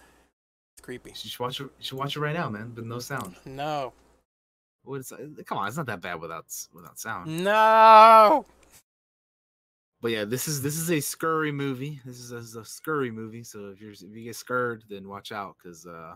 it's 0.75 0.81
creepy. 0.81 1.11
You 1.11 1.29
should 1.29 1.39
watch 1.39 1.59
it. 1.59 1.63
You 1.63 1.69
should 1.85 1.97
watch 1.97 2.15
it 2.15 2.19
right 2.19 2.33
now, 2.35 2.49
man, 2.49 2.73
But 2.75 2.85
no 2.85 2.99
sound. 2.99 3.35
No. 3.45 3.93
What 4.83 4.99
is? 4.99 5.13
Come 5.45 5.57
on, 5.57 5.67
it's 5.67 5.77
not 5.77 5.85
that 5.87 6.01
bad 6.01 6.19
without 6.19 6.45
without 6.73 6.99
sound. 6.99 7.43
No. 7.43 8.45
But 10.01 10.11
yeah, 10.11 10.25
this 10.25 10.47
is 10.47 10.61
this 10.61 10.77
is 10.77 10.91
a 10.91 10.99
scurry 10.99 11.51
movie. 11.51 12.01
This 12.05 12.19
is 12.19 12.31
a, 12.31 12.35
this 12.35 12.45
is 12.45 12.55
a 12.57 12.65
scurry 12.65 13.09
movie. 13.11 13.43
So 13.43 13.69
if 13.69 13.79
you're 13.79 13.91
if 13.91 14.01
you 14.01 14.23
get 14.25 14.35
scared, 14.35 14.83
then 14.89 15.07
watch 15.07 15.31
out, 15.31 15.55
because 15.61 15.85
uh, 15.85 16.15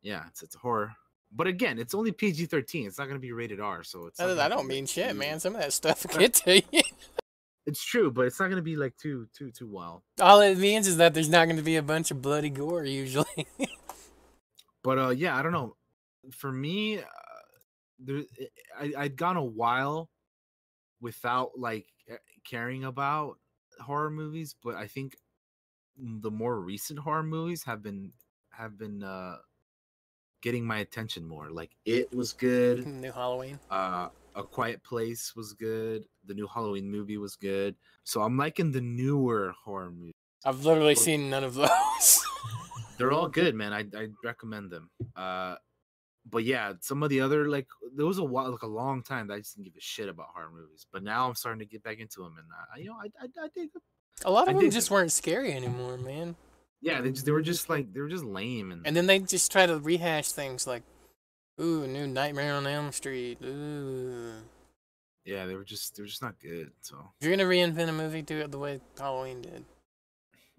yeah, 0.00 0.24
it's 0.28 0.42
it's 0.42 0.54
a 0.56 0.58
horror. 0.58 0.92
But 1.34 1.46
again, 1.46 1.78
it's 1.78 1.94
only 1.94 2.12
PG 2.12 2.46
thirteen. 2.46 2.86
It's 2.86 2.98
not 2.98 3.08
gonna 3.08 3.18
be 3.18 3.32
rated 3.32 3.60
R. 3.60 3.84
So 3.84 4.06
it's. 4.06 4.18
not 4.18 4.38
I 4.38 4.48
don't 4.48 4.66
mean 4.66 4.86
shit, 4.86 5.10
too- 5.10 5.18
man. 5.18 5.38
Some 5.38 5.54
of 5.54 5.60
that 5.60 5.74
stuff 5.74 6.06
get 6.18 6.34
to 6.34 6.62
you. 6.72 6.82
It's 7.66 7.84
true, 7.84 8.10
but 8.10 8.26
it's 8.26 8.40
not 8.40 8.48
gonna 8.48 8.62
be 8.62 8.76
like 8.76 8.96
too 8.96 9.28
too 9.36 9.50
too 9.50 9.66
wild. 9.68 10.02
All 10.20 10.40
it 10.40 10.56
means 10.56 10.86
is 10.88 10.96
that 10.96 11.12
there's 11.12 11.28
not 11.28 11.44
going 11.44 11.58
to 11.58 11.62
be 11.62 11.76
a 11.76 11.82
bunch 11.82 12.10
of 12.10 12.22
bloody 12.22 12.50
gore 12.50 12.84
usually. 12.84 13.46
But 14.82 14.98
uh, 14.98 15.10
yeah, 15.10 15.36
I 15.36 15.42
don't 15.42 15.52
know. 15.52 15.76
For 16.32 16.50
me, 16.50 16.98
uh, 16.98 17.02
there 18.04 18.22
I 18.78 18.92
I'd 18.96 19.16
gone 19.16 19.36
a 19.36 19.44
while 19.44 20.10
without 21.00 21.58
like 21.58 21.86
caring 22.44 22.84
about 22.84 23.38
horror 23.80 24.10
movies, 24.10 24.54
but 24.62 24.74
I 24.76 24.86
think 24.86 25.16
the 25.96 26.30
more 26.30 26.60
recent 26.60 26.98
horror 26.98 27.22
movies 27.22 27.62
have 27.64 27.82
been 27.82 28.12
have 28.50 28.78
been 28.78 29.02
uh 29.02 29.36
getting 30.42 30.64
my 30.64 30.78
attention 30.78 31.24
more. 31.26 31.50
Like 31.50 31.70
it 31.84 32.12
was 32.14 32.32
good. 32.32 32.86
New 32.86 33.12
Halloween. 33.12 33.58
Uh, 33.70 34.08
A 34.34 34.42
Quiet 34.42 34.82
Place 34.82 35.34
was 35.36 35.52
good. 35.52 36.04
The 36.26 36.34
new 36.34 36.48
Halloween 36.48 36.90
movie 36.90 37.18
was 37.18 37.36
good. 37.36 37.76
So 38.04 38.22
I'm 38.22 38.36
liking 38.36 38.72
the 38.72 38.80
newer 38.80 39.54
horror 39.64 39.90
movies. 39.92 40.14
I've 40.44 40.64
literally 40.64 40.96
seen 40.96 41.30
none 41.30 41.44
of 41.44 41.54
those. 41.54 42.20
They're 42.98 43.12
all 43.12 43.28
good, 43.28 43.54
man. 43.54 43.72
I 43.72 43.84
I 43.96 44.08
recommend 44.24 44.70
them. 44.70 44.90
Uh, 45.16 45.56
but 46.24 46.44
yeah, 46.44 46.74
some 46.80 47.02
of 47.02 47.10
the 47.10 47.20
other 47.20 47.48
like 47.48 47.66
there 47.96 48.06
was 48.06 48.18
a 48.18 48.24
while, 48.24 48.50
like 48.50 48.62
a 48.62 48.66
long 48.66 49.02
time 49.02 49.26
that 49.28 49.34
I 49.34 49.38
just 49.38 49.56
didn't 49.56 49.66
give 49.66 49.76
a 49.76 49.80
shit 49.80 50.08
about 50.08 50.28
horror 50.34 50.50
movies. 50.54 50.86
But 50.92 51.02
now 51.02 51.28
I'm 51.28 51.34
starting 51.34 51.58
to 51.60 51.66
get 51.66 51.82
back 51.82 51.98
into 51.98 52.20
them, 52.20 52.36
and 52.38 52.46
I, 52.74 52.78
you 52.78 52.86
know, 52.86 52.94
I 52.96 53.06
I, 53.20 53.44
I 53.44 53.48
dig 53.54 53.72
them. 53.72 53.82
a 54.24 54.30
lot 54.30 54.48
I 54.48 54.52
of 54.52 54.60
them 54.60 54.70
just 54.70 54.88
them. 54.88 54.94
weren't 54.96 55.12
scary 55.12 55.52
anymore, 55.52 55.96
man. 55.98 56.36
Yeah, 56.80 57.00
they 57.00 57.10
just, 57.12 57.24
they 57.26 57.32
were 57.32 57.42
just 57.42 57.68
like 57.70 57.92
they 57.92 58.00
were 58.00 58.08
just 58.08 58.24
lame 58.24 58.72
and, 58.72 58.86
And 58.86 58.96
then 58.96 59.06
they 59.06 59.20
just 59.20 59.52
try 59.52 59.66
to 59.66 59.78
rehash 59.78 60.32
things 60.32 60.66
like, 60.66 60.82
ooh, 61.60 61.86
new 61.86 62.06
Nightmare 62.08 62.54
on 62.54 62.66
Elm 62.66 62.90
Street. 62.92 63.38
Ooh. 63.44 64.32
yeah, 65.24 65.46
they 65.46 65.54
were 65.54 65.62
just 65.64 65.94
they 65.96 66.02
were 66.02 66.08
just 66.08 66.22
not 66.22 66.40
good. 66.40 66.72
So 66.80 66.96
If 67.20 67.26
you're 67.28 67.36
gonna 67.36 67.48
reinvent 67.48 67.88
a 67.88 67.92
movie, 67.92 68.22
do 68.22 68.38
it 68.40 68.50
the 68.50 68.58
way 68.58 68.80
Halloween 68.98 69.42
did. 69.42 69.64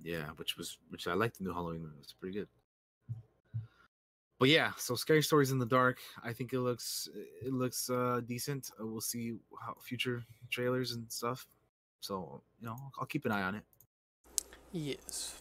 yeah, 0.01 0.27
which 0.37 0.55
was 0.57 0.77
which 0.89 1.07
I 1.07 1.13
liked 1.13 1.37
the 1.39 1.43
new 1.43 1.53
Halloween 1.53 1.81
movie. 1.81 1.97
It's 1.99 2.13
pretty 2.13 2.37
good. 2.39 2.47
But 4.43 4.49
yeah, 4.49 4.71
so 4.75 4.95
scary 4.95 5.23
stories 5.23 5.51
in 5.51 5.57
the 5.57 5.65
dark. 5.65 5.99
I 6.21 6.33
think 6.33 6.51
it 6.51 6.59
looks 6.59 7.07
it 7.41 7.53
looks 7.53 7.89
uh 7.89 8.19
decent. 8.27 8.71
Uh, 8.77 8.85
we'll 8.85 8.99
see 8.99 9.37
how 9.65 9.77
future 9.79 10.21
trailers 10.49 10.91
and 10.91 11.09
stuff. 11.09 11.47
So 12.01 12.41
you 12.59 12.67
know, 12.67 12.75
I'll 12.99 13.05
keep 13.05 13.23
an 13.23 13.31
eye 13.31 13.43
on 13.43 13.55
it. 13.55 13.63
Yes. 14.73 15.39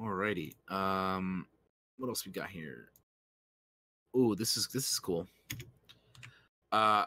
Alrighty. 0.00 0.54
Um, 0.72 1.46
what 1.98 2.08
else 2.08 2.24
we 2.24 2.32
got 2.32 2.48
here? 2.48 2.88
Oh, 4.14 4.34
this 4.34 4.56
is 4.56 4.68
this 4.68 4.90
is 4.90 4.98
cool. 4.98 5.26
Uh, 6.72 7.04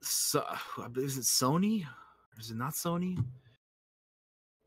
so 0.00 0.42
is 0.96 1.18
it 1.18 1.24
Sony? 1.24 1.84
Or 1.84 2.40
is 2.40 2.50
it 2.50 2.56
not 2.56 2.72
Sony? 2.72 3.22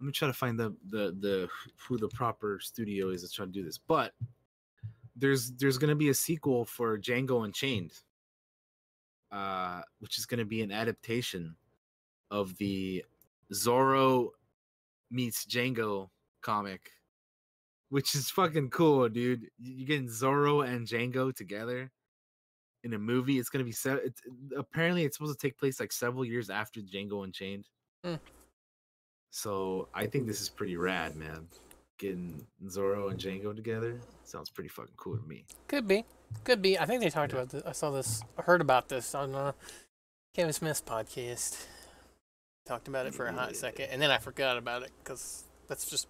Let 0.03 0.07
me 0.07 0.11
try 0.11 0.27
to 0.27 0.33
find 0.33 0.59
the 0.59 0.75
the 0.89 1.15
the 1.17 1.49
who 1.77 1.97
the 1.97 2.09
proper 2.09 2.59
studio 2.61 3.07
is 3.07 3.21
that's 3.21 3.31
trying 3.31 3.53
to 3.53 3.57
do 3.57 3.63
this. 3.63 3.77
But 3.77 4.11
there's 5.15 5.53
there's 5.53 5.77
gonna 5.77 5.95
be 5.95 6.09
a 6.09 6.13
sequel 6.13 6.65
for 6.65 6.97
Django 6.99 7.45
Unchained, 7.45 7.93
uh, 9.31 9.81
which 9.99 10.17
is 10.17 10.25
gonna 10.25 10.43
be 10.43 10.61
an 10.61 10.73
adaptation 10.73 11.55
of 12.31 12.53
the 12.57 13.05
Zorro 13.53 14.31
meets 15.09 15.45
Django 15.45 16.09
comic, 16.41 16.91
which 17.87 18.13
is 18.13 18.29
fucking 18.29 18.71
cool, 18.71 19.07
dude. 19.07 19.49
You're 19.57 19.87
getting 19.87 20.09
Zorro 20.09 20.67
and 20.67 20.85
Django 20.85 21.33
together 21.33 21.93
in 22.83 22.93
a 22.93 22.99
movie. 22.99 23.39
It's 23.39 23.47
gonna 23.47 23.63
be 23.63 23.71
se- 23.71 24.01
it's, 24.03 24.21
apparently 24.57 25.05
it's 25.05 25.15
supposed 25.15 25.39
to 25.39 25.47
take 25.47 25.57
place 25.57 25.79
like 25.79 25.93
several 25.93 26.25
years 26.25 26.49
after 26.49 26.81
Django 26.81 27.23
Unchained. 27.23 27.69
Hmm. 28.03 28.15
So 29.35 29.87
I 29.95 30.05
think 30.05 30.27
this 30.27 30.41
is 30.41 30.47
pretty 30.47 30.77
rad, 30.77 31.15
man. 31.15 31.47
Getting 31.97 32.45
Zorro 32.67 33.09
and 33.09 33.19
Django 33.19 33.55
together 33.55 33.99
sounds 34.23 34.51
pretty 34.51 34.69
fucking 34.69 34.93
cool 34.95 35.17
to 35.17 35.27
me. 35.27 35.43
Could 35.67 35.87
be. 35.87 36.05
Could 36.43 36.61
be. 36.61 36.77
I 36.77 36.85
think 36.85 37.01
they 37.01 37.09
talked 37.09 37.33
about 37.33 37.49
this. 37.49 37.63
I 37.65 37.71
saw 37.71 37.89
this. 37.89 38.21
I 38.37 38.43
heard 38.43 38.61
about 38.61 38.89
this 38.89 39.15
on 39.15 39.33
uh, 39.33 39.53
Kevin 40.35 40.53
Smith's 40.53 40.83
podcast. 40.83 41.65
Talked 42.67 42.87
about 42.87 43.07
it 43.07 43.15
for 43.15 43.25
a 43.25 43.33
hot 43.33 43.55
second, 43.55 43.85
and 43.85 43.99
then 43.99 44.11
I 44.11 44.19
forgot 44.19 44.57
about 44.57 44.83
it 44.83 44.91
because 45.03 45.45
that's 45.67 45.89
just 45.89 46.07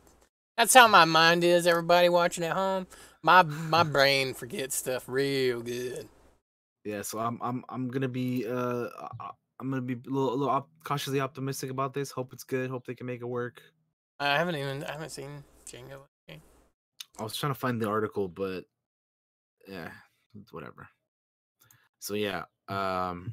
that's 0.58 0.74
how 0.74 0.90
my 0.90 1.06
mind 1.06 1.46
is. 1.46 1.66
Everybody 1.66 2.10
watching 2.10 2.44
at 2.44 2.52
home, 2.52 2.88
my 3.22 3.44
my 3.44 3.84
brain 3.96 4.34
forgets 4.34 4.76
stuff 4.76 5.06
real 5.08 5.62
good. 5.62 6.10
Yeah, 6.84 7.04
so 7.04 7.20
I'm 7.20 7.40
I'm 7.42 7.64
I'm 7.70 7.88
gonna 7.88 8.10
be 8.10 8.46
uh 8.46 8.90
I'm 9.64 9.70
gonna 9.70 9.82
be 9.82 9.94
a 9.94 10.10
little, 10.10 10.34
a 10.34 10.36
little 10.36 10.50
op- 10.50 10.70
cautiously 10.84 11.22
optimistic 11.22 11.70
about 11.70 11.94
this. 11.94 12.12
Hope 12.12 12.34
it's 12.34 12.44
good. 12.44 12.70
Hope 12.70 12.86
they 12.86 12.96
can 12.96 13.08
make 13.08 13.22
it 13.22 13.26
work. 13.26 13.62
I 14.20 14.38
haven't 14.38 14.58
even 14.58 14.84
I 14.84 14.92
haven't 14.92 15.12
seen 15.12 15.44
Django. 15.66 16.02
I 17.20 17.24
was 17.24 17.38
trying 17.38 17.54
to 17.54 17.60
find 17.60 17.80
the 17.80 17.88
article, 17.88 18.28
but 18.28 18.66
yeah, 19.68 19.92
it's 20.40 20.52
whatever. 20.52 20.90
So 22.00 22.16
yeah, 22.16 22.44
um 22.68 23.32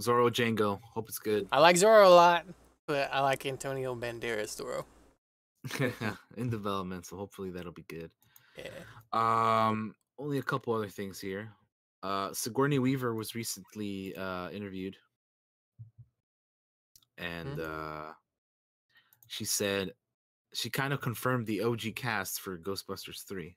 Zorro 0.00 0.28
Django. 0.28 0.80
Hope 0.82 1.08
it's 1.08 1.20
good. 1.20 1.46
I 1.52 1.60
like 1.60 1.76
Zorro 1.76 2.06
a 2.06 2.08
lot, 2.08 2.46
but 2.88 3.10
I 3.12 3.20
like 3.20 3.46
Antonio 3.46 3.94
Banderas 3.94 4.60
Zorro. 4.60 4.84
In 6.36 6.50
development, 6.50 7.06
so 7.06 7.16
hopefully 7.16 7.50
that'll 7.50 7.72
be 7.72 7.84
good. 7.88 8.10
Yeah. 8.58 8.70
Um, 9.12 9.94
only 10.18 10.38
a 10.38 10.42
couple 10.42 10.74
other 10.74 10.88
things 10.88 11.20
here. 11.20 11.52
Uh, 12.02 12.32
Sigourney 12.32 12.78
Weaver 12.80 13.14
was 13.14 13.34
recently 13.34 14.16
uh 14.16 14.50
interviewed, 14.50 14.96
and 17.18 17.60
uh, 17.60 18.12
she 19.26 19.44
said 19.44 19.92
she 20.52 20.70
kind 20.70 20.92
of 20.92 21.00
confirmed 21.00 21.46
the 21.46 21.62
OG 21.62 21.94
cast 21.96 22.40
for 22.40 22.58
Ghostbusters 22.58 23.26
three. 23.26 23.56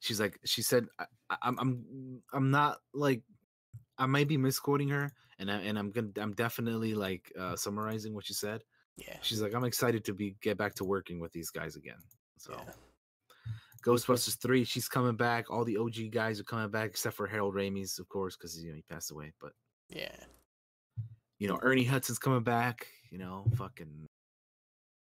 She's 0.00 0.20
like, 0.20 0.38
she 0.44 0.62
said, 0.62 0.86
I, 0.98 1.04
I, 1.30 1.36
I'm, 1.42 1.58
I'm, 1.58 2.22
I'm 2.32 2.50
not 2.50 2.78
like 2.94 3.22
I 3.98 4.06
might 4.06 4.28
be 4.28 4.36
misquoting 4.36 4.88
her, 4.90 5.12
and 5.38 5.50
I 5.50 5.56
and 5.56 5.78
I'm 5.78 5.90
gonna 5.90 6.10
I'm 6.18 6.34
definitely 6.34 6.94
like 6.94 7.32
uh, 7.38 7.56
summarizing 7.56 8.14
what 8.14 8.26
she 8.26 8.34
said. 8.34 8.62
Yeah. 8.96 9.16
She's 9.22 9.42
like, 9.42 9.54
I'm 9.54 9.64
excited 9.64 10.04
to 10.06 10.14
be 10.14 10.36
get 10.42 10.56
back 10.56 10.74
to 10.76 10.84
working 10.84 11.20
with 11.20 11.32
these 11.32 11.50
guys 11.50 11.76
again. 11.76 11.98
So 12.38 12.52
Yeah. 12.52 12.72
Ghostbusters 13.84 14.40
three, 14.40 14.64
she's 14.64 14.88
coming 14.88 15.16
back. 15.16 15.50
All 15.50 15.64
the 15.64 15.76
OG 15.76 16.10
guys 16.10 16.40
are 16.40 16.44
coming 16.44 16.70
back, 16.70 16.90
except 16.90 17.16
for 17.16 17.26
Harold 17.26 17.54
Ramis, 17.54 18.00
of 18.00 18.08
course, 18.08 18.36
because 18.36 18.58
you 18.62 18.70
know 18.70 18.76
he 18.76 18.82
passed 18.82 19.10
away. 19.10 19.32
But 19.40 19.52
Yeah. 19.88 20.16
You 21.38 21.48
know 21.48 21.58
Ernie 21.62 21.84
Hudson's 21.84 22.18
coming 22.18 22.42
back. 22.42 22.86
You 23.10 23.18
know, 23.18 23.44
fucking 23.56 24.06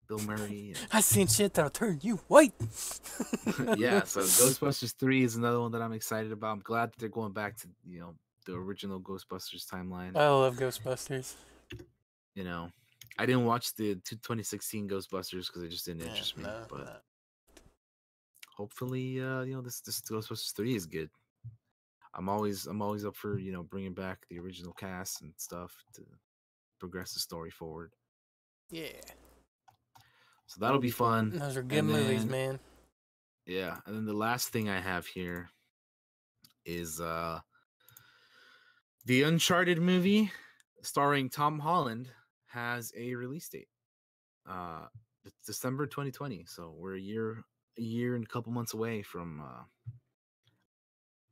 Bill 0.09 0.19
Murray. 0.21 0.75
and- 0.77 0.87
I 0.93 1.01
seen 1.01 1.27
shit 1.29 1.55
that'll 1.55 1.71
turn 1.71 2.01
you 2.03 2.17
white. 2.29 2.53
yeah, 3.77 4.03
so 4.05 4.21
Ghostbusters 4.41 4.95
3 4.99 5.23
is 5.25 5.37
another 5.37 5.61
one 5.61 5.73
that 5.73 5.83
I'm 5.83 5.93
excited 5.93 6.33
about. 6.33 6.53
I'm 6.53 6.61
glad 6.61 6.91
that 6.93 6.99
they're 6.99 7.09
going 7.09 7.33
back 7.33 7.57
to, 7.59 7.69
you 7.89 8.01
know, 8.01 8.15
the 8.45 8.55
original 8.55 9.01
Ghostbusters 9.01 9.67
timeline. 9.67 10.17
I 10.17 10.29
love 10.29 10.57
Ghostbusters. 10.57 11.35
you 12.35 12.45
know, 12.45 12.71
I 13.19 13.25
didn't 13.27 13.45
watch 13.47 13.75
the 13.75 13.95
two- 13.97 14.17
2016 14.17 14.89
Ghostbusters 14.89 15.47
because 15.47 15.63
it 15.63 15.71
just 15.71 15.87
didn't 15.87 16.03
Yeah, 16.03 16.09
interest 16.11 16.37
me. 16.37 16.43
no, 16.45 16.67
but 16.69 16.79
no. 16.85 16.97
hopefully, 18.57 19.21
uh, 19.21 19.43
you 19.43 19.55
know, 19.55 19.63
this 19.63 19.81
this 19.81 20.01
Ghostbusters 20.03 20.55
3 20.55 20.75
is 20.75 20.87
good. 20.87 21.11
I'm 22.17 22.29
always 22.29 22.67
I'm 22.67 22.81
always 22.83 23.05
up 23.05 23.15
for, 23.17 23.39
you 23.39 23.53
know, 23.53 23.63
bringing 23.63 23.95
back 23.95 24.21
the 24.31 24.39
original 24.39 24.73
cast 24.73 25.23
and 25.23 25.33
stuff 25.37 25.73
to 25.95 26.03
progress 26.81 27.13
the 27.15 27.21
story 27.21 27.51
forward. 27.51 27.93
Yeah. 28.71 28.89
So 30.47 30.61
that'll 30.61 30.81
be 30.81 30.91
fun. 30.91 31.31
Those 31.31 31.57
are 31.57 31.63
good 31.63 31.79
And 31.81 31.89
movies, 31.89 32.23
then- 32.23 32.31
man. 32.31 32.61
Yeah, 33.47 33.77
and 33.87 33.95
then 33.95 34.07
the 34.07 34.13
last 34.13 34.49
thing 34.49 34.69
I 34.69 34.81
have 34.81 35.07
here 35.07 35.51
is 36.65 37.01
uh 37.01 37.41
the 39.05 39.23
Uncharted 39.23 39.79
movie 39.81 40.33
starring 40.83 41.31
Tom 41.31 41.61
Holland 41.61 42.09
has 42.47 42.93
a 42.97 43.15
release 43.15 43.49
date. 43.49 43.69
Uh 44.49 44.87
it's 45.25 45.47
December 45.47 45.87
2020. 45.87 46.45
So 46.49 46.75
we're 46.77 46.97
a 46.97 47.01
year 47.01 47.45
a 47.79 47.83
year 47.83 48.15
and 48.17 48.25
a 48.25 48.29
couple 48.29 48.53
months 48.53 48.75
away 48.75 49.03
from 49.03 49.41
uh 49.41 49.63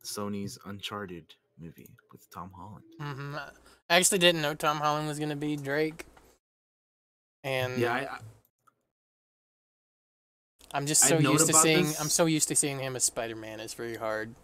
Sony's 0.04 0.58
Uncharted 0.66 1.34
movie 1.58 1.90
with 2.12 2.28
Tom 2.30 2.50
Holland. 2.56 2.84
Mm-hmm. 3.00 3.36
I 3.90 3.96
actually 3.96 4.18
didn't 4.18 4.42
know 4.42 4.54
Tom 4.54 4.78
Holland 4.78 5.08
was 5.08 5.18
gonna 5.18 5.36
be 5.36 5.56
Drake. 5.56 6.06
And 7.42 7.78
Yeah, 7.78 7.92
I, 7.92 8.18
I'm 10.72 10.86
just 10.86 11.02
so 11.02 11.18
used 11.18 11.46
to 11.46 11.52
seeing. 11.52 11.84
this. 11.84 12.00
I'm 12.00 12.08
so 12.08 12.26
used 12.26 12.48
to 12.48 12.56
seeing 12.56 12.78
him 12.78 12.96
as 12.96 13.04
Spider 13.04 13.36
Man. 13.36 13.60
It's 13.60 13.74
very 13.74 13.96
hard. 13.96 14.34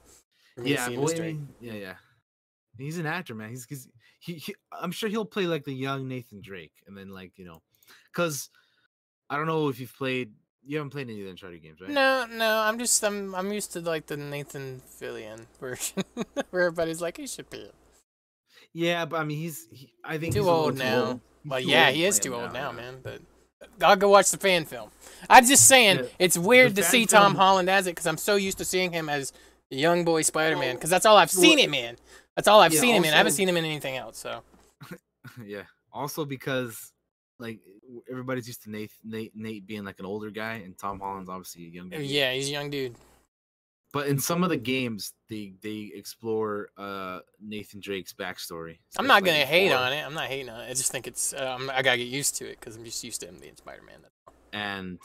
For 0.55 0.61
me 0.63 0.71
to 0.71 0.75
yeah, 0.75 0.89
boy, 0.91 1.05
as 1.05 1.13
I 1.13 1.17
Drake. 1.17 1.35
mean, 1.37 1.49
yeah, 1.61 1.73
yeah. 1.73 1.95
He's 2.79 2.99
an 2.99 3.07
actor, 3.07 3.35
man. 3.35 3.51
He's, 3.51 3.65
he's 3.65 3.89
he, 4.21 4.35
he. 4.35 4.55
I'm 4.73 4.93
sure 4.93 5.09
he'll 5.09 5.25
play 5.25 5.47
like 5.47 5.65
the 5.65 5.75
young 5.75 6.07
Nathan 6.09 6.41
Drake, 6.43 6.73
and 6.87 6.97
then 6.97 7.09
like 7.09 7.33
you 7.37 7.45
know, 7.47 7.63
because 8.13 8.49
I 9.29 9.37
don't 9.37 9.47
know 9.47 9.69
if 9.69 9.81
you've 9.81 9.95
played. 9.97 10.33
You 10.63 10.77
haven't 10.77 10.91
played 10.91 11.09
any 11.09 11.19
of 11.21 11.25
the 11.25 11.31
Uncharted 11.31 11.63
games, 11.63 11.81
right? 11.81 11.91
No, 11.91 12.27
no, 12.31 12.59
I'm 12.59 12.79
just 12.79 13.03
I'm 13.03 13.35
I'm 13.35 13.53
used 13.53 13.73
to 13.73 13.81
like 13.81 14.07
the 14.07 14.17
Nathan 14.17 14.83
Fillion 15.01 15.47
version, 15.61 16.05
where 16.51 16.65
everybody's 16.65 17.01
like 17.01 17.17
he 17.17 17.27
should 17.27 17.49
be. 17.51 17.71
Yeah, 18.73 19.05
but 19.05 19.21
I 19.21 19.25
mean, 19.25 19.39
he's. 19.39 19.67
He, 19.71 19.93
I 20.05 20.19
think 20.19 20.35
Too 20.35 20.41
he's 20.41 20.47
a 20.47 20.51
little 20.51 20.65
old 20.67 20.79
now. 20.79 21.21
He's 21.45 21.51
Well, 21.51 21.61
too 21.61 21.69
yeah, 21.69 21.87
old 21.87 21.95
he 21.97 22.05
is 22.05 22.19
too 22.19 22.35
old 22.35 22.53
now, 22.53 22.71
yeah. 22.71 22.77
man. 22.77 23.01
But 23.03 23.21
I'll 23.83 23.97
go 23.97 24.09
watch 24.09 24.31
the 24.31 24.37
fan 24.39 24.65
film. 24.65 24.91
I'm 25.29 25.45
just 25.45 25.67
saying 25.67 25.99
Yeah, 25.99 26.05
it's 26.19 26.39
weird 26.39 26.75
the 26.77 26.83
to 26.83 26.89
see 26.89 27.07
Tom 27.07 27.35
Holland 27.35 27.69
as 27.69 27.87
it 27.87 27.93
because 27.93 28.07
I'm 28.07 28.17
so 28.19 28.37
used 28.37 28.59
to 28.59 28.65
seeing 28.65 28.93
him 28.93 29.09
as 29.09 29.33
the 29.71 29.77
young 29.77 30.05
boy 30.05 30.23
Spider 30.23 30.57
Man 30.57 30.75
because 30.77 30.91
that's 30.91 31.07
all 31.07 31.17
I've 31.17 31.33
well, 31.35 31.43
seen 31.43 31.59
him 31.59 31.75
in. 31.75 31.97
That's 32.37 32.49
all 32.49 32.61
I've 32.61 32.73
yeah, 32.73 32.81
seen 32.81 32.95
him 32.95 33.05
in. 33.05 33.13
I 33.13 33.17
haven't 33.17 33.33
seen 33.33 33.49
him 33.49 33.57
in 33.57 33.65
anything 33.65 33.97
else. 33.97 34.19
So 34.19 34.43
yeah. 35.45 35.63
Also 35.93 36.25
because 36.25 36.93
like 37.39 37.61
everybody's 38.11 38.47
used 38.47 38.63
to 38.65 38.71
Nate, 38.71 38.93
Nate, 39.05 39.33
Nate 39.35 39.67
being 39.67 39.85
like 39.85 39.99
an 39.99 40.07
older 40.07 40.31
guy, 40.31 40.55
and 40.65 40.77
Tom 40.77 41.01
Holland's 41.01 41.29
obviously 41.29 41.67
a 41.67 41.69
young. 41.69 41.89
dude. 41.89 42.03
yeah, 42.03 42.33
he's 42.33 42.49
a 42.49 42.53
young 42.53 42.71
dude. 42.71 42.95
But 43.93 44.07
in 44.07 44.21
some 44.21 44.45
of 44.45 44.51
the 44.51 44.57
games, 44.57 45.15
they 45.29 45.55
they 45.63 45.91
explore 45.95 46.69
uh 46.77 47.21
Nathan 47.41 47.81
Drake's 47.81 48.13
backstory. 48.13 48.79
I'm 48.97 49.09
not 49.09 49.25
gonna 49.25 49.45
hate 49.45 49.73
on 49.73 49.93
it. 49.93 50.07
I'm 50.07 50.15
not 50.15 50.27
hating 50.27 50.49
on 50.49 50.61
it. 50.61 50.71
I 50.71 50.75
just 50.75 50.93
think 50.93 51.09
it's 51.09 51.35
um, 51.35 51.71
I 51.75 51.83
gotta 51.83 51.99
get 51.99 52.07
used 52.07 52.37
to 52.37 52.45
it 52.49 52.61
because 52.61 52.77
I'm 52.77 52.85
just 52.85 53.03
used 53.03 53.21
to 53.23 53.29
him 53.29 53.39
being 53.41 53.57
Spider 53.57 53.83
Man. 53.83 54.01
and 54.53 54.99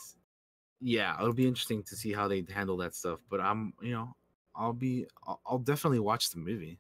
yeah, 0.82 1.16
it'll 1.20 1.34
be 1.34 1.48
interesting 1.48 1.82
to 1.84 1.96
see 1.96 2.14
how 2.14 2.28
they 2.28 2.46
handle 2.54 2.78
that 2.78 2.94
stuff. 2.94 3.20
But 3.30 3.42
I'm, 3.42 3.74
you 3.82 3.92
know, 3.94 4.16
I'll 4.56 4.74
be, 4.74 5.08
I'll, 5.26 5.42
I'll 5.46 5.58
definitely 5.58 6.00
watch 6.00 6.30
the 6.30 6.38
movie. 6.38 6.80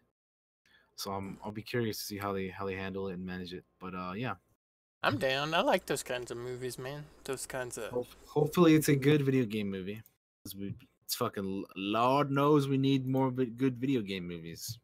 So 0.95 1.11
I'm, 1.11 1.39
I'll 1.43 1.51
be 1.51 1.63
curious 1.63 1.97
to 1.97 2.03
see 2.03 2.17
how 2.17 2.31
they 2.31 2.49
how 2.49 2.65
they 2.65 2.75
handle 2.75 3.07
it 3.07 3.13
and 3.13 3.25
manage 3.25 3.53
it. 3.53 3.63
But 3.81 3.95
uh, 3.95 4.13
yeah, 4.15 4.35
I'm 5.05 5.19
down. 5.19 5.53
I 5.53 5.61
like 5.61 5.85
those 5.85 6.01
kinds 6.01 6.31
of 6.31 6.37
movies, 6.37 6.79
man. 6.79 7.05
Those 7.25 7.45
kinds 7.45 7.77
of. 7.77 8.07
Hopefully 8.25 8.73
it's 8.73 8.89
a 8.89 8.95
good 8.95 9.21
video 9.21 9.45
game 9.45 9.69
movie. 9.69 10.01
it's 10.43 11.13
fucking 11.15 11.63
Lord 11.75 12.31
knows 12.31 12.67
we 12.67 12.79
need 12.79 13.05
more 13.05 13.29
good 13.29 13.77
video 13.77 14.01
game 14.01 14.27
movies. 14.27 14.79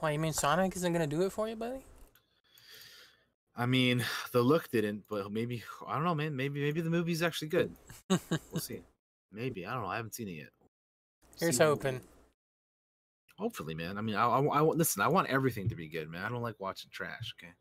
Why 0.00 0.10
you 0.10 0.18
mean 0.18 0.32
Sonic 0.32 0.74
isn't 0.74 0.92
gonna 0.92 1.06
do 1.06 1.22
it 1.22 1.30
for 1.30 1.48
you, 1.48 1.54
buddy? 1.54 1.84
I 3.54 3.66
mean, 3.66 4.04
the 4.32 4.42
look 4.42 4.68
didn't, 4.72 5.04
but 5.08 5.30
maybe 5.30 5.62
I 5.86 5.94
don't 5.94 6.04
know, 6.04 6.16
man. 6.16 6.34
Maybe 6.34 6.60
maybe 6.60 6.80
the 6.80 6.90
movie's 6.90 7.22
actually 7.22 7.48
good. 7.48 7.72
We'll 8.50 8.60
see. 8.60 8.80
Maybe 9.30 9.64
I 9.64 9.72
don't 9.72 9.84
know. 9.84 9.88
I 9.88 9.96
haven't 9.96 10.16
seen 10.16 10.26
it 10.26 10.32
yet. 10.32 10.50
Here's 11.38 11.58
See 11.58 11.62
hoping. 11.62 12.00
Hopefully, 13.38 13.76
man. 13.76 13.98
I 13.98 14.00
mean, 14.00 14.16
I, 14.16 14.26
I, 14.26 14.40
I 14.40 14.62
want 14.62 14.78
listen. 14.78 15.00
I 15.00 15.06
want 15.06 15.30
everything 15.30 15.68
to 15.68 15.76
be 15.76 15.88
good, 15.88 16.10
man. 16.10 16.24
I 16.24 16.28
don't 16.28 16.42
like 16.42 16.58
watching 16.58 16.90
trash. 16.92 17.32
Okay. 17.38 17.52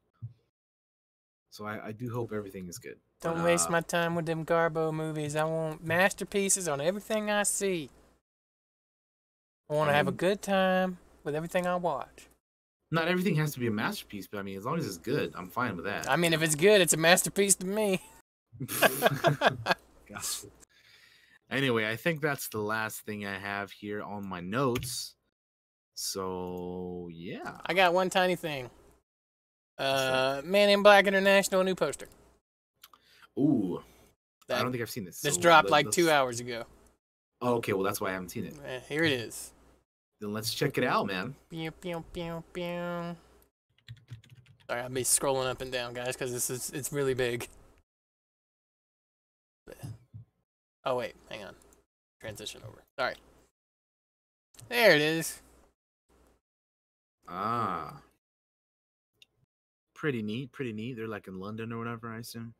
So 1.53 1.67
I, 1.67 1.89
I 1.89 1.91
do 1.91 2.09
hope 2.09 2.33
everything 2.33 2.67
is 2.67 2.79
good. 2.79 2.97
Don't 3.21 3.35
But, 3.35 3.45
waste 3.45 3.67
uh, 3.67 3.73
my 3.73 3.81
time 3.81 4.15
with 4.15 4.25
them 4.25 4.43
Garbo 4.43 4.91
movies. 4.91 5.35
I 5.35 5.43
want 5.43 5.85
masterpieces 5.85 6.67
on 6.67 6.81
everything 6.81 7.29
I 7.29 7.43
see. 7.43 7.91
I 9.69 9.75
want 9.75 9.91
to 9.91 9.93
have 9.93 10.07
a 10.07 10.11
good 10.11 10.41
time 10.41 10.97
with 11.23 11.35
everything 11.35 11.67
I 11.67 11.75
watch. 11.75 12.27
Not 12.89 13.07
everything 13.07 13.35
has 13.35 13.53
to 13.53 13.59
be 13.59 13.67
a 13.67 13.71
masterpiece, 13.71 14.25
but 14.25 14.39
I 14.39 14.41
mean, 14.41 14.57
as 14.57 14.65
long 14.65 14.79
as 14.79 14.87
it's 14.87 14.97
good, 14.97 15.31
I'm 15.37 15.47
fine 15.47 15.75
with 15.75 15.85
that. 15.85 16.09
I 16.09 16.15
mean, 16.15 16.33
if 16.33 16.41
it's 16.41 16.55
good, 16.55 16.81
it's 16.81 16.93
a 16.93 16.97
masterpiece 16.97 17.53
to 17.57 17.67
me. 17.67 18.01
Anyway, 21.51 21.87
I 21.87 21.95
think 21.97 22.19
that's 22.19 22.47
the 22.47 22.61
last 22.61 23.01
thing 23.01 23.27
I 23.27 23.37
have 23.37 23.69
here 23.71 24.01
on 24.01 24.27
my 24.27 24.39
notes. 24.39 25.13
So 25.93 27.09
yeah, 27.11 27.57
I 27.63 27.75
got 27.75 27.93
one 27.93 28.09
tiny 28.09 28.35
thing. 28.35 28.71
Uh, 29.77 30.41
Man 30.45 30.69
in 30.69 30.83
Black 30.83 31.07
International 31.07 31.63
new 31.63 31.75
poster. 31.75 32.07
ooh, 33.39 33.81
I 34.49 34.61
don't 34.61 34.71
think 34.71 34.81
I've 34.83 34.89
seen 34.89 35.05
this. 35.05 35.19
this 35.21 35.35
so 35.35 35.41
dropped 35.41 35.69
like 35.69 35.89
two 35.91 36.05
let's- 36.05 36.13
hours 36.13 36.39
ago. 36.39 36.63
Oh, 37.41 37.55
okay, 37.55 37.73
well 37.73 37.83
that's 37.83 37.99
why 37.99 38.09
I 38.09 38.13
haven't 38.13 38.29
seen 38.29 38.45
it. 38.45 38.55
Eh, 38.65 38.79
here 38.87 39.03
it 39.03 39.11
is. 39.11 39.51
Then 40.21 40.31
let's 40.31 40.53
check 40.53 40.77
it 40.77 40.85
out, 40.85 41.07
man. 41.07 41.35
Pew, 41.49 41.69
pew, 41.71 42.01
pew, 42.13 42.41
pew. 42.53 42.63
Sorry, 42.63 43.15
I'll 44.81 44.87
be 44.89 45.03
scrolling 45.03 45.49
up 45.49 45.59
and 45.59 45.69
down, 45.69 45.93
guys, 45.93 46.15
because 46.15 46.31
this 46.31 46.49
is 46.49 46.69
it's 46.69 46.93
really 46.93 47.13
big. 47.13 47.49
Oh 50.85 50.97
wait, 50.97 51.15
hang 51.29 51.45
on. 51.45 51.55
Transition 52.19 52.59
over. 52.67 52.83
Sorry. 52.99 53.15
There 54.67 54.93
it 54.93 55.01
is. 55.01 55.41
Ah, 57.27 58.01
pretty 60.03 60.21
neat, 60.21 60.51
pretty 60.51 60.73
neat. 60.73 60.97
They're 60.97 61.07
like 61.07 61.29
in 61.29 61.39
London 61.39 61.71
or 61.71 61.77
whatever, 61.77 62.11
I 62.13 62.17
assume. 62.19 62.53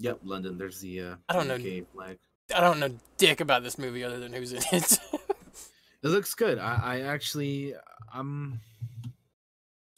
Yep, 0.00 0.18
London. 0.24 0.58
There's 0.58 0.78
the 0.78 1.00
uh, 1.00 1.14
I 1.26 1.32
don't 1.32 1.48
know. 1.48 1.56
Flag. 1.94 2.18
I 2.54 2.60
don't 2.60 2.78
know 2.78 2.90
dick 3.16 3.40
about 3.40 3.62
this 3.62 3.78
movie 3.78 4.04
other 4.04 4.20
than 4.20 4.34
who's 4.34 4.52
in 4.52 4.60
it. 4.70 4.98
It 6.02 6.08
looks 6.08 6.34
good. 6.34 6.58
I, 6.58 6.80
I 6.82 7.00
actually, 7.00 7.74
I'm. 8.12 8.60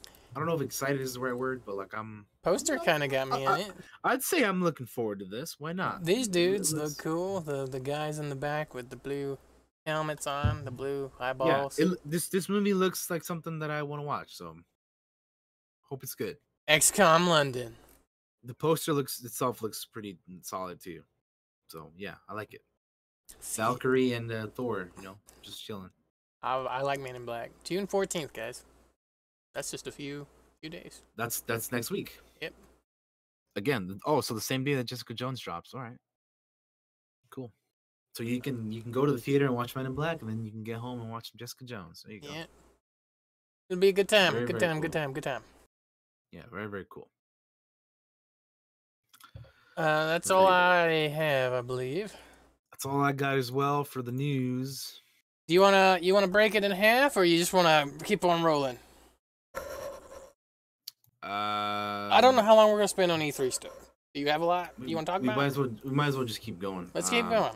I 0.07 0.39
don't 0.39 0.47
know 0.47 0.55
if 0.55 0.63
excited 0.63 1.01
is 1.01 1.15
the 1.15 1.21
right 1.21 1.37
word, 1.37 1.63
but 1.67 1.77
like 1.77 1.93
I'm. 1.95 2.27
Poster 2.45 2.79
kind 2.79 3.03
of 3.03 3.11
got 3.11 3.29
me 3.29 3.45
in 3.45 3.53
it. 3.53 3.73
I'd 4.05 4.23
say 4.23 4.45
I'm 4.45 4.63
looking 4.63 4.87
forward 4.87 5.19
to 5.19 5.25
this. 5.25 5.57
Why 5.59 5.73
not? 5.73 6.05
These 6.05 6.29
It 6.29 6.33
dudes 6.33 6.73
look 6.73 6.97
cool. 6.97 7.41
The 7.41 7.67
the 7.67 7.81
guys 7.81 8.21
in 8.21 8.29
the 8.29 8.37
back 8.37 8.73
with 8.73 8.89
the 8.89 8.97
blue 8.97 9.37
helmets 9.85 10.29
on, 10.29 10.65
the 10.65 10.71
blue 10.71 11.11
Yeah, 11.19 11.27
eyeballs. 11.31 11.79
it, 11.81 11.89
this 12.09 12.29
this 12.29 12.49
movie 12.49 12.73
looks 12.73 13.11
like 13.11 13.25
something 13.25 13.59
that 13.59 13.73
I 13.73 13.83
want 13.83 14.01
to 14.01 14.07
watch. 14.07 14.37
So, 14.37 14.57
hope 15.91 16.03
it's 16.03 16.15
good. 16.15 16.37
XCOM 16.69 17.27
London. 17.27 17.75
The 18.45 18.55
poster 18.55 18.93
looks 18.93 19.23
itself 19.23 19.61
looks 19.61 19.85
pretty 19.85 20.17
solid 20.43 20.81
too. 20.81 21.03
So 21.69 21.91
yeah, 21.97 22.15
I 22.29 22.35
like 22.35 22.55
it. 22.55 22.63
Valkyrie 23.43 24.13
and 24.15 24.31
uh, 24.31 24.47
Thor, 24.47 24.91
you 24.97 25.05
know, 25.05 25.17
just 25.43 25.65
chilling. 25.65 25.91
I, 26.43 26.57
I 26.57 26.83
like 26.83 27.01
Man 27.01 27.17
in 27.17 27.25
Black. 27.25 27.51
June 27.65 27.87
fourteenth, 27.87 28.33
guys. 28.33 28.65
That's 29.55 29.71
just 29.71 29.87
a 29.87 29.93
few 29.93 30.27
few 30.61 30.71
days. 30.71 31.03
That's 31.17 31.41
that's 31.43 31.71
next 31.71 31.91
week. 31.91 32.19
Yep. 32.41 32.55
Again, 33.57 33.99
oh, 34.07 34.21
so 34.21 34.35
the 34.35 34.41
same 34.41 34.65
day 34.65 34.75
that 34.75 34.85
Jessica 34.85 35.13
Jones 35.13 35.41
drops. 35.41 35.75
All 35.75 35.81
right. 35.81 35.97
Cool. 37.31 37.53
So 38.15 38.23
you 38.23 38.41
can 38.41 38.73
you 38.73 38.83
can 38.83 38.91
go 38.91 39.05
to 39.05 39.13
the 39.13 39.19
theater 39.19 39.47
and 39.47 39.55
watch 39.55 39.77
Men 39.77 39.87
in 39.87 39.95
Black, 39.95 40.23
and 40.23 40.31
then 40.31 40.43
you 40.45 40.51
can 40.51 40.65
get 40.65 40.77
home 40.77 41.01
and 41.01 41.11
watch 41.11 41.33
Jessica 41.37 41.65
Jones. 41.65 42.05
There 42.07 42.15
you 42.15 42.21
go. 42.21 42.29
Yeah. 42.33 42.45
It'll 43.69 43.81
be 43.81 43.89
a 43.89 43.93
good 43.93 44.09
time. 44.09 44.33
Very, 44.33 44.47
good 44.47 44.59
very 44.59 44.73
time. 44.73 44.81
Good 44.81 44.93
cool. 44.93 45.01
time. 45.01 45.13
Good 45.13 45.25
time. 45.25 45.43
Yeah, 46.33 46.43
very 46.51 46.67
very 46.69 46.87
cool. 46.89 47.09
Uh, 49.77 50.07
that's 50.07 50.31
all. 50.31 50.47
I 50.47 51.09
have, 51.09 51.53
I 51.53 51.61
believe. 51.63 52.13
That's 52.73 52.85
all 52.87 53.01
I 53.01 53.13
got 53.13 53.37
as 53.37 53.51
well 53.51 53.85
for 53.85 54.03
the 54.03 54.13
news. 54.13 55.01
Do 55.49 55.55
you 55.55 55.61
wanna 55.61 55.99
you 56.03 56.15
wanna 56.15 56.29
break 56.29 56.55
it 56.55 56.65
in 56.65 56.71
half, 56.71 57.17
or 57.17 57.25
you 57.25 57.39
just 57.39 57.53
wanna 57.53 57.87
keep 58.05 58.25
on 58.25 58.43
rolling? 58.43 58.79
Uh, 61.23 62.09
I 62.13 62.21
don't 62.23 62.35
know 62.37 62.43
how 62.43 62.57
long 62.57 62.71
we're 62.71 62.79
gonna 62.79 62.89
spend 62.89 63.13
on 63.13 63.21
E3 63.21 63.53
stuff. 63.53 63.73
Do 64.15 64.21
you 64.21 64.29
have 64.29 64.41
a 64.41 64.45
lot 64.45 64.73
We, 64.79 64.89
you 64.89 64.97
want 64.97 65.07
to 65.07 65.13
talk 65.13 65.23
we 65.23 65.29
about? 65.29 65.37
Might 65.37 65.47
as 65.47 65.59
well, 65.59 65.71
we 65.85 65.91
might 65.91 66.09
as 66.09 66.17
well 66.17 66.25
just 66.25 66.41
keep 66.41 66.59
going. 66.59 66.91
Let's 66.95 67.11
keep 67.11 67.25
Um, 67.25 67.31
going. 67.31 67.53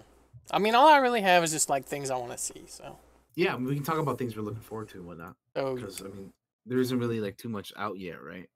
I 0.51 0.59
mean, 0.59 0.75
all 0.75 0.87
I 0.87 0.99
really 0.99 1.23
have 1.23 1.43
is 1.43 1.51
just 1.51 1.69
like 1.69 1.85
things 1.87 2.11
I 2.11 2.17
want 2.17 2.31
to 2.33 2.39
see. 2.39 2.65
So, 2.69 2.97
Yeah, 3.35 3.57
we 3.57 3.75
can 3.75 3.83
talk 3.83 3.99
about 3.99 4.19
things 4.19 4.37
we're 4.37 4.43
looking 4.43 4.61
forward 4.61 4.89
to 4.91 4.99
and 4.99 5.07
whatnot. 5.07 5.35
so 5.57 5.75
Because 5.75 6.01
I 6.03 6.09
mean, 6.09 6.33
there 6.67 6.79
isn't 6.79 6.97
really 6.99 7.21
like 7.21 7.37
too 7.39 7.49
much 7.49 7.73
out 7.77 7.99
yet, 7.99 8.23
right? 8.23 8.49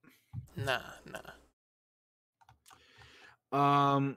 Nah, 0.56 0.80
nah. 1.06 1.20
Um. 3.96 4.16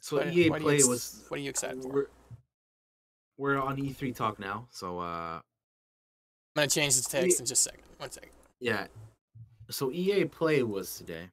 So 0.00 0.16
What- 0.16 0.28
EA 0.32 0.48
what 0.50 0.56
are 0.56 0.62
you 0.62 0.64
Play 0.64 0.88
was. 0.88 1.24
What 1.28 1.38
are 1.38 1.42
you 1.42 1.50
excited 1.50 1.82
for? 1.82 1.88
We're, 1.92 2.06
we're 3.36 3.58
on 3.60 3.76
E3 3.76 4.14
talk 4.14 4.38
now, 4.38 4.66
so 4.70 4.98
uh, 4.98 5.02
I'm 5.40 5.42
gonna 6.56 6.68
change 6.68 6.96
the 6.96 7.02
text 7.02 7.40
in 7.40 7.46
just 7.46 7.66
a 7.66 7.70
second. 7.70 7.84
One 7.98 8.10
second. 8.10 8.30
yeah. 8.60 8.86
So 9.70 9.92
EA 9.92 10.24
Play 10.24 10.62
was 10.64 10.96
today, 10.96 11.28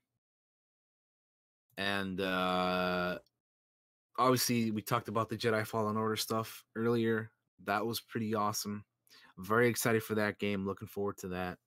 and 1.77 2.19
uh, 2.21 3.17
obviously 4.19 4.69
we 4.71 4.81
talked 4.81 5.07
about 5.07 5.27
the 5.29 5.37
Jedi 5.37 5.65
Fallen 5.65 5.97
Order 5.97 6.15
stuff 6.17 6.63
earlier. 6.75 7.31
That 7.65 7.85
was 7.85 7.99
pretty 7.99 8.35
awesome. 8.35 8.83
Very 9.39 9.67
excited 9.69 10.03
for 10.03 10.15
that 10.15 10.37
game. 10.39 10.65
Looking 10.67 10.87
forward 10.87 11.17
to 11.19 11.29
that. 11.29 11.57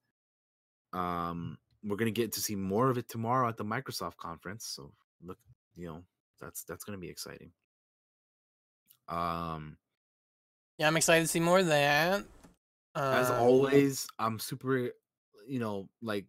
Um, 0.93 1.59
we're 1.83 1.97
gonna 1.97 2.11
get 2.11 2.33
to 2.33 2.41
see 2.41 2.57
more 2.57 2.91
of 2.91 2.99
it 2.99 3.09
tomorrow 3.09 3.49
at 3.49 3.57
the 3.57 3.65
Microsoft 3.65 4.17
conference. 4.17 4.67
So 4.67 4.93
look, 5.23 5.39
you 5.77 5.87
know, 5.87 6.05
that's 6.41 6.65
that's 6.65 6.85
gonna 6.85 6.99
be 6.99 7.09
exciting. 7.09 7.53
Um, 9.09 9.77
Yeah, 10.79 10.87
I'm 10.87 10.97
excited 10.97 11.23
to 11.23 11.29
see 11.29 11.41
more 11.41 11.59
of 11.59 11.67
that. 11.67 12.25
as 12.95 13.31
Uh, 13.31 13.39
always, 13.41 14.09
I'm 14.19 14.39
super, 14.39 14.91
you 15.47 15.59
know, 15.59 15.89
like 16.03 16.27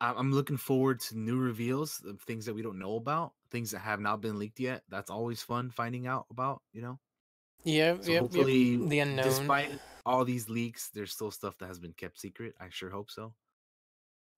I'm 0.00 0.32
looking 0.32 0.56
forward 0.56 1.00
to 1.00 1.18
new 1.18 1.36
reveals 1.38 2.02
of 2.06 2.22
things 2.22 2.46
that 2.46 2.54
we 2.54 2.62
don't 2.62 2.78
know 2.78 2.96
about, 2.96 3.34
things 3.50 3.70
that 3.72 3.80
have 3.80 4.00
not 4.00 4.22
been 4.22 4.38
leaked 4.38 4.58
yet. 4.58 4.82
That's 4.88 5.10
always 5.10 5.42
fun 5.42 5.70
finding 5.70 6.06
out 6.06 6.26
about, 6.30 6.62
you 6.72 6.80
know. 6.80 6.98
Yeah, 7.64 7.98
So 8.00 8.10
yep, 8.12 8.22
hopefully, 8.22 8.58
yep. 8.76 8.88
The 8.88 8.98
unknown. 9.00 9.24
despite 9.24 9.78
all 10.06 10.24
these 10.24 10.48
leaks, 10.48 10.90
there's 10.94 11.12
still 11.12 11.30
stuff 11.30 11.56
that 11.58 11.66
has 11.66 11.78
been 11.78 11.92
kept 11.92 12.20
secret. 12.20 12.54
I 12.60 12.66
sure 12.70 12.90
hope 12.90 13.10
so. 13.10 13.34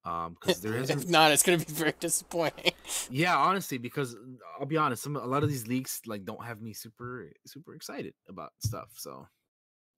Um, 0.05 0.36
because 0.40 0.60
there 0.60 0.74
if 0.76 0.90
isn't. 0.90 1.14
it's 1.14 1.43
gonna 1.43 1.59
be 1.59 1.64
very 1.64 1.94
disappointing. 2.01 2.72
Yeah, 3.10 3.36
honestly, 3.36 3.78
because 3.78 4.16
I'll 4.59 4.66
be 4.66 4.76
honest, 4.76 5.02
some 5.02 5.16
a 5.16 5.24
lot 5.24 5.43
of 5.43 5.48
these 5.48 5.68
leaks 5.68 6.01
like 6.06 6.24
don't 6.24 6.44
have 6.44 6.60
me 6.60 6.72
super 6.72 7.30
super 7.47 7.74
excited 7.74 8.14
about 8.28 8.52
stuff. 8.59 8.90
So 8.94 9.26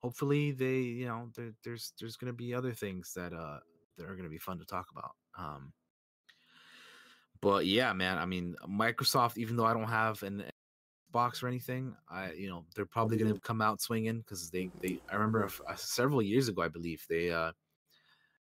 hopefully 0.03 0.53
they, 0.53 0.77
you 0.79 1.07
know, 1.07 1.31
there, 1.35 1.53
there's 1.65 1.93
there's 1.99 2.17
gonna 2.17 2.35
be 2.35 2.55
other 2.55 2.73
things 2.73 3.13
that 3.17 3.33
uh 3.33 3.59
that 3.97 4.07
are 4.07 4.17
gonna 4.17 4.29
be 4.29 4.39
fun 4.39 4.59
to 4.59 4.67
talk 4.67 4.89
about. 4.93 5.13
Um, 5.39 5.73
but 7.41 7.67
yeah, 7.67 7.93
man, 7.93 8.19
I 8.19 8.27
mean, 8.27 8.57
Microsoft, 8.69 9.39
even 9.39 9.57
though 9.57 9.67
I 9.67 9.75
don't 9.75 9.89
have 9.89 10.23
an 10.23 10.45
box 11.19 11.43
or 11.43 11.49
anything, 11.49 11.95
I 12.11 12.33
you 12.33 12.49
know 12.51 12.61
they're 12.75 12.93
probably 12.97 13.17
gonna 13.17 13.39
come 13.41 13.63
out 13.63 13.81
swinging 13.81 14.19
because 14.19 14.51
they 14.51 14.65
they 14.83 15.01
I 15.11 15.15
remember 15.15 15.45
f- 15.45 15.61
uh, 15.67 15.77
several 15.77 16.21
years 16.21 16.49
ago, 16.49 16.61
I 16.63 16.69
believe 16.69 17.01
they 17.09 17.31
uh 17.31 17.53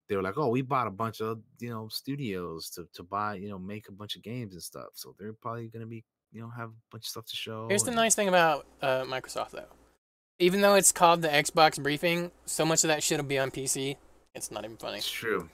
they 0.08 0.16
were 0.18 0.24
like, 0.24 0.38
oh, 0.38 0.50
we 0.50 0.62
bought 0.62 0.88
a 0.88 0.92
bunch 1.04 1.22
of 1.22 1.40
you 1.60 1.70
know 1.70 1.88
studios 1.90 2.70
to 2.72 2.88
to 2.94 3.04
buy 3.04 3.36
you 3.36 3.50
know 3.50 3.60
make 3.60 3.88
a 3.90 3.92
bunch 3.92 4.16
of 4.16 4.24
games 4.24 4.54
and 4.54 4.64
stuff. 4.64 4.92
So 4.94 5.14
they're 5.20 5.34
probably 5.34 5.68
gonna 5.68 5.86
be 5.86 6.04
you 6.32 6.42
know 6.42 6.50
have 6.50 6.70
a 6.70 6.82
bunch 6.92 7.04
of 7.06 7.10
stuff 7.10 7.26
to 7.28 7.36
show. 7.36 7.68
Here's 7.70 7.84
the 7.84 7.92
nice 7.92 8.16
thing 8.16 8.30
about 8.30 8.66
uh, 8.82 9.04
Microsoft, 9.04 9.52
though. 9.52 9.72
Even 10.40 10.62
though 10.62 10.76
it's 10.76 10.92
called 10.92 11.22
the 11.22 11.28
Xbox 11.28 11.82
briefing, 11.82 12.32
so 12.46 12.66
much 12.66 12.84
of 12.84 12.88
that 12.88 13.04
shit 13.04 13.20
will 13.20 13.28
be 13.28 13.38
on 13.38 13.52
PC. 13.52 13.98
It's 14.34 14.50
not 14.50 14.66
even 14.66 14.78
funny. 14.78 14.98
It's 14.98 15.12
true. 15.24 15.50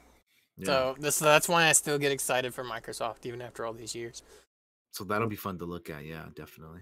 Yeah. 0.58 0.66
So 0.66 0.96
this 1.00 1.20
that's 1.20 1.50
why 1.50 1.68
I 1.68 1.74
still 1.74 1.98
get 1.98 2.12
excited 2.12 2.54
for 2.54 2.64
Microsoft 2.64 3.26
even 3.26 3.42
after 3.42 3.66
all 3.66 3.74
these 3.74 3.94
years. 3.96 4.24
so 4.92 5.04
that'll 5.04 5.28
be 5.28 5.36
fun 5.36 5.58
to 5.60 5.66
look 5.66 5.90
at. 5.90 6.06
Yeah, 6.06 6.26
definitely. 6.36 6.82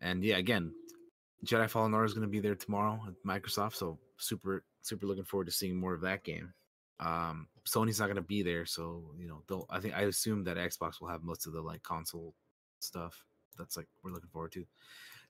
And 0.00 0.22
yeah, 0.22 0.36
again, 0.36 0.72
Jedi 1.44 1.68
Fallen 1.68 1.94
Order 1.94 2.06
is 2.06 2.14
going 2.14 2.26
to 2.26 2.30
be 2.30 2.40
there 2.40 2.54
tomorrow 2.54 3.00
at 3.06 3.14
Microsoft. 3.26 3.74
So 3.74 3.98
super, 4.18 4.64
super 4.82 5.06
looking 5.06 5.24
forward 5.24 5.46
to 5.46 5.52
seeing 5.52 5.76
more 5.76 5.94
of 5.94 6.00
that 6.02 6.24
game. 6.24 6.52
Um, 6.98 7.48
Sony's 7.66 8.00
not 8.00 8.06
going 8.06 8.16
to 8.16 8.22
be 8.22 8.42
there, 8.42 8.64
so 8.64 9.02
you 9.18 9.28
know, 9.28 9.42
they'll. 9.48 9.66
I 9.68 9.80
think 9.80 9.94
I 9.94 10.02
assume 10.02 10.44
that 10.44 10.56
Xbox 10.56 11.00
will 11.00 11.08
have 11.08 11.22
most 11.22 11.46
of 11.46 11.52
the 11.52 11.60
like 11.60 11.82
console 11.82 12.34
stuff. 12.80 13.22
That's 13.58 13.76
like 13.76 13.86
we're 14.02 14.12
looking 14.12 14.30
forward 14.30 14.52
to. 14.52 14.64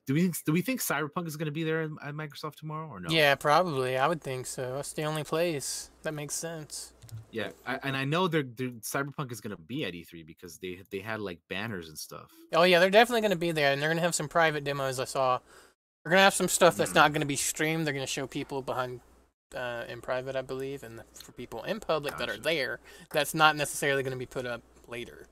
Do 0.07 0.13
we 0.13 0.31
do 0.45 0.53
we 0.53 0.61
think 0.61 0.79
Cyberpunk 0.79 1.27
is 1.27 1.35
going 1.35 1.47
to 1.47 1.51
be 1.51 1.63
there 1.65 1.81
at 1.83 2.13
Microsoft 2.13 2.55
tomorrow 2.55 2.87
or 2.87 3.01
no? 3.01 3.09
Yeah, 3.09 3.35
probably. 3.35 3.97
I 3.97 4.07
would 4.07 4.21
think 4.21 4.45
so. 4.47 4.75
That's 4.75 4.93
the 4.93 5.03
only 5.03 5.25
place 5.25 5.91
that 6.03 6.13
makes 6.13 6.33
sense. 6.33 6.93
yeah. 7.31 7.49
I, 7.65 7.79
and 7.83 7.95
I 7.97 8.05
know 8.05 8.29
they're, 8.29 8.43
they're 8.43 8.69
Cyberpunk 8.69 9.33
is 9.33 9.41
going 9.41 9.55
to 9.55 9.61
be 9.61 9.83
at 9.83 9.93
E3 9.93 10.25
because 10.25 10.57
they 10.59 10.79
they 10.91 10.99
had 10.99 11.19
like 11.19 11.39
banners 11.49 11.89
and 11.89 11.97
stuff. 11.97 12.31
Oh 12.53 12.63
yeah, 12.63 12.79
they're 12.79 12.89
definitely 12.89 13.19
going 13.21 13.31
to 13.31 13.37
be 13.37 13.51
there, 13.51 13.73
and 13.73 13.81
they're 13.81 13.89
going 13.89 13.97
to 13.97 14.03
have 14.03 14.15
some 14.15 14.29
private 14.29 14.63
demos. 14.63 14.99
I 14.99 15.05
saw. 15.05 15.39
They're 16.03 16.11
going 16.11 16.19
to 16.19 16.23
have 16.23 16.33
some 16.33 16.47
stuff 16.47 16.77
that's 16.77 16.93
not 16.93 17.11
going 17.11 17.19
to 17.19 17.27
be 17.27 17.35
streamed. 17.35 17.85
They're 17.85 17.93
going 17.93 18.05
to 18.05 18.11
show 18.11 18.27
people 18.27 18.61
behind, 18.61 19.01
uh, 19.53 19.83
in 19.89 19.99
private, 19.99 20.37
I 20.37 20.41
believe, 20.41 20.83
and 20.83 21.01
for 21.21 21.33
people 21.33 21.63
in 21.63 21.81
public 21.81 22.15
that 22.17 22.29
are 22.29 22.37
there, 22.37 22.79
that's 23.11 23.33
not 23.33 23.57
necessarily 23.57 24.03
going 24.03 24.13
to 24.13 24.17
be 24.17 24.25
put 24.25 24.45
up 24.45 24.61
later. 24.87 25.27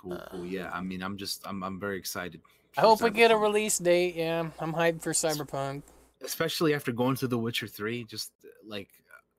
Cool, 0.00 0.20
cool. 0.28 0.44
Yeah, 0.44 0.70
I 0.72 0.80
mean, 0.80 1.04
I'm 1.04 1.16
just, 1.16 1.46
I'm, 1.46 1.62
I'm 1.62 1.78
very 1.78 1.98
excited. 1.98 2.40
I 2.76 2.80
hope 2.80 3.02
we 3.02 3.10
get 3.10 3.30
a 3.30 3.36
release 3.36 3.78
date. 3.78 4.14
Yeah, 4.14 4.48
I'm 4.58 4.72
hyped 4.72 5.02
for 5.02 5.12
Cyberpunk. 5.12 5.82
especially 6.24 6.74
after 6.74 6.92
going 6.92 7.16
through 7.16 7.28
The 7.28 7.38
Witcher 7.38 7.66
Three. 7.66 8.04
Just 8.04 8.32
uh, 8.44 8.48
like 8.66 8.88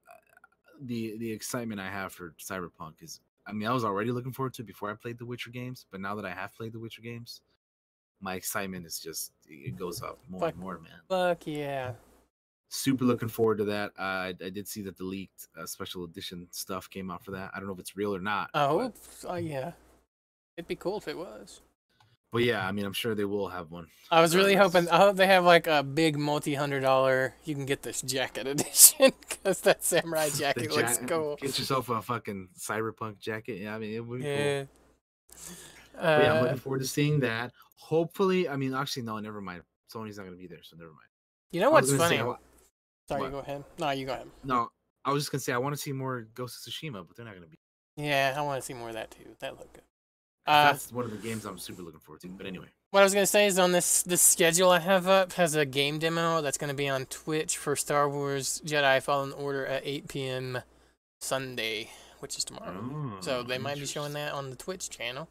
uh, 0.10 0.78
the 0.82 1.18
the 1.18 1.32
excitement 1.32 1.82
I 1.82 1.90
have 1.90 2.14
for 2.14 2.34
Cyberpunk 2.40 3.02
is, 3.02 3.22
I 3.48 3.54
mean, 3.54 3.68
I 3.68 3.74
was 3.74 3.84
already 3.84 4.12
looking 4.12 4.34
forward 4.34 4.54
to 4.56 4.62
it 4.62 4.68
before 4.68 4.92
I 4.92 4.94
played 4.94 5.18
The 5.18 5.26
Witcher 5.26 5.50
games, 5.50 5.86
but 5.92 6.00
now 6.02 6.16
that 6.16 6.26
I 6.26 6.32
have 6.32 6.54
played 6.56 6.74
The 6.74 6.80
Witcher 6.80 7.02
games, 7.02 7.42
my 8.22 8.36
excitement 8.36 8.86
is 8.86 9.00
just 9.00 9.32
it 9.48 9.76
goes 9.78 10.02
up 10.04 10.20
more 10.30 10.42
Fuck. 10.42 10.54
and 10.54 10.60
more, 10.62 10.80
man. 10.80 11.00
Fuck 11.10 11.48
yeah. 11.48 11.94
Super 12.70 13.06
looking 13.06 13.30
forward 13.30 13.60
to 13.60 13.66
that. 13.66 13.92
Uh, 14.00 14.02
I, 14.02 14.28
I 14.44 14.50
did 14.50 14.68
see 14.68 14.82
that 14.84 14.98
the 14.98 15.04
leaked 15.04 15.48
uh, 15.60 15.66
special 15.66 16.06
edition 16.06 16.48
stuff 16.52 16.90
came 16.90 17.12
out 17.12 17.24
for 17.24 17.32
that. 17.32 17.52
I 17.54 17.60
don't 17.60 17.68
know 17.68 17.74
if 17.74 17.80
it's 17.80 17.96
real 17.96 18.16
or 18.16 18.20
not. 18.20 18.50
I 18.54 18.68
but-. 18.68 18.96
Oh 19.28 19.36
yeah. 19.36 19.74
It'd 20.58 20.68
be 20.68 20.76
cool 20.76 20.98
if 20.98 21.08
it 21.08 21.18
was. 21.18 21.62
But 22.34 22.44
yeah, 22.44 22.68
I 22.68 22.72
mean, 22.72 22.84
I'm 22.84 22.94
sure 22.94 23.14
they 23.16 23.26
will 23.26 23.48
have 23.48 23.70
one. 23.72 23.88
I 24.12 24.20
was 24.20 24.36
really 24.36 24.56
hoping. 24.56 24.90
I 24.90 24.98
hope 24.98 25.16
they 25.16 25.28
have 25.28 25.46
like 25.46 25.68
a 25.68 25.84
big 25.84 26.18
multi-hundred 26.18 26.82
dollar. 26.82 27.36
You 27.46 27.54
can 27.56 27.66
get 27.66 27.84
this 27.84 28.02
jacket 28.02 28.48
edition 28.54 29.12
because 29.30 29.62
that 29.62 29.84
samurai 29.84 30.30
jacket 30.36 30.72
looks 30.72 31.00
ja- 31.00 31.08
cool. 31.08 31.36
Get 31.40 31.58
yourself 31.60 31.90
a 31.90 32.02
fucking 32.02 32.50
cyberpunk 32.60 33.20
jacket. 33.20 33.62
Yeah, 33.62 33.76
I 33.76 33.78
mean, 33.80 33.94
it 33.94 34.00
would 34.06 34.20
be 34.20 34.26
cool. 34.26 34.34
Yeah. 34.34 34.64
Yeah, 35.96 36.34
I'm 36.34 36.38
Uh, 36.38 36.42
looking 36.42 36.58
forward 36.58 36.80
to 36.82 36.88
seeing 36.88 37.20
that. 37.22 37.52
Hopefully, 37.78 38.50
I 38.50 38.56
mean, 38.56 38.74
actually, 38.74 39.04
no, 39.04 39.20
never 39.20 39.40
mind. 39.42 39.62
Sony's 39.94 40.18
not 40.18 40.24
going 40.24 40.36
to 40.36 40.42
be 40.42 40.48
there, 40.48 40.64
so 40.64 40.76
never 40.76 40.90
mind. 40.90 41.08
you 41.52 41.62
know 41.62 41.70
what's 41.70 41.92
gonna 41.92 42.10
say, 42.10 42.18
funny? 42.18 42.34
Sorry, 43.08 43.22
what? 43.22 43.32
go 43.32 43.40
ahead. 43.40 43.64
No, 43.78 43.92
you 43.92 44.06
go 44.08 44.14
ahead. 44.14 44.28
no, 44.44 44.70
I 45.06 45.12
was 45.12 45.22
just 45.24 45.32
going 45.32 45.40
to 45.40 45.44
say, 45.44 45.54
I 45.54 45.58
want 45.60 45.76
to 45.76 45.82
see 45.82 45.92
more 45.92 46.22
Ghost 46.34 46.66
of 46.66 46.74
Tsushima, 46.74 47.06
but 47.08 47.16
they're 47.16 47.26
not 47.26 47.36
going 47.36 47.44
to 47.44 47.50
be. 47.50 47.60
Yeah, 47.98 48.34
I 48.36 48.42
want 48.42 48.60
to 48.60 48.66
see 48.66 48.74
more 48.74 48.88
of 48.88 48.96
that 48.96 49.12
too. 49.12 49.36
That 49.40 49.60
looked 49.60 49.74
good. 49.74 49.84
Uh, 50.46 50.72
That's 50.74 50.92
one 50.92 51.06
of 51.06 51.12
the 51.12 51.18
games 51.18 51.46
I'm 51.46 51.58
super 51.58 51.82
looking 51.84 52.00
forward 52.02 52.22
to. 52.22 52.28
But 52.28 52.46
anyway, 52.46 52.68
what 52.92 53.00
I 53.00 53.04
was 53.04 53.14
gonna 53.14 53.26
say 53.26 53.46
is 53.48 53.58
on 53.58 53.72
this 53.72 54.04
this 54.04 54.22
schedule 54.22 54.70
I 54.72 54.80
have 54.80 55.08
up 55.08 55.34
has 55.34 55.56
a 55.56 55.66
game 55.66 56.00
demo 56.00 56.42
that's 56.42 56.58
gonna 56.58 56.74
be 56.74 56.90
on 56.90 57.06
Twitch 57.06 57.58
for 57.58 57.76
Star 57.76 58.10
Wars 58.10 58.62
Jedi 58.66 59.02
Fallen 59.02 59.32
Order 59.32 59.66
at 59.66 59.84
8 59.86 60.08
p.m. 60.10 60.60
Sunday, 61.22 61.90
which 62.20 62.38
is 62.38 62.44
tomorrow. 62.44 63.18
so 63.22 63.40
Oh, 63.40 63.44
they 63.44 63.58
might 63.58 63.80
be 63.80 63.86
showing 63.86 64.12
that 64.14 64.34
on 64.34 64.50
the 64.50 64.56
Twitch 64.58 64.90
channel. 64.90 65.30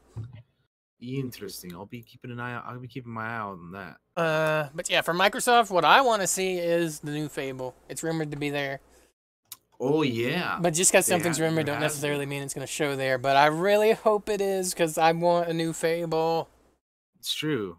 Interesting. 1.01 1.75
I'll 1.75 1.85
be 1.85 2.01
keeping 2.03 2.31
an 2.31 2.39
eye 2.39 2.55
out. 2.55 2.65
I'll 2.67 2.79
be 2.79 2.87
keeping 2.87 3.13
my 3.13 3.27
eye 3.27 3.37
out 3.37 3.53
on 3.59 3.73
that. 3.73 3.97
Uh, 4.17 4.69
but 4.75 4.89
yeah, 4.89 5.01
for 5.01 5.13
Microsoft, 5.13 5.71
what 5.71 5.85
I 5.85 6.01
want 6.01 6.23
to 6.23 6.29
see 6.29 6.55
is 6.59 7.01
the 7.01 7.11
new 7.11 7.29
Fable. 7.29 7.75
It's 7.89 8.03
rumored 8.05 8.31
to 8.31 8.37
be 8.37 8.51
there, 8.51 8.81
Oh, 9.85 10.03
yeah. 10.03 10.59
but 10.61 10.75
just 10.75 10.93
because 10.93 11.07
something's 11.07 11.41
rumored 11.41 11.67
don't 11.67 11.81
necessarily 11.81 12.21
been. 12.25 12.31
mean 12.31 12.43
it's 12.45 12.55
gonna 12.55 12.67
show 12.67 12.95
there. 12.97 13.19
But 13.19 13.37
I 13.37 13.47
really 13.47 13.93
hope 13.93 14.29
it 14.29 14.41
is 14.41 14.73
because 14.73 14.97
I 14.97 15.11
want 15.13 15.49
a 15.49 15.53
new 15.53 15.73
Fable. 15.73 16.49
It's 17.19 17.35
true. 17.35 17.79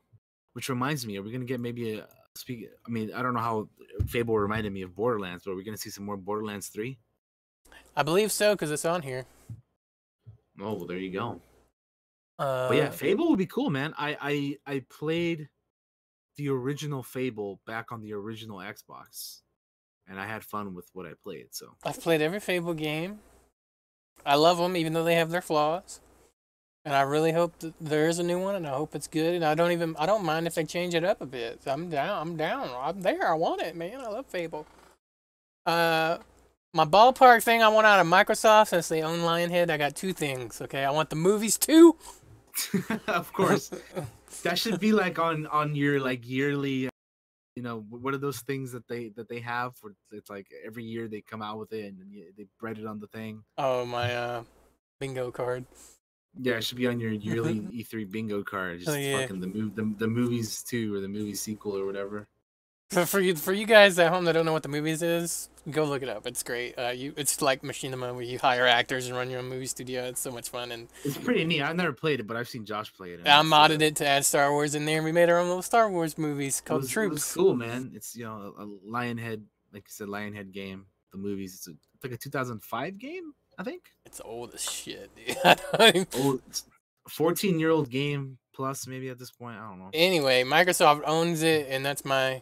Which 0.54 0.70
reminds 0.70 1.06
me, 1.08 1.18
are 1.18 1.22
we 1.24 1.32
going 1.32 1.42
to 1.42 1.48
get 1.48 1.60
maybe 1.60 1.98
a. 1.98 2.08
Speak, 2.36 2.68
I 2.86 2.90
mean, 2.90 3.12
I 3.14 3.22
don't 3.22 3.34
know 3.34 3.40
how 3.40 3.68
Fable 4.08 4.38
reminded 4.38 4.72
me 4.74 4.82
of 4.82 4.96
Borderlands, 4.96 5.44
but 5.46 5.52
are 5.52 5.56
we 5.56 5.64
going 5.64 5.76
to 5.76 5.82
see 5.82 5.90
some 5.90 6.06
more 6.06 6.18
Borderlands 6.18 6.68
3? 6.68 6.98
I 7.96 8.04
believe 8.04 8.32
so 8.32 8.54
because 8.54 8.72
it's 8.72 8.86
on 8.86 9.02
here. 9.04 9.26
Oh, 10.60 10.74
well, 10.74 10.88
there 10.88 10.98
you 10.98 11.12
go. 11.12 11.42
Uh, 12.40 12.68
But 12.70 12.78
yeah, 12.78 12.90
Fable 12.90 13.30
would 13.30 13.40
be 13.40 13.46
cool, 13.46 13.70
man. 13.70 13.94
I 13.98 14.58
I 14.66 14.74
I 14.74 14.84
played 14.90 15.50
the 16.38 16.50
original 16.50 17.04
Fable 17.04 17.60
back 17.68 17.92
on 17.92 18.02
the 18.02 18.14
original 18.14 18.58
Xbox, 18.58 19.42
and 20.08 20.20
I 20.20 20.26
had 20.26 20.44
fun 20.44 20.74
with 20.74 20.90
what 20.94 21.06
I 21.06 21.14
played. 21.22 21.48
So 21.52 21.76
I've 21.84 22.02
played 22.02 22.22
every 22.22 22.40
Fable 22.40 22.74
game. 22.74 23.20
I 24.26 24.36
love 24.36 24.58
them, 24.58 24.78
even 24.78 24.94
though 24.94 25.04
they 25.04 25.16
have 25.16 25.32
their 25.32 25.42
flaws. 25.42 26.00
And 26.86 26.94
I 26.94 27.02
really 27.02 27.32
hope 27.32 27.60
that 27.60 27.74
there 27.80 28.10
is 28.10 28.20
a 28.20 28.24
new 28.24 28.40
one, 28.40 28.56
and 28.56 28.68
I 28.68 28.72
hope 28.72 28.94
it's 28.94 29.08
good. 29.08 29.36
And 29.36 29.46
I 29.46 29.56
don't 29.56 29.72
even 29.72 29.96
I 29.98 30.06
don't 30.06 30.26
mind 30.26 30.48
if 30.48 30.56
they 30.56 30.66
change 30.66 30.94
it 30.94 31.04
up 31.04 31.22
a 31.22 31.26
bit. 31.26 31.62
I'm 31.66 31.90
down. 31.90 32.22
I'm 32.22 32.36
down. 32.36 32.70
I'm 32.76 33.02
there. 33.02 33.28
I 33.28 33.36
want 33.36 33.62
it, 33.62 33.76
man. 33.76 34.02
I 34.02 34.10
love 34.10 34.26
Fable. 34.26 34.66
Uh, 35.66 36.18
my 36.74 36.86
ballpark 36.86 37.44
thing 37.44 37.62
I 37.62 37.70
want 37.70 37.88
out 37.88 38.00
of 38.00 38.08
Microsoft 38.08 38.70
since 38.70 38.90
they 38.90 39.02
own 39.02 39.20
Lionhead. 39.20 39.70
I 39.70 39.78
got 39.78 39.96
two 39.96 40.12
things. 40.12 40.62
Okay, 40.62 40.84
I 40.84 40.92
want 40.92 41.10
the 41.10 41.16
movies 41.16 41.58
too. 41.58 41.96
of 43.08 43.32
course, 43.32 43.72
that 44.44 44.60
should 44.60 44.80
be 44.80 44.92
like 44.92 45.18
on 45.20 45.48
on 45.48 45.76
your 45.76 46.02
like 46.02 46.28
yearly. 46.28 46.90
You 47.56 47.62
know, 47.62 47.86
what 47.90 48.14
are 48.14 48.18
those 48.20 48.40
things 48.42 48.72
that 48.72 48.88
they 48.88 49.10
that 49.10 49.30
they 49.30 49.40
have? 49.40 49.76
For 49.78 49.94
it's 50.12 50.30
like 50.30 50.48
every 50.66 50.84
year 50.84 51.08
they 51.08 51.22
come 51.22 51.42
out 51.42 51.60
with 51.60 51.72
it 51.72 51.86
and 51.86 52.00
they 52.36 52.46
bread 52.60 52.80
it 52.80 52.86
on 52.86 53.00
the 53.00 53.08
thing. 53.08 53.44
Oh 53.58 53.86
my 53.86 54.14
uh, 54.14 54.44
bingo 55.00 55.32
card. 55.32 55.66
Yeah, 56.42 56.54
it 56.54 56.64
should 56.64 56.78
be 56.78 56.88
on 56.88 57.00
your 57.00 57.12
yearly 57.12 57.60
E3 57.60 58.10
bingo 58.10 58.42
card. 58.44 58.80
Just 58.80 58.90
Oh, 58.92 58.96
yeah. 59.00 59.22
fucking 59.22 59.40
the 59.40 59.48
move 59.48 59.76
the, 59.76 59.94
the 60.00 60.08
movies 60.08 60.64
too 60.64 60.96
or 60.96 61.00
the 61.00 61.08
movie 61.08 61.36
sequel 61.36 61.78
or 61.78 61.86
whatever. 61.86 62.28
For 62.94 63.06
for 63.06 63.20
you 63.20 63.36
for 63.36 63.54
you 63.54 63.66
guys 63.66 63.98
at 64.00 64.12
home 64.12 64.26
that 64.26 64.34
don't 64.34 64.46
know 64.46 64.54
what 64.54 64.64
the 64.64 64.70
movies 64.70 65.02
is, 65.02 65.50
go 65.70 65.84
look 65.86 66.02
it 66.04 66.10
up. 66.10 66.26
It's 66.28 66.44
great. 66.44 66.78
Uh, 66.78 66.90
you 66.90 67.14
it's 67.18 67.42
like 67.42 67.62
Machinima 67.62 68.14
where 68.14 68.22
you 68.24 68.40
hire 68.40 68.66
actors 68.68 69.08
and 69.08 69.16
run 69.16 69.30
your 69.30 69.40
own 69.40 69.50
movie 69.50 69.66
studio. 69.66 70.04
It's 70.06 70.22
so 70.22 70.32
much 70.32 70.50
fun, 70.50 70.72
and 70.72 70.88
It's 71.04 71.18
pretty 71.18 71.44
neat. 71.46 71.62
I've 71.62 71.76
never 71.76 71.94
played 71.94 72.20
it, 72.20 72.28
but 72.28 72.38
I've 72.38 72.48
seen 72.50 72.66
Josh 72.66 72.94
play 72.94 73.12
it. 73.12 73.22
I 73.28 73.40
uh, 73.40 73.44
modded 73.44 73.82
it 73.82 73.96
to 73.98 74.08
add 74.08 74.26
Star 74.26 74.52
Wars 74.52 74.76
in 74.76 74.86
there. 74.86 74.98
and 74.98 75.06
We 75.06 75.12
made 75.12 75.30
our 75.30 75.40
own 75.40 75.48
little 75.48 75.62
Star 75.62 75.90
Wars 75.90 76.18
movies 76.18 76.60
it 76.60 76.66
called 76.66 76.82
was, 76.82 76.90
it 76.90 76.94
Troops. 76.94 77.14
was 77.14 77.34
cool, 77.34 77.56
man. 77.56 77.92
It's 77.96 78.16
you 78.16 78.26
know 78.26 78.54
a, 78.58 78.64
a 78.64 78.68
Lionhead, 78.90 79.42
like 79.74 79.84
you 79.88 79.92
said, 79.92 80.08
Lionhead 80.08 80.52
game. 80.52 80.86
The 81.12 81.18
movies. 81.18 81.54
It's, 81.56 81.68
a, 81.68 81.72
it's 81.72 82.04
like 82.04 82.14
a 82.14 82.18
2005 82.18 82.98
game, 82.98 83.34
I 83.60 83.64
think. 83.64 83.84
It's 84.06 84.20
old 84.24 84.54
as 84.54 84.64
shit, 84.70 85.10
dude. 85.16 85.38
I 85.46 85.56
don't 85.78 85.96
even- 85.96 86.08
Oh, 86.16 86.40
14 87.10 87.60
year 87.60 87.70
old 87.70 87.90
game 87.90 88.38
plus 88.56 88.88
maybe 88.88 89.10
at 89.10 89.20
this 89.20 89.30
point. 89.32 89.58
I 89.58 89.68
don't 89.70 89.80
know. 89.80 89.90
anyway, 89.94 90.44
Microsoft 90.44 91.02
owns 91.06 91.44
it, 91.44 91.68
and 91.70 91.86
that's 91.86 92.06
my 92.06 92.42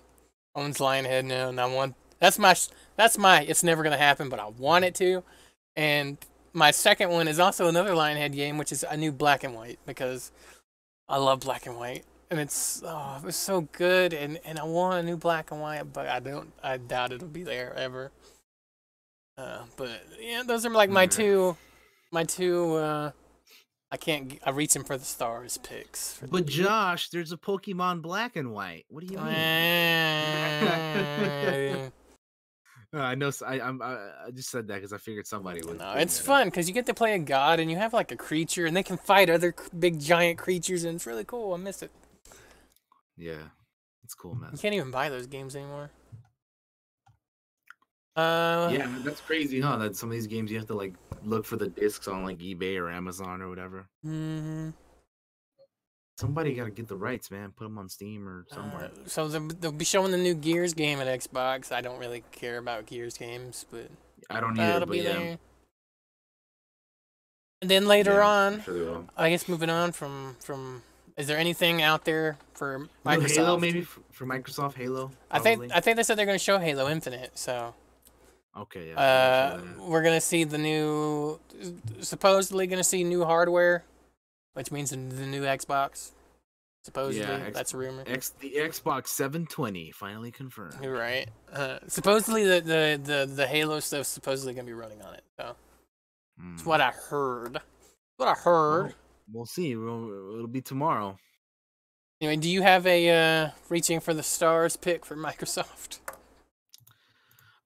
owns 0.55 0.77
Lionhead 0.77 1.25
now, 1.25 1.49
and 1.49 1.59
I 1.59 1.65
want 1.65 1.95
that's 2.19 2.37
my 2.37 2.55
that's 2.95 3.17
my. 3.17 3.41
It's 3.41 3.63
never 3.63 3.83
gonna 3.83 3.97
happen, 3.97 4.29
but 4.29 4.39
I 4.39 4.47
want 4.47 4.85
it 4.85 4.95
to. 4.95 5.23
And 5.75 6.17
my 6.53 6.71
second 6.71 7.09
one 7.09 7.27
is 7.27 7.39
also 7.39 7.67
another 7.67 7.91
Lionhead 7.91 8.33
game, 8.33 8.57
which 8.57 8.71
is 8.71 8.85
a 8.89 8.95
new 8.95 9.11
Black 9.11 9.43
and 9.43 9.55
White 9.55 9.79
because 9.85 10.31
I 11.09 11.17
love 11.17 11.39
Black 11.39 11.65
and 11.65 11.77
White, 11.77 12.03
and 12.29 12.39
it's 12.39 12.83
oh, 12.85 13.17
it 13.17 13.25
was 13.25 13.35
so 13.35 13.61
good, 13.71 14.13
and 14.13 14.39
and 14.45 14.59
I 14.59 14.63
want 14.63 14.99
a 14.99 15.03
new 15.03 15.17
Black 15.17 15.51
and 15.51 15.61
White, 15.61 15.91
but 15.93 16.07
I 16.07 16.19
don't. 16.19 16.51
I 16.63 16.77
doubt 16.77 17.11
it'll 17.11 17.27
be 17.27 17.43
there 17.43 17.73
ever. 17.75 18.11
Uh, 19.37 19.63
but 19.77 20.05
yeah, 20.19 20.43
those 20.45 20.65
are 20.65 20.69
like 20.69 20.89
my 20.89 21.01
Alright. 21.01 21.11
two, 21.11 21.57
my 22.11 22.23
two. 22.23 22.75
Uh, 22.75 23.11
I 23.91 23.97
can't. 23.97 24.39
I'm 24.45 24.55
reaching 24.55 24.83
for 24.83 24.97
the 24.97 25.03
stars 25.03 25.57
picks. 25.57 26.13
for 26.13 26.25
the 26.25 26.31
But 26.31 26.45
Josh, 26.45 27.09
there's 27.09 27.33
a 27.33 27.37
Pokemon 27.37 28.01
Black 28.01 28.37
and 28.37 28.53
White. 28.53 28.85
What 28.89 29.05
do 29.05 29.13
you 29.13 29.19
mean? 29.19 29.31
Uh, 32.93 32.99
I 32.99 33.15
know. 33.15 33.31
I 33.47 33.61
I'm, 33.61 33.81
I, 33.81 34.31
just 34.33 34.49
said 34.49 34.67
that 34.67 34.75
because 34.75 34.91
I 34.91 34.97
figured 34.97 35.25
somebody 35.25 35.61
would. 35.63 35.79
no, 35.79 35.93
it's 35.93 36.19
fun 36.19 36.47
because 36.47 36.67
you 36.67 36.73
get 36.73 36.85
to 36.87 36.93
play 36.93 37.13
a 37.13 37.19
god 37.19 37.61
and 37.61 37.71
you 37.71 37.77
have 37.77 37.93
like 37.93 38.11
a 38.11 38.17
creature 38.17 38.65
and 38.65 38.75
they 38.75 38.83
can 38.83 38.97
fight 38.97 39.29
other 39.29 39.55
big 39.79 39.97
giant 39.97 40.37
creatures 40.37 40.83
and 40.83 40.95
it's 40.95 41.05
really 41.05 41.23
cool. 41.23 41.53
I 41.53 41.57
miss 41.57 41.81
it. 41.83 41.91
Yeah, 43.15 43.43
it's 44.03 44.13
cool, 44.13 44.35
man. 44.35 44.49
You 44.51 44.57
can't 44.57 44.73
even 44.73 44.91
buy 44.91 45.07
those 45.07 45.25
games 45.25 45.55
anymore. 45.55 45.89
Uh, 48.17 48.69
Yeah, 48.73 48.93
that's 49.05 49.21
crazy, 49.21 49.61
huh? 49.61 49.77
That 49.77 49.95
some 49.95 50.09
of 50.09 50.13
these 50.13 50.27
games 50.27 50.51
you 50.51 50.57
have 50.57 50.67
to 50.67 50.75
like 50.75 50.93
look 51.23 51.45
for 51.45 51.55
the 51.57 51.67
discs 51.67 52.07
on 52.07 52.23
like 52.23 52.39
eBay 52.39 52.77
or 52.77 52.89
Amazon 52.89 53.41
or 53.41 53.49
whatever. 53.49 53.87
mhm. 54.05 54.73
Somebody 56.19 56.53
got 56.53 56.65
to 56.65 56.71
get 56.71 56.87
the 56.87 56.95
rights, 56.95 57.31
man. 57.31 57.51
Put 57.57 57.63
them 57.63 57.79
on 57.79 57.89
Steam 57.89 58.27
or 58.27 58.45
somewhere. 58.51 58.91
Uh, 58.93 59.07
so 59.07 59.27
they'll, 59.27 59.47
they'll 59.47 59.71
be 59.71 59.85
showing 59.85 60.11
the 60.11 60.17
new 60.19 60.35
Gears 60.35 60.75
game 60.75 60.99
at 60.99 61.07
Xbox. 61.07 61.71
I 61.71 61.81
don't 61.81 61.97
really 61.97 62.23
care 62.31 62.59
about 62.59 62.85
Gears 62.85 63.17
games, 63.17 63.65
but 63.71 63.89
I 64.29 64.39
don't 64.39 64.51
either, 64.59 64.73
that'll 64.73 64.87
but 64.87 64.91
be 64.91 64.99
yeah. 64.99 65.13
there. 65.13 65.37
And 67.63 67.71
then 67.71 67.87
later 67.87 68.13
Yeah, 68.13 68.27
on, 68.27 68.61
sure. 68.61 69.05
I 69.17 69.29
guess 69.31 69.47
moving 69.47 69.69
on 69.71 69.93
from 69.93 70.35
from, 70.39 70.83
is 71.17 71.25
there 71.27 71.37
anything 71.39 71.81
out 71.81 72.05
there 72.05 72.37
for 72.53 72.87
Microsoft? 73.05 73.35
Halo 73.35 73.57
maybe 73.57 73.81
for 73.81 74.25
Microsoft 74.25 74.75
Halo. 74.75 75.11
I 75.31 75.39
think? 75.39 75.71
I 75.73 75.79
think 75.79 75.97
they 75.97 76.03
said 76.03 76.17
they're 76.19 76.25
going 76.27 76.37
to 76.37 76.43
show 76.43 76.59
Halo 76.59 76.87
Infinite, 76.87 77.37
so 77.37 77.73
Okay, 78.57 78.89
yeah. 78.89 78.99
uh, 78.99 79.61
we're 79.79 80.01
gonna 80.03 80.19
see 80.21 80.43
the 80.43 80.57
new, 80.57 81.39
supposedly 82.01 82.67
gonna 82.67 82.83
see 82.83 83.03
new 83.03 83.23
hardware, 83.23 83.85
which 84.53 84.71
means 84.71 84.89
the 84.89 84.97
new 84.97 85.43
Xbox. 85.43 86.11
Supposedly, 86.83 87.31
X- 87.31 87.53
that's 87.55 87.73
a 87.73 87.77
rumor. 87.77 88.03
X 88.07 88.29
the 88.39 88.53
Xbox 88.57 89.07
720 89.09 89.91
finally 89.91 90.31
confirmed. 90.31 90.75
You're 90.81 90.97
right. 90.97 91.29
Uh, 91.53 91.77
supposedly, 91.87 92.43
the, 92.43 92.59
the 92.61 93.01
the 93.03 93.31
the 93.33 93.47
Halo 93.47 93.79
stuff 93.79 94.05
supposedly 94.07 94.53
gonna 94.53 94.65
be 94.65 94.73
running 94.73 95.01
on 95.03 95.13
it. 95.13 95.23
So 95.39 95.55
that's 96.37 96.63
Hmm. 96.63 96.69
what 96.69 96.81
I 96.81 96.89
heard. 96.91 97.61
What 98.17 98.27
I 98.27 98.33
heard. 98.33 98.83
Well, 98.85 98.93
we'll 99.31 99.45
see. 99.45 99.75
We'll, 99.75 100.33
it'll 100.35 100.47
be 100.47 100.61
tomorrow. 100.61 101.17
Anyway, 102.19 102.35
do 102.37 102.49
you 102.49 102.63
have 102.63 102.85
a 102.85 103.09
uh, 103.45 103.49
reaching 103.69 103.99
for 103.99 104.13
the 104.13 104.23
stars 104.23 104.75
pick 104.75 105.05
for 105.05 105.15
Microsoft? 105.27 105.99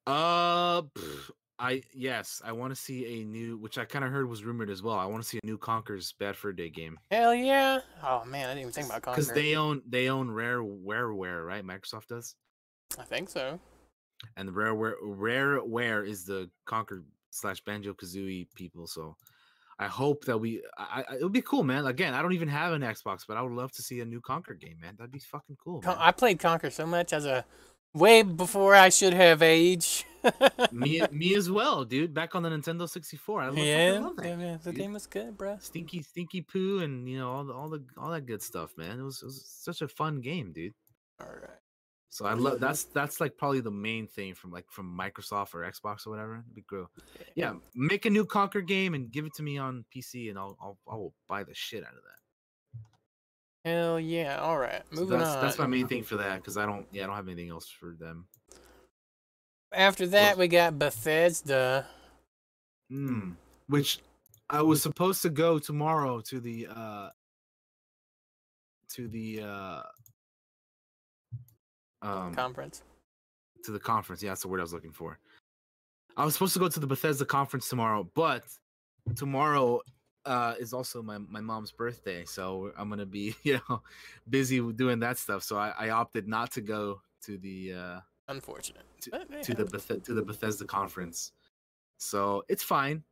Uh, 0.07 0.82
pff, 0.84 1.32
I 1.57 1.82
yes, 1.94 2.41
I 2.44 2.52
want 2.52 2.76
to 2.76 2.80
see 2.80 3.22
a 3.22 3.26
new, 3.26 3.57
which 3.57 3.77
I 3.77 3.86
kind 3.86 4.06
of 4.06 4.11
heard 4.11 4.30
was 4.30 4.44
rumored 4.44 4.69
as 4.69 4.84
well. 4.84 4.98
I 4.99 5.06
want 5.06 5.23
to 5.23 5.27
see 5.30 5.40
a 5.41 5.45
new 5.45 5.57
Conker's 5.57 6.14
Bad 6.19 6.36
Fur 6.36 6.52
Day 6.52 6.69
game 6.69 6.98
Hell 7.10 7.34
yeah! 7.34 7.80
Oh 8.03 8.23
man, 8.26 8.45
I 8.45 8.53
didn't 8.53 8.61
even 8.61 8.73
think 8.73 8.88
about 8.88 9.02
because 9.02 9.32
they 9.32 9.56
own 9.56 9.82
they 9.88 10.10
own 10.10 10.30
Rare 10.30 10.61
Rareware, 10.61 11.45
right? 11.45 11.65
Microsoft 11.65 12.07
does, 12.07 12.36
I 12.99 13.03
think 13.03 13.30
so. 13.30 13.60
and 14.38 14.48
the 14.48 14.52
Rareware 14.53 14.95
Rareware 15.03 16.07
is 16.07 16.26
the 16.26 16.49
Conker 16.68 17.03
slash 17.32 17.61
Banjo 17.61 17.94
Kazooie 17.94 18.48
people. 18.53 18.86
So 18.86 19.15
I 19.80 19.88
hope 19.88 20.23
that 20.26 20.38
we, 20.38 20.61
I, 20.77 21.03
I, 21.10 21.15
it 21.15 21.23
would 21.23 21.34
be 21.34 21.41
cool, 21.41 21.64
man. 21.64 21.86
Again, 21.86 22.14
I 22.14 22.22
don't 22.22 22.32
even 22.34 22.48
have 22.48 22.72
an 22.73 22.82
Xbox, 22.82 23.23
but 23.27 23.36
I 23.38 23.41
would 23.41 23.52
love 23.52 23.72
to 23.73 23.82
see 23.82 23.99
a 23.99 24.06
new 24.06 24.22
Conker 24.22 24.57
game, 24.60 24.77
man. 24.82 24.95
That'd 24.98 25.11
be 25.11 25.19
fucking 25.19 25.57
cool. 25.61 25.82
Man. 25.86 25.98
I 25.99 26.11
played 26.11 26.40
Conker 26.40 26.72
so 26.72 26.86
much 26.86 27.11
as 27.11 27.26
a 27.26 27.44
way 27.95 28.22
before 28.22 28.76
I 28.76 28.89
should 28.89 29.13
have 29.13 29.41
age. 29.41 30.05
me, 30.72 31.01
me 31.11 31.35
as 31.35 31.49
well, 31.49 31.85
dude. 31.85 32.13
Back 32.13 32.35
on 32.35 32.43
the 32.43 32.49
Nintendo 32.49 32.89
64, 32.89 33.41
I 33.41 33.45
love, 33.45 33.55
fucking 33.55 33.67
yeah, 33.67 33.99
love 33.99 34.15
that. 34.17 34.26
yeah, 34.26 34.38
yeah, 34.38 34.57
the 34.63 34.72
dude. 34.72 34.81
game 34.81 34.93
was 34.93 35.07
good, 35.07 35.38
bro. 35.38 35.57
Stinky 35.59 36.01
Stinky 36.01 36.41
Poo 36.41 36.80
and 36.80 37.07
you 37.07 37.17
know 37.17 37.31
all 37.31 37.43
the 37.43 37.53
all 37.53 37.69
the 37.69 37.84
all 37.97 38.11
that 38.11 38.26
good 38.26 38.41
stuff, 38.41 38.76
man. 38.77 38.99
It 38.99 39.03
was, 39.03 39.22
it 39.22 39.26
was 39.26 39.45
such 39.47 39.81
a 39.81 39.88
fun 39.88 40.22
game, 40.22 40.51
dude. 40.51 40.73
All 41.22 41.27
right. 41.27 41.59
So 42.09 42.26
I 42.26 42.34
love 42.34 42.61
that's 42.61 42.85
that's 42.85 43.19
like 43.19 43.38
probably 43.38 43.59
the 43.59 43.72
main 43.72 44.07
thing 44.07 44.35
from 44.35 44.51
like 44.51 44.65
from 44.69 44.97
Microsoft 44.97 45.53
or 45.53 45.69
Xbox 45.69 46.07
or 46.07 46.11
whatever. 46.11 46.35
It'd 46.35 46.55
be 46.55 46.63
cool. 46.69 46.89
Yeah, 47.35 47.55
make 47.76 48.05
a 48.05 48.09
new 48.09 48.26
Conker 48.26 48.65
game 48.65 48.93
and 48.93 49.11
give 49.11 49.26
it 49.26 49.34
to 49.35 49.43
me 49.43 49.57
on 49.57 49.84
PC, 49.93 50.30
and 50.30 50.39
I'll 50.39 50.57
I'll, 50.61 50.77
I'll 50.88 51.13
buy 51.27 51.43
the 51.43 51.53
shit 51.53 51.84
out 51.84 51.89
of 51.89 51.95
that. 51.95 52.24
Hell 53.65 53.99
yeah! 53.99 54.37
All 54.37 54.59
right, 54.59 54.83
So 54.93 55.01
moving 55.01 55.17
that's 55.17 55.31
on. 55.31 55.41
that's 55.43 55.57
my 55.57 55.65
main 55.65 55.87
thing 55.87 56.03
for 56.03 56.17
that 56.17 56.35
because 56.37 56.55
I 56.55 56.67
don't 56.67 56.85
yeah 56.91 57.03
I 57.03 57.07
don't 57.07 57.15
have 57.15 57.27
anything 57.27 57.49
else 57.49 57.67
for 57.67 57.95
them. 57.99 58.27
After 59.73 60.05
that, 60.07 60.37
we 60.37 60.47
got 60.47 60.77
Bethesda. 60.77 61.87
Hmm. 62.91 63.31
Which 63.67 63.99
I 64.51 64.61
was 64.61 64.83
supposed 64.83 65.23
to 65.23 65.29
go 65.31 65.57
tomorrow 65.57 66.21
to 66.21 66.39
the 66.39 66.67
uh 66.73 67.09
to 68.89 69.07
the 69.07 69.41
uh 69.41 69.81
um 72.03 72.35
conference. 72.35 72.83
to 73.63 73.71
the 73.71 73.79
conference. 73.79 74.21
Yeah, 74.21 74.29
that's 74.29 74.43
the 74.43 74.47
word 74.47 74.59
I 74.59 74.63
was 74.63 74.73
looking 74.73 74.91
for. 74.93 75.17
I 76.15 76.23
was 76.23 76.33
supposed 76.35 76.53
to 76.53 76.59
go 76.59 76.69
to 76.69 76.79
the 76.79 76.87
Bethesda 76.87 77.25
conference 77.25 77.67
tomorrow, 77.67 78.07
but 78.13 78.43
tomorrow 79.15 79.81
uh, 80.26 80.56
is 80.60 80.73
also 80.73 81.02
my, 81.03 81.18
my 81.18 81.41
mom's 81.41 81.72
birthday, 81.72 82.26
so 82.26 82.72
I'm 82.77 82.89
gonna 82.89 83.06
be 83.06 83.35
you 83.43 83.60
know 83.69 83.81
busy 84.30 84.60
doing 84.73 84.99
that 84.99 85.18
stuff. 85.18 85.43
So 85.43 85.57
I, 85.57 85.69
I 85.77 85.89
opted 85.89 86.27
not 86.27 86.52
to 86.53 86.61
go 86.61 87.02
to 87.23 87.38
the 87.38 87.73
uh, 87.73 87.99
Unfortunate. 88.27 88.84
To- 89.02 89.11
to 89.43 89.53
the 89.53 89.65
Beth- 89.65 90.03
to 90.03 90.14
the 90.14 90.23
Bethesda 90.23 90.65
conference. 90.65 91.31
So 91.97 92.43
it's 92.49 92.64
fine, 92.64 93.03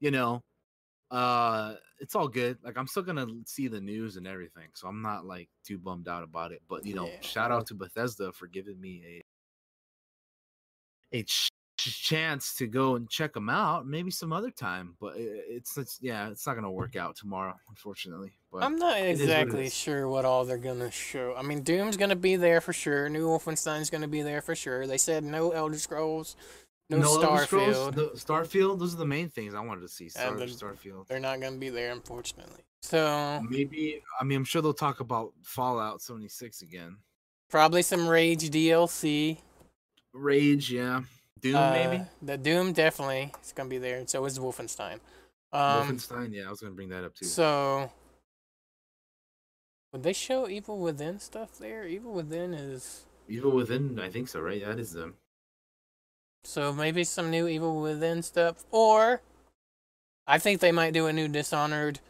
you 0.00 0.10
know. 0.10 0.42
Uh, 1.10 1.74
it's 2.00 2.14
all 2.16 2.26
good. 2.26 2.58
Like 2.64 2.76
I'm 2.76 2.86
still 2.86 3.02
gonna 3.02 3.26
see 3.44 3.68
the 3.68 3.80
news 3.80 4.16
and 4.16 4.26
everything, 4.26 4.68
so 4.74 4.88
I'm 4.88 5.02
not 5.02 5.24
like 5.26 5.48
too 5.64 5.78
bummed 5.78 6.08
out 6.08 6.24
about 6.24 6.52
it. 6.52 6.62
But 6.68 6.84
you 6.86 6.94
know, 6.94 7.06
Yeah. 7.06 7.20
shout 7.20 7.52
out 7.52 7.66
to 7.68 7.74
Bethesda 7.74 8.32
for 8.32 8.46
giving 8.46 8.80
me 8.80 9.02
a 9.06 9.22
a 11.18 11.24
chance 11.76 12.54
to 12.54 12.66
go 12.66 12.96
and 12.96 13.08
check 13.08 13.32
them 13.32 13.48
out. 13.48 13.86
Maybe 13.86 14.10
some 14.10 14.32
other 14.32 14.50
time, 14.50 14.94
but 15.00 15.14
it's, 15.16 15.76
it's 15.76 15.98
yeah, 16.00 16.28
it's 16.30 16.46
not 16.46 16.54
gonna 16.54 16.70
work 16.70 16.96
out 16.96 17.16
tomorrow, 17.16 17.54
unfortunately. 17.68 18.32
But 18.50 18.62
I'm 18.62 18.76
not 18.76 18.98
is 18.98 19.18
what 19.20 19.24
exactly 19.24 19.70
sure 19.70 20.08
what 20.08 20.24
all 20.24 20.44
they're 20.44 20.56
gonna 20.58 20.90
show. 20.90 21.34
I 21.36 21.42
mean, 21.42 21.62
Doom's 21.62 21.96
gonna 21.96 22.16
be 22.16 22.36
there 22.36 22.60
for 22.60 22.72
sure. 22.72 23.08
New 23.08 23.26
Wolfenstein's 23.28 23.90
gonna 23.90 24.08
be 24.08 24.22
there 24.22 24.40
for 24.40 24.54
sure. 24.54 24.86
They 24.86 24.98
said 24.98 25.24
no 25.24 25.50
Elder 25.50 25.78
Scrolls, 25.78 26.36
no, 26.88 26.98
Elder 26.98 27.44
Scrolls, 27.44 27.76
Starfield. 27.76 27.96
no- 27.96 28.08
Starfield. 28.10 28.78
Those 28.78 28.94
are 28.94 28.98
the 28.98 29.06
main 29.06 29.28
things 29.28 29.54
I 29.54 29.60
wanted 29.60 29.82
to 29.82 29.88
see. 29.88 30.08
Star, 30.08 30.34
the- 30.34 30.46
Starfield. 30.46 31.06
They're 31.08 31.20
not 31.20 31.40
gonna 31.40 31.58
be 31.58 31.68
there, 31.68 31.92
unfortunately. 31.92 32.62
So 32.82 33.42
Maybe 33.48 34.00
I 34.20 34.24
mean 34.24 34.36
I'm 34.38 34.44
sure 34.44 34.62
they'll 34.62 34.72
talk 34.72 35.00
about 35.00 35.32
Fallout 35.42 36.00
76 36.00 36.62
again. 36.62 36.96
probably 37.50 37.82
some 37.82 38.06
Rage 38.08 38.48
DLC. 38.50 39.38
Rage, 40.12 40.70
yeah. 40.72 41.02
Doom, 41.40 41.56
Uh, 41.56 41.70
maybe. 41.70 42.04
The 42.22 42.38
Doom 42.38 42.72
definitely 42.72 43.32
is 43.42 43.52
gonna 43.52 43.68
be 43.68 43.78
there. 43.78 44.06
So 44.06 44.24
is 44.24 44.38
Wolfenstein. 44.38 45.00
Um, 45.52 45.86
Wolfenstein, 45.88 46.32
yeah, 46.32 46.46
I 46.46 46.50
was 46.50 46.60
gonna 46.60 46.74
bring 46.74 46.88
that 46.88 47.04
up 47.04 47.14
too. 47.14 47.26
So 47.26 47.90
would 49.92 50.02
they 50.02 50.12
show 50.12 50.48
Evil 50.48 50.78
Within 50.78 51.18
stuff 51.20 51.58
there? 51.58 51.86
Evil 51.86 52.12
Within 52.12 52.54
is 52.54 53.06
Evil 53.28 53.50
Within, 53.52 53.98
I 53.98 54.08
think 54.10 54.28
so, 54.28 54.40
right? 54.40 54.64
That 54.64 54.78
is 54.78 54.92
them. 54.92 55.16
so 56.44 56.72
maybe 56.72 57.02
some 57.04 57.30
new 57.30 57.48
Evil 57.48 57.80
Within 57.80 58.22
stuff, 58.22 58.64
or 58.70 59.20
I 60.26 60.38
think 60.38 60.60
they 60.60 60.72
might 60.72 60.92
do 60.92 61.06
a 61.06 61.12
new 61.12 61.28
Dishonored. 61.28 62.00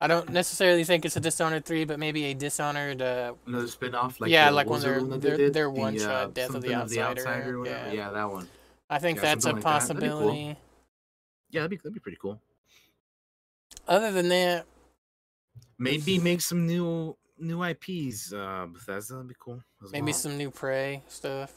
I 0.00 0.06
don't 0.06 0.28
necessarily 0.30 0.84
think 0.84 1.04
it's 1.04 1.16
a 1.16 1.20
Dishonored 1.20 1.64
three, 1.64 1.84
but 1.84 1.98
maybe 1.98 2.24
a 2.26 2.34
Dishonored. 2.34 3.02
Uh, 3.02 3.34
Another 3.46 3.66
spin-off, 3.66 4.20
like 4.20 4.30
Yeah, 4.30 4.50
the- 4.50 4.56
like 4.56 4.66
what 4.66 4.70
when 4.70 4.76
was 4.76 4.82
the 4.84 4.90
they're- 4.90 5.00
one 5.00 5.10
that 5.10 5.20
they're- 5.22 5.30
they 5.36 5.42
did? 5.44 5.54
they're 5.54 5.64
The, 5.64 5.70
one-shot 5.70 6.10
uh, 6.10 6.26
Death 6.28 6.54
of 6.54 6.62
the 6.62 6.68
something 6.70 6.98
Outsider, 7.00 7.56
or 7.56 7.58
whatever. 7.60 7.86
yeah. 7.88 7.92
Yeah. 7.92 8.10
that 8.10 8.30
one. 8.30 8.48
I 8.90 8.98
think 8.98 9.18
Yeah, 9.18 9.22
that's 9.22 9.44
a 9.44 9.52
like 9.52 9.62
that. 9.62 9.62
That'd 9.62 9.64
cool. 9.64 9.72
possibility. 9.72 10.56
Yeah, 11.50 11.60
that'd 11.60 11.70
be 11.70 11.76
that'd 11.76 11.94
be 11.94 12.00
pretty 12.00 12.18
cool. 12.20 12.40
Other 13.86 14.12
than 14.12 14.28
that, 14.28 14.66
Maybe 15.78 16.18
make 16.18 16.40
some 16.40 16.66
new 16.66 17.16
new 17.38 17.62
IPs. 17.62 18.32
Uh, 18.32 18.66
Bethesda 18.72 19.16
would 19.18 19.28
be 19.28 19.34
cool. 19.38 19.62
Maybe 19.92 20.06
well. 20.06 20.14
some 20.14 20.36
new 20.36 20.50
Prey 20.50 21.02
stuff. 21.08 21.52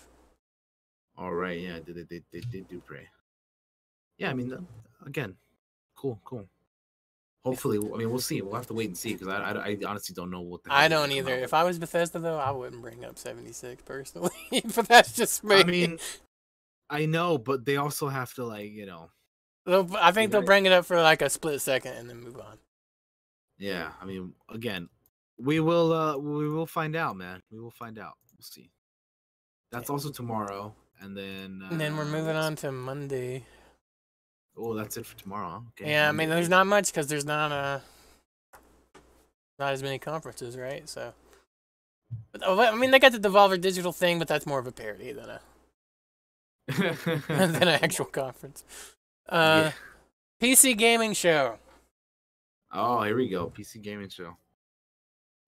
All 1.17 1.33
right, 1.33 1.59
yeah, 1.59 1.79
they 1.85 2.03
they 2.03 2.21
they, 2.31 2.39
did 2.39 2.67
do 2.67 2.79
Prey. 2.79 3.07
Yeah, 4.17 4.29
I 4.29 4.33
mean, 4.33 4.67
again, 5.05 5.35
cool, 5.95 6.19
cool. 6.23 6.47
Hopefully, 7.43 7.79
I 7.79 7.97
mean, 7.97 8.11
we'll 8.11 8.19
see. 8.19 8.39
We'll 8.43 8.53
have 8.53 8.67
to 8.67 8.73
wait 8.75 8.87
and 8.87 8.97
see 8.97 9.13
because 9.13 9.27
I, 9.27 9.39
I, 9.39 9.65
I 9.69 9.77
honestly 9.87 10.13
don't 10.13 10.29
know 10.29 10.41
what 10.41 10.63
the. 10.63 10.71
I 10.71 10.87
don't 10.87 11.11
either. 11.11 11.33
If 11.33 11.55
I 11.55 11.63
was 11.63 11.79
Bethesda 11.79 12.19
though, 12.19 12.37
I 12.37 12.51
wouldn't 12.51 12.81
bring 12.83 13.03
up 13.03 13.17
76 13.17 13.81
personally. 13.81 14.29
but 14.75 14.87
that's 14.87 15.13
just 15.13 15.43
me. 15.43 15.55
I 15.55 15.63
mean, 15.63 15.97
I 16.91 17.05
know, 17.05 17.37
but 17.39 17.65
they 17.65 17.77
also 17.77 18.09
have 18.09 18.33
to 18.35 18.43
like 18.45 18.71
you 18.71 18.85
know. 18.85 19.09
They'll- 19.65 19.95
I 19.99 20.11
think 20.11 20.31
they'll 20.31 20.41
bring 20.41 20.65
it 20.65 20.71
up 20.71 20.85
for 20.85 21.01
like 21.01 21.21
a 21.21 21.29
split 21.29 21.61
second 21.61 21.93
and 21.93 22.09
then 22.09 22.19
move 22.21 22.37
on. 22.39 22.57
Yeah, 23.57 23.91
I 24.01 24.05
mean, 24.05 24.33
again, 24.49 24.89
we 25.39 25.59
will 25.59 25.93
uh 25.93 26.17
we 26.17 26.49
will 26.49 26.65
find 26.67 26.95
out, 26.95 27.15
man. 27.15 27.41
We 27.51 27.59
will 27.59 27.71
find 27.71 27.97
out. 27.97 28.13
We'll 28.35 28.43
see. 28.43 28.69
That's 29.71 29.89
also 29.89 30.09
tomorrow, 30.11 30.75
and 30.99 31.15
then. 31.15 31.61
Uh, 31.63 31.69
And 31.71 31.79
then 31.79 31.95
we're 31.95 32.05
moving 32.05 32.35
on 32.35 32.55
to 32.57 32.71
Monday. 32.71 33.45
Oh, 34.57 34.73
that's 34.73 34.97
it 34.97 35.05
for 35.05 35.17
tomorrow. 35.17 35.63
Okay. 35.69 35.91
Yeah, 35.91 36.09
I 36.09 36.11
mean, 36.11 36.27
there's 36.29 36.49
not 36.49 36.67
much 36.67 36.87
because 36.87 37.07
there's 37.07 37.23
not 37.25 37.51
a 37.53 37.81
not 39.59 39.71
as 39.73 39.81
many 39.83 39.97
conferences, 39.99 40.57
right? 40.57 40.89
So, 40.89 41.13
but, 42.31 42.41
oh, 42.45 42.59
I 42.59 42.75
mean, 42.75 42.91
they 42.91 42.99
got 42.99 43.11
the 43.13 43.19
Devolver 43.19 43.61
Digital 43.61 43.91
thing, 43.93 44.17
but 44.19 44.27
that's 44.27 44.45
more 44.47 44.59
of 44.59 44.65
a 44.67 44.71
parody 44.71 45.11
than 45.13 45.29
a 45.29 45.39
than 46.77 47.55
an 47.55 47.67
actual 47.83 48.05
conference. 48.05 48.63
Uh, 49.27 49.71
Yeah. 49.71 49.71
PC 50.41 50.75
gaming 50.77 51.13
show. 51.13 51.57
Oh, 52.71 53.03
here 53.03 53.15
we 53.15 53.27
go. 53.29 53.47
PC 53.55 53.81
gaming 53.81 54.09
show. 54.09 54.37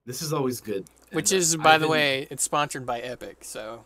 This 0.05 0.21
is 0.21 0.33
always 0.33 0.59
good. 0.61 0.85
Which 1.11 1.31
and, 1.31 1.37
uh, 1.37 1.41
is, 1.41 1.55
I've 1.55 1.63
by 1.63 1.77
the 1.77 1.85
been- 1.85 1.91
way, 1.91 2.27
it's 2.29 2.43
sponsored 2.43 2.85
by 2.85 2.99
Epic. 2.99 3.37
So 3.43 3.85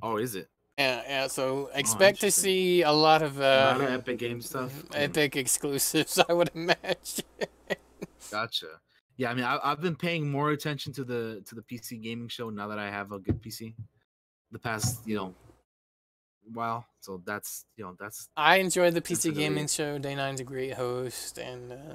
Oh, 0.00 0.16
is 0.16 0.34
it? 0.36 0.48
yeah, 0.78 1.02
yeah. 1.08 1.26
So 1.26 1.70
expect 1.74 2.20
to 2.20 2.30
see 2.30 2.82
a 2.82 2.92
lot 2.92 3.20
of 3.22 3.38
a 3.38 3.40
lot 3.74 3.80
of 3.80 3.82
uh, 3.90 3.94
Epic 3.94 4.18
Game 4.18 4.40
stuff. 4.40 4.70
Mm, 4.72 4.94
Epic 4.94 5.36
exclusives, 5.36 6.18
I 6.28 6.32
would 6.32 6.50
imagine. 6.54 7.24
Gotcha. 8.30 8.80
Yeah, 9.16 9.30
I 9.32 9.34
mean, 9.34 9.44
I, 9.44 9.58
I've 9.64 9.80
been 9.80 9.96
paying 9.96 10.30
more 10.30 10.52
attention 10.52 10.92
to 10.94 11.04
the 11.04 11.42
to 11.46 11.54
the 11.56 11.62
PC 11.62 12.00
gaming 12.00 12.28
show 12.28 12.48
now 12.50 12.68
that 12.68 12.78
I 12.78 12.88
have 12.90 13.10
a 13.12 13.18
good 13.18 13.42
PC. 13.42 13.74
The 14.52 14.58
past, 14.60 15.06
you 15.06 15.16
know, 15.16 15.34
while. 16.52 16.86
So 17.00 17.22
that's 17.24 17.64
you 17.76 17.84
know 17.84 17.94
that's 17.98 18.28
I 18.36 18.56
enjoy 18.56 18.90
the 18.90 19.00
PC 19.00 19.34
gaming 19.34 19.66
show. 19.66 19.98
Day 19.98 20.14
Nine's 20.14 20.40
a 20.40 20.44
great 20.44 20.74
host, 20.74 21.38
and 21.38 21.72
uh, 21.72 21.94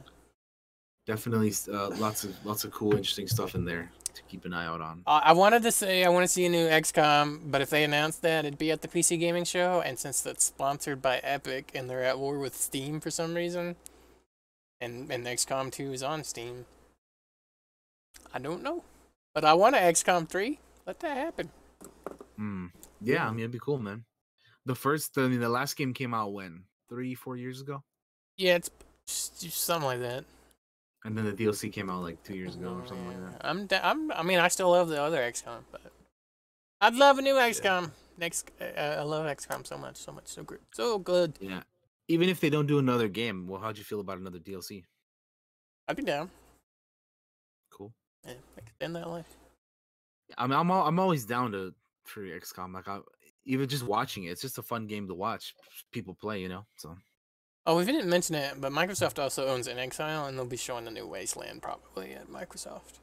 definitely 1.06 1.54
uh, 1.72 1.90
lots 1.98 2.24
of 2.24 2.46
lots 2.46 2.64
of 2.64 2.72
cool, 2.72 2.92
interesting 2.92 3.28
stuff 3.28 3.56
in 3.56 3.66
there 3.66 3.92
to 4.14 4.22
keep 4.24 4.46
an 4.46 4.54
eye 4.54 4.66
out 4.66 4.82
on. 4.82 5.04
I 5.06 5.20
I 5.26 5.32
wanted 5.34 5.64
to 5.64 5.72
say 5.72 6.04
I 6.04 6.10
want 6.10 6.24
to 6.24 6.28
see 6.28 6.46
a 6.46 6.50
new 6.50 6.68
XCOM, 6.68 7.52
but 7.52 7.62
if 7.62 7.70
they 7.70 7.84
announced 7.84 8.22
that, 8.22 8.46
it'd 8.46 8.60
be 8.60 8.72
at 8.72 8.82
the 8.82 8.88
PC 8.88 9.20
gaming 9.20 9.46
show. 9.46 9.82
And 9.82 10.00
since 10.00 10.22
that's 10.22 10.44
sponsored 10.44 11.02
by 11.02 11.18
Epic 11.18 11.72
and 11.76 11.90
they're 11.90 12.04
at 12.04 12.20
war 12.20 12.38
with 12.38 12.56
Steam 12.56 13.00
for 13.00 13.12
some 13.12 13.34
reason, 13.34 13.76
and 14.80 15.12
and 15.12 15.26
XCOM 15.26 15.72
2 15.72 15.94
is 15.94 16.04
on 16.04 16.24
Steam, 16.24 16.66
I 18.34 18.40
don't 18.40 18.64
know. 18.64 18.84
But 19.34 19.46
I 19.46 19.54
want 19.54 19.76
a 19.76 19.80
XCOM 19.80 20.30
3. 20.30 20.60
Let 20.86 21.00
that 21.00 21.18
happen. 21.18 21.50
Hmm. 22.38 22.68
Yeah, 23.02 23.28
I 23.28 23.32
mean, 23.32 23.40
it'd 23.40 23.52
be 23.52 23.60
cool, 23.60 23.80
man. 23.80 24.06
The 24.66 24.76
first, 24.76 25.18
I 25.18 25.28
mean, 25.28 25.40
the 25.42 25.50
last 25.50 25.76
game 25.76 25.94
came 25.94 26.14
out 26.14 26.34
when 26.34 26.64
three, 26.90 27.16
four 27.16 27.36
years 27.38 27.62
ago, 27.62 27.84
Yeah, 28.38 28.56
it's 28.56 28.70
something 29.08 29.86
like 29.86 30.00
that. 30.00 30.24
and 31.06 31.18
then 31.18 31.26
the 31.26 31.34
DLC 31.34 31.72
came 31.72 31.90
out 31.90 32.02
like 32.02 32.24
two 32.24 32.36
years 32.36 32.56
ago 32.56 32.70
or 32.82 32.88
something 32.88 33.08
like 33.08 33.18
Yeah, 33.18 33.30
that. 33.32 33.46
I'm, 33.46 33.68
I'm. 33.84 34.12
I 34.12 34.24
mean, 34.24 34.40
I 34.40 34.48
still 34.48 34.72
love 34.72 34.88
the 34.88 35.02
other 35.02 35.20
XCOM, 35.22 35.64
but 35.72 35.82
I'd 36.82 36.96
love 36.96 37.18
a 37.18 37.22
new 37.22 37.36
XCOM. 37.36 37.92
Next, 38.18 38.52
uh, 38.62 38.64
I 38.80 39.02
love 39.02 39.26
XCOM 39.26 39.66
so 39.68 39.78
much, 39.78 39.98
so 39.98 40.12
much, 40.12 40.28
so 40.28 40.44
good, 40.44 40.60
so 40.74 40.98
good. 41.00 41.34
Yeah. 41.42 41.64
Even 42.08 42.30
if 42.30 42.40
they 42.40 42.50
don't 42.50 42.68
do 42.68 42.80
another 42.80 43.08
game, 43.08 43.48
well, 43.48 43.60
how'd 43.62 43.78
you 43.78 43.84
feel 43.84 44.00
about 44.02 44.18
another 44.20 44.40
DLC? 44.40 44.84
I'd 45.88 45.96
be 45.98 46.04
down. 46.04 46.30
Cool. 47.72 47.92
Yeah, 48.26 48.34
extend 48.58 48.96
that 48.96 49.10
life. 49.10 49.26
I 50.38 50.48
mean, 50.48 50.58
I'm 50.58 50.70
al- 50.72 50.88
I'm 50.88 51.00
always 51.00 51.26
down 51.26 51.52
to 51.52 51.74
for 52.06 52.22
XCOM. 52.22 52.74
Like, 52.74 52.88
I, 52.88 53.00
even 53.46 53.68
just 53.68 53.84
watching 53.84 54.24
it, 54.26 54.30
it's 54.32 54.42
just 54.42 54.58
a 54.58 54.64
fun 54.64 54.88
game 54.88 55.08
to 55.08 55.14
watch 55.14 55.54
people 55.92 56.14
play. 56.20 56.42
You 56.42 56.50
know, 56.50 56.66
so 56.78 56.96
Oh, 57.66 57.78
we 57.78 57.86
didn't 57.86 58.10
mention 58.10 58.36
it, 58.36 58.60
but 58.60 58.74
Microsoft 58.74 59.22
also 59.22 59.48
owns 59.48 59.68
inXile, 59.70 60.28
and 60.28 60.38
they'll 60.38 60.46
be 60.46 60.58
showing 60.58 60.84
the 60.86 60.92
new 60.92 61.08
Wasteland 61.08 61.62
probably 61.62 62.12
at 62.14 62.28
Microsoft. 62.28 63.00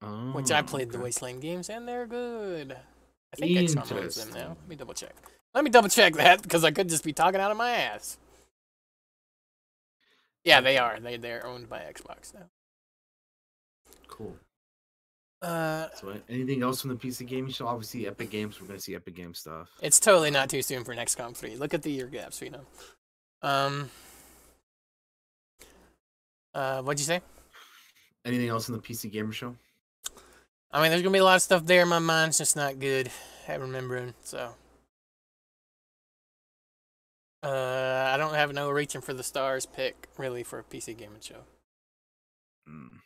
Oh, 0.00 0.32
Which 0.32 0.52
I 0.52 0.60
Oh, 0.60 0.62
played 0.62 0.92
the. 0.92 0.98
Wasteland 1.00 1.42
games, 1.42 1.68
and 1.68 1.88
they're 1.88 2.06
good. 2.06 2.76
I 3.32 3.36
think 3.36 3.50
XCOM 3.58 3.92
owns 4.00 4.14
them 4.14 4.30
now. 4.32 4.48
Let 4.60 4.68
me 4.68 4.76
double 4.76 4.94
check. 4.94 5.14
Let 5.54 5.64
me 5.64 5.70
double 5.70 5.88
check 5.88 6.14
that 6.14 6.42
because 6.42 6.62
I 6.62 6.70
could 6.70 6.88
just 6.88 7.02
be 7.02 7.12
talking 7.12 7.40
out 7.40 7.50
of 7.50 7.56
my 7.56 7.70
ass. 7.70 8.16
Yeah, 10.44 10.60
they 10.60 10.78
are. 10.78 11.00
They 11.00 11.16
they're 11.16 11.44
owned 11.44 11.68
by 11.68 11.78
Xbox 11.80 12.32
now. 12.34 12.46
Cool. 14.08 14.36
Uh, 15.44 15.88
So, 15.94 16.16
anything 16.30 16.62
else 16.62 16.80
from 16.80 16.90
the 16.90 16.96
PC 16.96 17.26
gaming 17.26 17.52
show? 17.52 17.66
Obviously, 17.66 18.06
Epic 18.06 18.30
Games. 18.30 18.60
We're 18.60 18.66
gonna 18.66 18.80
see 18.80 18.94
Epic 18.94 19.14
Game 19.14 19.34
stuff. 19.34 19.68
it's 19.82 20.00
totally 20.00 20.30
not 20.30 20.48
too 20.48 20.62
soon 20.62 20.84
for 20.84 20.94
XCOM 20.94 21.36
3. 21.36 21.56
Look 21.56 21.74
at 21.74 21.82
the 21.82 21.90
year 21.90 22.06
gaps, 22.06 22.40
you 22.40 22.50
know. 22.50 22.66
Um. 23.42 23.90
Uh, 26.54 26.80
what'd 26.82 26.98
you 26.98 27.04
say? 27.04 27.20
Anything 28.24 28.48
else 28.48 28.68
in 28.68 28.74
the 28.74 28.80
PC 28.80 29.10
gamer 29.12 29.32
show? 29.32 29.54
I 30.72 30.80
mean, 30.80 30.90
there's 30.90 31.02
gonna 31.02 31.12
be 31.12 31.18
a 31.18 31.24
lot 31.24 31.36
of 31.36 31.42
stuff 31.42 31.66
there. 31.66 31.84
My 31.84 31.98
mind's 31.98 32.38
just 32.38 32.56
not 32.56 32.80
good 32.80 33.10
at 33.46 33.60
remembering. 33.60 34.14
So, 34.22 34.54
uh, 37.42 38.10
I 38.14 38.16
don't 38.16 38.34
have 38.34 38.54
no 38.54 38.70
reaching 38.70 39.02
for 39.02 39.12
the 39.12 39.22
stars 39.22 39.66
pick 39.66 40.08
really 40.16 40.42
for 40.42 40.58
a 40.58 40.64
PC 40.64 40.96
gaming 40.96 41.20
show. 41.20 41.44
Mm. 42.66 43.00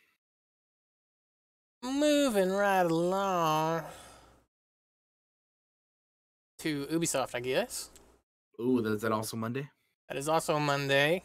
Moving 1.83 2.51
right 2.51 2.81
along 2.85 3.83
to 6.59 6.85
Ubisoft, 6.87 7.35
I 7.35 7.39
guess. 7.39 7.89
Ooh, 8.59 8.85
is 8.85 9.01
that 9.01 9.11
also 9.11 9.37
Monday? 9.37 9.69
That 10.09 10.17
is 10.17 10.27
also 10.27 10.59
Monday. 10.59 11.23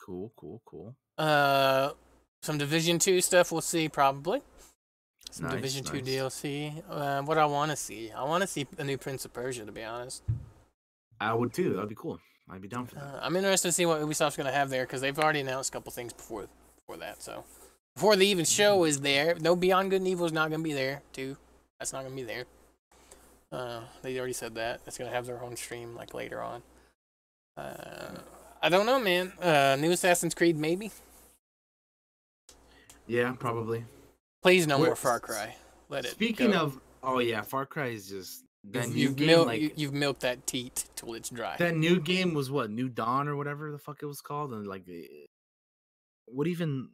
Cool, 0.00 0.32
cool, 0.36 0.62
cool. 0.64 0.96
Uh, 1.18 1.90
some 2.42 2.56
Division 2.58 2.98
Two 2.98 3.20
stuff 3.20 3.52
we'll 3.52 3.60
see 3.60 3.88
probably. 3.88 4.40
Some 5.30 5.46
Nice, 5.46 5.56
Division 5.56 5.84
Two. 5.84 6.00
DLC. 6.00 6.82
Uh, 6.88 7.22
what 7.22 7.36
I 7.38 7.44
want 7.44 7.70
to 7.70 7.76
see, 7.76 8.10
I 8.10 8.24
want 8.24 8.40
to 8.42 8.46
see 8.46 8.66
a 8.78 8.84
new 8.84 8.96
Prince 8.96 9.24
of 9.24 9.32
Persia. 9.32 9.64
To 9.66 9.72
be 9.72 9.82
honest. 9.82 10.22
I 11.20 11.34
would 11.34 11.52
too. 11.52 11.74
That'd 11.74 11.88
be 11.90 11.94
cool. 11.94 12.18
I'd 12.50 12.62
be 12.62 12.68
down 12.68 12.86
for 12.86 12.96
that. 12.96 13.04
Uh, 13.04 13.20
I'm 13.22 13.36
interested 13.36 13.68
to 13.68 13.72
see 13.72 13.86
what 13.86 14.00
Ubisoft's 14.00 14.36
going 14.36 14.46
to 14.46 14.52
have 14.52 14.70
there 14.70 14.84
because 14.84 15.00
they've 15.00 15.18
already 15.18 15.40
announced 15.40 15.68
a 15.70 15.72
couple 15.72 15.92
things 15.92 16.12
before 16.12 16.48
before 16.76 16.96
that. 16.96 17.22
So 17.22 17.44
before 17.94 18.16
the 18.16 18.26
even 18.26 18.44
show 18.44 18.84
is 18.84 19.00
there, 19.00 19.36
no 19.40 19.56
Beyond 19.56 19.90
Good 19.90 20.00
and 20.00 20.08
Evil 20.08 20.26
is 20.26 20.32
not 20.32 20.50
going 20.50 20.60
to 20.60 20.64
be 20.64 20.72
there 20.72 21.02
too. 21.12 21.36
That's 21.78 21.92
not 21.92 22.00
going 22.00 22.12
to 22.12 22.16
be 22.16 22.26
there. 22.26 22.44
Uh, 23.50 23.82
they 24.02 24.16
already 24.18 24.32
said 24.32 24.54
that. 24.54 24.80
It's 24.86 24.96
going 24.96 25.10
to 25.10 25.14
have 25.14 25.26
their 25.26 25.42
own 25.42 25.56
stream 25.56 25.94
like 25.94 26.14
later 26.14 26.40
on. 26.40 26.62
Uh, 27.56 28.18
I 28.62 28.68
don't 28.68 28.86
know, 28.86 28.98
man. 28.98 29.32
Uh, 29.40 29.76
new 29.78 29.90
Assassin's 29.90 30.34
Creed 30.34 30.56
maybe. 30.56 30.90
Yeah, 33.06 33.32
probably. 33.38 33.84
Please, 34.42 34.66
no 34.66 34.78
more 34.78 34.96
Far 34.96 35.20
Cry. 35.20 35.54
Let 35.88 36.04
it. 36.04 36.12
Speaking 36.12 36.52
go. 36.52 36.60
of, 36.60 36.80
oh 37.02 37.18
yeah, 37.18 37.42
Far 37.42 37.66
Cry 37.66 37.88
is 37.88 38.08
just 38.08 38.44
that 38.70 38.86
you've, 38.86 38.94
new 38.94 39.02
you've, 39.02 39.16
game. 39.16 39.26
mil- 39.26 39.44
like 39.44 39.60
you, 39.60 39.70
you've 39.76 39.92
milked 39.92 40.20
that 40.20 40.46
teat 40.46 40.84
till 40.96 41.14
it's 41.14 41.28
dry. 41.28 41.56
that 41.58 41.76
new 41.76 42.00
game 42.00 42.32
was 42.32 42.50
what 42.50 42.70
New 42.70 42.88
Dawn 42.88 43.28
or 43.28 43.36
whatever 43.36 43.70
the 43.70 43.78
fuck 43.78 44.02
it 44.02 44.06
was 44.06 44.20
called, 44.20 44.52
and 44.52 44.66
like, 44.66 44.84
eh, 44.88 45.26
what 46.26 46.46
even? 46.46 46.90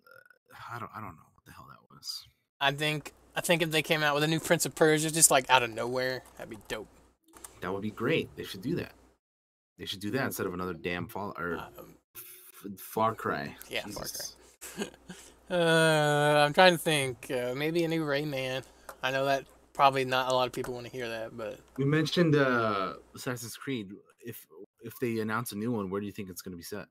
Uh, 0.53 0.75
I 0.75 0.79
don't, 0.79 0.91
I 0.95 1.01
don't 1.01 1.17
know 1.17 1.29
what 1.35 1.45
the 1.47 1.53
hell 1.53 1.67
that 1.69 1.95
was. 1.95 2.27
I 2.61 2.73
think 2.73 3.13
I 3.37 3.41
think 3.41 3.63
if 3.63 3.71
they 3.71 3.83
came 3.83 4.03
out 4.03 4.15
with 4.15 4.25
a 4.25 4.29
new 4.29 4.41
Prince 4.41 4.67
of 4.67 4.75
Persia, 4.75 5.11
just 5.11 5.31
like 5.31 5.49
out 5.49 5.63
of 5.63 5.71
nowhere, 5.71 6.23
that'd 6.37 6.51
be 6.51 6.59
dope. 6.69 6.89
That 7.61 7.73
would 7.73 7.83
be 7.83 7.91
great. 7.91 8.35
They 8.37 8.45
should 8.45 8.63
do 8.63 8.75
that. 8.77 8.93
They 9.79 9.85
should 9.85 10.01
do 10.01 10.11
that 10.13 10.25
instead 10.25 10.47
of 10.47 10.55
another 10.55 10.75
damn 10.75 11.07
Fall 11.09 11.35
or 11.39 11.57
Um, 11.57 11.95
F- 12.17 12.81
Far 12.81 13.15
Cry. 13.15 13.57
Yeah, 13.71 13.87
Far 13.87 14.07
Cry. 14.07 14.87
uh, 15.51 16.45
I'm 16.45 16.53
trying 16.53 16.73
to 16.73 16.79
think. 16.79 17.31
Uh, 17.31 17.55
maybe 17.55 17.85
a 17.85 17.89
new 17.89 18.05
Rayman. 18.05 18.65
I 19.03 19.11
know 19.13 19.25
that 19.27 19.45
probably 19.73 20.05
not 20.05 20.31
a 20.33 20.35
lot 20.35 20.47
of 20.49 20.53
people 20.53 20.75
want 20.75 20.87
to 20.87 20.93
hear 20.93 21.09
that, 21.09 21.37
but 21.37 21.61
We 21.77 21.85
mentioned 21.85 22.35
uh, 22.35 22.95
Assassin's 23.15 23.57
Creed. 23.57 23.93
If 24.25 24.45
if 24.83 24.95
they 25.01 25.21
announce 25.21 25.53
a 25.53 25.57
new 25.57 25.71
one, 25.73 25.91
where 25.91 26.01
do 26.01 26.07
you 26.07 26.13
think 26.13 26.29
it's 26.29 26.43
going 26.43 26.53
to 26.53 26.57
be 26.57 26.63
set? 26.65 26.87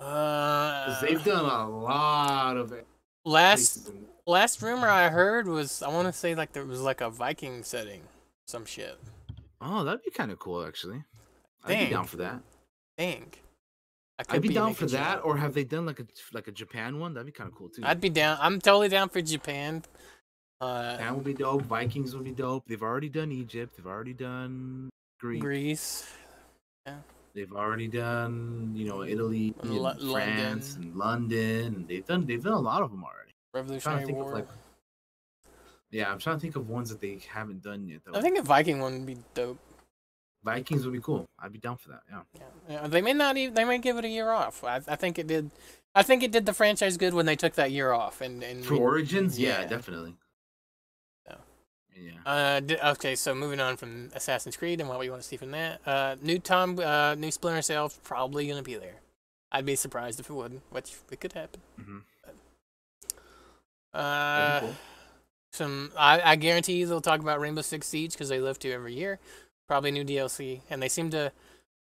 Uh, 0.00 1.00
they've 1.00 1.22
done 1.24 1.44
a 1.44 1.68
lot 1.68 2.56
of 2.56 2.72
it. 2.72 2.86
last 3.24 3.90
last 4.26 4.62
rumor 4.62 4.88
I 4.88 5.08
heard 5.08 5.46
was 5.48 5.82
I 5.82 5.88
want 5.88 6.06
to 6.06 6.12
say 6.12 6.34
like 6.34 6.52
there 6.52 6.64
was 6.64 6.80
like 6.80 7.00
a 7.00 7.10
Viking 7.10 7.62
setting, 7.62 8.02
some 8.46 8.64
shit. 8.64 8.98
Oh, 9.60 9.84
that'd 9.84 10.02
be 10.04 10.10
kind 10.10 10.30
of 10.30 10.38
cool, 10.38 10.64
actually. 10.64 11.02
I'd 11.64 11.86
be 11.86 11.90
down 11.94 12.06
for 12.06 12.18
that. 12.18 12.40
Dang. 12.96 13.32
I 14.18 14.24
I'd 14.30 14.42
be 14.42 14.48
down 14.48 14.74
for 14.74 14.86
that. 14.86 15.24
Or 15.24 15.36
have 15.36 15.54
they 15.54 15.64
done 15.64 15.86
like 15.86 16.00
a 16.00 16.06
like 16.32 16.48
a 16.48 16.52
Japan 16.52 16.98
one? 16.98 17.14
That'd 17.14 17.26
be 17.26 17.32
kind 17.32 17.48
of 17.48 17.56
cool 17.56 17.68
too. 17.68 17.82
I'd 17.84 18.00
be 18.00 18.08
down. 18.10 18.38
I'm 18.40 18.60
totally 18.60 18.88
down 18.88 19.08
for 19.08 19.20
Japan. 19.20 19.82
Uh, 20.60 20.92
Japan 20.92 21.14
would 21.14 21.24
be 21.24 21.34
dope. 21.34 21.62
Vikings 21.62 22.14
would 22.14 22.24
be 22.24 22.32
dope. 22.32 22.64
They've 22.66 22.82
already 22.82 23.08
done 23.08 23.30
Egypt. 23.30 23.76
They've 23.76 23.86
already 23.86 24.14
done 24.14 24.90
Greece. 25.20 25.40
Greece. 25.40 26.10
They've 27.38 27.52
already 27.52 27.86
done 27.86 28.72
you 28.74 28.84
know 28.84 29.04
Italy, 29.04 29.54
And 29.62 29.78
Lo- 29.78 29.94
France, 30.10 30.74
London. 30.74 30.88
and 30.88 30.96
London. 30.96 31.66
And 31.76 31.88
they've 31.88 32.04
done 32.04 32.26
they've 32.26 32.42
done 32.42 32.54
a 32.54 32.60
lot 32.60 32.82
of 32.82 32.90
them 32.90 33.04
already. 33.04 33.32
Revolutionary 33.54 34.06
War. 34.12 34.32
like, 34.32 34.48
Yeah, 35.92 36.10
I'm 36.10 36.18
trying 36.18 36.34
to 36.34 36.40
think 36.40 36.56
of 36.56 36.68
ones 36.68 36.90
that 36.90 37.00
they 37.00 37.20
haven't 37.32 37.62
done 37.62 37.86
yet. 37.86 38.00
Though. 38.04 38.18
I 38.18 38.22
think 38.22 38.38
a 38.38 38.42
Viking 38.42 38.80
one 38.80 38.92
would 38.94 39.06
be 39.06 39.18
dope. 39.34 39.58
Vikings 40.42 40.84
would 40.84 40.92
be 40.92 41.00
cool. 41.00 41.28
I'd 41.38 41.52
be 41.52 41.60
down 41.60 41.76
for 41.76 41.90
that. 41.90 42.02
Yeah. 42.10 42.42
Yeah. 42.68 42.88
they 42.88 43.02
may 43.02 43.12
not 43.12 43.36
even. 43.36 43.54
They 43.54 43.64
may 43.64 43.78
give 43.78 43.98
it 43.98 44.04
a 44.04 44.08
year 44.08 44.30
off. 44.30 44.64
I, 44.64 44.80
I 44.88 44.96
think 44.96 45.20
it 45.20 45.28
did. 45.28 45.52
I 45.94 46.02
think 46.02 46.24
it 46.24 46.32
did 46.32 46.44
the 46.44 46.52
franchise 46.52 46.96
good 46.96 47.14
when 47.14 47.26
they 47.26 47.36
took 47.36 47.54
that 47.54 47.70
year 47.70 47.92
off 47.92 48.20
and 48.20 48.42
and 48.42 48.64
For 48.64 48.74
Origins, 48.74 49.38
yeah, 49.38 49.60
yeah. 49.60 49.66
definitely. 49.66 50.16
Yeah. 52.00 52.12
Uh, 52.24 52.90
okay, 52.92 53.14
so 53.16 53.34
moving 53.34 53.60
on 53.60 53.76
from 53.76 54.10
Assassin's 54.14 54.56
Creed 54.56 54.80
and 54.80 54.88
what 54.88 54.98
we 54.98 55.10
want 55.10 55.22
to 55.22 55.26
see 55.28 55.36
from 55.36 55.50
that. 55.52 55.80
Uh, 55.86 56.16
new 56.22 56.38
Tom, 56.38 56.78
uh, 56.78 57.14
new 57.16 57.30
Splinter 57.30 57.62
Cell 57.62 57.90
probably 58.04 58.46
gonna 58.46 58.62
be 58.62 58.76
there. 58.76 58.96
I'd 59.50 59.66
be 59.66 59.76
surprised 59.76 60.20
if 60.20 60.28
it 60.30 60.32
wouldn't, 60.34 60.62
which 60.70 60.92
it 61.10 61.20
could 61.20 61.32
happen. 61.32 61.60
Mhm. 61.80 62.02
Uh, 63.94 64.60
cool. 64.60 64.74
some 65.52 65.90
I, 65.96 66.20
I 66.32 66.36
guarantee 66.36 66.74
you 66.74 66.86
they'll 66.86 67.00
talk 67.00 67.20
about 67.20 67.40
Rainbow 67.40 67.62
Six 67.62 67.86
Siege 67.86 68.12
because 68.12 68.28
they 68.28 68.40
live 68.40 68.58
to 68.60 68.70
every 68.70 68.94
year. 68.94 69.18
Probably 69.66 69.90
new 69.90 70.04
DLC, 70.04 70.60
and 70.70 70.82
they 70.82 70.88
seem 70.88 71.10
to, 71.10 71.32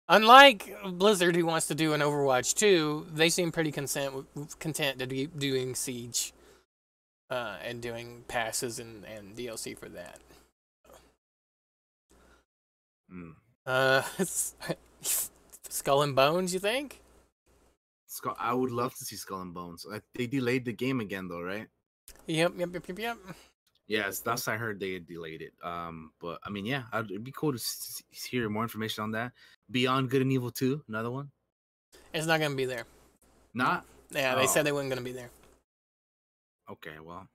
unlike 0.09 0.77
Blizzard 0.85 1.35
who 1.37 1.47
wants 1.47 1.67
to 1.69 1.75
do 1.75 1.93
an 1.93 2.01
Overwatch 2.01 2.55
2, 2.55 3.07
they 3.13 3.29
seem 3.29 3.51
pretty 3.53 3.73
content 3.73 4.27
content 4.59 4.99
to 4.99 5.07
be 5.07 5.27
doing 5.27 5.75
Siege, 5.75 6.33
uh, 7.35 7.57
and 7.65 7.81
doing 7.83 8.25
passes 8.29 8.79
and, 8.79 9.05
and 9.05 9.37
DLC 9.37 9.77
for 9.77 9.89
that. 9.89 10.19
Mm. 13.13 13.35
Uh, 13.67 14.03
Skull 15.69 16.03
and 16.03 16.15
Bones, 16.15 16.55
you 16.55 16.61
think? 16.61 17.01
Skull, 18.07 18.37
I 18.39 18.55
would 18.55 18.71
love 18.71 18.95
to 18.97 19.05
see 19.05 19.17
Skull 19.17 19.41
and 19.43 19.53
Bones. 19.53 19.85
Uh, 19.91 19.99
They 20.15 20.27
delayed 20.27 20.65
the 20.65 20.73
game 20.73 21.01
again, 21.01 21.29
though, 21.29 21.43
right? 21.43 21.67
Yep, 22.27 22.53
yep, 22.57 22.69
yep, 22.73 22.89
yep, 22.89 22.99
yep. 22.99 23.17
Yes, 23.87 24.21
that's 24.21 24.49
I 24.49 24.57
heard 24.57 24.81
they 24.81 24.95
had 24.95 25.07
delayed 25.07 25.43
it. 25.43 25.53
Um, 25.63 26.13
but 26.21 26.39
I 26.45 26.51
mean, 26.51 26.65
yeah, 26.65 26.85
I'd, 26.93 27.11
it'd 27.11 27.25
be 27.25 27.33
cool 27.33 27.53
to 27.53 27.57
s- 27.59 28.03
s- 28.15 28.25
hear 28.25 28.49
more 28.49 28.63
information 28.63 29.05
on 29.05 29.11
that. 29.13 29.33
Beyond 29.71 30.09
Good 30.09 30.23
and 30.23 30.33
Evil 30.33 30.51
Two, 30.51 30.83
another 30.89 31.11
one. 31.11 31.31
It's 32.15 32.27
not 32.27 32.41
gonna 32.41 32.55
be 32.55 32.65
there. 32.65 32.85
Not 33.53 33.85
Yeah, 34.11 34.37
they 34.37 34.45
Oh. 34.45 34.47
said 34.47 34.65
they 34.65 34.73
weren't 34.73 34.89
gonna 34.89 35.03
be 35.03 35.13
there. 35.13 35.29
Okay. 36.71 36.99
Well, 37.03 37.29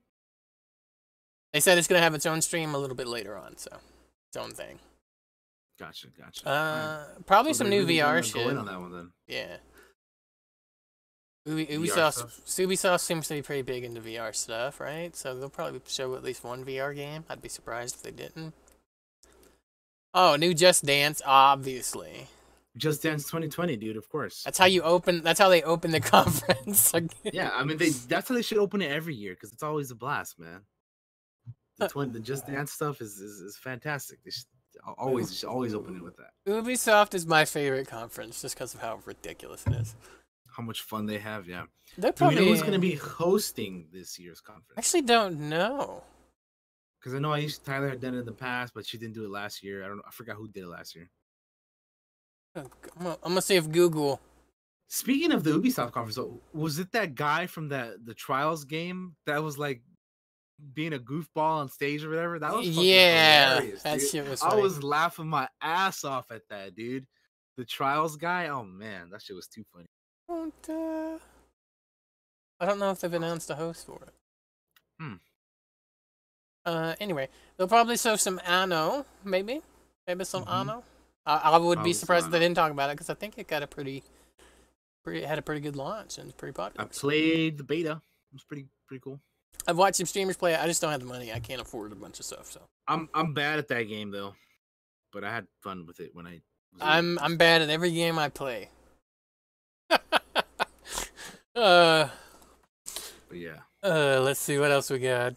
They 1.53 1.59
said 1.59 1.77
it's 1.77 1.87
gonna 1.87 2.01
have 2.01 2.15
its 2.15 2.25
own 2.25 2.41
stream 2.41 2.75
a 2.75 2.77
little 2.77 2.95
bit 2.95 3.07
later 3.07 3.37
on, 3.37 3.57
so 3.57 3.71
its 4.29 4.37
own 4.37 4.51
thing. 4.51 4.79
gotcha, 5.79 6.07
gotcha. 6.17 6.47
Uh, 6.47 7.05
probably 7.25 7.53
So 7.53 7.59
some 7.59 7.69
new 7.69 7.79
really 7.85 7.95
VR 7.97 8.23
shit. 8.23 8.33
Go 8.35 8.49
in 8.49 8.57
on 8.57 8.65
that 8.65 8.79
one 8.79 8.91
then. 8.91 9.11
Yeah. 9.27 9.57
Ubi- 11.45 11.67
Ubisoft. 11.67 12.25
Ubisoft 12.45 12.99
seems 12.99 13.27
to 13.29 13.33
be 13.35 13.41
pretty 13.41 13.61
big 13.63 13.83
into 13.83 14.01
VR 14.01 14.35
stuff, 14.35 14.79
right? 14.79 15.15
So 15.15 15.33
they'll 15.39 15.49
probably 15.49 15.81
show 15.87 16.13
at 16.15 16.23
least 16.23 16.43
one 16.43 16.63
VR 16.65 16.93
game. 16.93 17.23
I'd 17.29 17.41
be 17.41 17.49
surprised 17.49 17.95
if 17.95 18.03
they 18.03 18.11
didn't. 18.11 18.53
Oh, 20.13 20.35
new 20.35 20.53
Just 20.53 20.85
Dance, 20.85 21.21
obviously. 21.25 22.27
Just 22.79 23.03
Dance 23.03 23.23
2020, 23.25 23.75
dude. 23.77 23.97
Of 23.97 24.09
course. 24.09 24.41
That's 24.43 24.57
how 24.57 24.65
you 24.65 24.81
open. 24.81 25.21
That's 25.21 25.39
how 25.39 25.49
they 25.49 25.61
open 25.61 25.91
the 25.91 25.99
conference. 26.17 26.91
yeah, 27.23 27.51
I 27.53 27.63
mean, 27.63 27.77
they 27.77 27.89
that's 27.89 28.29
how 28.29 28.35
they 28.35 28.41
should 28.41 28.57
open 28.57 28.81
it 28.81 28.91
every 28.91 29.13
year 29.15 29.33
because 29.33 29.51
it's 29.53 29.63
always 29.63 29.91
a 29.91 29.95
blast, 29.95 30.39
man. 30.39 30.61
The, 31.77 31.87
twen- 31.87 32.11
the 32.11 32.19
Just 32.19 32.47
Dance 32.47 32.71
stuff 32.71 33.01
is 33.01 33.17
is, 33.19 33.39
is 33.39 33.57
fantastic. 33.57 34.23
They 34.23 34.31
should 34.31 34.45
always 34.97 35.37
should 35.37 35.49
always 35.49 35.73
open 35.73 35.95
it 35.97 36.03
with 36.03 36.15
that. 36.17 36.31
Ubisoft 36.47 37.13
is 37.13 37.25
my 37.25 37.45
favorite 37.45 37.87
conference 37.87 38.41
just 38.41 38.55
because 38.55 38.73
of 38.73 38.81
how 38.81 38.99
ridiculous 39.05 39.65
it 39.67 39.73
is. 39.73 39.95
How 40.55 40.63
much 40.63 40.81
fun 40.81 41.05
they 41.05 41.19
have, 41.19 41.47
yeah. 41.47 41.63
They're 41.97 42.11
Do 42.11 42.15
we 42.15 42.17
probably 42.17 42.35
know 42.35 42.45
who's 42.51 42.61
going 42.61 42.73
to 42.73 42.79
be 42.79 42.95
hosting 42.95 43.87
this 43.93 44.19
year's 44.19 44.41
conference. 44.41 44.65
I 44.71 44.81
conference? 44.81 44.87
actually 44.87 45.01
don't 45.03 45.49
know. 45.49 46.03
Because 46.99 47.13
I 47.15 47.19
know 47.19 47.29
Aisha 47.29 47.63
Tyler 47.63 47.89
had 47.89 48.01
done 48.01 48.13
it 48.15 48.19
in 48.19 48.25
the 48.25 48.33
past, 48.33 48.73
but 48.73 48.85
she 48.85 48.97
didn't 48.97 49.13
do 49.13 49.23
it 49.23 49.29
last 49.31 49.63
year. 49.63 49.85
I 49.85 49.87
don't. 49.87 49.97
know. 49.97 50.03
I 50.05 50.11
forgot 50.11 50.35
who 50.35 50.49
did 50.49 50.63
it 50.63 50.67
last 50.67 50.95
year. 50.95 51.09
I'm 52.59 53.03
gonna, 53.03 53.17
I'm 53.23 53.31
gonna 53.31 53.41
see 53.41 53.55
if 53.55 53.69
Google. 53.69 54.19
Speaking 54.87 55.31
of 55.31 55.43
the 55.43 55.51
Ubisoft 55.51 55.91
conference, 55.91 56.17
was 56.53 56.79
it 56.79 56.91
that 56.93 57.13
guy 57.15 57.45
from 57.47 57.69
that 57.69 58.05
the 58.05 58.13
Trials 58.13 58.65
game 58.65 59.15
that 59.27 59.43
was 59.43 59.57
like 59.57 59.81
being 60.73 60.93
a 60.93 60.99
goofball 60.99 61.27
on 61.37 61.69
stage 61.69 62.03
or 62.03 62.09
whatever? 62.09 62.39
That 62.39 62.53
was 62.55 62.67
Yeah, 62.67 63.61
that 63.83 63.99
dude. 63.99 64.09
shit 64.09 64.27
was. 64.27 64.41
I 64.41 64.49
funny. 64.49 64.61
was 64.63 64.83
laughing 64.83 65.27
my 65.27 65.47
ass 65.61 66.03
off 66.03 66.31
at 66.31 66.41
that, 66.49 66.75
dude. 66.75 67.05
The 67.57 67.65
Trials 67.65 68.15
guy. 68.17 68.47
Oh 68.47 68.63
man, 68.63 69.09
that 69.11 69.21
shit 69.21 69.35
was 69.35 69.47
too 69.47 69.63
funny. 69.73 69.85
Uh, 70.29 71.17
I 72.59 72.65
don't 72.65 72.79
know 72.79 72.91
if 72.91 72.99
they've 72.99 73.13
announced 73.13 73.49
a 73.49 73.55
host 73.55 73.85
for 73.85 73.99
it. 74.03 74.13
Hmm. 74.99 75.13
Uh, 76.65 76.95
anyway, 76.99 77.29
they'll 77.57 77.67
probably 77.67 77.97
show 77.97 78.15
some 78.15 78.39
Anno, 78.45 79.05
maybe, 79.23 79.61
maybe 80.07 80.23
some 80.25 80.45
Mhm. 80.45 80.51
Anno. 80.53 80.83
I, 81.29 81.51
I 81.51 81.57
would 81.57 81.83
be 81.83 81.93
surprised 81.93 82.25
if 82.25 82.31
they 82.31 82.39
didn't 82.39 82.55
talk 82.55 82.71
about 82.71 82.89
it 82.89 82.93
because 82.93 83.09
I 83.09 83.13
think 83.13 83.37
it 83.37 83.47
got 83.47 83.61
a 83.61 83.67
pretty, 83.67 84.03
pretty 85.03 85.23
had 85.25 85.37
a 85.37 85.41
pretty 85.41 85.61
good 85.61 85.75
launch 85.75 86.17
and 86.17 86.27
it's 86.27 86.35
pretty 86.35 86.53
popular. 86.53 86.85
I 86.85 86.89
played 86.89 87.57
the 87.57 87.63
beta. 87.63 88.01
It 88.31 88.33
was 88.33 88.43
pretty 88.43 88.65
pretty 88.87 89.01
cool. 89.01 89.19
I've 89.67 89.77
watched 89.77 89.97
some 89.97 90.05
streamers 90.05 90.37
play 90.37 90.53
it. 90.53 90.59
I 90.59 90.65
just 90.65 90.81
don't 90.81 90.91
have 90.91 91.01
the 91.01 91.05
money. 91.05 91.31
I 91.31 91.39
can't 91.39 91.61
afford 91.61 91.91
a 91.91 91.95
bunch 91.95 92.19
of 92.19 92.25
stuff. 92.25 92.51
So 92.51 92.61
I'm 92.87 93.09
I'm 93.13 93.33
bad 93.33 93.59
at 93.59 93.67
that 93.67 93.83
game 93.83 94.09
though, 94.11 94.33
but 95.13 95.23
I 95.23 95.31
had 95.31 95.47
fun 95.61 95.85
with 95.85 95.99
it 95.99 96.11
when 96.13 96.25
I. 96.25 96.41
Was 96.73 96.81
I'm 96.81 97.13
able- 97.17 97.25
I'm 97.25 97.37
bad 97.37 97.61
at 97.61 97.69
every 97.69 97.91
game 97.91 98.17
I 98.17 98.29
play. 98.29 98.69
uh, 99.91 99.99
But 101.55 102.09
yeah, 103.37 103.59
uh, 103.83 104.21
let's 104.21 104.39
see 104.39 104.57
what 104.57 104.71
else 104.71 104.89
we 104.89 104.99
got. 104.99 105.35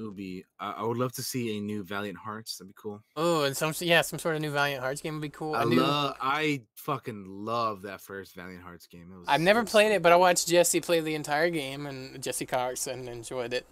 It 0.00 0.04
would 0.06 0.16
be. 0.16 0.44
I, 0.58 0.72
I 0.78 0.82
would 0.84 0.96
love 0.96 1.12
to 1.12 1.22
see 1.22 1.56
a 1.56 1.60
new 1.60 1.84
Valiant 1.84 2.18
Hearts. 2.18 2.56
That'd 2.56 2.70
be 2.70 2.74
cool. 2.80 3.02
Oh, 3.16 3.44
and 3.44 3.56
some 3.56 3.74
yeah, 3.80 4.00
some 4.00 4.18
sort 4.18 4.34
of 4.34 4.40
new 4.42 4.50
Valiant 4.50 4.82
Hearts 4.82 5.00
game 5.00 5.14
would 5.14 5.22
be 5.22 5.28
cool. 5.28 5.54
I 5.54 5.64
new- 5.64 5.80
love. 5.80 6.16
I 6.20 6.62
fucking 6.76 7.24
love 7.28 7.82
that 7.82 8.00
first 8.00 8.34
Valiant 8.34 8.62
Hearts 8.62 8.86
game. 8.86 9.10
It 9.14 9.18
was, 9.18 9.26
I've 9.28 9.40
never 9.40 9.62
played 9.64 9.92
it, 9.92 10.02
but 10.02 10.12
I 10.12 10.16
watched 10.16 10.48
Jesse 10.48 10.80
play 10.80 11.00
the 11.00 11.14
entire 11.14 11.50
game, 11.50 11.86
and 11.86 12.22
Jesse 12.22 12.46
Cox 12.46 12.86
and 12.86 13.08
enjoyed 13.08 13.52
it. 13.52 13.66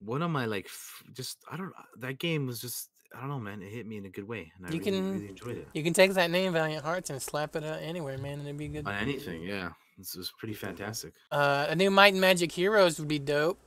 One 0.00 0.22
of 0.22 0.30
my 0.30 0.46
like, 0.46 0.64
f- 0.66 1.02
just 1.12 1.38
I 1.50 1.56
don't. 1.56 1.72
That 1.98 2.18
game 2.18 2.46
was 2.46 2.60
just. 2.60 2.88
I 3.14 3.20
don't 3.20 3.28
know, 3.28 3.38
man. 3.40 3.60
It 3.60 3.70
hit 3.70 3.86
me 3.86 3.98
in 3.98 4.06
a 4.06 4.08
good 4.10 4.26
way, 4.26 4.50
and 4.56 4.66
I 4.66 4.70
You 4.70 4.78
really, 4.78 4.90
can- 4.90 5.12
really 5.12 5.28
enjoyed 5.28 5.58
it. 5.58 5.68
You 5.74 5.82
can 5.82 5.92
take 5.92 6.14
that 6.14 6.30
name 6.30 6.54
Valiant 6.54 6.82
Hearts 6.82 7.10
and 7.10 7.20
slap 7.20 7.54
it 7.56 7.62
uh, 7.62 7.76
anywhere, 7.82 8.16
man, 8.16 8.38
and 8.38 8.48
it'd 8.48 8.56
be 8.56 8.68
good. 8.68 8.86
On 8.86 8.94
anything, 8.94 9.42
yeah. 9.42 9.68
This 9.98 10.16
was 10.16 10.32
pretty 10.38 10.54
fantastic. 10.54 11.12
Uh, 11.30 11.66
a 11.68 11.76
new 11.76 11.90
Might 11.90 12.14
and 12.14 12.20
Magic 12.22 12.50
Heroes 12.50 12.98
would 12.98 13.08
be 13.08 13.18
dope 13.18 13.58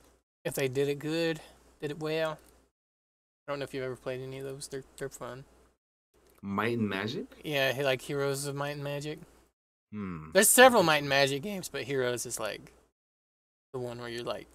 if 0.46 0.54
they 0.54 0.68
did 0.68 0.88
it 0.88 1.00
good, 1.00 1.40
did 1.80 1.90
it 1.90 1.98
well. 1.98 2.38
I 3.46 3.52
don't 3.52 3.58
know 3.58 3.64
if 3.64 3.74
you've 3.74 3.84
ever 3.84 3.96
played 3.96 4.20
any 4.22 4.38
of 4.38 4.44
those. 4.44 4.68
They're 4.68 4.84
they're 4.96 5.08
fun. 5.08 5.44
Might 6.40 6.78
and 6.78 6.88
Magic. 6.88 7.26
Yeah, 7.44 7.72
like 7.82 8.00
Heroes 8.00 8.46
of 8.46 8.54
Might 8.54 8.76
and 8.76 8.84
Magic. 8.84 9.18
Hmm. 9.92 10.30
There's 10.32 10.48
several 10.48 10.84
Might 10.84 10.98
and 10.98 11.08
Magic 11.08 11.42
games, 11.42 11.68
but 11.68 11.82
Heroes 11.82 12.24
is 12.26 12.38
like 12.38 12.72
The 13.72 13.80
one 13.80 13.98
where 13.98 14.08
you're 14.08 14.22
like, 14.22 14.46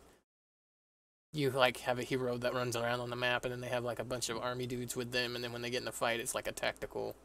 you 1.33 1.49
like 1.51 1.77
have 1.81 1.99
a 1.99 2.03
hero 2.03 2.37
that 2.37 2.53
runs 2.53 2.77
around 2.77 3.01
on 3.01 3.09
the 3.09 3.15
map, 3.17 3.43
and 3.43 3.51
then 3.51 3.59
they 3.59 3.67
have 3.67 3.83
like 3.83 3.99
a 3.99 4.05
bunch 4.05 4.29
of 4.29 4.37
army 4.37 4.65
dudes 4.65 4.95
with 4.95 5.11
them, 5.11 5.35
and 5.35 5.43
then 5.43 5.51
when 5.51 5.61
they 5.61 5.69
get 5.69 5.81
in 5.81 5.87
a 5.87 5.91
fight, 5.91 6.21
it's 6.21 6.33
like 6.33 6.47
a 6.47 6.53
tactical. 6.53 7.15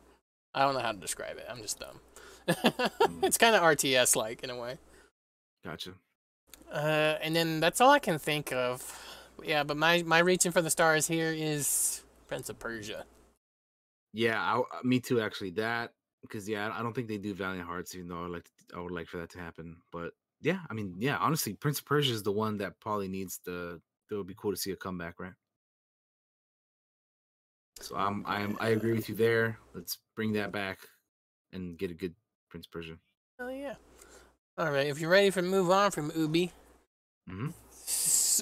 I 0.54 0.62
don't 0.62 0.74
know 0.74 0.80
how 0.80 0.92
to 0.92 0.98
describe 0.98 1.36
it. 1.36 1.46
I'm 1.48 1.62
just 1.62 1.78
dumb. 1.78 2.00
it's 3.22 3.38
kind 3.38 3.54
of 3.54 3.62
RTS 3.62 4.16
like 4.16 4.42
in 4.42 4.50
a 4.50 4.56
way. 4.56 4.78
Gotcha. 5.64 5.92
Uh, 6.70 7.16
and 7.22 7.34
then 7.34 7.60
that's 7.60 7.80
all 7.80 7.90
I 7.90 7.98
can 7.98 8.18
think 8.18 8.52
of. 8.52 9.02
Yeah, 9.42 9.64
but 9.64 9.76
my 9.76 10.02
my 10.02 10.18
reaching 10.18 10.52
for 10.52 10.62
the 10.62 10.70
stars 10.70 11.06
here 11.06 11.32
is 11.32 12.02
Prince 12.26 12.48
of 12.48 12.58
Persia. 12.58 13.04
Yeah, 14.12 14.40
I, 14.40 14.58
uh, 14.58 14.64
me 14.82 15.00
too. 15.00 15.20
Actually, 15.20 15.50
that 15.50 15.92
because 16.22 16.48
yeah, 16.48 16.72
I 16.74 16.82
don't 16.82 16.94
think 16.94 17.08
they 17.08 17.18
do 17.18 17.34
Valiant 17.34 17.66
Hearts, 17.66 17.94
even 17.94 18.08
though 18.08 18.18
I 18.18 18.22
would 18.22 18.32
like 18.32 18.44
to, 18.44 18.76
I 18.76 18.80
would 18.80 18.92
like 18.92 19.08
for 19.08 19.18
that 19.18 19.30
to 19.30 19.38
happen. 19.38 19.76
But 19.92 20.12
yeah, 20.40 20.60
I 20.70 20.74
mean, 20.74 20.94
yeah, 20.98 21.18
honestly, 21.18 21.54
Prince 21.54 21.78
of 21.78 21.86
Persia 21.86 22.12
is 22.12 22.22
the 22.22 22.32
one 22.32 22.58
that 22.58 22.80
probably 22.80 23.08
needs 23.08 23.40
the. 23.44 23.80
It 24.10 24.14
would 24.14 24.26
be 24.26 24.36
cool 24.36 24.52
to 24.52 24.56
see 24.56 24.70
a 24.70 24.76
comeback, 24.76 25.18
right? 25.18 25.32
So 27.80 27.96
I'm 27.96 28.24
I'm 28.26 28.56
I 28.60 28.68
agree 28.68 28.92
with 28.94 29.08
you 29.08 29.14
there. 29.14 29.58
Let's 29.74 29.98
bring 30.14 30.32
that 30.34 30.52
back 30.52 30.78
and 31.52 31.76
get 31.76 31.90
a 31.90 31.94
good 31.94 32.14
Prince 32.48 32.66
of 32.66 32.72
Persia. 32.72 32.96
Oh 33.38 33.48
yeah. 33.48 33.74
All 34.58 34.70
right, 34.72 34.86
if 34.86 34.98
you're 34.98 35.10
ready 35.10 35.28
for 35.30 35.42
move 35.42 35.70
on 35.70 35.90
from 35.90 36.10
Ubi, 36.16 36.52
hmm 37.28 37.48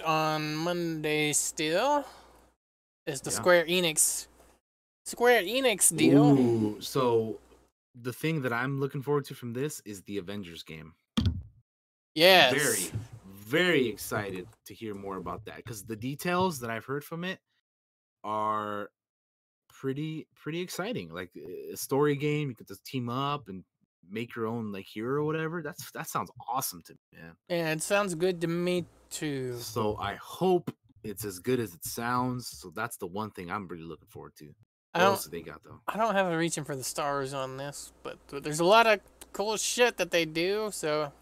on 0.05 0.57
Monday 0.57 1.33
still 1.33 2.05
is 3.07 3.21
the 3.21 3.31
Yeah. 3.31 3.37
Square 3.37 3.67
Enix 3.67 4.27
Square 5.05 5.43
Enix 5.43 5.97
deal. 5.97 6.39
Ooh, 6.39 6.81
so 6.81 7.41
the 7.95 8.13
thing 8.13 8.43
that 8.43 8.53
I'm 8.53 8.81
looking 8.81 9.03
forward 9.03 9.25
to 9.27 9.35
from 9.35 9.53
this 9.53 9.81
is 9.85 10.03
the 10.03 10.19
Avengers 10.19 10.63
game. 10.63 10.95
Yes. 12.15 12.55
Very, 12.55 13.01
very 13.27 13.89
excited 13.89 14.47
to 14.67 14.75
hear 14.75 14.95
more 14.95 15.17
about 15.17 15.45
that 15.47 15.57
because 15.57 15.85
the 15.85 15.97
details 15.97 16.61
that 16.61 16.71
I've 16.71 16.85
heard 16.85 17.05
from 17.05 17.25
it 17.25 17.41
are 18.23 18.91
pretty 19.69 20.27
pretty 20.35 20.61
exciting. 20.61 21.13
Like 21.13 21.31
a 21.73 21.77
story 21.77 22.17
game, 22.17 22.49
you 22.49 22.55
could 22.55 22.69
just 22.69 22.85
team 22.85 23.09
up 23.09 23.49
and 23.49 23.65
make 24.11 24.35
your 24.35 24.47
own 24.47 24.73
like 24.73 24.87
hero 24.87 25.23
or 25.23 25.25
whatever. 25.27 25.63
That's 25.63 25.91
that 25.93 26.09
sounds 26.09 26.31
awesome 26.49 26.83
to 26.87 26.93
me, 26.93 27.19
man. 27.21 27.37
Yeah, 27.49 27.73
it 27.73 27.83
sounds 27.83 28.15
good 28.15 28.41
to 28.43 28.47
me 28.49 28.85
too. 29.11 29.57
So 29.59 29.97
I 29.99 30.15
hope 30.17 30.71
it's 31.03 31.25
as 31.25 31.39
good 31.39 31.61
as 31.61 31.75
it 31.75 31.85
sounds. 31.85 32.49
So 32.49 32.71
that's 32.75 32.97
the 32.97 33.07
one 33.07 33.31
thing 33.31 33.51
I'm 33.51 33.69
really 33.69 33.85
looking 33.85 34.09
forward 34.09 34.33
to. 34.39 34.47
I 34.95 34.99
What 34.99 35.05
don't 35.05 35.13
else 35.15 35.25
do 35.25 35.31
they 35.31 35.43
got 35.43 35.63
though? 35.65 35.81
I 35.89 35.97
don't 35.97 36.15
have 36.15 36.27
a 36.33 36.37
reaching 36.39 36.65
for 36.65 36.77
the 36.77 36.85
stars 36.85 37.35
on 37.35 37.57
this, 37.57 37.93
but 38.03 38.17
th- 38.29 38.43
there's 38.43 38.61
a 38.61 38.65
lot 38.65 38.87
of 38.87 39.01
cool 39.33 39.57
shit 39.57 39.97
that 39.97 40.11
they 40.11 40.25
do. 40.25 40.69
So 40.73 41.13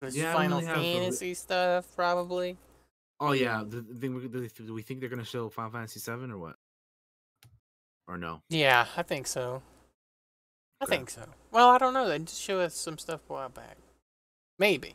there's 0.00 0.16
Yeah, 0.16 0.32
Final 0.34 0.60
really 0.60 0.72
Fantasy 0.72 1.34
stuff 1.34 1.86
probably. 1.94 2.56
Oh 3.20 3.32
yeah, 3.32 3.62
the, 3.66 3.82
the 3.82 3.94
thing 3.94 4.14
we- 4.14 4.26
do, 4.28 4.40
they- 4.40 4.64
do 4.64 4.74
we 4.74 4.82
think 4.82 5.00
they're 5.00 5.08
gonna 5.08 5.24
show 5.24 5.48
Final 5.48 5.70
Fantasy 5.70 6.00
Seven 6.00 6.30
or 6.30 6.38
what? 6.38 6.56
Or 8.08 8.16
no? 8.18 8.42
Yeah, 8.48 8.86
I 8.96 9.02
think 9.04 9.26
so. 9.28 9.62
I 10.80 10.86
think 10.86 11.10
so. 11.10 11.22
Well, 11.50 11.68
I 11.68 11.78
don't 11.78 11.92
know. 11.92 12.08
They 12.08 12.18
just 12.18 12.40
showed 12.40 12.60
us 12.60 12.74
some 12.74 12.98
stuff 12.98 13.20
a 13.28 13.32
while 13.32 13.48
back. 13.48 13.76
Maybe. 14.58 14.94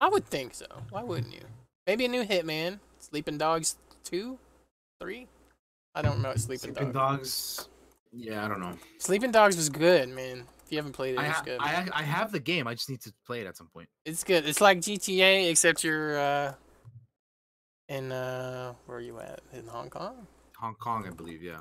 I 0.00 0.08
would 0.08 0.26
think 0.26 0.54
so. 0.54 0.66
Why 0.90 1.02
wouldn't 1.02 1.32
you? 1.32 1.42
Maybe 1.86 2.04
a 2.04 2.08
new 2.08 2.24
Hitman. 2.24 2.80
Sleeping 2.98 3.38
Dogs 3.38 3.76
2? 4.04 4.38
3? 5.00 5.26
I 5.94 6.02
don't 6.02 6.16
remember 6.16 6.38
Sleeping, 6.38 6.74
Sleeping 6.74 6.92
Dogs. 6.92 7.56
Dogs. 7.56 7.68
Yeah, 8.12 8.44
I 8.44 8.48
don't 8.48 8.60
know. 8.60 8.74
Sleeping 8.98 9.30
Dogs 9.30 9.56
was 9.56 9.68
good, 9.68 10.08
man. 10.08 10.44
If 10.64 10.72
you 10.72 10.78
haven't 10.78 10.92
played 10.92 11.14
it, 11.14 11.20
I, 11.20 11.26
it's 11.26 11.38
ha- 11.38 11.44
good. 11.44 11.60
I 11.60 11.88
I 11.92 12.02
have 12.02 12.30
the 12.30 12.40
game. 12.40 12.66
I 12.66 12.74
just 12.74 12.90
need 12.90 13.00
to 13.02 13.12
play 13.26 13.40
it 13.40 13.46
at 13.46 13.56
some 13.56 13.68
point. 13.68 13.88
It's 14.04 14.22
good. 14.22 14.46
It's 14.46 14.60
like 14.60 14.78
GTA, 14.78 15.50
except 15.50 15.82
you're 15.82 16.18
uh, 16.18 16.54
in 17.88 18.12
uh, 18.12 18.74
where 18.86 18.98
are 18.98 19.00
you 19.00 19.18
at? 19.20 19.40
In 19.52 19.66
Hong 19.66 19.90
Kong? 19.90 20.26
Hong 20.58 20.74
Kong, 20.74 21.06
I 21.06 21.10
believe. 21.10 21.42
Yeah. 21.42 21.60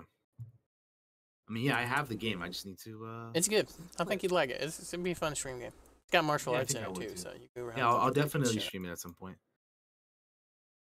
I 1.49 1.53
mean, 1.53 1.63
yeah, 1.63 1.77
I 1.77 1.83
have 1.83 2.09
the 2.09 2.15
game. 2.15 2.41
I 2.41 2.49
just 2.49 2.65
need 2.65 2.77
to. 2.79 3.05
uh 3.05 3.31
It's 3.33 3.47
good. 3.47 3.67
I 3.99 4.03
think 4.03 4.23
you'd 4.23 4.31
like 4.31 4.49
it. 4.49 4.61
It's, 4.61 4.79
it's 4.79 4.91
gonna 4.91 5.03
be 5.03 5.11
a 5.11 5.15
fun 5.15 5.33
stream 5.35 5.59
game. 5.59 5.71
It's 6.03 6.11
got 6.11 6.23
martial 6.25 6.53
Yeah, 6.53 6.59
arts 6.59 6.73
in 6.73 6.83
it 6.83 6.95
too, 6.95 7.01
too. 7.09 7.15
so 7.15 7.31
you 7.39 7.47
go 7.55 7.63
around. 7.63 7.77
Yeah, 7.77 7.87
I'll, 7.89 7.97
I'll 7.97 8.11
definitely 8.11 8.59
stream 8.59 8.85
it 8.85 8.91
at 8.91 8.99
some 8.99 9.13
point. 9.13 9.37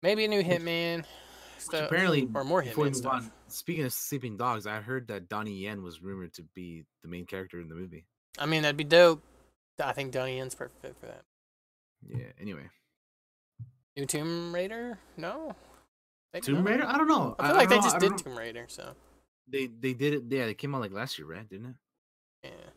Maybe 0.02 0.26
a 0.26 0.28
new 0.28 0.44
Hitman. 0.44 1.06
Stuff, 1.58 1.90
apparently, 1.90 2.28
or 2.34 2.44
more 2.44 2.62
Hitman 2.62 2.96
stuff. 2.96 3.14
on, 3.14 3.32
speaking 3.48 3.86
of 3.86 3.94
sleeping 3.94 4.38
dogs, 4.38 4.68
I 4.68 4.82
heard 4.82 5.08
that 5.08 5.30
Donnie 5.30 5.54
Yen 5.64 5.82
was 5.82 6.02
rumored 6.02 6.34
to 6.34 6.44
be 6.54 6.84
the 7.02 7.08
main 7.08 7.26
character 7.26 7.60
in 7.60 7.70
the 7.70 7.76
movie. 7.76 8.06
I 8.38 8.46
mean, 8.46 8.62
that'd 8.62 8.78
be 8.78 8.84
dope. 8.84 9.24
I 9.84 9.94
think 9.94 10.12
Donnie 10.12 10.38
Yen's 10.38 10.54
perfect 10.54 10.82
fit 10.82 10.96
for 11.00 11.08
that. 11.08 11.24
Yeah. 12.08 12.28
Anyway, 12.40 12.70
New 13.98 14.06
Tomb 14.06 14.54
Raider? 14.54 15.00
No. 15.18 15.56
Tomb. 16.42 16.64
Raider. 16.66 16.86
I 16.86 16.98
don't 16.98 17.08
know. 17.08 17.36
I 17.40 17.48
feel 17.48 17.56
like 17.56 17.70
they 17.70 17.78
know, 17.78 17.82
just 17.82 18.00
did 18.00 18.12
know. 18.12 18.18
Tomb 18.18 18.38
Raider, 18.38 18.66
so 18.68 18.94
They 19.48 19.68
they 19.68 19.94
did 19.94 20.14
it. 20.14 20.24
Yeah, 20.30 20.46
they 20.46 20.54
came 20.54 20.74
out 20.76 20.82
like 20.82 20.92
last 20.94 21.18
year, 21.20 21.28
right? 21.28 21.48
Didn't 21.48 21.68
it? 21.68 21.76
yeah. 22.44 22.70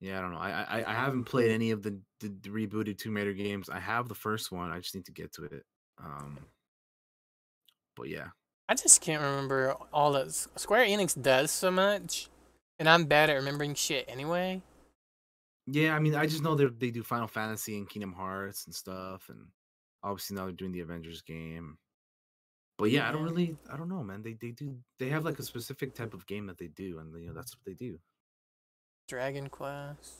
Yeah, 0.00 0.18
I 0.18 0.20
don't 0.20 0.32
know. 0.32 0.38
I 0.38 0.50
I, 0.80 0.90
I 0.90 0.94
haven't 0.94 1.24
played 1.24 1.50
any 1.50 1.70
of 1.70 1.82
the, 1.82 1.98
the 2.20 2.28
the 2.42 2.50
rebooted 2.50 2.98
Tomb 2.98 3.16
Raider 3.16 3.32
games. 3.32 3.70
I 3.70 3.80
have 3.80 4.08
the 4.08 4.14
first 4.14 4.52
one. 4.52 4.70
I 4.70 4.78
just 4.80 4.94
need 4.94 5.06
to 5.06 5.12
get 5.12 5.32
to 5.34 5.44
it. 5.44 5.64
Um, 5.98 6.46
but 7.96 8.08
yeah, 8.08 8.28
I 8.68 8.74
just 8.74 9.00
can't 9.00 9.22
remember 9.22 9.74
all 9.92 10.12
that 10.12 10.32
Square 10.32 10.86
Enix 10.86 11.20
does 11.20 11.50
so 11.50 11.70
much, 11.70 12.28
and 12.78 12.88
I'm 12.88 13.06
bad 13.06 13.30
at 13.30 13.34
remembering 13.34 13.74
shit 13.74 14.04
anyway. 14.08 14.62
yeah. 15.66 15.94
I 15.94 15.98
mean, 15.98 16.14
I 16.14 16.26
just 16.26 16.42
know 16.42 16.54
they 16.54 16.66
they 16.66 16.90
do 16.90 17.02
Final 17.02 17.28
Fantasy 17.28 17.76
and 17.78 17.88
Kingdom 17.88 18.12
Hearts 18.12 18.66
and 18.66 18.74
stuff, 18.74 19.28
and 19.28 19.46
obviously 20.02 20.36
now 20.36 20.44
they're 20.44 20.52
doing 20.52 20.72
the 20.72 20.80
Avengers 20.80 21.22
game. 21.22 21.78
But 22.78 22.90
yeah, 22.90 23.08
I 23.08 23.12
don't 23.12 23.22
really, 23.24 23.56
I 23.72 23.76
don't 23.76 23.88
know, 23.88 24.02
man. 24.04 24.22
They 24.22 24.34
they 24.34 24.50
do 24.50 24.76
they 24.98 25.08
have 25.08 25.24
like 25.24 25.38
a 25.38 25.42
specific 25.42 25.94
type 25.94 26.12
of 26.12 26.26
game 26.26 26.46
that 26.46 26.58
they 26.58 26.66
do, 26.68 26.98
and 26.98 27.14
you 27.20 27.28
know 27.28 27.32
that's 27.32 27.56
what 27.56 27.64
they 27.64 27.72
do. 27.72 27.98
Dragon 29.08 29.48
Quest. 29.48 30.12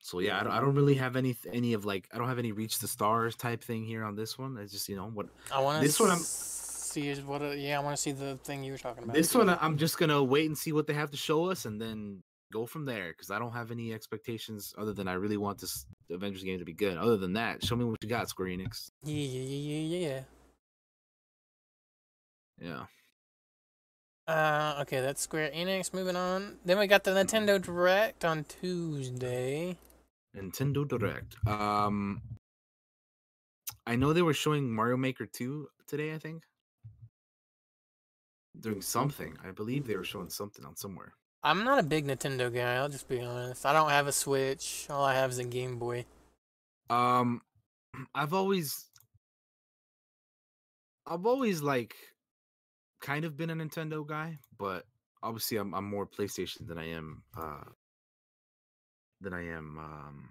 So 0.00 0.18
yeah, 0.18 0.38
I 0.38 0.42
don't, 0.44 0.52
I 0.52 0.60
don't 0.60 0.74
really 0.74 0.96
have 0.96 1.16
any 1.16 1.34
any 1.50 1.72
of 1.72 1.86
like 1.86 2.08
I 2.12 2.18
don't 2.18 2.28
have 2.28 2.38
any 2.38 2.52
reach 2.52 2.78
the 2.80 2.88
stars 2.88 3.34
type 3.36 3.64
thing 3.64 3.84
here 3.86 4.04
on 4.04 4.14
this 4.14 4.38
one. 4.38 4.58
It's 4.58 4.72
just 4.72 4.88
you 4.90 4.96
know 4.96 5.06
what 5.08 5.26
I 5.50 5.60
want 5.60 5.82
This 5.82 5.98
one 5.98 6.10
I'm- 6.10 6.18
see 6.20 7.08
is 7.08 7.22
what. 7.22 7.40
uh, 7.42 7.46
Yeah, 7.52 7.80
I 7.80 7.82
want 7.82 7.96
to 7.96 8.02
see 8.02 8.12
the 8.12 8.36
thing 8.44 8.62
you 8.62 8.72
were 8.72 8.78
talking 8.78 9.02
about. 9.04 9.14
This 9.14 9.34
one, 9.34 9.48
I'm 9.48 9.78
just 9.78 9.96
gonna 9.98 10.22
wait 10.22 10.46
and 10.46 10.56
see 10.56 10.72
what 10.72 10.86
they 10.86 10.92
have 10.92 11.10
to 11.12 11.16
show 11.16 11.46
us, 11.50 11.64
and 11.64 11.80
then 11.80 12.22
go 12.52 12.66
from 12.66 12.84
there. 12.84 13.08
Because 13.08 13.30
I 13.30 13.38
don't 13.38 13.52
have 13.52 13.70
any 13.70 13.94
expectations 13.94 14.74
other 14.76 14.92
than 14.92 15.08
I 15.08 15.14
really 15.14 15.38
want 15.38 15.58
this 15.58 15.86
Avengers 16.10 16.44
game 16.44 16.58
to 16.58 16.64
be 16.66 16.74
good. 16.74 16.98
Other 16.98 17.16
than 17.16 17.32
that, 17.32 17.64
show 17.64 17.74
me 17.74 17.84
what 17.86 17.96
you 18.02 18.08
got, 18.10 18.28
Square 18.28 18.48
Enix. 18.50 18.90
Yeah, 19.02 19.14
yeah, 19.14 19.40
yeah, 19.40 19.78
yeah, 19.80 20.08
yeah, 20.08 20.20
yeah. 22.60 22.84
Uh, 24.26 24.78
okay, 24.80 25.00
that's 25.00 25.20
Square 25.20 25.50
Enix. 25.54 25.92
Moving 25.92 26.16
on. 26.16 26.56
Then 26.64 26.78
we 26.78 26.86
got 26.86 27.04
the 27.04 27.10
Nintendo 27.10 27.60
Direct 27.60 28.24
on 28.24 28.44
Tuesday. 28.44 29.76
Nintendo 30.36 30.88
Direct. 30.88 31.36
Um, 31.46 32.22
I 33.86 33.96
know 33.96 34.12
they 34.12 34.22
were 34.22 34.34
showing 34.34 34.70
Mario 34.74 34.96
Maker 34.96 35.26
2 35.26 35.68
today. 35.86 36.14
I 36.14 36.18
think 36.18 36.42
doing 38.58 38.80
something. 38.80 39.36
I 39.46 39.50
believe 39.50 39.86
they 39.86 39.96
were 39.96 40.04
showing 40.04 40.30
something 40.30 40.64
on 40.64 40.76
somewhere. 40.76 41.12
I'm 41.42 41.64
not 41.64 41.78
a 41.78 41.82
big 41.82 42.06
Nintendo 42.06 42.52
guy. 42.52 42.76
I'll 42.76 42.88
just 42.88 43.08
be 43.08 43.20
honest. 43.20 43.66
I 43.66 43.72
don't 43.72 43.90
have 43.90 44.06
a 44.06 44.12
Switch. 44.12 44.86
All 44.88 45.04
I 45.04 45.14
have 45.14 45.30
is 45.30 45.38
a 45.38 45.44
Game 45.44 45.78
Boy. 45.78 46.06
Um, 46.88 47.42
I've 48.14 48.32
always, 48.32 48.86
I've 51.06 51.26
always 51.26 51.60
like, 51.60 51.94
kind 53.04 53.24
of 53.24 53.36
been 53.36 53.50
a 53.50 53.54
Nintendo 53.54 54.06
guy, 54.06 54.38
but 54.58 54.84
obviously 55.22 55.58
I'm 55.58 55.74
I'm 55.74 55.84
more 55.84 56.06
PlayStation 56.06 56.66
than 56.66 56.78
I 56.78 56.88
am 56.88 57.22
uh 57.38 57.64
than 59.20 59.34
I 59.34 59.48
am 59.48 59.78
um 59.78 60.28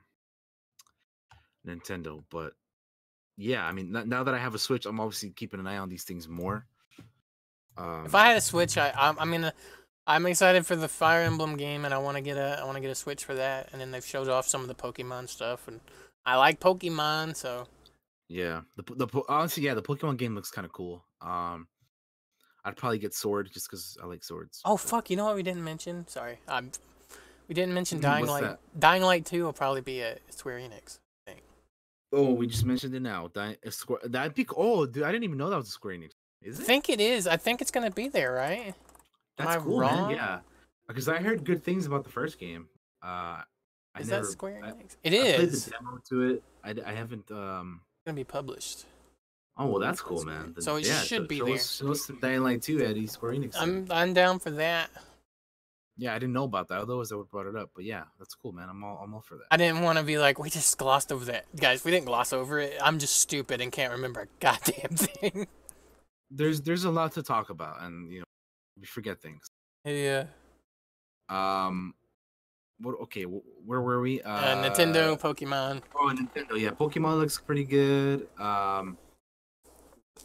Nintendo. 1.65 2.23
But 2.29 2.53
yeah, 3.37 3.65
I 3.65 3.71
mean 3.71 3.91
now 3.91 4.23
that 4.23 4.33
I 4.33 4.39
have 4.39 4.55
a 4.55 4.59
Switch, 4.59 4.85
I'm 4.85 4.99
obviously 4.99 5.29
keeping 5.29 5.59
an 5.59 5.67
eye 5.67 5.77
on 5.77 5.89
these 5.89 6.03
things 6.03 6.27
more. 6.27 6.65
Um, 7.77 8.05
If 8.05 8.15
I 8.15 8.27
had 8.27 8.37
a 8.37 8.41
Switch, 8.41 8.77
I 8.77 8.91
I'm, 8.95 9.17
I 9.19 9.25
mean, 9.25 9.45
uh, 9.45 9.51
I'm 10.05 10.25
excited 10.25 10.65
for 10.65 10.75
the 10.75 10.87
Fire 10.87 11.21
Emblem 11.21 11.57
game, 11.57 11.85
and 11.85 11.93
I 11.93 11.97
want 11.97 12.17
to 12.17 12.21
get 12.21 12.37
a 12.37 12.59
I 12.59 12.65
want 12.65 12.75
to 12.75 12.81
get 12.81 12.91
a 12.91 12.95
Switch 12.95 13.23
for 13.23 13.35
that. 13.35 13.69
And 13.71 13.79
then 13.79 13.91
they've 13.91 14.05
showed 14.05 14.27
off 14.27 14.47
some 14.47 14.61
of 14.61 14.67
the 14.67 14.75
Pokemon 14.75 15.29
stuff, 15.29 15.67
and 15.67 15.79
I 16.25 16.35
like 16.37 16.59
Pokemon, 16.59 17.35
so 17.35 17.67
yeah, 18.27 18.61
the 18.75 18.83
the 18.95 19.23
honestly, 19.29 19.63
yeah, 19.63 19.73
the 19.73 19.81
Pokemon 19.81 20.17
game 20.17 20.35
looks 20.35 20.51
kind 20.51 20.65
of 20.65 20.71
cool. 20.71 21.03
Um, 21.21 21.67
I'd 22.65 22.75
probably 22.77 22.97
get 22.99 23.13
Sword 23.13 23.49
just 23.53 23.69
because 23.69 23.97
I 24.01 24.05
like 24.05 24.23
swords. 24.23 24.61
Oh 24.65 24.77
fuck! 24.77 25.09
You 25.09 25.17
know 25.17 25.25
what 25.25 25.35
we 25.35 25.43
didn't 25.43 25.63
mention? 25.63 26.07
Sorry, 26.07 26.39
um, 26.47 26.71
we 27.47 27.55
didn't 27.55 27.73
mention 27.73 27.99
Mm, 27.99 28.01
Dying 28.03 28.21
what's 28.21 28.31
Light. 28.31 28.41
that? 28.43 28.59
Dying 28.79 29.01
Light 29.03 29.25
Two 29.25 29.43
will 29.43 29.53
probably 29.53 29.81
be 29.81 29.99
a 30.01 30.17
Square 30.29 30.59
Enix. 30.59 30.99
Thing. 31.27 31.41
Oh, 32.13 32.31
we 32.33 32.47
just 32.47 32.65
mentioned 32.65 32.95
it 32.95 33.01
now. 33.01 33.29
That 33.33 33.57
a 33.63 33.71
Square. 33.71 33.99
That'd 34.05 34.33
be. 34.35 34.45
Oh, 34.55 34.85
dude, 34.85 35.03
I 35.03 35.11
didn't 35.11 35.25
even 35.25 35.37
know 35.37 35.49
that 35.49 35.57
was 35.57 35.67
a 35.67 35.71
Square 35.71 35.95
Enix. 35.95 36.11
Is 36.41 36.59
it? 36.59 36.63
I 36.63 36.65
think 36.65 36.89
it 36.89 37.01
is. 37.01 37.27
I 37.27 37.37
think 37.37 37.61
it's 37.61 37.71
gonna 37.71 37.91
be 37.91 38.07
there, 38.07 38.31
right? 38.33 38.67
Am 38.67 38.73
That's 39.37 39.57
I 39.57 39.59
cool, 39.59 39.79
wrong? 39.79 40.07
man. 40.09 40.11
Yeah, 40.17 40.39
because 40.87 41.09
I 41.09 41.17
heard 41.17 41.43
good 41.43 41.63
things 41.63 41.85
about 41.85 42.03
the 42.03 42.11
first 42.11 42.39
game. 42.39 42.67
Uh, 43.03 43.41
I 43.95 43.99
Is 43.99 44.07
never- 44.09 44.25
that 44.25 44.31
Square 44.31 44.61
I- 44.63 44.71
Enix? 44.71 44.95
It 45.03 45.13
I 45.13 45.35
played 45.37 45.49
the 45.51 45.69
demo 45.71 45.99
to 46.09 46.21
it. 46.29 46.43
I, 46.63 46.75
I 46.89 46.93
haven't. 46.93 47.29
Um. 47.31 47.81
gonna 48.05 48.15
be 48.15 48.23
published. 48.23 48.85
Oh 49.57 49.67
well, 49.67 49.79
that's 49.79 50.01
cool, 50.01 50.23
man. 50.25 50.55
So 50.59 50.77
it 50.77 50.87
yeah, 50.87 50.99
should 51.01 51.23
so- 51.23 51.27
be 51.27 51.37
show 51.39 51.45
there. 51.45 51.55
Us, 51.55 51.75
show 51.77 51.91
us 51.91 52.05
the 52.07 52.13
Dying 52.13 52.41
Light 52.43 52.61
2, 52.63 52.81
Eddie. 52.83 53.07
Square 53.07 53.33
Enix. 53.33 53.55
I'm 53.57 53.87
I'm 53.91 54.13
down 54.13 54.39
for 54.39 54.49
that. 54.51 54.89
Yeah, 55.95 56.15
I 56.15 56.17
didn't 56.17 56.33
know 56.33 56.45
about 56.45 56.69
that. 56.69 56.79
Otherwise, 56.79 57.11
I 57.11 57.15
would 57.15 57.25
have 57.25 57.29
brought 57.29 57.45
it 57.45 57.55
up. 57.55 57.69
But 57.75 57.83
yeah, 57.85 58.05
that's 58.17 58.33
cool, 58.33 58.51
man. 58.51 58.67
I'm 58.67 58.83
all 58.83 58.99
I'm 59.03 59.13
all 59.13 59.21
for 59.21 59.35
that. 59.35 59.43
I 59.51 59.57
didn't 59.57 59.81
want 59.81 59.99
to 59.99 60.03
be 60.03 60.17
like 60.17 60.39
we 60.39 60.49
just 60.49 60.75
glossed 60.79 61.11
over 61.11 61.25
that, 61.25 61.45
guys. 61.55 61.83
We 61.85 61.91
didn't 61.91 62.07
gloss 62.07 62.33
over 62.33 62.57
it. 62.59 62.73
I'm 62.81 62.97
just 62.97 63.17
stupid 63.17 63.61
and 63.61 63.71
can't 63.71 63.91
remember 63.93 64.21
a 64.21 64.27
goddamn 64.39 64.89
thing. 64.95 65.47
There's 66.31 66.61
there's 66.61 66.85
a 66.85 66.89
lot 66.89 67.11
to 67.13 67.21
talk 67.21 67.51
about, 67.51 67.83
and 67.83 68.11
you 68.11 68.19
know, 68.19 68.25
we 68.79 68.85
forget 68.87 69.21
things. 69.21 69.45
yeah. 69.85 70.25
Um, 71.29 71.93
what? 72.79 72.95
Okay, 73.03 73.23
where 73.23 73.81
were 73.81 74.01
we? 74.01 74.19
Uh, 74.23 74.63
Nintendo, 74.63 75.19
Pokemon. 75.19 75.83
Oh, 75.95 76.11
Nintendo. 76.13 76.59
Yeah, 76.59 76.71
Pokemon 76.71 77.19
looks 77.19 77.39
pretty 77.39 77.63
good. 77.65 78.27
Um, 78.39 78.97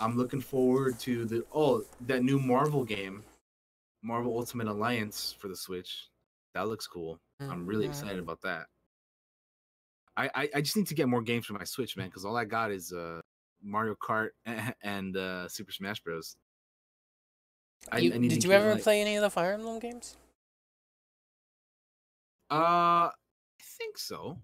I'm 0.01 0.17
looking 0.17 0.41
forward 0.41 0.99
to 1.01 1.25
the 1.25 1.45
oh 1.53 1.85
that 2.03 2.23
new 2.23 2.39
Marvel 2.39 2.85
game, 2.85 3.23
Marvel 4.03 4.37
Ultimate 4.39 4.69
Alliance 4.69 5.35
for 5.39 5.49
the 5.49 5.57
Switch. 5.57 6.09
That 6.55 6.69
looks 6.69 6.87
cool. 6.87 7.19
I'm 7.41 7.67
really 7.67 7.87
Mhm. 7.87 7.91
excited 7.91 8.19
about 8.19 8.41
that. 8.43 8.67
I, 10.17 10.31
I 10.35 10.51
I 10.57 10.61
just 10.61 10.77
need 10.77 10.89
to 10.89 10.95
get 10.95 11.09
more 11.09 11.23
games 11.23 11.47
for 11.47 11.53
my 11.55 11.65
Switch, 11.65 11.97
man, 11.97 12.09
because 12.09 12.25
all 12.25 12.37
I 12.37 12.45
got 12.45 12.71
is 12.71 12.93
uh 12.93 13.21
Mario 13.63 13.95
Kart 13.97 14.31
and 14.83 15.17
uh 15.17 15.49
Super 15.49 15.73
Smash 15.73 16.01
Bros. 16.01 16.37
I, 17.91 17.99
You- 17.99 18.15
I 18.15 18.19
need 18.19 18.29
did 18.31 18.45
you 18.45 18.53
ever 18.53 18.75
like- 18.75 18.83
play 18.83 19.01
any 19.01 19.17
of 19.17 19.23
the 19.23 19.31
Fire 19.31 19.53
Emblem 19.53 19.79
games? 19.79 20.17
Uh, 22.51 23.11
I 23.11 23.13
think 23.63 23.99
so. 23.99 24.39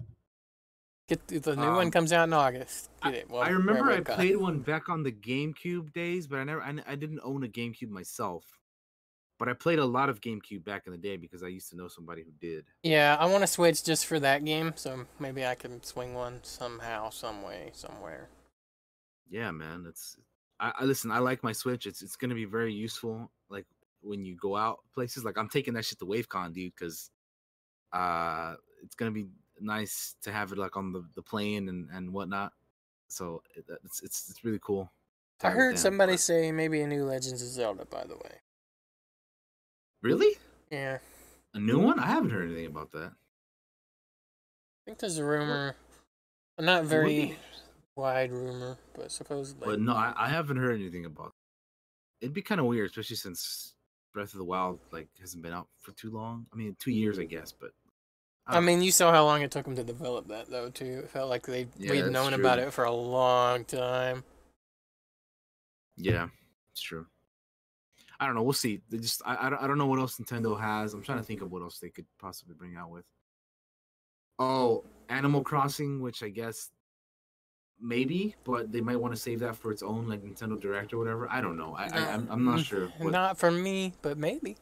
Get 1.08 1.26
the, 1.28 1.38
the 1.38 1.56
new 1.56 1.62
one 1.72 1.86
Um, 1.86 1.90
comes 1.90 2.12
out 2.12 2.24
in 2.28 2.32
August. 2.32 2.90
I- 3.02 3.10
Get 3.10 3.18
it. 3.20 3.30
Well, 3.30 3.42
I 3.42 3.48
remember 3.50 3.90
I 3.92 4.00
got- 4.00 4.16
played 4.16 4.36
one 4.36 4.60
back 4.60 4.88
on 4.88 5.02
the 5.02 5.12
GameCube 5.12 5.92
days, 5.92 6.26
but 6.26 6.38
I 6.38 6.44
never 6.44 6.62
I, 6.62 6.74
I 6.86 6.94
didn't 6.94 7.20
own 7.22 7.44
a 7.44 7.48
GameCube 7.48 7.90
myself. 7.90 8.44
But 9.38 9.48
I 9.48 9.52
played 9.52 9.80
a 9.80 9.84
lot 9.84 10.08
of 10.08 10.20
GameCube 10.20 10.64
back 10.64 10.86
in 10.86 10.92
the 10.92 10.98
day 10.98 11.16
because 11.16 11.42
I 11.42 11.48
used 11.48 11.68
to 11.70 11.76
know 11.76 11.88
somebody 11.88 12.22
who 12.22 12.30
did. 12.40 12.66
Yeah, 12.84 13.16
I 13.18 13.26
want 13.26 13.42
to 13.42 13.48
switch 13.48 13.82
just 13.84 14.06
for 14.06 14.20
that 14.20 14.44
game, 14.44 14.72
so 14.76 15.04
maybe 15.18 15.44
I 15.44 15.56
can 15.56 15.82
swing 15.82 16.14
one 16.14 16.38
somehow, 16.42 17.10
some 17.10 17.42
way, 17.42 17.70
somewhere. 17.74 18.28
Yeah, 19.28 19.50
man, 19.50 19.84
it's 19.88 20.16
I, 20.60 20.72
I 20.78 20.84
listen. 20.84 21.10
I 21.10 21.18
like 21.18 21.42
my 21.42 21.50
Switch. 21.52 21.84
It's 21.86 22.00
it's 22.00 22.14
gonna 22.16 22.34
be 22.36 22.44
very 22.44 22.72
useful. 22.72 23.30
Like 23.50 23.66
when 24.02 24.24
you 24.24 24.36
go 24.36 24.56
out 24.56 24.78
places, 24.94 25.24
like 25.24 25.36
I'm 25.36 25.48
taking 25.48 25.74
that 25.74 25.84
shit 25.84 25.98
to 25.98 26.06
WaveCon, 26.06 26.52
dude, 26.54 26.72
because 26.78 27.10
uh, 27.92 28.54
it's 28.84 28.94
gonna 28.94 29.10
be 29.10 29.26
nice 29.60 30.16
to 30.22 30.32
have 30.32 30.52
it 30.52 30.58
like 30.58 30.76
on 30.76 30.92
the, 30.92 31.04
the 31.14 31.22
plane 31.22 31.68
and 31.68 31.88
and 31.92 32.12
whatnot. 32.12 32.52
So 33.08 33.42
it, 33.54 33.64
it's 33.84 34.02
it's 34.02 34.30
it's 34.30 34.44
really 34.44 34.60
cool. 34.62 34.90
I 35.42 35.50
heard 35.50 35.78
somebody 35.78 36.14
but- 36.14 36.20
say 36.20 36.52
maybe 36.52 36.80
a 36.80 36.86
new 36.86 37.04
Legends 37.04 37.42
of 37.42 37.48
Zelda, 37.48 37.84
by 37.84 38.04
the 38.04 38.14
way. 38.16 38.40
really 40.02 40.36
Yeah, 40.70 40.98
a 41.52 41.60
new 41.60 41.78
one. 41.78 41.98
I 41.98 42.06
haven't 42.06 42.30
heard 42.30 42.46
anything 42.46 42.66
about 42.66 42.92
that. 42.92 43.12
I 43.12 44.84
think 44.86 44.98
there's 44.98 45.18
a 45.18 45.24
rumor, 45.24 45.76
not 46.58 46.84
very 46.84 47.36
wide 47.96 48.32
rumor, 48.32 48.76
but 48.94 49.10
supposedly. 49.10 49.66
But 49.66 49.80
no, 49.80 49.94
I, 49.94 50.12
I 50.16 50.28
haven't 50.28 50.56
heard 50.58 50.74
anything 50.74 51.04
about. 51.04 51.28
It. 52.20 52.26
It'd 52.26 52.34
be 52.34 52.42
kind 52.42 52.60
of 52.60 52.66
weird, 52.66 52.90
especially 52.90 53.16
since 53.16 53.74
Breath 54.12 54.32
of 54.32 54.38
the 54.38 54.44
Wild 54.44 54.78
like 54.92 55.08
hasn't 55.20 55.42
been 55.42 55.52
out 55.52 55.68
for 55.80 55.92
too 55.92 56.10
long. 56.10 56.46
I 56.52 56.56
mean, 56.56 56.76
two 56.78 56.90
years, 56.90 57.18
I 57.18 57.24
guess, 57.24 57.52
but 57.52 57.70
I 58.46 58.60
mean, 58.60 58.82
you 58.82 58.92
saw 58.92 59.10
how 59.10 59.24
long 59.24 59.42
it 59.42 59.50
took 59.50 59.64
them 59.64 59.74
to 59.76 59.84
develop 59.84 60.28
that, 60.28 60.50
though. 60.50 60.68
Too, 60.68 61.00
it 61.04 61.10
felt 61.10 61.30
like 61.30 61.46
they 61.46 61.66
Yeah, 61.78 61.92
we'd 61.92 62.12
known 62.12 62.34
about 62.34 62.58
it 62.58 62.72
for 62.72 62.84
a 62.84 62.92
long 62.92 63.64
time. 63.64 64.22
yeah, 65.96 66.28
it's 66.72 66.82
true. 66.82 67.06
I 68.20 68.26
don't 68.26 68.34
know. 68.34 68.42
We'll 68.42 68.52
see. 68.52 68.80
They 68.90 68.98
just 68.98 69.22
I, 69.24 69.46
I 69.46 69.50
don't 69.50 69.62
I 69.62 69.66
don't 69.66 69.78
know 69.78 69.86
what 69.86 69.98
else 69.98 70.18
Nintendo 70.18 70.58
has. 70.60 70.94
I'm 70.94 71.02
trying 71.02 71.18
to 71.18 71.24
think 71.24 71.40
of 71.42 71.50
what 71.50 71.62
else 71.62 71.78
they 71.78 71.88
could 71.88 72.06
possibly 72.18 72.54
bring 72.54 72.76
out 72.76 72.90
with. 72.90 73.04
Oh, 74.38 74.84
Animal 75.08 75.42
Crossing, 75.42 76.00
which 76.00 76.22
I 76.22 76.28
guess 76.28 76.70
maybe, 77.80 78.34
but 78.44 78.70
they 78.72 78.80
might 78.80 78.96
want 78.96 79.14
to 79.14 79.20
save 79.20 79.40
that 79.40 79.56
for 79.56 79.70
its 79.72 79.82
own 79.82 80.08
like 80.08 80.22
Nintendo 80.22 80.60
Direct 80.60 80.92
or 80.92 80.98
whatever. 80.98 81.28
I 81.30 81.40
don't 81.40 81.56
know. 81.56 81.74
I, 81.76 81.84
I 81.92 82.12
I'm, 82.12 82.28
I'm 82.30 82.44
not 82.44 82.60
Mm, 82.60 82.64
sure. 82.64 82.88
What, 83.00 83.10
Not 83.10 83.38
for 83.38 83.50
me, 83.50 83.94
but 84.02 84.16
maybe. 84.16 84.56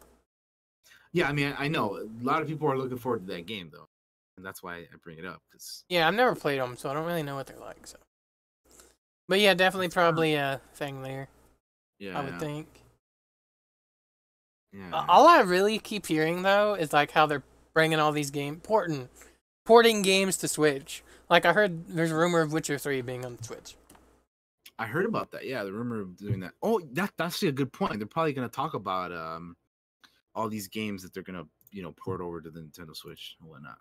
Yeah, 1.12 1.28
I 1.28 1.32
mean, 1.32 1.54
I 1.58 1.68
know 1.68 1.96
a 1.98 2.24
lot 2.24 2.42
of 2.42 2.48
people 2.48 2.70
are 2.70 2.78
looking 2.78 2.98
forward 2.98 3.26
to 3.26 3.32
that 3.34 3.46
game 3.46 3.70
though, 3.72 3.88
and 4.36 4.44
that's 4.46 4.62
why 4.62 4.76
I 4.76 4.86
bring 5.02 5.18
it 5.18 5.24
up 5.26 5.42
because 5.50 5.84
Yeah, 5.88 6.08
I've 6.08 6.14
never 6.14 6.34
played 6.34 6.60
them, 6.60 6.76
so 6.76 6.90
I 6.90 6.94
don't 6.94 7.06
really 7.06 7.22
know 7.22 7.34
what 7.36 7.46
they're 7.46 7.58
like. 7.58 7.86
So, 7.86 7.98
but 9.28 9.40
yeah, 9.40 9.54
definitely 9.54 9.88
probably 9.88 10.34
a 10.34 10.60
thing 10.74 11.02
there. 11.02 11.28
yeah, 11.98 12.18
I 12.18 12.22
would 12.22 12.32
yeah, 12.34 12.38
think. 12.38 12.66
yeah, 14.72 14.90
Uh. 14.92 15.04
All 15.08 15.26
I 15.26 15.40
really 15.40 15.78
keep 15.78 16.06
hearing 16.06 16.42
though 16.42 16.74
is 16.74 16.92
like 16.92 17.10
how 17.10 17.26
they're 17.26 17.42
bringing 17.74 17.98
all 17.98 18.12
these 18.12 18.30
game 18.30 18.56
porting, 18.60 19.08
porting 19.64 20.02
games 20.02 20.36
to 20.38 20.48
Switch. 20.48 21.02
Like 21.28 21.46
I 21.46 21.52
heard 21.52 21.88
there's 21.88 22.10
a 22.10 22.16
rumor 22.16 22.40
of 22.40 22.52
Witcher 22.52 22.78
Three 22.78 23.00
being 23.02 23.24
on 23.24 23.42
Switch. 23.42 23.76
I 24.78 24.86
heard 24.86 25.06
about 25.06 25.30
that. 25.32 25.46
Yeah, 25.46 25.62
the 25.64 25.72
rumor 25.72 26.00
of 26.00 26.16
doing 26.16 26.40
that. 26.40 26.52
Oh, 26.62 26.80
that 26.94 27.12
that's 27.16 27.36
actually 27.36 27.48
a 27.48 27.52
good 27.52 27.72
point. 27.72 27.98
They're 27.98 28.06
probably 28.06 28.32
gonna 28.32 28.48
talk 28.48 28.74
about 28.74 29.12
um 29.12 29.54
all 30.34 30.48
these 30.48 30.68
games 30.68 31.02
that 31.02 31.12
they're 31.14 31.22
gonna 31.22 31.44
you 31.70 31.82
know 31.82 31.92
port 31.92 32.20
over 32.20 32.40
to 32.40 32.50
the 32.50 32.60
Nintendo 32.60 32.94
Switch 32.96 33.36
and 33.40 33.48
whatnot, 33.48 33.78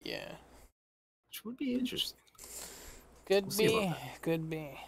Yeah, 0.00 0.30
which 1.28 1.44
would 1.44 1.56
be 1.56 1.74
interesting. 1.74 2.18
could 3.26 3.46
We'll 3.58 3.80
be, 3.90 3.94
could 4.22 4.48
be. 4.50 4.78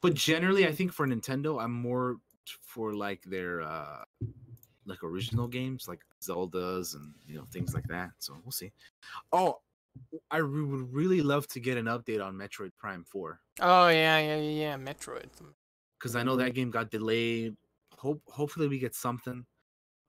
But 0.00 0.14
generally, 0.14 0.66
I 0.66 0.72
think 0.72 0.92
for 0.92 1.06
Nintendo, 1.06 1.62
I'm 1.62 1.72
more 1.72 2.16
for 2.62 2.92
like 2.92 3.22
their 3.24 3.62
uh 3.62 4.04
like 4.84 5.04
original 5.04 5.46
games, 5.46 5.86
like 5.86 6.00
Zeldas 6.22 6.94
and 6.96 7.14
you 7.26 7.36
know 7.36 7.46
things 7.52 7.72
like 7.74 7.86
that. 7.88 8.10
So 8.18 8.36
we'll 8.44 8.50
see. 8.52 8.72
Oh, 9.32 9.60
I 10.30 10.38
re- 10.38 10.62
would 10.62 10.92
really 10.92 11.20
love 11.22 11.46
to 11.48 11.60
get 11.60 11.76
an 11.76 11.84
update 11.86 12.24
on 12.24 12.34
Metroid 12.34 12.72
Prime 12.78 13.04
Four. 13.04 13.40
Oh 13.60 13.88
yeah, 13.88 14.18
yeah, 14.18 14.36
yeah, 14.38 14.60
yeah. 14.60 14.76
Metroid. 14.76 15.28
because 15.98 16.16
I 16.16 16.22
know 16.24 16.34
that 16.36 16.54
game 16.54 16.70
got 16.70 16.90
delayed. 16.90 17.54
Hope 17.96 18.20
hopefully 18.26 18.66
we 18.68 18.78
get 18.80 18.94
something. 18.96 19.44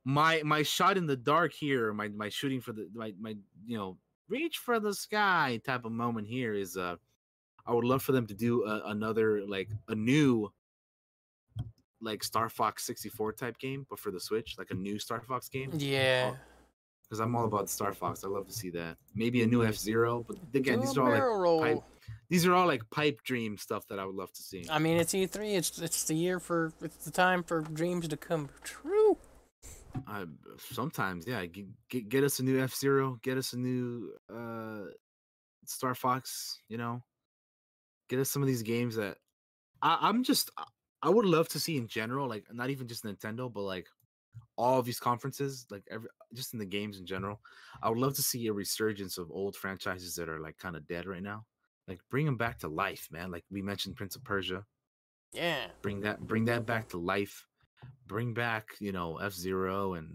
My 0.05 0.41
my 0.43 0.63
shot 0.63 0.97
in 0.97 1.05
the 1.05 1.15
dark 1.15 1.53
here, 1.53 1.93
my 1.93 2.09
my 2.09 2.29
shooting 2.29 2.59
for 2.61 2.73
the 2.73 2.89
my 2.93 3.13
my 3.19 3.35
you 3.65 3.77
know 3.77 3.97
reach 4.29 4.57
for 4.57 4.79
the 4.79 4.93
sky 4.93 5.61
type 5.65 5.85
of 5.85 5.91
moment 5.91 6.27
here 6.27 6.53
is 6.53 6.75
uh 6.77 6.95
I 7.65 7.73
would 7.73 7.85
love 7.85 8.03
for 8.03 8.11
them 8.11 8.27
to 8.27 8.33
do 8.33 8.65
a, 8.65 8.89
another 8.89 9.41
like 9.47 9.69
a 9.87 9.95
new 9.95 10.51
like 12.01 12.21
Star 12.23 12.49
Fox 12.49 12.85
64 12.85 13.33
type 13.33 13.57
game, 13.59 13.85
but 13.89 13.97
for 13.97 14.11
the 14.11 14.19
Switch, 14.19 14.55
like 14.57 14.71
a 14.71 14.73
new 14.75 14.99
Star 14.99 15.21
Fox 15.21 15.47
game. 15.47 15.69
Yeah. 15.77 16.35
Because 17.03 17.19
I'm 17.21 17.33
all 17.35 17.45
about 17.45 17.69
Star 17.69 17.93
Fox. 17.93 18.25
I 18.25 18.27
love 18.27 18.45
to 18.47 18.53
see 18.53 18.69
that. 18.71 18.97
Maybe 19.15 19.41
a 19.43 19.47
new 19.47 19.63
F 19.63 19.75
Zero, 19.75 20.25
but 20.27 20.37
again, 20.53 20.79
Do 20.79 20.85
these 20.85 20.97
are 20.97 21.45
all 21.45 21.59
like 21.61 21.75
pipe- 21.75 21.83
these 22.29 22.45
are 22.45 22.53
all 22.53 22.67
like 22.67 22.89
pipe 22.89 23.21
dream 23.23 23.57
stuff 23.57 23.87
that 23.87 23.99
I 23.99 24.05
would 24.05 24.15
love 24.15 24.33
to 24.33 24.41
see. 24.41 24.65
I 24.69 24.79
mean, 24.79 24.97
it's 24.97 25.13
E3. 25.13 25.55
It's 25.55 25.79
it's 25.79 26.03
the 26.05 26.15
year 26.15 26.39
for 26.39 26.73
it's 26.81 27.05
the 27.05 27.11
time 27.11 27.43
for 27.43 27.61
dreams 27.61 28.07
to 28.09 28.17
come 28.17 28.49
true. 28.63 29.17
Uh, 30.07 30.25
sometimes, 30.57 31.25
yeah. 31.27 31.45
Get, 31.45 31.65
get 31.89 32.09
get 32.09 32.23
us 32.23 32.39
a 32.39 32.43
new 32.43 32.59
F 32.61 32.75
Zero. 32.75 33.17
Get 33.21 33.37
us 33.37 33.53
a 33.53 33.57
new 33.57 34.11
uh 34.33 34.85
Star 35.65 35.95
Fox. 35.95 36.59
You 36.67 36.77
know, 36.77 37.03
get 38.09 38.19
us 38.19 38.29
some 38.29 38.41
of 38.41 38.47
these 38.47 38.63
games 38.63 38.95
that 38.95 39.17
I, 39.81 39.97
I'm 40.01 40.23
just. 40.23 40.51
I- 40.57 40.63
I 41.05 41.09
would 41.09 41.25
love 41.25 41.49
to 41.49 41.59
see 41.59 41.75
in 41.75 41.89
general, 41.89 42.29
like 42.29 42.45
not 42.53 42.69
even 42.69 42.87
just 42.87 43.03
Nintendo, 43.03 43.51
but 43.51 43.63
like 43.63 43.87
all 44.55 44.79
of 44.79 44.85
these 44.85 45.01
conferences, 45.01 45.65
like 45.69 45.83
every 45.91 46.07
just 46.33 46.53
in 46.53 46.59
the 46.59 46.65
games 46.65 46.97
in 46.97 47.05
general. 47.05 47.41
I 47.81 47.89
would 47.89 47.97
love 47.97 48.13
to 48.15 48.21
see 48.21 48.47
a 48.47 48.53
resurgence 48.53 49.17
of 49.17 49.29
old 49.29 49.57
franchises 49.57 50.15
that 50.15 50.29
are 50.29 50.39
like 50.39 50.57
kind 50.57 50.77
of 50.77 50.87
dead 50.87 51.05
right 51.05 51.21
now. 51.21 51.43
Like 51.89 51.99
bring 52.09 52.25
them 52.25 52.37
back 52.37 52.57
to 52.59 52.69
life, 52.69 53.09
man. 53.11 53.31
Like 53.31 53.43
we 53.51 53.61
mentioned, 53.61 53.97
Prince 53.97 54.15
of 54.15 54.23
Persia 54.23 54.63
Yeah. 55.33 55.67
bring 55.81 55.99
that 55.99 56.25
bring 56.25 56.45
that 56.45 56.65
back 56.65 56.87
to 56.91 56.97
life 56.97 57.47
bring 58.13 58.33
back 58.33 58.67
you 58.79 58.91
know 58.91 59.17
f-zero 59.17 59.95
and 59.95 60.07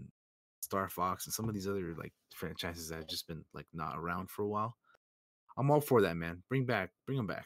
star 0.61 0.87
fox 0.87 1.25
and 1.27 1.33
some 1.33 1.49
of 1.49 1.53
these 1.53 1.67
other 1.67 1.93
like 1.97 2.13
franchises 2.33 2.87
that 2.87 2.95
have 2.95 3.07
just 3.07 3.27
been 3.27 3.43
like 3.53 3.65
not 3.73 3.97
around 3.97 4.29
for 4.29 4.43
a 4.43 4.47
while 4.47 4.77
i'm 5.57 5.69
all 5.69 5.81
for 5.81 6.01
that 6.01 6.15
man 6.15 6.41
bring 6.47 6.65
back 6.65 6.91
bring 7.05 7.17
them 7.17 7.27
back 7.27 7.45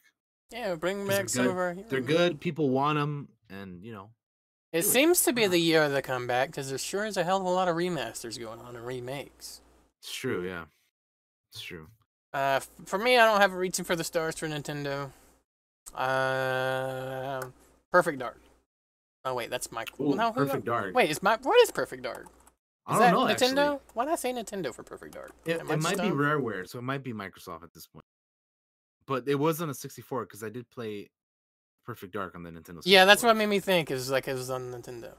Yeah. 0.52 0.76
bring 0.76 1.08
back 1.08 1.28
some 1.30 1.48
of 1.48 1.58
our. 1.58 1.76
they're 1.90 2.02
good 2.02 2.40
people 2.40 2.70
want 2.70 3.00
them 3.00 3.30
and 3.50 3.84
you 3.84 3.94
know 3.94 4.12
It 4.72 4.82
do 4.82 4.88
it. 4.88 4.92
seems 4.92 5.24
to 5.24 5.34
be 5.34 5.48
the 5.48 5.58
year 5.60 5.82
of 5.84 5.92
the 5.92 6.04
comeback 6.04 6.50
because 6.50 6.70
there 6.70 6.78
sure 6.78 7.06
is 7.06 7.18
a 7.18 7.24
hell 7.24 7.38
of 7.38 7.46
a 7.46 7.50
lot 7.50 7.68
of 7.68 7.76
remasters 7.76 8.40
going 8.40 8.60
on 8.60 8.76
and 8.76 8.86
remakes. 8.86 9.62
it's 10.02 10.14
true 10.14 10.46
yeah 10.46 10.66
it's 11.52 11.62
true 11.62 11.88
Uh, 12.34 12.60
for 12.86 12.98
me, 13.00 13.18
I 13.18 13.26
don't 13.26 13.42
have 13.42 13.54
a 13.54 13.58
reaching 13.58 13.86
for 13.86 13.96
the 13.96 14.04
stars 14.04 14.36
for 14.40 14.48
Nintendo. 14.48 15.12
Uh, 15.94 17.42
Perfect 17.92 18.18
Dark. 18.20 18.40
Oh 19.26 19.34
wait, 19.34 19.50
that's 19.50 19.72
my. 19.72 19.86
Ooh, 20.00 20.16
no, 20.16 20.32
perfect 20.32 20.66
dark 20.66 20.94
Wait, 20.96 21.10
it's 21.10 21.24
my. 21.24 21.38
What 21.42 21.60
is 21.62 21.72
Perfect 21.72 22.04
Dark? 22.04 22.28
I 22.86 22.94
Is 22.94 23.00
don't 23.00 23.00
that 23.00 23.12
know. 23.14 23.26
Nintendo? 23.26 23.74
Actually. 23.76 23.80
Why 23.94 24.06
did 24.06 24.12
I 24.12 24.16
say 24.16 24.34
Nintendo 24.34 24.74
for 24.76 24.84
Perfect 24.84 25.14
Dark? 25.14 25.32
It, 25.46 25.62
it 25.62 25.82
might 25.82 25.98
be? 25.98 26.10
Rareware, 26.10 26.68
so 26.68 26.80
it 26.80 26.82
might 26.82 27.02
be 27.04 27.14
Microsoft 27.14 27.64
at 27.64 27.74
this 27.74 27.88
point. 27.88 28.04
But 29.08 29.28
it 29.28 29.36
was 29.36 29.62
on 29.62 29.70
a 29.70 29.74
64 29.74 30.26
because 30.26 30.44
I 30.44 30.50
did 30.50 30.70
play 30.70 31.10
Perfect 31.86 32.12
Dark 32.14 32.36
on 32.36 32.44
the 32.44 32.50
Nintendo. 32.50 32.84
64. 32.84 32.92
Yeah, 32.92 33.06
that's 33.06 33.24
what 33.24 33.36
made 33.38 33.46
me 33.48 33.60
think. 33.62 33.90
Is 33.92 34.12
like 34.12 34.28
it 34.28 34.34
was 34.34 34.50
on 34.50 34.72
Nintendo. 34.72 35.12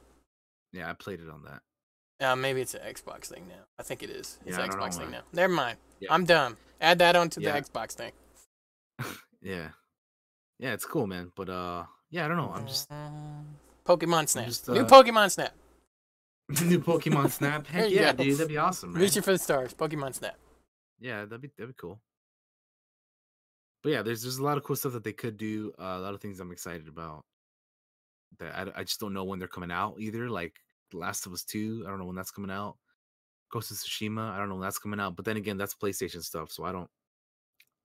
Yeah, 0.73 0.91
I 0.91 0.93
played 0.93 1.21
it 1.21 1.31
on 1.31 1.43
that. 1.45 1.63
Uh, 2.27 2.37
maybe 2.37 2.61
it's 2.61 2.75
an 2.75 2.81
Xbox 2.83 3.27
thing 3.27 3.45
now. 3.49 3.65
I 3.79 3.83
think 3.83 4.03
it 4.03 4.11
is. 4.11 4.39
It's 4.45 4.57
Yeah, 4.59 4.65
an 4.65 4.71
Xbox 4.71 4.97
thing 4.99 5.11
now. 5.11 5.23
Never 5.33 5.53
mind. 5.53 5.79
Yeah. 6.01 6.13
I'm 6.13 6.25
done. 6.25 6.57
Add 6.81 6.99
that 6.99 7.17
onto 7.17 7.41
Yeah. 7.41 7.59
the 7.59 7.63
Xbox 7.63 7.93
thing. 7.93 8.13
Yeah, 9.43 9.69
yeah, 10.59 10.73
it's 10.73 10.87
cool, 10.87 11.07
man. 11.07 11.31
But 11.37 11.51
uh, 11.51 11.85
yeah, 12.11 12.25
I 12.25 12.29
don't 12.29 12.39
know. 12.39 12.51
I'm 12.55 12.67
just 12.67 12.89
Mm, 12.91 13.45
Pokemon 13.86 14.28
Snap. 14.28 14.47
just, 14.47 14.69
New 14.69 14.81
uh, 14.81 14.89
Pokemon 14.89 15.31
Snap. 15.31 15.55
new 16.65 16.81
Pokemon 16.81 17.31
Snap. 17.31 17.66
Heck 17.69 17.90
yeah, 17.90 18.12
go. 18.12 18.24
dude, 18.24 18.35
that'd 18.35 18.48
be 18.48 18.59
awesome, 18.59 18.93
right? 18.94 19.01
Reaching 19.01 19.23
for 19.23 19.32
the 19.32 19.39
stars. 19.39 19.74
Pokemon 19.74 20.15
Snap. 20.15 20.36
Yeah, 21.01 21.24
that'd 21.24 21.40
be 21.40 21.51
that'd 21.56 21.74
be 21.74 21.81
cool. 21.81 22.01
But 23.82 23.93
yeah, 23.93 24.02
there's 24.02 24.23
there's 24.23 24.39
a 24.39 24.43
lot 24.43 24.56
of 24.56 24.65
cool 24.65 24.77
stuff 24.77 24.93
that 24.93 25.05
they 25.05 25.12
could 25.12 25.36
do. 25.36 25.73
Uh, 25.78 25.97
a 25.97 26.01
lot 26.01 26.15
of 26.15 26.20
things 26.20 26.40
I'm 26.40 26.52
excited 26.52 26.89
about. 26.89 27.24
That 28.39 28.73
I, 28.77 28.81
I 28.81 28.85
just 28.85 29.01
don't 29.01 29.12
know 29.12 29.24
when 29.24 29.39
they're 29.39 29.48
coming 29.48 29.70
out 29.70 29.97
either. 29.98 30.28
Like 30.28 30.56
Last 30.93 31.27
of 31.27 31.32
Us 31.32 31.44
Two, 31.44 31.85
I 31.86 31.90
don't 31.90 31.98
know 31.98 32.06
when 32.06 32.16
that's 32.16 32.31
coming 32.31 32.51
out. 32.51 32.77
Ghost 33.52 33.70
of 33.70 33.77
Tsushima, 33.77 34.31
I 34.31 34.39
don't 34.39 34.48
know 34.48 34.56
when 34.56 34.65
that's 34.65 34.78
coming 34.78 35.01
out. 35.01 35.16
But 35.16 35.27
then 35.27 35.36
again, 35.36 35.59
that's 35.59 35.74
PlayStation 35.74 36.23
stuff, 36.23 36.51
so 36.51 36.65
I 36.65 36.73
don't 36.73 36.89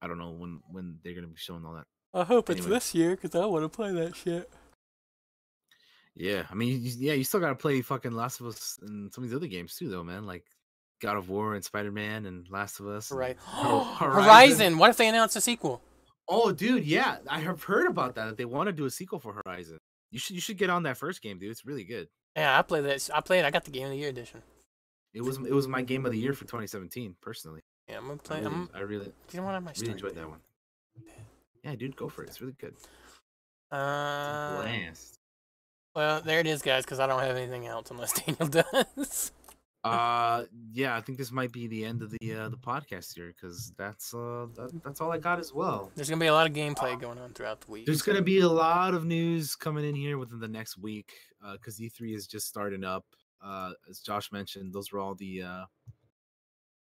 I 0.02 0.08
don't 0.08 0.18
know 0.18 0.32
when 0.32 0.62
when 0.72 0.98
they're 1.04 1.14
gonna 1.14 1.28
be 1.28 1.36
showing 1.36 1.66
all 1.66 1.74
that. 1.74 1.86
I 2.14 2.24
hope 2.24 2.50
it's 2.50 2.66
this 2.66 2.96
year 2.96 3.12
because 3.12 3.36
I 3.36 3.46
want 3.46 3.64
to 3.66 3.70
play 3.70 3.92
that 3.92 4.16
shit. 4.16 4.50
Yeah, 6.20 6.44
I 6.52 6.54
mean, 6.54 6.82
yeah, 6.84 7.14
you 7.14 7.24
still 7.24 7.40
gotta 7.40 7.56
play 7.56 7.82
fucking 7.82 8.12
Last 8.12 8.42
of 8.42 8.48
Us 8.48 8.78
and 8.82 9.12
some 9.14 9.24
of 9.24 9.30
these 9.30 9.36
other 9.36 9.48
games 9.48 9.76
too, 9.76 9.90
though, 9.90 10.04
man. 10.04 10.26
Like 10.26 10.44
God 11.02 11.16
of 11.16 11.30
War 11.30 11.56
and 11.56 11.64
Spider 11.64 11.94
Man 11.94 12.26
and 12.26 12.46
Last 12.50 12.82
of 12.82 12.88
Us. 12.88 13.10
Right. 13.10 13.38
Hor- 13.40 14.12
Horizon. 14.12 14.78
What 14.78 14.90
if 14.90 14.98
they 14.98 15.08
announce 15.08 15.38
a 15.38 15.42
sequel? 15.42 15.82
Oh, 16.28 16.52
dude, 16.52 16.86
yeah, 16.86 17.18
I 17.28 17.40
have 17.40 17.64
heard 17.64 17.88
about 17.88 18.16
that. 18.16 18.26
That 18.26 18.38
they 18.38 18.44
want 18.46 18.68
to 18.68 18.74
do 18.74 18.86
a 18.86 18.90
sequel 18.92 19.20
for 19.20 19.42
Horizon. 19.46 19.78
You 20.12 20.20
should 20.20 20.36
you 20.36 20.42
should 20.42 20.58
get 20.58 20.70
on 20.70 20.84
that 20.84 20.98
first 20.98 21.22
game, 21.22 21.40
dude. 21.40 21.52
It's 21.52 21.66
really 21.66 21.86
good. 21.86 22.10
Yeah, 22.36 22.60
I 22.60 22.64
played 22.64 22.84
that. 22.84 23.10
I 23.14 23.22
played. 23.22 23.40
It. 23.40 23.46
I 23.46 23.52
got 23.52 23.64
the 23.64 23.72
Game 23.72 23.86
of 23.86 23.92
the 23.92 23.98
Year 23.98 24.10
edition. 24.10 24.42
It 25.14 25.22
was 25.22 25.38
it 25.38 25.54
was 25.54 25.70
my 25.70 25.82
game 25.82 26.06
of 26.06 26.12
the 26.12 26.20
year 26.20 26.34
for 26.34 26.44
2017, 26.44 27.16
personally. 27.22 27.62
Yeah, 27.88 27.98
I'm 27.98 28.08
gonna 28.08 28.14
I 28.16 28.28
play. 28.28 28.38
really, 28.42 28.48
I'm. 28.54 28.70
I 28.76 28.80
really, 28.82 29.12
You 29.32 29.40
know 29.40 29.46
what? 29.46 29.56
I 29.56 29.60
might 29.60 29.80
really 29.80 29.94
enjoyed 29.94 30.16
that 30.16 30.30
one. 30.30 30.40
Yeah, 31.64 31.76
dude, 31.76 31.96
go 31.96 32.10
for 32.10 32.24
it. 32.24 32.28
It's 32.28 32.42
really 32.42 32.56
good. 32.60 32.76
Uh, 33.72 34.62
blast. 34.62 35.19
Well, 35.96 36.22
there 36.22 36.40
it 36.40 36.48
is, 36.48 36.62
guys. 36.62 36.84
Because 36.86 37.00
I 37.00 37.08
don't 37.08 37.22
have 37.22 37.38
anything 37.38 37.68
else 37.68 37.92
unless 37.92 38.14
Daniel 38.26 38.48
does. 38.48 39.32
Uh, 39.84 40.44
yeah, 40.74 40.98
I 40.98 41.02
think 41.02 41.18
this 41.18 41.32
might 41.32 41.54
be 41.54 41.68
the 41.68 41.86
end 41.86 42.02
of 42.02 42.12
the 42.12 42.34
uh, 42.34 42.50
the 42.50 42.58
podcast 42.58 43.16
here 43.16 43.28
because 43.34 43.72
that's 43.78 44.14
uh 44.14 44.48
that, 44.56 44.84
that's 44.84 45.00
all 45.00 45.10
I 45.10 45.18
got 45.18 45.40
as 45.40 45.54
well. 45.54 45.90
There's 45.96 46.10
gonna 46.10 46.20
be 46.20 46.28
a 46.28 46.34
lot 46.34 46.48
of 46.48 46.54
gameplay 46.54 47.00
going 47.00 47.18
on 47.18 47.32
throughout 47.32 47.62
the 47.62 47.72
week. 47.72 47.86
There's 47.86 48.02
gonna 48.02 48.22
be 48.22 48.40
a 48.40 48.50
lot 48.50 48.94
of 48.94 49.06
news 49.06 49.56
coming 49.56 49.88
in 49.88 49.96
here 49.96 50.18
within 50.18 50.40
the 50.42 50.50
next 50.50 50.78
week 50.78 51.14
because 51.54 51.80
E3 51.80 52.14
is 52.14 52.28
just 52.28 52.48
starting 52.48 52.84
up. 52.84 53.06
Uh, 53.42 53.72
as 53.90 54.00
Josh 54.00 54.34
mentioned, 54.34 54.74
those 54.74 54.92
were 54.92 55.00
all 55.00 55.16
the 55.16 55.44
uh, 55.44 55.64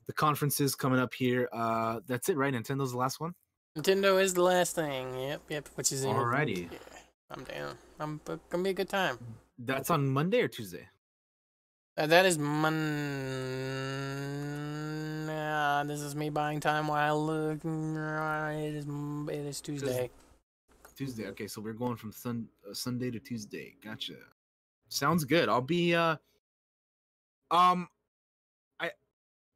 the 0.08 0.14
conferences 0.14 0.74
coming 0.74 1.00
up 1.00 1.14
here. 1.14 1.50
Uh, 1.54 2.00
that's 2.08 2.30
it, 2.30 2.38
right? 2.38 2.54
Nintendo's 2.54 2.92
the 2.92 2.98
last 2.98 3.20
one. 3.20 3.34
Nintendo 3.78 4.20
is 4.20 4.34
the 4.34 4.42
last 4.42 4.74
thing. 4.74 5.16
Yep, 5.20 5.42
yep. 5.50 5.70
Which 5.76 5.92
is. 5.92 6.04
Alrighty. 6.04 6.72
Yeah, 6.72 6.78
I'm 7.30 7.44
down. 7.44 7.76
I'm 8.00 8.22
uh, 8.28 8.38
gonna 8.50 8.64
be 8.64 8.70
a 8.70 8.74
good 8.74 8.90
time. 8.90 9.20
That's 9.60 9.90
on 9.90 10.08
Monday 10.08 10.42
or 10.42 10.48
Tuesday. 10.48 10.88
Uh, 11.98 12.08
that 12.08 12.26
is 12.26 12.38
Mon. 12.38 12.76
Nah, 15.26 15.84
this 15.84 16.00
is 16.00 16.16
me 16.16 16.30
buying 16.30 16.60
time 16.60 16.88
while 16.88 17.00
I 17.00 17.12
look. 17.12 17.66
It 17.66 18.76
is 18.76 18.86
it 18.86 19.46
is 19.46 19.62
Tuesday. 19.62 20.10
Tuesday. 20.96 21.28
Okay, 21.28 21.48
so 21.48 21.62
we're 21.62 21.74
going 21.74 21.98
from 21.98 22.12
sun 22.12 22.48
uh, 22.70 22.74
Sunday 22.74 23.12
to 23.12 23.20
Tuesday. 23.20 23.76
Gotcha. 23.84 24.14
Sounds 24.88 25.26
good. 25.26 25.50
I'll 25.50 25.62
be 25.62 25.96
uh 25.96 26.16
um 27.52 27.90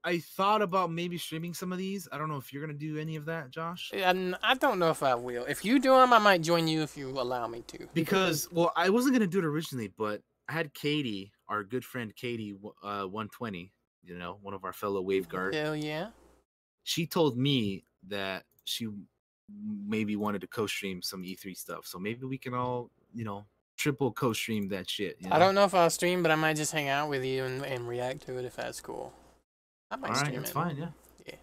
I 0.03 0.19
thought 0.19 0.61
about 0.61 0.91
maybe 0.91 1.17
streaming 1.17 1.53
some 1.53 1.71
of 1.71 1.77
these. 1.77 2.07
I 2.11 2.17
don't 2.17 2.27
know 2.29 2.37
if 2.37 2.51
you're 2.51 2.65
gonna 2.65 2.77
do 2.77 2.97
any 2.97 3.15
of 3.15 3.25
that, 3.25 3.51
Josh. 3.51 3.91
And 3.93 4.35
I 4.41 4.55
don't 4.55 4.79
know 4.79 4.89
if 4.89 5.03
I 5.03 5.15
will. 5.15 5.45
If 5.45 5.63
you 5.63 5.79
do 5.79 5.95
them, 5.95 6.13
I 6.13 6.19
might 6.19 6.41
join 6.41 6.67
you 6.67 6.81
if 6.81 6.97
you 6.97 7.09
allow 7.09 7.47
me 7.47 7.63
to. 7.67 7.87
Because 7.93 8.47
well, 8.51 8.71
I 8.75 8.89
wasn't 8.89 9.13
gonna 9.13 9.27
do 9.27 9.39
it 9.39 9.45
originally, 9.45 9.91
but 9.97 10.21
I 10.49 10.53
had 10.53 10.73
Katie, 10.73 11.31
our 11.47 11.63
good 11.63 11.85
friend 11.85 12.15
Katie, 12.15 12.55
uh, 12.83 13.03
120. 13.03 13.71
You 14.03 14.17
know, 14.17 14.39
one 14.41 14.55
of 14.55 14.65
our 14.65 14.73
fellow 14.73 15.03
waveguard. 15.03 15.53
Hell 15.53 15.75
yeah. 15.75 16.07
She 16.83 17.05
told 17.05 17.37
me 17.37 17.85
that 18.07 18.45
she 18.63 18.87
maybe 19.85 20.15
wanted 20.15 20.41
to 20.41 20.47
co-stream 20.47 21.01
some 21.03 21.21
E3 21.23 21.55
stuff. 21.55 21.85
So 21.85 21.99
maybe 21.99 22.25
we 22.25 22.39
can 22.39 22.55
all, 22.55 22.89
you 23.13 23.23
know, 23.23 23.45
triple 23.77 24.11
co-stream 24.11 24.69
that 24.69 24.89
shit. 24.89 25.17
you 25.19 25.29
I 25.31 25.39
don't 25.39 25.55
know 25.55 25.63
if 25.63 25.75
I'll 25.75 25.89
stream, 25.89 26.23
but 26.23 26.31
I 26.31 26.35
might 26.35 26.55
just 26.55 26.71
hang 26.71 26.87
out 26.87 27.09
with 27.09 27.23
you 27.23 27.43
and, 27.43 27.63
and 27.63 27.87
react 27.87 28.25
to 28.25 28.37
it 28.37 28.45
if 28.45 28.55
that's 28.55 28.81
cool. 28.81 29.13
I 29.91 29.97
might 29.97 30.07
All 30.07 30.13
right, 30.15 30.25
stream 30.25 30.39
that's 30.39 30.49
it. 30.49 30.53
fine. 30.53 30.77
Yeah. 30.77 30.87
Yeah. 31.27 31.35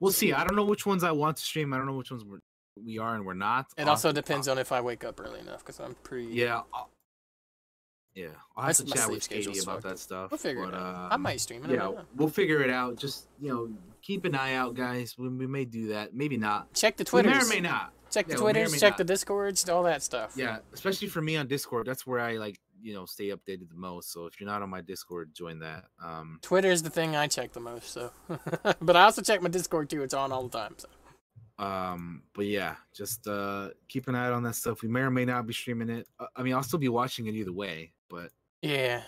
We'll 0.00 0.12
see. 0.12 0.32
I 0.32 0.44
don't 0.44 0.56
know 0.56 0.64
which 0.64 0.86
ones 0.86 1.04
I 1.04 1.12
want 1.12 1.36
to 1.36 1.42
stream. 1.42 1.72
I 1.72 1.76
don't 1.76 1.86
know 1.86 1.96
which 1.96 2.10
ones 2.10 2.24
we're, 2.24 2.40
we 2.82 2.98
are 2.98 3.14
and 3.14 3.24
we're 3.24 3.34
not. 3.34 3.66
It 3.76 3.82
I'll 3.82 3.90
also 3.90 4.10
depends 4.10 4.48
on 4.48 4.58
if 4.58 4.72
I 4.72 4.80
wake 4.80 5.04
up 5.04 5.20
early 5.20 5.40
enough, 5.40 5.58
because 5.58 5.78
I'm 5.78 5.94
pretty. 6.02 6.28
Yeah. 6.28 6.62
I'll, 6.72 6.90
yeah. 8.14 8.28
I'll 8.56 8.66
have 8.66 8.76
to 8.76 8.84
chat 8.86 9.10
with 9.10 9.28
Katie 9.28 9.58
about 9.60 9.82
that 9.82 9.98
stuff. 9.98 10.30
We'll 10.30 10.38
figure 10.38 10.64
but, 10.64 10.74
it 10.74 10.80
out. 10.80 11.12
I 11.12 11.14
um, 11.14 11.22
might 11.22 11.40
stream 11.40 11.64
it. 11.64 11.70
Yeah, 11.70 11.92
we'll 12.16 12.28
figure 12.28 12.62
it 12.62 12.70
out. 12.70 12.96
Just 12.96 13.28
you 13.38 13.48
know, 13.48 13.70
keep 14.02 14.24
an 14.24 14.34
eye 14.34 14.54
out, 14.54 14.74
guys. 14.74 15.14
We, 15.18 15.28
we 15.28 15.46
may 15.46 15.64
do 15.64 15.88
that. 15.88 16.14
Maybe 16.14 16.36
not. 16.36 16.72
Check 16.74 16.96
the 16.96 17.04
Twitter. 17.04 17.30
may 17.30 17.40
or 17.40 17.46
may 17.46 17.60
not. 17.60 17.92
Check 18.10 18.26
the 18.26 18.34
Yeah, 18.34 18.40
Twitters. 18.40 18.72
Check 18.78 18.92
not. 18.92 18.98
the 18.98 19.04
Discords. 19.04 19.68
All 19.68 19.84
that 19.84 20.02
stuff. 20.02 20.34
Yeah, 20.36 20.58
especially 20.74 21.08
for 21.08 21.22
me 21.22 21.36
on 21.36 21.46
Discord. 21.46 21.86
That's 21.86 22.06
where 22.06 22.20
I 22.20 22.36
like 22.36 22.60
you 22.82 22.94
know 22.94 23.06
stay 23.06 23.28
updated 23.28 23.68
the 23.68 23.76
most. 23.76 24.12
So 24.12 24.26
if 24.26 24.40
you're 24.40 24.48
not 24.50 24.62
on 24.62 24.70
my 24.70 24.80
Discord, 24.80 25.32
join 25.34 25.58
that. 25.60 25.84
Um, 26.02 26.38
Twitter 26.42 26.70
is 26.70 26.82
the 26.82 26.90
thing 26.90 27.16
I 27.16 27.26
check 27.28 27.52
the 27.52 27.60
most. 27.60 27.90
So, 27.92 28.10
but 28.80 28.96
I 28.96 29.02
also 29.04 29.22
check 29.22 29.40
my 29.42 29.48
Discord 29.48 29.88
too. 29.88 30.02
It's 30.02 30.14
on 30.14 30.32
all 30.32 30.48
the 30.48 30.58
time. 30.58 30.74
So. 30.78 30.88
Um, 31.58 32.22
but 32.34 32.46
yeah, 32.46 32.76
just 32.94 33.26
uh 33.28 33.68
keep 33.88 34.08
an 34.08 34.14
eye 34.14 34.26
out 34.26 34.32
on 34.32 34.42
that 34.44 34.54
stuff. 34.56 34.82
We 34.82 34.88
may 34.88 35.00
or 35.00 35.10
may 35.10 35.24
not 35.24 35.46
be 35.46 35.52
streaming 35.52 35.90
it. 35.90 36.08
Uh, 36.18 36.26
I 36.34 36.42
mean, 36.42 36.54
I'll 36.54 36.62
still 36.62 36.78
be 36.78 36.88
watching 36.88 37.26
it 37.26 37.34
either 37.34 37.52
way, 37.52 37.92
but 38.08 38.30
Yeah. 38.62 39.02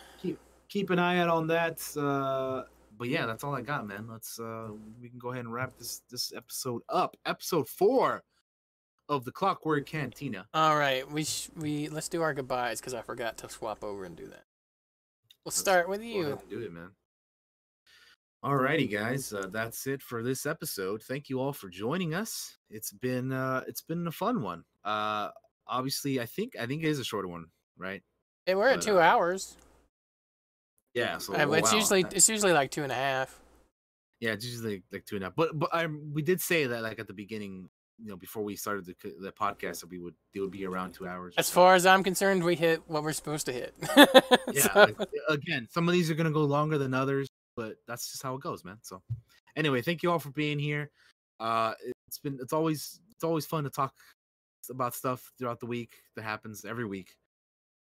keep 0.68 0.90
an 0.90 0.98
eye 0.98 1.18
out 1.18 1.28
on 1.28 1.46
that. 1.48 1.80
Uh 1.96 2.64
but 2.96 3.08
yeah, 3.08 3.26
that's 3.26 3.42
all 3.42 3.54
I 3.56 3.60
got, 3.60 3.86
man. 3.88 4.06
Let's 4.08 4.38
uh 4.38 4.68
we 5.00 5.08
can 5.08 5.18
go 5.18 5.30
ahead 5.32 5.44
and 5.44 5.52
wrap 5.52 5.76
this 5.78 6.02
this 6.10 6.32
episode 6.36 6.82
up. 6.88 7.16
Episode 7.26 7.68
four 7.68 8.22
of 9.08 9.24
the 9.24 9.32
Clockwork 9.32 9.86
Cantina. 9.86 10.46
All 10.54 10.76
right. 10.76 11.08
We 11.10 11.24
sh- 11.24 11.50
we 11.56 11.88
let's 11.88 12.08
do 12.08 12.22
our 12.22 12.32
goodbyes 12.34 12.80
because 12.80 12.94
I 12.94 13.02
forgot 13.02 13.36
to 13.38 13.48
swap 13.48 13.84
over 13.84 14.04
and 14.04 14.16
do 14.16 14.26
that. 14.26 14.44
We'll 15.44 15.50
Let's 15.50 15.58
start 15.58 15.88
with 15.88 16.02
you. 16.02 16.26
and 16.32 16.48
do 16.48 16.60
it, 16.60 16.72
man. 16.72 16.90
Alrighty, 18.44 18.90
guys. 18.90 19.32
Uh, 19.32 19.46
that's 19.50 19.86
it 19.86 20.02
for 20.02 20.22
this 20.22 20.44
episode. 20.44 21.02
Thank 21.02 21.28
you 21.30 21.40
all 21.40 21.52
for 21.52 21.68
joining 21.70 22.14
us. 22.14 22.58
It's 22.70 22.92
been 22.92 23.32
uh 23.32 23.62
it's 23.66 23.80
been 23.82 24.06
a 24.06 24.12
fun 24.12 24.42
one. 24.42 24.64
Uh 24.84 25.30
obviously 25.66 26.20
I 26.20 26.26
think 26.26 26.52
I 26.60 26.66
think 26.66 26.82
it 26.82 26.88
is 26.88 26.98
a 26.98 27.04
shorter 27.04 27.28
one, 27.28 27.46
right? 27.78 28.02
Hey, 28.46 28.54
we're 28.54 28.68
at 28.68 28.82
two 28.82 28.98
uh, 28.98 29.02
hours. 29.02 29.56
Yeah, 30.92 31.18
so 31.18 31.34
Uh, 31.34 31.50
it's 31.54 31.72
wow. 31.72 31.78
usually 31.78 32.04
Uh, 32.04 32.10
it's 32.12 32.28
usually 32.28 32.52
like 32.52 32.70
two 32.70 32.82
and 32.82 32.92
a 32.92 32.94
half. 32.94 33.40
Yeah, 34.20 34.32
it's 34.32 34.44
usually 34.44 34.82
like 34.92 35.06
two 35.06 35.16
and 35.16 35.24
a 35.24 35.28
half. 35.28 35.36
But 35.36 35.58
but 35.58 35.70
I 35.74 35.86
we 35.86 36.20
did 36.22 36.40
say 36.40 36.66
that 36.66 36.82
like 36.82 36.98
at 36.98 37.06
the 37.06 37.14
beginning, 37.14 37.68
you 38.02 38.08
know, 38.08 38.16
before 38.16 38.42
we 38.42 38.56
started 38.56 38.84
the 38.86 38.94
the 39.20 39.32
podcast, 39.32 39.80
that 39.80 39.90
we 39.90 39.98
would 39.98 40.14
it 40.34 40.40
would 40.40 40.50
be 40.50 40.66
around 40.66 40.92
two 40.92 41.06
hours. 41.06 41.34
As 41.36 41.46
so. 41.46 41.54
far 41.54 41.74
as 41.74 41.86
I'm 41.86 42.02
concerned, 42.02 42.42
we 42.42 42.56
hit 42.56 42.82
what 42.86 43.02
we're 43.02 43.12
supposed 43.12 43.46
to 43.46 43.52
hit. 43.52 43.74
yeah. 44.52 44.62
So- 44.62 44.94
like, 44.98 45.08
again, 45.28 45.68
some 45.70 45.88
of 45.88 45.92
these 45.92 46.10
are 46.10 46.14
gonna 46.14 46.30
go 46.30 46.44
longer 46.44 46.78
than 46.78 46.94
others, 46.94 47.28
but 47.56 47.76
that's 47.86 48.10
just 48.10 48.22
how 48.22 48.34
it 48.34 48.40
goes, 48.40 48.64
man. 48.64 48.78
So 48.82 49.02
anyway, 49.56 49.82
thank 49.82 50.02
you 50.02 50.10
all 50.10 50.18
for 50.18 50.30
being 50.30 50.58
here. 50.58 50.90
Uh, 51.40 51.74
it's 52.06 52.18
been 52.18 52.38
it's 52.40 52.52
always 52.52 53.00
it's 53.10 53.24
always 53.24 53.46
fun 53.46 53.64
to 53.64 53.70
talk 53.70 53.94
about 54.70 54.94
stuff 54.94 55.32
throughout 55.38 55.60
the 55.60 55.66
week 55.66 55.92
that 56.16 56.22
happens 56.22 56.64
every 56.64 56.86
week 56.86 57.16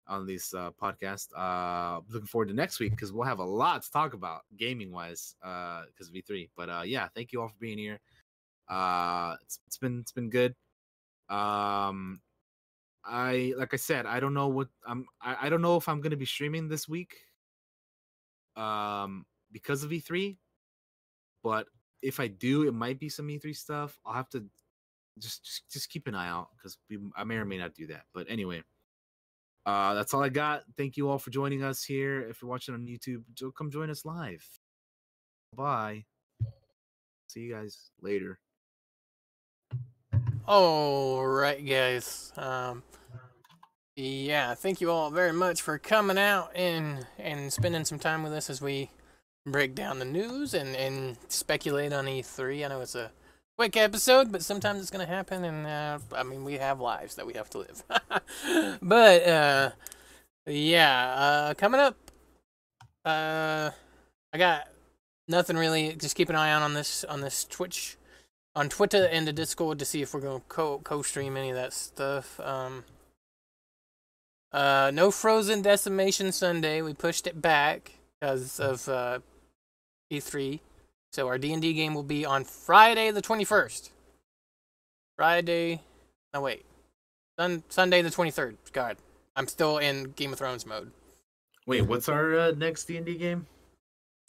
on 0.08 0.26
this 0.26 0.52
uh, 0.54 0.70
podcast. 0.80 1.28
Uh, 1.36 2.00
looking 2.08 2.26
forward 2.26 2.48
to 2.48 2.54
next 2.54 2.80
week 2.80 2.90
because 2.90 3.12
we'll 3.12 3.26
have 3.26 3.38
a 3.38 3.44
lot 3.44 3.82
to 3.82 3.90
talk 3.90 4.14
about 4.14 4.42
gaming 4.56 4.90
wise 4.92 5.34
uh 5.42 5.82
because 5.86 6.08
of 6.08 6.14
E3. 6.14 6.50
But 6.56 6.68
uh, 6.68 6.82
yeah, 6.84 7.08
thank 7.14 7.32
you 7.32 7.40
all 7.40 7.48
for 7.48 7.58
being 7.60 7.78
here. 7.78 8.00
Uh, 8.72 9.36
it's, 9.42 9.60
it's 9.66 9.76
been 9.78 10.00
it's 10.00 10.12
been 10.12 10.30
good. 10.30 10.54
Um, 11.28 12.20
I 13.04 13.52
like 13.58 13.74
I 13.74 13.76
said, 13.76 14.06
I 14.06 14.20
don't 14.20 14.34
know 14.34 14.48
what 14.48 14.68
I'm. 14.86 15.06
I, 15.20 15.36
I 15.42 15.48
don't 15.50 15.62
know 15.62 15.76
if 15.76 15.88
I'm 15.88 16.00
gonna 16.00 16.16
be 16.16 16.24
streaming 16.26 16.68
this 16.68 16.88
week. 16.88 17.16
Um, 18.56 19.26
because 19.52 19.84
of 19.84 19.90
E3, 19.90 20.36
but 21.42 21.66
if 22.02 22.20
I 22.20 22.28
do, 22.28 22.66
it 22.68 22.74
might 22.74 22.98
be 22.98 23.08
some 23.08 23.28
E3 23.28 23.54
stuff. 23.56 23.98
I'll 24.06 24.14
have 24.14 24.30
to 24.30 24.44
just 25.18 25.44
just, 25.44 25.70
just 25.70 25.90
keep 25.90 26.06
an 26.06 26.14
eye 26.14 26.28
out 26.28 26.48
because 26.56 26.78
I 27.16 27.24
may 27.24 27.36
or 27.36 27.44
may 27.44 27.58
not 27.58 27.74
do 27.74 27.86
that. 27.88 28.04
But 28.14 28.26
anyway, 28.30 28.62
Uh, 29.66 29.94
that's 29.94 30.12
all 30.14 30.22
I 30.22 30.28
got. 30.28 30.64
Thank 30.76 30.96
you 30.96 31.08
all 31.08 31.18
for 31.18 31.30
joining 31.30 31.62
us 31.62 31.84
here. 31.84 32.28
If 32.28 32.42
you're 32.42 32.50
watching 32.50 32.74
on 32.74 32.86
YouTube, 32.86 33.22
come 33.56 33.70
join 33.70 33.90
us 33.90 34.04
live. 34.04 34.46
Bye. 35.54 36.04
See 37.28 37.40
you 37.40 37.54
guys 37.54 37.90
later. 38.00 38.38
All 40.48 41.24
right, 41.24 41.64
guys. 41.64 42.32
Um, 42.36 42.82
yeah, 43.94 44.54
thank 44.54 44.80
you 44.80 44.90
all 44.90 45.08
very 45.10 45.32
much 45.32 45.62
for 45.62 45.78
coming 45.78 46.18
out 46.18 46.50
and 46.56 47.06
and 47.16 47.52
spending 47.52 47.84
some 47.84 48.00
time 48.00 48.24
with 48.24 48.32
us 48.32 48.50
as 48.50 48.60
we 48.60 48.90
break 49.46 49.76
down 49.76 50.00
the 50.00 50.04
news 50.04 50.52
and 50.52 50.74
and 50.74 51.16
speculate 51.28 51.92
on 51.92 52.06
E3. 52.06 52.64
I 52.64 52.68
know 52.68 52.80
it's 52.80 52.96
a 52.96 53.12
quick 53.56 53.76
episode, 53.76 54.32
but 54.32 54.42
sometimes 54.42 54.80
it's 54.80 54.90
gonna 54.90 55.06
happen, 55.06 55.44
and 55.44 55.64
uh, 55.64 55.98
I 56.12 56.24
mean 56.24 56.42
we 56.42 56.54
have 56.54 56.80
lives 56.80 57.14
that 57.14 57.26
we 57.26 57.34
have 57.34 57.48
to 57.50 57.58
live. 57.58 57.84
but 58.82 59.28
uh, 59.28 59.70
yeah, 60.46 61.14
uh, 61.16 61.54
coming 61.54 61.80
up, 61.80 61.96
uh, 63.04 63.70
I 64.32 64.38
got 64.38 64.66
nothing 65.28 65.56
really. 65.56 65.94
Just 65.94 66.16
keep 66.16 66.30
an 66.30 66.34
eye 66.34 66.50
out 66.50 66.62
on 66.62 66.74
this 66.74 67.04
on 67.04 67.20
this 67.20 67.44
Twitch, 67.44 67.96
on 68.54 68.68
Twitter 68.68 69.06
and 69.10 69.26
the 69.26 69.32
Discord 69.32 69.78
to 69.78 69.84
see 69.84 70.02
if 70.02 70.12
we're 70.14 70.20
gonna 70.20 70.42
co 70.48 70.78
co 70.78 71.02
stream 71.02 71.36
any 71.36 71.50
of 71.50 71.56
that 71.56 71.72
stuff. 71.72 72.38
Um, 72.40 72.84
uh, 74.52 74.90
no 74.92 75.10
Frozen 75.10 75.62
Decimation 75.62 76.32
Sunday. 76.32 76.82
We 76.82 76.92
pushed 76.92 77.26
it 77.26 77.40
back 77.40 77.92
because 78.20 78.60
of 78.60 78.88
uh, 78.88 79.20
E3. 80.12 80.60
So 81.12 81.26
our 81.26 81.38
D&D 81.38 81.74
game 81.74 81.94
will 81.94 82.02
be 82.02 82.24
on 82.24 82.44
Friday 82.44 83.10
the 83.10 83.20
21st. 83.20 83.90
Friday, 85.16 85.82
no 86.32 86.40
wait, 86.40 86.64
Sun, 87.38 87.64
Sunday 87.68 88.00
the 88.00 88.08
23rd. 88.08 88.56
God, 88.72 88.96
I'm 89.36 89.46
still 89.46 89.76
in 89.76 90.12
Game 90.12 90.32
of 90.32 90.38
Thrones 90.38 90.64
mode. 90.64 90.90
Wait, 91.66 91.82
what's 91.82 92.08
our 92.08 92.38
uh, 92.38 92.52
next 92.52 92.84
D&D 92.84 93.16
game? 93.18 93.46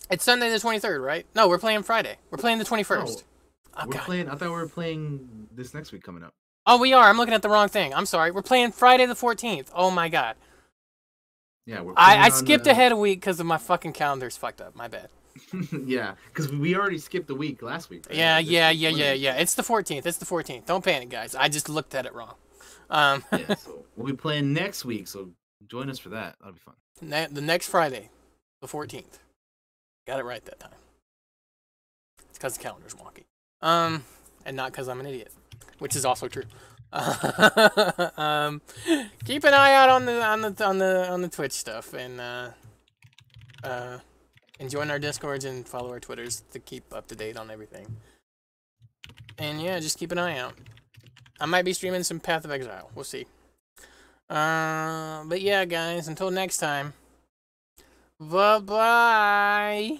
It's 0.09 0.25
Sunday 0.25 0.49
the 0.49 0.57
23rd, 0.57 1.01
right? 1.03 1.25
No, 1.33 1.47
we're 1.47 1.57
playing 1.57 1.83
Friday. 1.83 2.17
We're 2.29 2.37
playing 2.37 2.59
the 2.59 2.65
21st. 2.65 3.05
Oh, 3.07 3.21
we're 3.85 3.99
playing. 3.99 4.29
I 4.29 4.35
thought 4.35 4.49
we 4.49 4.49
were 4.49 4.67
playing 4.67 5.47
this 5.53 5.73
next 5.73 5.91
week 5.91 6.03
coming 6.03 6.23
up. 6.23 6.33
Oh, 6.65 6.77
we 6.77 6.93
are. 6.93 7.09
I'm 7.09 7.17
looking 7.17 7.33
at 7.33 7.41
the 7.41 7.49
wrong 7.49 7.67
thing. 7.67 7.93
I'm 7.93 8.05
sorry. 8.05 8.31
We're 8.31 8.41
playing 8.41 8.71
Friday 8.71 9.05
the 9.05 9.15
14th. 9.15 9.67
Oh 9.73 9.91
my 9.91 10.09
God. 10.09 10.35
Yeah, 11.65 11.81
we're. 11.81 11.93
I, 11.95 12.17
I 12.17 12.29
skipped 12.29 12.65
the... 12.65 12.71
ahead 12.71 12.91
a 12.91 12.95
week 12.95 13.19
because 13.19 13.39
of 13.39 13.45
my 13.45 13.57
fucking 13.57 13.93
calendar's 13.93 14.37
fucked 14.37 14.61
up. 14.61 14.75
My 14.75 14.87
bad. 14.87 15.09
yeah, 15.85 16.13
because 16.27 16.51
we 16.51 16.75
already 16.75 16.97
skipped 16.97 17.29
a 17.29 17.35
week 17.35 17.61
last 17.61 17.89
week. 17.89 18.05
Right? 18.07 18.17
Yeah, 18.17 18.37
yeah, 18.39 18.69
yeah, 18.69 18.89
yeah, 18.89 19.13
yeah. 19.13 19.35
It's 19.35 19.55
the 19.55 19.63
14th. 19.63 20.05
It's 20.05 20.17
the 20.17 20.25
14th. 20.25 20.65
Don't 20.65 20.83
panic, 20.83 21.09
guys. 21.09 21.35
I 21.35 21.49
just 21.49 21.69
looked 21.69 21.95
at 21.95 22.05
it 22.05 22.13
wrong. 22.13 22.35
Um, 22.89 23.23
yeah, 23.31 23.55
so 23.55 23.85
we'll 23.95 24.07
be 24.07 24.13
playing 24.13 24.53
next 24.53 24.85
week, 24.85 25.07
so 25.07 25.29
join 25.67 25.89
us 25.89 25.97
for 25.97 26.09
that. 26.09 26.35
That'll 26.39 26.53
be 26.53 26.59
fun. 26.59 26.75
Ne- 27.01 27.27
the 27.31 27.41
next 27.41 27.67
Friday, 27.69 28.09
the 28.61 28.67
14th. 28.67 29.19
Got 30.05 30.19
it 30.19 30.25
right 30.25 30.43
that 30.45 30.59
time. 30.59 30.71
It's 32.29 32.37
because 32.37 32.57
the 32.57 32.63
calendar's 32.63 32.93
wonky. 32.93 33.23
Um, 33.63 34.03
and 34.45 34.57
not 34.57 34.71
because 34.71 34.89
I'm 34.89 34.99
an 34.99 35.07
idiot, 35.07 35.31
which 35.79 35.95
is 35.95 36.05
also 36.05 36.27
true. 36.27 36.43
um, 38.17 38.61
keep 39.25 39.43
an 39.45 39.53
eye 39.53 39.73
out 39.73 39.89
on 39.89 40.05
the 40.05 40.21
on 40.21 40.41
the 40.41 40.63
on 40.63 40.77
the 40.77 41.09
on 41.09 41.21
the 41.23 41.29
Twitch 41.29 41.53
stuff 41.53 41.93
and 41.93 42.21
uh, 42.21 42.49
uh, 43.63 43.97
and 44.59 44.69
join 44.69 44.91
our 44.91 44.99
discords 44.99 45.45
and 45.45 45.67
follow 45.67 45.89
our 45.89 45.99
twitters 45.99 46.43
to 46.51 46.59
keep 46.59 46.93
up 46.93 47.07
to 47.07 47.15
date 47.15 47.37
on 47.37 47.49
everything. 47.49 47.97
And 49.39 49.59
yeah, 49.59 49.79
just 49.79 49.97
keep 49.97 50.11
an 50.11 50.19
eye 50.19 50.37
out. 50.37 50.53
I 51.39 51.45
might 51.47 51.65
be 51.65 51.73
streaming 51.73 52.03
some 52.03 52.19
Path 52.19 52.45
of 52.45 52.51
Exile. 52.51 52.91
We'll 52.93 53.05
see. 53.05 53.25
Uh, 54.29 55.23
but 55.25 55.41
yeah, 55.41 55.65
guys, 55.65 56.07
until 56.07 56.29
next 56.29 56.57
time. 56.57 56.93
Bye 58.19 58.59
bye. 58.59 59.99